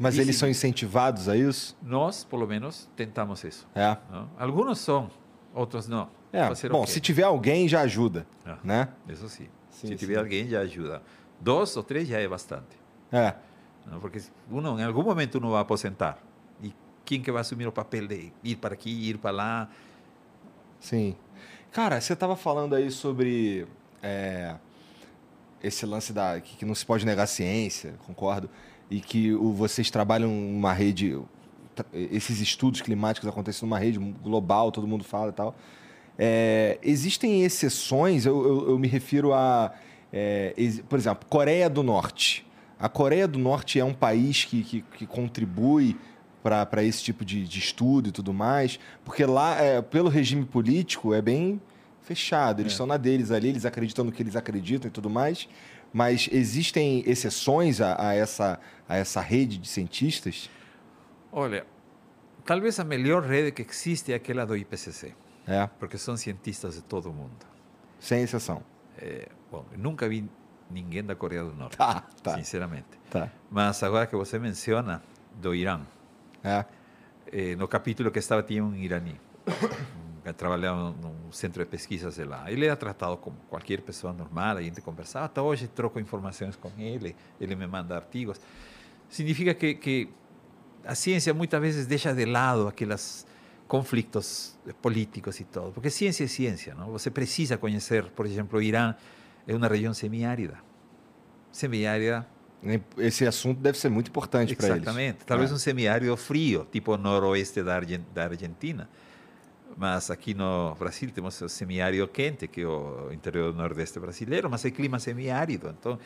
Mas 0.02 0.16
Isso- 0.16 0.22
eles 0.24 0.36
são 0.38 0.50
incentivados 0.50 1.30
a 1.30 1.38
isso? 1.38 1.78
nós, 1.82 2.24
pelo 2.24 2.48
menos, 2.48 2.90
tentamos 2.96 3.44
isso. 3.44 3.68
É. 3.76 3.96
não? 4.12 4.30
Alguns 4.40 4.80
são, 4.80 5.12
outros 5.54 5.88
não. 5.88 6.10
É, 6.34 6.50
bom, 6.70 6.88
se 6.88 7.00
tiver 7.00 7.24
alguém, 7.24 7.68
já 7.68 7.82
ajuda, 7.82 8.26
Ah. 8.46 8.58
né? 8.64 8.88
Isso 9.08 9.28
sim. 9.30 9.48
Sim, 9.70 9.88
Se 9.90 9.96
tiver 9.96 10.14
sim. 10.16 10.20
alguém, 10.20 10.48
já 10.50 10.62
ajuda. 10.62 11.02
Dois 11.40 11.76
ou 11.78 11.84
três 11.84 12.08
já 12.08 12.20
é 12.20 12.28
bastante. 12.28 12.80
É. 13.12 13.36
não? 13.86 14.00
Porque 14.00 14.22
uno, 14.50 14.80
em 14.80 14.84
algum 14.84 15.04
momento 15.04 15.36
uno 15.36 15.52
vai 15.52 15.62
aposentar. 15.62 16.18
E 16.64 16.74
quem 17.06 17.22
que 17.22 17.32
vai 17.32 17.42
assumir 17.42 17.68
o 17.68 17.72
papel 17.72 18.08
de 18.08 18.32
ir 18.44 18.56
para 18.56 18.74
aqui, 18.74 18.90
ir 19.10 19.18
para 19.18 19.32
lá? 19.32 19.70
Sim. 20.80 21.16
Cara, 21.72 22.00
você 22.02 22.14
estava 22.14 22.36
falando 22.36 22.76
aí 22.76 22.90
sobre 22.92 23.68
é, 24.02 24.56
esse 25.64 25.86
lance 25.86 26.12
da 26.14 26.40
que, 26.42 26.58
que 26.58 26.66
não 26.66 26.74
se 26.76 26.86
pode 26.86 27.06
negar 27.06 27.24
a 27.24 27.28
ciência, 27.28 27.96
concordo, 28.06 28.50
e 28.92 29.00
que 29.00 29.34
o, 29.34 29.52
vocês 29.54 29.90
trabalham 29.90 30.30
numa 30.30 30.74
rede, 30.74 31.18
tra- 31.74 31.86
esses 31.94 32.40
estudos 32.42 32.82
climáticos 32.82 33.28
acontecem 33.28 33.68
numa 33.68 33.80
rede 33.80 33.98
global, 33.98 34.72
todo 34.72 34.86
mundo 34.88 35.04
fala 35.04 35.30
e 35.30 35.34
tal. 35.34 35.56
É, 36.20 36.78
existem 36.84 37.44
exceções, 37.44 38.26
eu, 38.26 38.44
eu- 38.46 38.70
eu 38.72 38.78
me 38.80 38.88
refiro 38.88 39.34
a, 39.34 39.72
é, 40.14 40.54
por 40.90 41.00
exemplo, 41.00 41.26
Coreia 41.30 41.70
do 41.70 41.82
Norte. 41.82 42.46
A 42.80 42.90
Coreia 42.90 43.28
do 43.28 43.40
Norte 43.40 43.80
é 43.80 43.86
um 43.86 43.94
país 43.94 44.44
que, 44.46 44.62
que, 44.64 44.82
que 44.98 45.08
contribui 45.08 45.96
para 46.44 46.84
esse 46.84 47.04
tipo 47.04 47.24
de, 47.24 47.48
de 47.48 47.60
estudo 47.60 48.10
e 48.10 48.12
tudo 48.12 48.34
mais, 48.34 48.80
porque 49.06 49.24
lá, 49.26 49.56
é, 49.62 49.82
pelo 49.82 50.10
regime 50.10 50.44
político, 50.44 51.14
é 51.14 51.22
bem 51.22 51.62
fechado. 52.02 52.60
Eles 52.62 52.72
É. 52.72 52.74
estão 52.74 52.88
na 52.88 52.98
deles 52.98 53.30
ali, 53.32 53.50
eles 53.50 53.64
acreditam 53.64 54.04
no 54.04 54.12
que 54.12 54.22
eles 54.24 54.36
acreditam 54.36 54.90
e 54.90 54.92
tudo 54.92 55.10
mais. 55.10 55.48
Mas 55.94 56.30
existem 56.32 57.04
exceções 57.06 57.82
a, 57.82 58.10
a 58.10 58.14
essa, 58.14 58.60
a 58.88 58.96
essa 58.98 59.20
rede 59.22 59.58
de 59.58 59.68
cientistas? 59.68 60.50
Olha, 61.32 61.66
talvez 62.46 62.80
a 62.80 62.84
melhor 62.84 63.24
rede 63.24 63.52
que 63.52 63.62
existe 63.62 64.12
é 64.14 64.16
aquela 64.16 64.46
do 64.46 64.56
IPCC, 64.56 65.14
É, 65.48 65.68
porque 65.80 65.98
são 65.98 66.16
cientistas 66.16 66.76
de 66.76 66.82
todo 66.82 67.10
o 67.10 67.14
mundo. 67.14 67.46
sem 68.00 68.22
exceção. 68.24 68.64
É, 68.98 69.28
bom, 69.52 69.66
nunca 69.78 70.08
vi 70.08 70.30
ninguém 70.70 71.04
da 71.04 71.16
Coreia 71.16 71.44
do 71.44 71.54
Norte, 71.54 71.76
Tá, 71.78 72.06
tá, 72.24 72.36
sinceramente. 72.38 72.88
tá. 73.10 73.30
Mas 73.50 73.82
agora 73.84 74.08
que 74.08 74.16
você 74.16 74.40
menciona 74.40 75.02
do 75.36 75.54
Irã, 75.54 75.82
É, 76.44 76.66
eh, 77.32 77.56
no 77.56 77.68
capítulo 77.68 78.10
que 78.12 78.20
estava 78.20 78.42
tinha 78.44 78.64
um 78.64 78.74
iraní 78.76 79.20
trabalhava 80.38 80.92
num 81.02 81.32
centro 81.32 81.64
de 81.64 81.70
pesquisas 81.70 82.16
de 82.16 82.24
lá. 82.24 82.52
Ele 82.52 82.66
era 82.66 82.76
tratado 82.76 83.18
como 83.18 83.38
qualquer 83.50 83.82
pessoa 83.82 84.14
normal, 84.14 84.58
a 84.58 84.62
gente 84.62 84.80
conversava, 84.82 85.26
até 85.26 85.42
hoje 85.42 85.68
troco 85.68 86.00
informações 86.00 86.56
com 86.56 86.72
ele, 86.78 87.16
ele 87.40 87.56
me 87.56 87.66
manda 87.66 87.96
artigos. 87.96 88.40
Significa 89.10 89.54
que, 89.54 89.74
que 89.76 90.10
a 90.86 90.96
ciência 90.96 91.34
muitas 91.34 91.60
vezes 91.60 91.88
deixa 91.88 92.14
de 92.14 92.26
lado 92.26 92.68
aqueles 92.68 93.26
conflitos 93.68 94.58
políticos 94.82 95.40
e 95.40 95.46
todo, 95.46 95.72
porque 95.72 95.90
ciência 95.90 96.26
é 96.26 96.28
ciência, 96.28 96.76
não? 96.76 96.92
Você 96.92 97.10
precisa 97.10 97.58
conhecer, 97.58 98.04
por 98.12 98.26
exemplo, 98.26 98.60
o 98.60 98.62
Irã 98.62 98.94
é 99.48 99.56
uma 99.56 99.68
região 99.68 99.94
semiárida. 99.94 100.58
Semiárida 101.52 102.28
esse 102.98 103.26
assunto 103.26 103.60
deve 103.60 103.78
ser 103.78 103.90
muito 103.90 104.10
importante 104.10 104.56
para 104.56 104.68
eles. 104.68 104.82
Exatamente. 104.84 105.26
Talvez 105.26 105.52
É. 105.52 105.54
um 105.54 105.58
semiárido 105.58 106.16
frio, 106.16 106.68
tipo 106.72 106.96
noroeste 106.96 107.64
da 107.64 108.24
Argentina. 108.24 108.88
Mas 109.78 110.12
aqui 110.12 110.34
no 110.34 110.76
Brasil 110.76 111.10
temos 111.12 111.42
o 111.42 111.50
semiárido 111.50 112.08
quente, 112.08 112.48
que 112.48 112.62
é 112.62 112.68
o 112.68 113.12
interior 113.12 113.52
do 113.52 113.58
nordeste 113.58 114.00
brasileiro, 114.00 114.50
mas 114.50 114.64
é 114.66 114.72
clima 114.72 115.00
semiárido. 115.00 115.70
Então, 115.70 115.98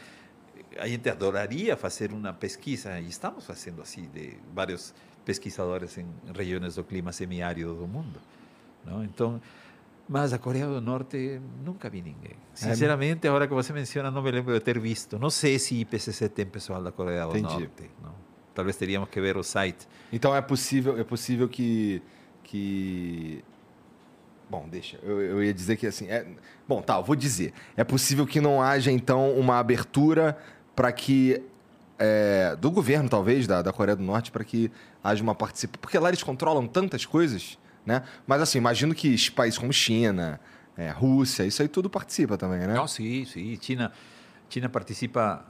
a 0.78 0.88
gente 0.88 1.10
adoraria 1.10 1.76
fazer 1.76 2.12
uma 2.12 2.34
pesquisa, 2.34 3.00
e 3.00 3.08
estamos 3.08 3.46
fazendo 3.46 3.82
assim, 3.82 4.10
de 4.14 4.38
vários 4.54 4.94
pesquisadores 5.24 5.98
em 5.98 6.06
regiões 6.34 6.76
do 6.76 6.84
clima 6.84 7.12
semiárido 7.12 7.74
do 7.76 7.88
mundo. 7.88 8.20
Não? 8.86 9.04
Então, 9.04 9.42
mas 10.08 10.34
a 10.34 10.38
Coreia 10.38 10.68
do 10.68 10.80
Norte 10.80 11.42
nunca 11.64 11.90
vi 11.90 12.02
ninguém. 12.02 12.36
Sinceramente, 12.54 13.28
agora 13.28 13.48
que 13.48 13.54
você 13.54 13.74
menciona, 13.74 14.12
não 14.12 14.22
me 14.22 14.32
lembro 14.32 14.54
de 14.54 14.60
ter 14.60 14.80
visto. 14.80 15.18
Não 15.18 15.32
sei 15.32 15.58
se 15.58 15.76
IPCC 15.82 16.30
tem 16.30 16.46
pessoal 16.46 16.82
da 16.82 16.92
Coreia 16.92 17.26
do 17.26 17.32
Entendi. 17.32 17.62
Norte. 17.62 17.90
Não? 18.04 18.14
Talvez 18.54 18.78
teríamos 18.78 19.10
que 19.10 19.20
ver 19.20 19.36
o 19.36 19.44
site. 19.44 19.88
Então 20.14 20.36
é 20.36 20.42
possível, 20.42 20.98
é 20.98 21.04
possível 21.04 21.50
que. 21.50 22.02
que... 22.44 23.44
Bom, 24.50 24.68
deixa. 24.70 25.00
Eu, 25.04 25.22
eu 25.22 25.44
ia 25.44 25.54
dizer 25.54 25.76
que 25.76 25.88
assim. 25.88 26.08
É... 26.08 26.26
Bom, 26.68 26.82
tá, 26.82 26.98
eu 26.98 27.04
vou 27.04 27.16
dizer. 27.16 27.54
É 27.76 27.84
possível 27.84 28.26
que 28.26 28.40
não 28.40 28.62
haja, 28.62 28.92
então, 28.92 29.32
uma 29.32 29.58
abertura 29.58 30.38
para 30.76 30.92
que. 30.92 31.42
é, 31.98 32.56
do 32.56 32.70
governo, 32.70 33.10
talvez, 33.10 33.48
da, 33.48 33.62
da 33.62 33.74
Coreia 33.74 33.96
do 33.96 34.04
Norte, 34.04 34.32
para 34.32 34.44
que 34.44 34.72
haja 35.04 35.24
uma 35.24 35.36
participação. 35.36 35.82
Porque 35.82 35.98
lá 35.98 36.10
eles 36.10 36.24
controlam 36.24 36.68
tantas 36.68 37.06
coisas, 37.06 37.58
né? 37.86 38.04
Mas 38.28 38.42
assim, 38.42 38.58
imagino 38.58 38.94
que 38.94 39.32
países 39.32 39.58
como 39.58 39.74
China, 39.74 40.40
é, 40.78 40.90
Rússia, 40.90 41.44
isso 41.44 41.62
aí 41.62 41.68
tudo 41.68 41.90
participa 41.90 42.38
também, 42.38 42.60
né? 42.60 42.74
Não, 42.74 42.88
sim, 42.88 43.26
sim. 43.26 43.58
China, 43.62 43.92
China 44.50 44.70
participa 44.70 45.46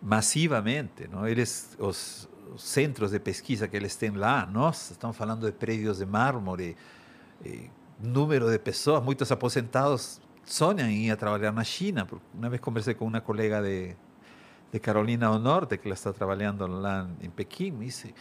massivamente. 0.00 1.08
Não? 1.10 1.26
Eles, 1.26 1.76
os, 1.78 2.28
os 2.54 2.62
centros 2.62 3.10
de 3.10 3.18
pesquisa 3.18 3.68
que 3.68 3.76
eles 3.76 3.96
têm 3.96 4.10
lá, 4.10 4.46
nossa, 4.46 4.92
estão 4.92 5.12
falando 5.12 5.46
de 5.46 5.52
prédios 5.52 5.98
de 5.98 6.06
mármore, 6.06 6.76
número 8.00 8.50
de 8.50 8.58
pessoas, 8.58 9.02
muitos 9.02 9.30
aposentados 9.32 10.20
sonham 10.44 10.88
em 10.88 11.06
ir 11.06 11.10
a 11.10 11.16
trabalhar 11.16 11.52
na 11.52 11.64
China. 11.64 12.06
Uma 12.34 12.48
vez 12.48 12.60
conversei 12.60 12.94
com 12.94 13.04
uma 13.06 13.20
colega 13.20 13.60
de, 13.62 13.94
de 14.72 14.78
Carolina 14.78 15.30
do 15.30 15.38
Norte, 15.38 15.76
que 15.76 15.86
ela 15.88 15.94
está 15.94 16.12
trabalhando 16.12 16.66
lá 16.66 17.08
em 17.20 17.28
Pequim, 17.30 17.70
me 17.72 17.86
disse, 17.86 18.14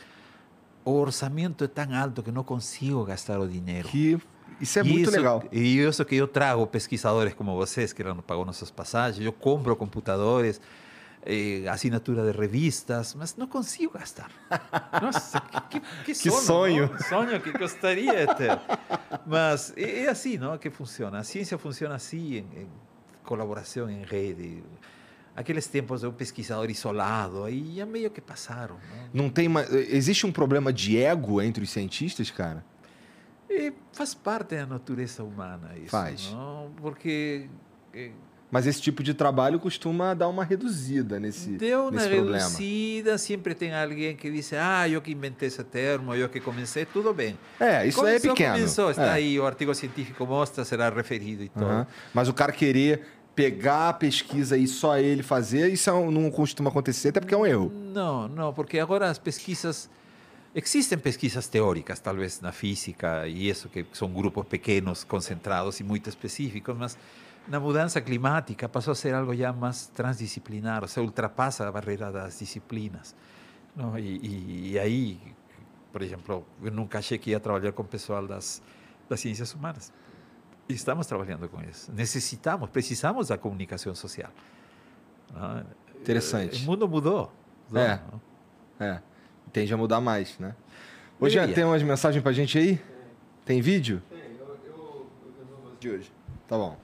o 0.84 0.92
orçamento 0.92 1.64
é 1.64 1.68
tão 1.68 1.94
alto 1.94 2.24
que 2.24 2.32
não 2.32 2.44
consigo 2.44 3.04
gastar 3.06 3.40
o 3.40 3.48
dinheiro. 3.48 3.88
Que 3.90 4.18
isso 4.60 4.80
é 4.80 4.82
E 4.82 4.90
muito 4.90 5.04
isso- 5.10 5.18
legal. 5.18 5.44
E 5.52 5.78
isso 5.80 6.04
que 6.06 6.16
eu 6.16 6.28
trago 6.28 6.66
pesquisadores 6.68 7.34
como 7.34 7.56
vocês, 7.56 7.94
que 7.94 8.04
não 8.04 8.18
pagam 8.18 8.46
nossas 8.46 8.72
passagens, 8.72 9.26
eu 9.26 9.34
compro 9.34 9.76
computadores, 9.76 10.60
eh, 11.30 11.68
assinatura 11.68 12.32
de 12.32 12.38
revistas, 12.38 13.14
mas 13.14 13.36
não 13.36 13.48
consigo 13.48 13.94
gastar. 14.00 14.32
Nossa, 15.02 15.42
que, 15.70 15.80
que, 15.82 15.86
que 16.06 16.14
Que 16.14 16.32
sono, 16.32 16.42
sonho. 16.42 16.90
não? 16.90 17.00
Sonho 17.00 17.42
que 17.42 17.52
gostaria 17.52 18.26
de 18.28 18.36
ter. 18.36 18.58
Mas 19.26 19.74
é, 19.76 20.06
é 20.06 20.10
assim 20.10 20.38
não, 20.38 20.58
que 20.58 20.70
funciona. 20.70 21.20
A 21.20 21.24
ciência 21.24 21.58
funciona 21.58 21.96
assim, 21.96 22.36
em, 22.38 22.62
em 22.62 22.68
colaboração 23.26 23.90
em 23.90 24.04
rede. 24.04 24.64
Aqueles 25.36 25.68
tempos 25.68 26.00
de 26.02 26.08
um 26.08 26.14
pesquisador 26.14 26.70
isolado, 26.70 27.44
aí 27.44 27.76
já 27.76 27.86
meio 27.86 28.10
que 28.10 28.22
passaram. 28.22 28.78
Não? 29.14 29.24
Não 29.24 29.30
tem 29.30 29.48
uma... 29.48 29.64
Existe 29.70 30.26
um 30.26 30.32
problema 30.32 30.72
de 30.72 30.98
ego 30.98 31.42
entre 31.42 31.62
os 31.62 31.70
cientistas, 31.70 32.32
cara? 32.32 32.64
E 33.50 33.74
faz 33.92 34.14
parte 34.14 34.56
da 34.56 34.66
natureza 34.66 35.24
humana 35.26 35.72
isso. 35.78 35.90
Faz. 35.92 36.32
Não? 36.32 36.72
Porque 36.78 37.50
eh, 37.94 38.12
Mas 38.50 38.66
esse 38.66 38.82
tipo 38.82 39.04
de 39.04 39.14
trabalho 39.14 39.60
costuma 39.60 40.14
dar 40.14 40.30
uma 40.30 40.44
reduzida 40.46 41.20
nesse, 41.20 41.50
deu 41.50 41.82
uma 41.84 41.92
nesse 41.92 42.08
problema. 42.08 42.38
reduzida, 42.38 43.18
sempre 43.18 43.54
tem 43.54 43.76
alguém 43.76 44.16
que 44.16 44.32
diz, 44.32 44.54
ah, 44.54 44.88
eu 44.88 45.02
que 45.02 45.12
inventei 45.12 45.50
esse 45.50 45.62
termo, 45.66 46.16
eu 46.16 46.30
que 46.30 46.40
comecei, 46.40 46.86
tudo 46.86 47.14
bem. 47.14 47.38
É, 47.60 47.86
isso 47.86 48.00
aí 48.06 48.16
é 48.16 48.20
Começou, 48.20 48.32
pequeno. 48.36 48.54
Começou, 48.56 48.90
está 48.92 49.08
É. 49.08 49.12
aí, 49.12 49.38
o 49.38 49.46
artigo 49.46 49.76
científico 49.76 50.26
mostra, 50.26 50.64
será 50.64 50.90
referido 50.90 51.44
e 51.44 51.50
tudo. 51.50 51.66
Aham. 51.66 51.88
Mas 52.14 52.30
o 52.30 52.34
cara 52.34 52.54
querer 52.54 53.02
pegar 53.36 53.90
a 53.90 53.94
pesquisa 53.94 54.58
e 54.58 54.66
só 54.66 54.98
ele 54.98 55.24
fazer, 55.24 55.68
isso 55.72 55.90
é 55.90 55.94
não 56.10 56.32
costuma 56.32 56.70
acontecer, 56.70 57.10
até 57.10 57.20
porque 57.20 57.36
é 57.36 57.38
um 57.38 57.46
erro. 57.46 57.70
Não, 57.94 58.30
não, 58.30 58.54
porque 58.54 58.80
agora 58.80 59.10
as 59.10 59.18
pesquisas. 59.20 59.90
Existem 60.56 60.98
pesquisas 60.98 61.48
teóricas, 61.48 62.00
talvez 62.00 62.42
na 62.42 62.52
física, 62.52 63.28
e 63.28 63.48
isso 63.48 63.70
que 63.70 63.86
são 63.94 64.10
grupos 64.10 64.44
pequenos, 64.48 65.04
concentrados 65.04 65.80
e 65.80 65.84
muito 65.84 66.10
específicos, 66.10 66.76
mas 66.76 66.98
na 67.48 67.60
mudança 67.60 68.02
climática 68.02 68.68
passou 68.68 68.92
a 68.92 68.96
ser 68.96 69.14
algo 69.14 69.34
já 69.36 69.54
mais 69.54 69.88
transdisciplinar, 69.88 70.82
ou 70.82 70.88
seja, 70.88 71.02
ultrapassa 71.06 71.68
a 71.68 71.72
barreira 71.72 72.12
das 72.12 72.40
disciplinas. 72.40 73.16
Não? 73.76 73.98
E, 73.98 74.18
e- 74.18 74.72
e 74.74 74.80
aí, 74.80 75.20
por 75.92 76.02
exemplo, 76.02 76.46
eu 76.62 76.72
nunca 76.72 77.00
achei 77.00 77.18
que 77.18 77.30
ia 77.32 77.40
trabalhar 77.40 77.72
com 77.72 77.84
o 77.84 77.86
pessoal 77.86 78.26
das, 78.28 78.62
das 79.10 79.20
ciências 79.20 79.54
humanas. 79.54 79.94
E 80.68 80.74
estamos 80.74 81.08
trabalhando 81.08 81.48
com 81.48 81.62
isso. 81.64 81.92
Necessitamos, 81.94 82.70
precisamos 82.70 83.30
da 83.30 83.38
comunicação 83.38 83.96
social. 83.96 84.32
Ah, 85.36 85.64
Interessante. 86.00 86.62
O 86.64 86.66
mundo 86.66 86.88
mudou. 86.88 87.32
É. 87.74 88.00
Não? 88.12 88.22
É. 88.80 89.02
Tende 89.52 89.74
a 89.74 89.78
mudar 89.78 90.00
mais, 90.02 90.38
né? 90.40 90.56
Hoje 91.20 91.40
tem 91.54 91.64
umas 91.64 91.82
mensagens 91.82 92.22
pra 92.22 92.32
gente 92.32 92.58
aí? 92.58 92.80
Tem 93.46 93.62
vídeo? 93.62 94.02
de 95.80 95.90
hoje. 95.92 96.12
Tá 96.48 96.58
bom. 96.58 96.76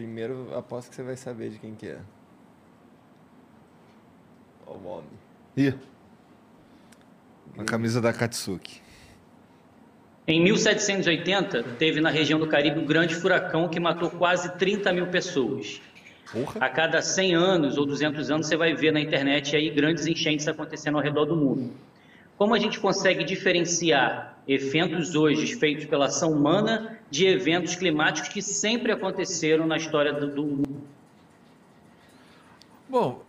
Primeiro, 0.00 0.48
aposto 0.56 0.88
que 0.88 0.96
você 0.96 1.02
vai 1.02 1.14
saber 1.14 1.50
de 1.50 1.58
quem 1.58 1.74
que 1.74 1.86
é. 1.86 1.98
O 4.66 4.88
homem. 4.88 5.10
Ih. 5.54 5.74
A 7.58 7.64
camisa 7.64 8.00
da 8.00 8.10
Katsuki. 8.10 8.80
Em 10.26 10.42
1780, 10.42 11.62
teve 11.78 12.00
na 12.00 12.08
região 12.08 12.40
do 12.40 12.46
Caribe 12.46 12.80
um 12.80 12.86
grande 12.86 13.14
furacão 13.14 13.68
que 13.68 13.78
matou 13.78 14.08
quase 14.08 14.56
30 14.56 14.90
mil 14.94 15.08
pessoas. 15.08 15.82
Porra. 16.32 16.64
A 16.64 16.70
cada 16.70 17.02
100 17.02 17.34
anos 17.34 17.76
ou 17.76 17.84
200 17.84 18.30
anos, 18.30 18.46
você 18.46 18.56
vai 18.56 18.72
ver 18.74 18.92
na 18.92 19.02
internet 19.02 19.54
aí 19.54 19.68
grandes 19.68 20.06
enchentes 20.06 20.48
acontecendo 20.48 20.96
ao 20.96 21.04
redor 21.04 21.26
do 21.26 21.36
mundo. 21.36 21.74
Como 22.40 22.54
a 22.54 22.58
gente 22.58 22.80
consegue 22.80 23.22
diferenciar 23.22 24.34
eventos 24.48 25.14
hoje 25.14 25.54
feitos 25.56 25.84
pela 25.84 26.06
ação 26.06 26.32
humana 26.32 26.98
de 27.10 27.26
eventos 27.26 27.74
climáticos 27.74 28.30
que 28.30 28.40
sempre 28.40 28.90
aconteceram 28.90 29.66
na 29.66 29.76
história 29.76 30.10
do, 30.10 30.26
do 30.26 30.42
mundo? 30.44 30.80
Bom, 32.88 33.22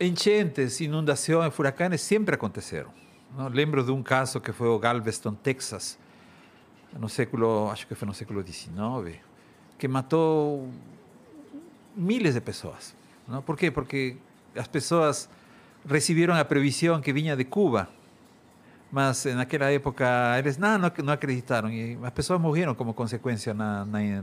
enchentes, 0.00 0.80
inundações, 0.80 1.52
furacões 1.52 2.00
sempre 2.00 2.36
aconteceram. 2.36 2.92
não? 3.36 3.48
Lembro 3.48 3.82
de 3.82 3.90
um 3.90 4.04
caso 4.04 4.40
que 4.40 4.52
foi 4.52 4.68
o 4.68 4.78
Galveston, 4.78 5.34
Texas, 5.34 5.98
no 6.96 7.08
século, 7.08 7.70
acho 7.72 7.88
que 7.88 7.96
foi 7.96 8.06
no 8.06 8.14
século 8.14 8.40
XIX, 8.46 9.18
que 9.76 9.88
matou 9.88 10.68
miles 11.96 12.34
de 12.34 12.40
pessoas. 12.40 12.94
Não? 13.26 13.42
Por 13.42 13.56
quê? 13.56 13.68
Porque 13.68 14.16
as 14.54 14.68
pessoas 14.68 15.28
receberam 15.84 16.34
a 16.34 16.44
previsão 16.44 17.00
que 17.00 17.12
vinha 17.12 17.34
de 17.34 17.44
Cuba, 17.44 17.88
mas 18.92 19.24
naquela 19.24 19.72
época 19.72 20.04
eles 20.38 20.58
não, 20.58 20.76
não, 20.76 20.92
não 21.02 21.12
acreditaram 21.14 21.70
e 21.70 21.98
as 22.02 22.10
pessoas 22.10 22.38
morreram 22.38 22.74
como 22.74 22.92
consequência 22.92 23.54
na, 23.54 23.86
na, 23.86 24.02
eh, 24.02 24.22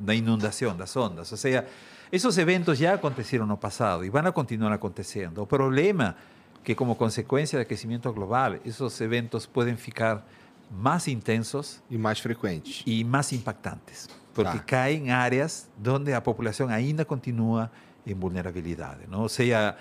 da 0.00 0.14
inundação 0.14 0.76
das 0.76 0.96
ondas. 0.96 1.30
Ou 1.32 1.36
seja, 1.36 1.66
esses 2.12 2.38
eventos 2.38 2.78
já 2.78 2.94
aconteceram 2.94 3.46
no 3.46 3.56
passado 3.56 4.04
e 4.04 4.08
vão 4.08 4.24
a 4.24 4.30
continuar 4.30 4.72
acontecendo. 4.72 5.42
O 5.42 5.46
problema 5.46 6.14
que 6.62 6.74
como 6.74 6.94
consequência 6.94 7.58
do 7.58 7.62
aquecimento 7.62 8.12
global, 8.12 8.54
esses 8.64 9.00
eventos 9.00 9.44
podem 9.44 9.76
ficar 9.76 10.24
mais 10.70 11.08
intensos 11.08 11.82
E 11.90 11.98
mais 11.98 12.20
frequentes. 12.20 12.84
e 12.86 13.02
mais 13.02 13.32
impactantes, 13.32 14.08
porque 14.32 14.76
em 14.76 15.10
áreas 15.10 15.68
onde 15.84 16.12
a 16.12 16.20
população 16.20 16.68
ainda 16.68 17.04
continua 17.04 17.68
em 18.06 18.14
vulnerabilidade. 18.14 19.00
Não? 19.08 19.22
Ou 19.22 19.28
seja, 19.28 19.74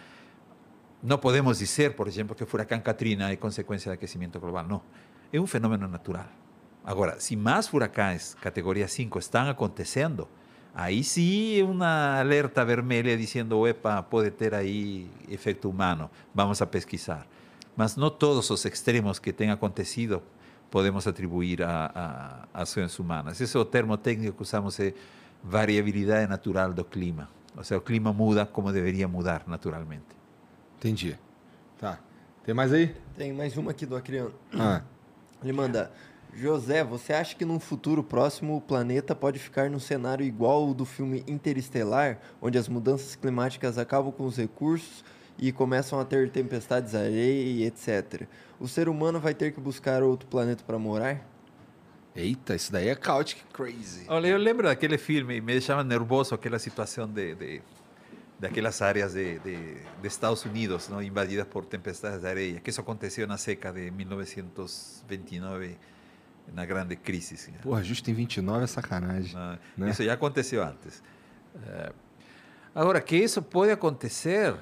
não 1.01 1.17
podemos 1.17 1.59
dizer, 1.59 1.95
por 1.95 2.07
exemplo, 2.07 2.35
que 2.35 2.43
o 2.43 2.47
furacão 2.47 2.79
Katrina 2.79 3.31
é 3.31 3.35
consequência 3.35 3.89
do 3.89 3.93
aquecimento 3.93 4.39
global. 4.39 4.65
Não. 4.67 4.81
É 5.31 5.39
um 5.39 5.47
fenômeno 5.47 5.87
natural. 5.87 6.25
Agora, 6.83 7.19
se 7.19 7.35
mais 7.35 7.67
furacões 7.67 8.33
categoria 8.35 8.87
5 8.87 9.19
estão 9.19 9.49
acontecendo, 9.49 10.27
aí 10.73 11.01
é 11.59 11.63
uma 11.63 12.19
alerta 12.19 12.65
vermelha 12.65 13.15
dizendo, 13.15 13.67
epa, 13.67 14.01
pode 14.03 14.31
ter 14.31 14.53
aí 14.53 15.09
efeito 15.29 15.69
humano, 15.69 16.09
vamos 16.33 16.61
a 16.61 16.65
pesquisar. 16.65 17.25
Mas 17.77 17.95
não 17.95 18.09
todos 18.09 18.49
os 18.49 18.65
extremos 18.65 19.19
que 19.19 19.31
têm 19.31 19.51
acontecido 19.51 20.21
podemos 20.69 21.07
atribuir 21.07 21.63
a, 21.63 22.47
a 22.53 22.61
ações 22.61 22.97
humanas. 22.99 23.39
Esse 23.41 23.55
é 23.55 23.59
o 23.59 23.65
termo 23.65 23.97
técnico 23.97 24.37
que 24.37 24.43
usamos, 24.43 24.79
é 24.79 24.93
variabilidade 25.43 26.27
natural 26.27 26.73
do 26.73 26.83
clima. 26.83 27.29
Ou 27.55 27.63
seja, 27.63 27.77
o 27.77 27.81
clima 27.81 28.13
muda 28.13 28.45
como 28.45 28.71
deveria 28.71 29.07
mudar 29.07 29.43
naturalmente. 29.47 30.18
Entendi. 30.79 31.19
Tá. 31.77 31.99
Tem 32.45 32.55
mais 32.55 32.71
aí? 32.71 32.95
Tem 33.17 33.33
mais 33.33 33.57
uma 33.57 33.71
aqui 33.71 33.85
do 33.85 33.97
Acriano. 33.97 34.33
Ah. 34.53 34.81
Ele 35.43 35.51
manda: 35.51 35.91
José, 36.33 36.85
você 36.85 37.11
acha 37.11 37.35
que 37.35 37.43
num 37.43 37.59
futuro 37.59 38.01
próximo 38.01 38.55
o 38.55 38.61
planeta 38.61 39.13
pode 39.13 39.39
ficar 39.39 39.69
num 39.69 39.79
cenário 39.79 40.25
igual 40.25 40.67
ao 40.67 40.73
do 40.73 40.85
filme 40.85 41.21
Interestelar, 41.27 42.17
onde 42.41 42.57
as 42.57 42.69
mudanças 42.69 43.13
climáticas 43.13 43.77
acabam 43.77 44.09
com 44.09 44.25
os 44.25 44.37
recursos 44.37 45.03
e 45.37 45.51
começam 45.51 45.99
a 45.99 46.05
ter 46.05 46.29
tempestades, 46.29 46.95
areia 46.95 47.43
e 47.43 47.65
etc. 47.65 48.23
O 48.57 48.67
ser 48.67 48.87
humano 48.87 49.19
vai 49.19 49.33
ter 49.33 49.51
que 49.51 49.59
buscar 49.59 50.01
outro 50.01 50.27
planeta 50.29 50.63
para 50.65 50.79
morar? 50.79 51.25
Eita, 52.15 52.55
isso 52.55 52.71
daí 52.71 52.87
é 52.87 52.95
chaotic 52.95 53.43
crazy. 53.53 54.05
Olha, 54.07 54.27
eu 54.27 54.37
lembro 54.37 54.67
daquele 54.67 54.97
filme 54.97 55.35
e 55.35 55.41
me 55.41 55.51
deixava 55.51 55.83
nervoso 55.83 56.33
aquela 56.33 56.57
situação 56.57 57.05
de, 57.05 57.35
de, 57.35 57.61
de 58.39 58.47
aquelas 58.47 58.81
áreas 58.81 59.13
de, 59.13 59.37
de, 59.39 59.75
de 60.01 60.07
Estados 60.07 60.45
Unidos 60.45 60.87
¿no? 60.87 61.01
invadidas 61.03 61.45
por 61.45 61.65
tempestades 61.65 62.21
de 62.21 62.27
areia, 62.27 62.59
que 62.61 62.69
isso 62.69 62.79
aconteceu 62.79 63.27
na 63.27 63.37
seca 63.37 63.71
de 63.73 63.91
1929, 63.91 65.77
na 66.53 66.65
grande 66.65 66.95
crise. 66.95 67.51
Porra, 67.61 67.83
justo 67.83 68.09
em 68.09 68.13
29 68.13 68.63
é 68.63 68.67
sacanagem. 68.67 69.33
Ah, 69.37 69.59
né? 69.77 69.89
Isso 69.89 70.03
já 70.03 70.13
aconteceu 70.13 70.63
antes. 70.63 71.03
Eh, 71.65 71.91
agora, 72.73 73.01
que 73.01 73.17
isso 73.17 73.41
pode 73.41 73.71
acontecer 73.71 74.55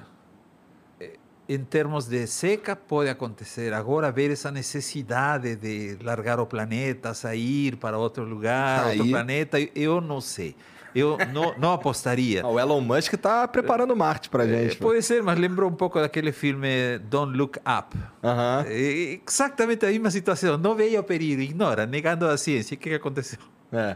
eh, 1.00 1.16
em 1.48 1.62
termos 1.64 2.06
de 2.06 2.26
seca, 2.26 2.74
pode 2.74 3.08
acontecer. 3.08 3.72
Agora, 3.72 4.10
ver 4.10 4.30
essa 4.32 4.50
necessidade 4.50 5.54
de 5.56 5.96
largar 6.02 6.40
o 6.40 6.46
planeta, 6.46 7.14
sair 7.14 7.76
para 7.76 7.96
outro 7.96 8.24
lugar, 8.24 8.86
outro 8.88 9.04
Aí- 9.04 9.10
planeta, 9.10 9.58
eu 9.74 10.00
não 10.00 10.20
sei. 10.20 10.56
Eu 10.94 11.16
não, 11.32 11.54
não 11.58 11.72
apostaria. 11.72 12.42
Ah, 12.42 12.48
o 12.48 12.58
Elon 12.58 12.80
Musk 12.80 13.14
tá 13.14 13.46
preparando 13.46 13.94
Marte 13.94 14.28
pra 14.28 14.44
Eh, 14.44 14.48
gente. 14.68 14.76
pode 14.78 15.02
ser, 15.02 15.22
mas 15.22 15.38
lembrou 15.38 15.70
um 15.70 15.74
pouco 15.74 16.00
daquele 16.00 16.32
filme 16.32 16.98
Don't 17.04 17.36
Look 17.36 17.58
Up. 17.58 17.96
Aham. 18.24 18.64
Eh, 18.66 19.20
Exatamente 19.28 19.84
a 19.84 19.90
mesma 19.90 20.10
situação. 20.10 20.56
Não 20.56 20.74
veio 20.74 20.98
o 21.00 21.04
perigo, 21.04 21.40
ignora, 21.42 21.86
negando 21.86 22.26
a 22.26 22.36
ciência. 22.38 22.74
O 22.74 22.78
que 22.78 22.88
que 22.88 22.94
aconteceu? 22.96 23.38
É. 23.72 23.94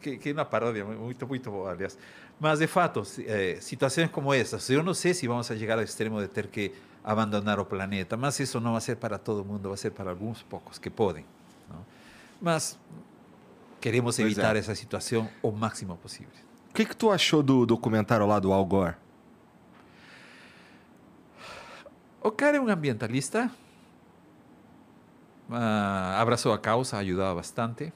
Que, 0.00 0.18
que 0.18 0.28
é 0.30 0.32
uma 0.32 0.44
paródia 0.44 0.84
muito, 0.84 1.26
muito 1.26 1.50
boa, 1.50 1.70
aliás. 1.70 1.96
Mas, 2.38 2.58
de 2.58 2.66
fato, 2.66 3.04
si- 3.04 3.24
eh, 3.26 3.56
situações 3.60 4.10
como 4.10 4.34
essas, 4.34 4.68
eu 4.68 4.82
não 4.82 4.92
sei 4.92 5.14
se 5.14 5.26
vamos 5.26 5.50
a 5.50 5.56
chegar 5.56 5.78
ao 5.78 5.84
extremo 5.84 6.20
de 6.20 6.28
ter 6.28 6.48
que 6.48 6.72
abandonar 7.02 7.58
o 7.60 7.64
planeta, 7.64 8.16
mas 8.16 8.38
isso 8.40 8.60
não 8.60 8.72
vai 8.72 8.80
ser 8.80 8.96
para 8.96 9.16
todo 9.16 9.44
mundo, 9.44 9.68
vai 9.68 9.78
ser 9.78 9.90
para 9.92 10.10
alguns 10.10 10.42
poucos 10.42 10.76
que 10.78 10.90
podem. 10.90 11.24
não? 11.70 11.78
Mas 12.42 12.78
queremos 13.86 14.16
Pois 14.16 14.26
evitar 14.26 14.56
é. 14.56 14.58
essa 14.58 14.74
situação 14.74 15.28
o 15.40 15.52
máximo 15.52 15.96
possível. 15.96 16.32
O 16.70 16.74
que, 16.74 16.84
que 16.84 16.96
tu 16.96 17.08
achou 17.08 17.40
do 17.40 17.64
documentário 17.64 18.26
lá 18.26 18.40
do 18.40 18.52
Al 18.52 18.66
Gore? 18.66 18.96
O 22.20 22.32
cara 22.32 22.56
é 22.56 22.60
um 22.60 22.68
ambientalista, 22.68 23.48
ah, 25.48 26.20
abraçou 26.20 26.52
a 26.52 26.58
causa, 26.58 26.96
ajudava 26.96 27.36
bastante. 27.36 27.92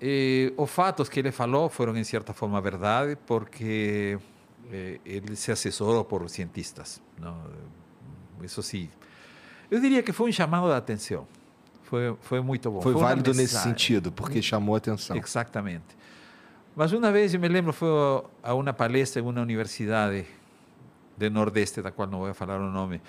Eh, 0.00 0.52
os 0.56 0.68
fatos 0.68 1.08
que 1.08 1.20
ele 1.20 1.30
falou 1.30 1.68
foram, 1.68 1.96
em 1.96 2.02
certa 2.02 2.32
forma, 2.32 2.60
verdade, 2.60 3.16
porque 3.24 4.18
eh, 4.72 4.98
ele 5.04 5.36
se 5.36 5.52
assessorou 5.52 6.04
por 6.04 6.28
cientistas. 6.28 7.00
Não? 7.16 7.40
Isso 8.42 8.60
sim. 8.60 8.90
Eu 9.70 9.78
diria 9.80 10.02
que 10.02 10.12
foi 10.12 10.30
um 10.30 10.32
chamado 10.32 10.66
de 10.66 10.74
atenção. 10.74 11.28
Foi, 11.90 12.16
foi 12.20 12.40
muito 12.40 12.70
bom. 12.70 12.80
Foi, 12.80 12.94
uma 12.94 13.08
válido 13.08 13.34
nesse 13.34 13.58
sentido, 13.58 14.12
porque 14.12 14.40
chamou 14.40 14.76
a 14.76 14.78
atenção. 14.78 15.16
Exatamente. 15.16 15.98
Mas 16.76 16.92
uma 16.92 17.10
vez, 17.10 17.34
eu 17.34 17.40
me 17.40 17.48
lembro, 17.48 17.72
foi 17.72 17.88
a 18.44 18.54
uma 18.54 18.72
palestra 18.72 19.20
em 19.20 19.24
uma 19.24 19.40
universidade 19.40 20.24
do 21.16 21.28
Nordeste, 21.28 21.82
da 21.82 21.90
qual 21.90 22.06
não 22.06 22.20
vou 22.20 22.32
falar 22.32 22.60
o 22.60 22.70
nome, 22.70 23.02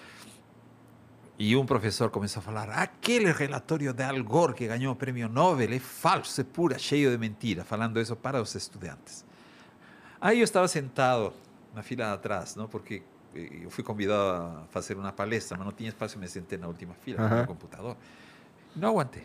e 1.38 1.56
um 1.56 1.64
professor 1.64 2.10
começou 2.10 2.40
a 2.40 2.44
falar: 2.44 2.70
aquele 2.72 3.32
relatório 3.32 3.94
de 3.94 4.04
Al 4.04 4.24
Gore 4.24 4.56
que 4.56 4.66
ganhou 4.66 4.94
o 4.94 4.96
prêmio 4.96 5.30
Nobel 5.30 5.72
é 5.74 5.80
falso, 5.80 6.42
é 6.42 6.44
pura, 6.44 6.80
cheio 6.80 7.12
de 7.12 7.20
mentira, 7.20 7.64
falando 7.64 8.02
isso 8.02 8.16
para 8.16 8.42
os 8.42 8.56
estudantes. 8.56 9.24
Aí 10.20 10.40
eu 10.40 10.44
estava 10.44 10.68
sentado 10.68 11.32
na 11.76 11.84
fila 11.84 12.06
de 12.06 12.14
atrás, 12.14 12.56
não? 12.56 12.68
porque 12.68 13.04
eh, 13.36 13.62
eu 13.64 13.70
fui 13.70 13.84
convidado 13.84 14.22
a 14.22 14.64
fazer 14.72 14.98
uma 14.98 15.12
palestra, 15.12 15.56
mas 15.56 15.66
não 15.66 15.72
tinha 15.72 15.90
espaço, 15.90 16.18
me 16.18 16.28
sentei 16.28 16.58
na 16.58 16.68
última 16.68 16.96
fila 16.96 17.18
com 17.18 17.24
Aham. 17.24 17.44
o 17.44 17.48
computador. 17.48 17.98
Não 18.76 18.90
aguantei. 18.90 19.24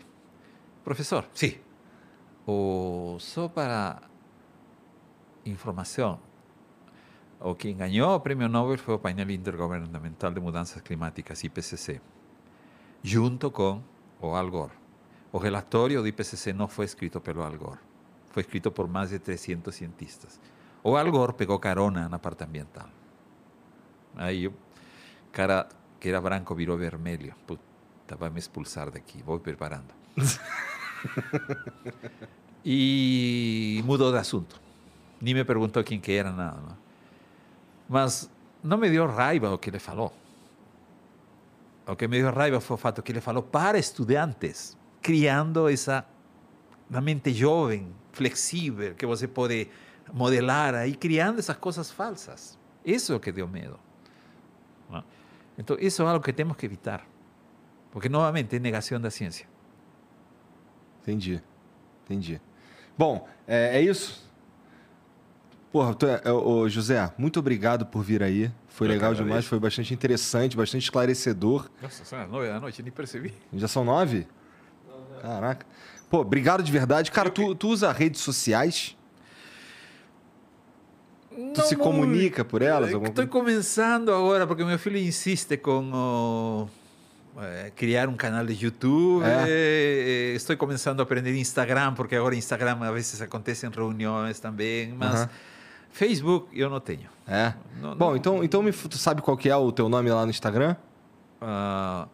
Professor, 0.83 1.25
sim. 1.33 1.57
O, 2.45 3.17
só 3.19 3.47
para 3.47 4.01
informação, 5.45 6.19
o 7.39 7.53
quem 7.55 7.75
ganhou 7.75 8.15
o 8.15 8.19
prêmio 8.19 8.47
Nobel 8.47 8.77
foi 8.77 8.95
o 8.95 8.99
painel 8.99 9.29
intergovernamental 9.31 10.31
de 10.31 10.39
mudanças 10.39 10.81
climáticas, 10.81 11.43
IPCC, 11.43 12.01
junto 13.03 13.51
com 13.51 13.81
o 14.21 14.35
Al 14.35 14.49
Gore. 14.49 14.73
O 15.31 15.37
relatório 15.37 16.01
do 16.01 16.07
IPCC 16.07 16.53
não 16.53 16.67
foi 16.67 16.85
escrito 16.85 17.19
pelo 17.19 17.43
Al 17.43 17.57
Gore, 17.57 17.79
foi 18.31 18.41
escrito 18.41 18.71
por 18.71 18.87
mais 18.87 19.09
de 19.09 19.19
300 19.19 19.75
cientistas. 19.75 20.39
O 20.83 20.95
Al 20.95 21.11
Gore 21.11 21.33
pegou 21.33 21.59
carona 21.59 22.07
na 22.07 22.17
parte 22.17 22.43
ambiental. 22.43 22.89
Aí 24.15 24.47
o 24.47 24.53
cara 25.31 25.67
que 25.99 26.09
era 26.09 26.21
branco 26.21 26.55
virou 26.55 26.77
vermelho. 26.77 27.35
Puta, 27.45 27.66
vai 28.15 28.29
me 28.29 28.39
expulsar 28.39 28.89
daqui, 28.89 29.21
vou 29.23 29.39
preparando. 29.39 29.93
e 32.63 33.81
mudou 33.85 34.11
de 34.11 34.17
assunto. 34.17 34.59
Nem 35.19 35.33
me 35.33 35.43
perguntou 35.43 35.83
quem 35.83 35.99
que 35.99 36.11
era, 36.11 36.31
nada. 36.31 36.59
não. 36.59 36.77
Mas 37.89 38.29
não 38.63 38.77
me 38.77 38.89
deu 38.89 39.07
raiva 39.07 39.53
o 39.53 39.57
que 39.57 39.69
ele 39.69 39.79
falou. 39.79 40.13
O 41.87 41.95
que 41.95 42.07
me 42.07 42.21
deu 42.21 42.31
raiva 42.31 42.59
foi 42.59 42.75
o 42.75 42.77
fato 42.77 43.01
que 43.01 43.11
ele 43.11 43.21
falou 43.21 43.41
para 43.41 43.79
estudantes, 43.79 44.77
criando 45.01 45.69
essa 45.69 46.05
uma 46.89 47.01
mente 47.01 47.33
jovem, 47.33 47.93
flexível, 48.13 48.95
que 48.95 49.05
você 49.05 49.27
pode 49.27 49.67
modelar 50.13 50.73
aí, 50.73 50.95
criando 50.95 51.39
essas 51.39 51.57
coisas 51.57 51.91
falsas. 51.91 52.57
Isso 52.85 53.11
é 53.11 53.15
o 53.15 53.19
que 53.19 53.31
deu 53.31 53.47
medo. 53.47 53.77
Então, 55.57 55.75
isso 55.79 56.03
é 56.03 56.05
algo 56.05 56.23
que 56.23 56.31
temos 56.31 56.55
que 56.55 56.65
evitar. 56.65 57.05
Porque, 57.97 58.09
novamente, 58.09 58.55
é 58.55 58.59
negação 58.59 59.01
da 59.01 59.09
ciência. 59.09 59.47
Entendi. 61.01 61.41
Entendi. 62.05 62.39
Bom, 62.95 63.27
é, 63.47 63.79
é 63.79 63.81
isso? 63.81 64.23
Porra, 65.71 65.95
tu 65.95 66.05
é- 66.05 66.21
é, 66.23 66.31
ô, 66.31 66.69
José, 66.69 67.11
muito 67.17 67.39
obrigado 67.39 67.87
por 67.87 68.03
vir 68.03 68.21
aí. 68.21 68.51
Foi 68.67 68.85
Eu 68.85 68.91
legal 68.91 69.15
demais, 69.15 69.45
foi 69.47 69.59
bastante 69.59 69.95
interessante, 69.95 70.55
bastante 70.55 70.83
esclarecedor. 70.83 71.71
Nossa, 71.81 72.05
são 72.05 72.19
as 72.21 72.29
nove 72.29 72.47
da 72.47 72.59
noite, 72.59 72.83
nem 72.83 72.91
percebi. 72.91 73.33
Já 73.51 73.67
são 73.67 73.83
nove? 73.83 74.27
Caraca. 75.19 75.65
Pô, 76.07 76.19
obrigado 76.19 76.61
de 76.61 76.71
verdade. 76.71 77.09
Cara, 77.09 77.31
tu, 77.31 77.55
tu 77.55 77.67
usa 77.69 77.91
redes 77.91 78.21
sociais? 78.21 78.95
Tu 81.51 81.61
se 81.63 81.75
comunica 81.75 82.45
por 82.45 82.61
elas? 82.61 82.91
Estou 82.91 83.01
coisa? 83.11 83.25
começando 83.27 84.11
agora, 84.13 84.45
porque 84.45 84.63
meu 84.63 84.77
filho 84.77 84.97
insiste 84.99 85.57
com 85.57 85.89
o, 85.91 86.67
eh, 86.67 86.76
criar 87.75 88.09
um 88.09 88.15
canal 88.15 88.45
de 88.45 88.53
YouTube. 88.65 89.23
É. 89.25 89.45
Eh, 89.47 90.33
Estou 90.35 90.55
começando 90.57 90.99
a 90.99 91.03
aprender 91.03 91.35
Instagram, 91.37 91.93
porque 91.93 92.15
agora 92.15 92.35
Instagram 92.35 92.77
às 92.81 92.93
vezes 92.93 93.21
acontecem 93.21 93.69
reuniões 93.69 94.39
também, 94.39 94.93
mas 94.93 95.13
Aham. 95.21 95.29
Facebook 95.91 96.47
eu 96.59 96.69
não 96.69 96.79
tenho. 96.79 97.09
É. 97.27 97.53
Não- 97.81 97.95
Bom, 97.95 98.09
não- 98.09 98.15
então, 98.17 98.43
então 98.43 98.61
me, 98.63 98.71
tu 98.71 98.97
sabe 98.97 99.21
qual 99.21 99.35
que 99.37 99.49
é 99.49 99.55
o 99.55 99.71
teu 99.71 99.87
nome 99.89 100.09
lá 100.09 100.23
no 100.25 100.29
Instagram? 100.31 100.75
Ah, 101.41 102.07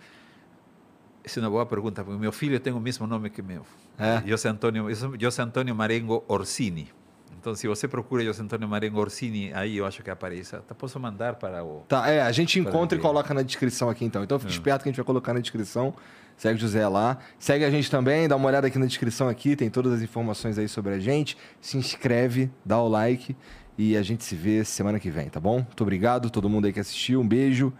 essa 1.23 1.39
é 1.39 1.43
uma 1.43 1.49
boa 1.49 1.65
pergunta, 1.65 2.03
porque 2.03 2.19
meu 2.19 2.31
filho 2.31 2.59
tem 2.59 2.73
o 2.73 2.79
mesmo 2.79 3.07
nome 3.07 3.29
que 3.29 3.41
meu. 3.41 3.65
É. 3.97 4.21
José 4.27 4.49
Antônio, 4.49 4.89
eu 4.89 4.95
sou 4.95 5.13
José 5.19 5.41
Antônio 5.41 5.73
Marengo 5.75 6.23
Orsini. 6.27 6.89
Então, 7.43 7.53
se 7.53 7.67
você 7.67 7.89
procura 7.89 8.23
José 8.23 8.41
Antônio 8.41 8.69
Marengo 8.69 9.01
Orsini, 9.01 9.51
aí 9.53 9.75
eu 9.75 9.85
acho 9.85 10.01
que 10.01 10.09
aparece. 10.09 10.55
Até 10.55 10.73
posso 10.73 10.97
mandar 10.97 11.35
para 11.35 11.61
o... 11.61 11.83
Tá, 11.89 12.09
é, 12.09 12.21
a 12.21 12.31
gente 12.31 12.57
encontra 12.57 12.97
e 12.97 13.01
coloca 13.01 13.33
na 13.33 13.41
descrição 13.41 13.89
aqui 13.89 14.05
então. 14.05 14.23
Então 14.23 14.37
É. 14.37 14.39
fica 14.39 14.53
esperto 14.53 14.83
que 14.83 14.87
a 14.87 14.91
gente 14.93 14.95
vai 14.95 15.05
colocar 15.05 15.33
na 15.33 15.41
descrição. 15.41 15.93
Segue 16.37 16.55
o 16.55 16.61
José 16.61 16.87
lá. 16.87 17.17
Segue 17.37 17.65
a 17.65 17.69
gente 17.69 17.91
também, 17.91 18.29
dá 18.29 18.37
uma 18.37 18.47
olhada 18.47 18.67
aqui 18.67 18.79
na 18.79 18.85
descrição 18.85 19.27
aqui, 19.27 19.57
tem 19.57 19.69
todas 19.69 19.91
as 19.91 20.01
informações 20.01 20.57
aí 20.57 20.69
sobre 20.69 20.93
a 20.93 20.99
gente. 20.99 21.37
Se 21.59 21.75
inscreve, 21.77 22.49
dá 22.65 22.79
o 22.81 22.87
like 22.87 23.35
e 23.77 23.97
a 23.97 24.01
gente 24.01 24.23
se 24.23 24.35
vê 24.35 24.63
semana 24.63 24.97
que 24.97 25.09
vem, 25.11 25.27
tá 25.27 25.41
bom? 25.41 25.55
Muito 25.57 25.81
obrigado 25.81 26.29
todo 26.29 26.49
mundo 26.49 26.63
aí 26.63 26.71
que 26.71 26.79
assistiu. 26.79 27.19
Um 27.19 27.27
beijo. 27.27 27.73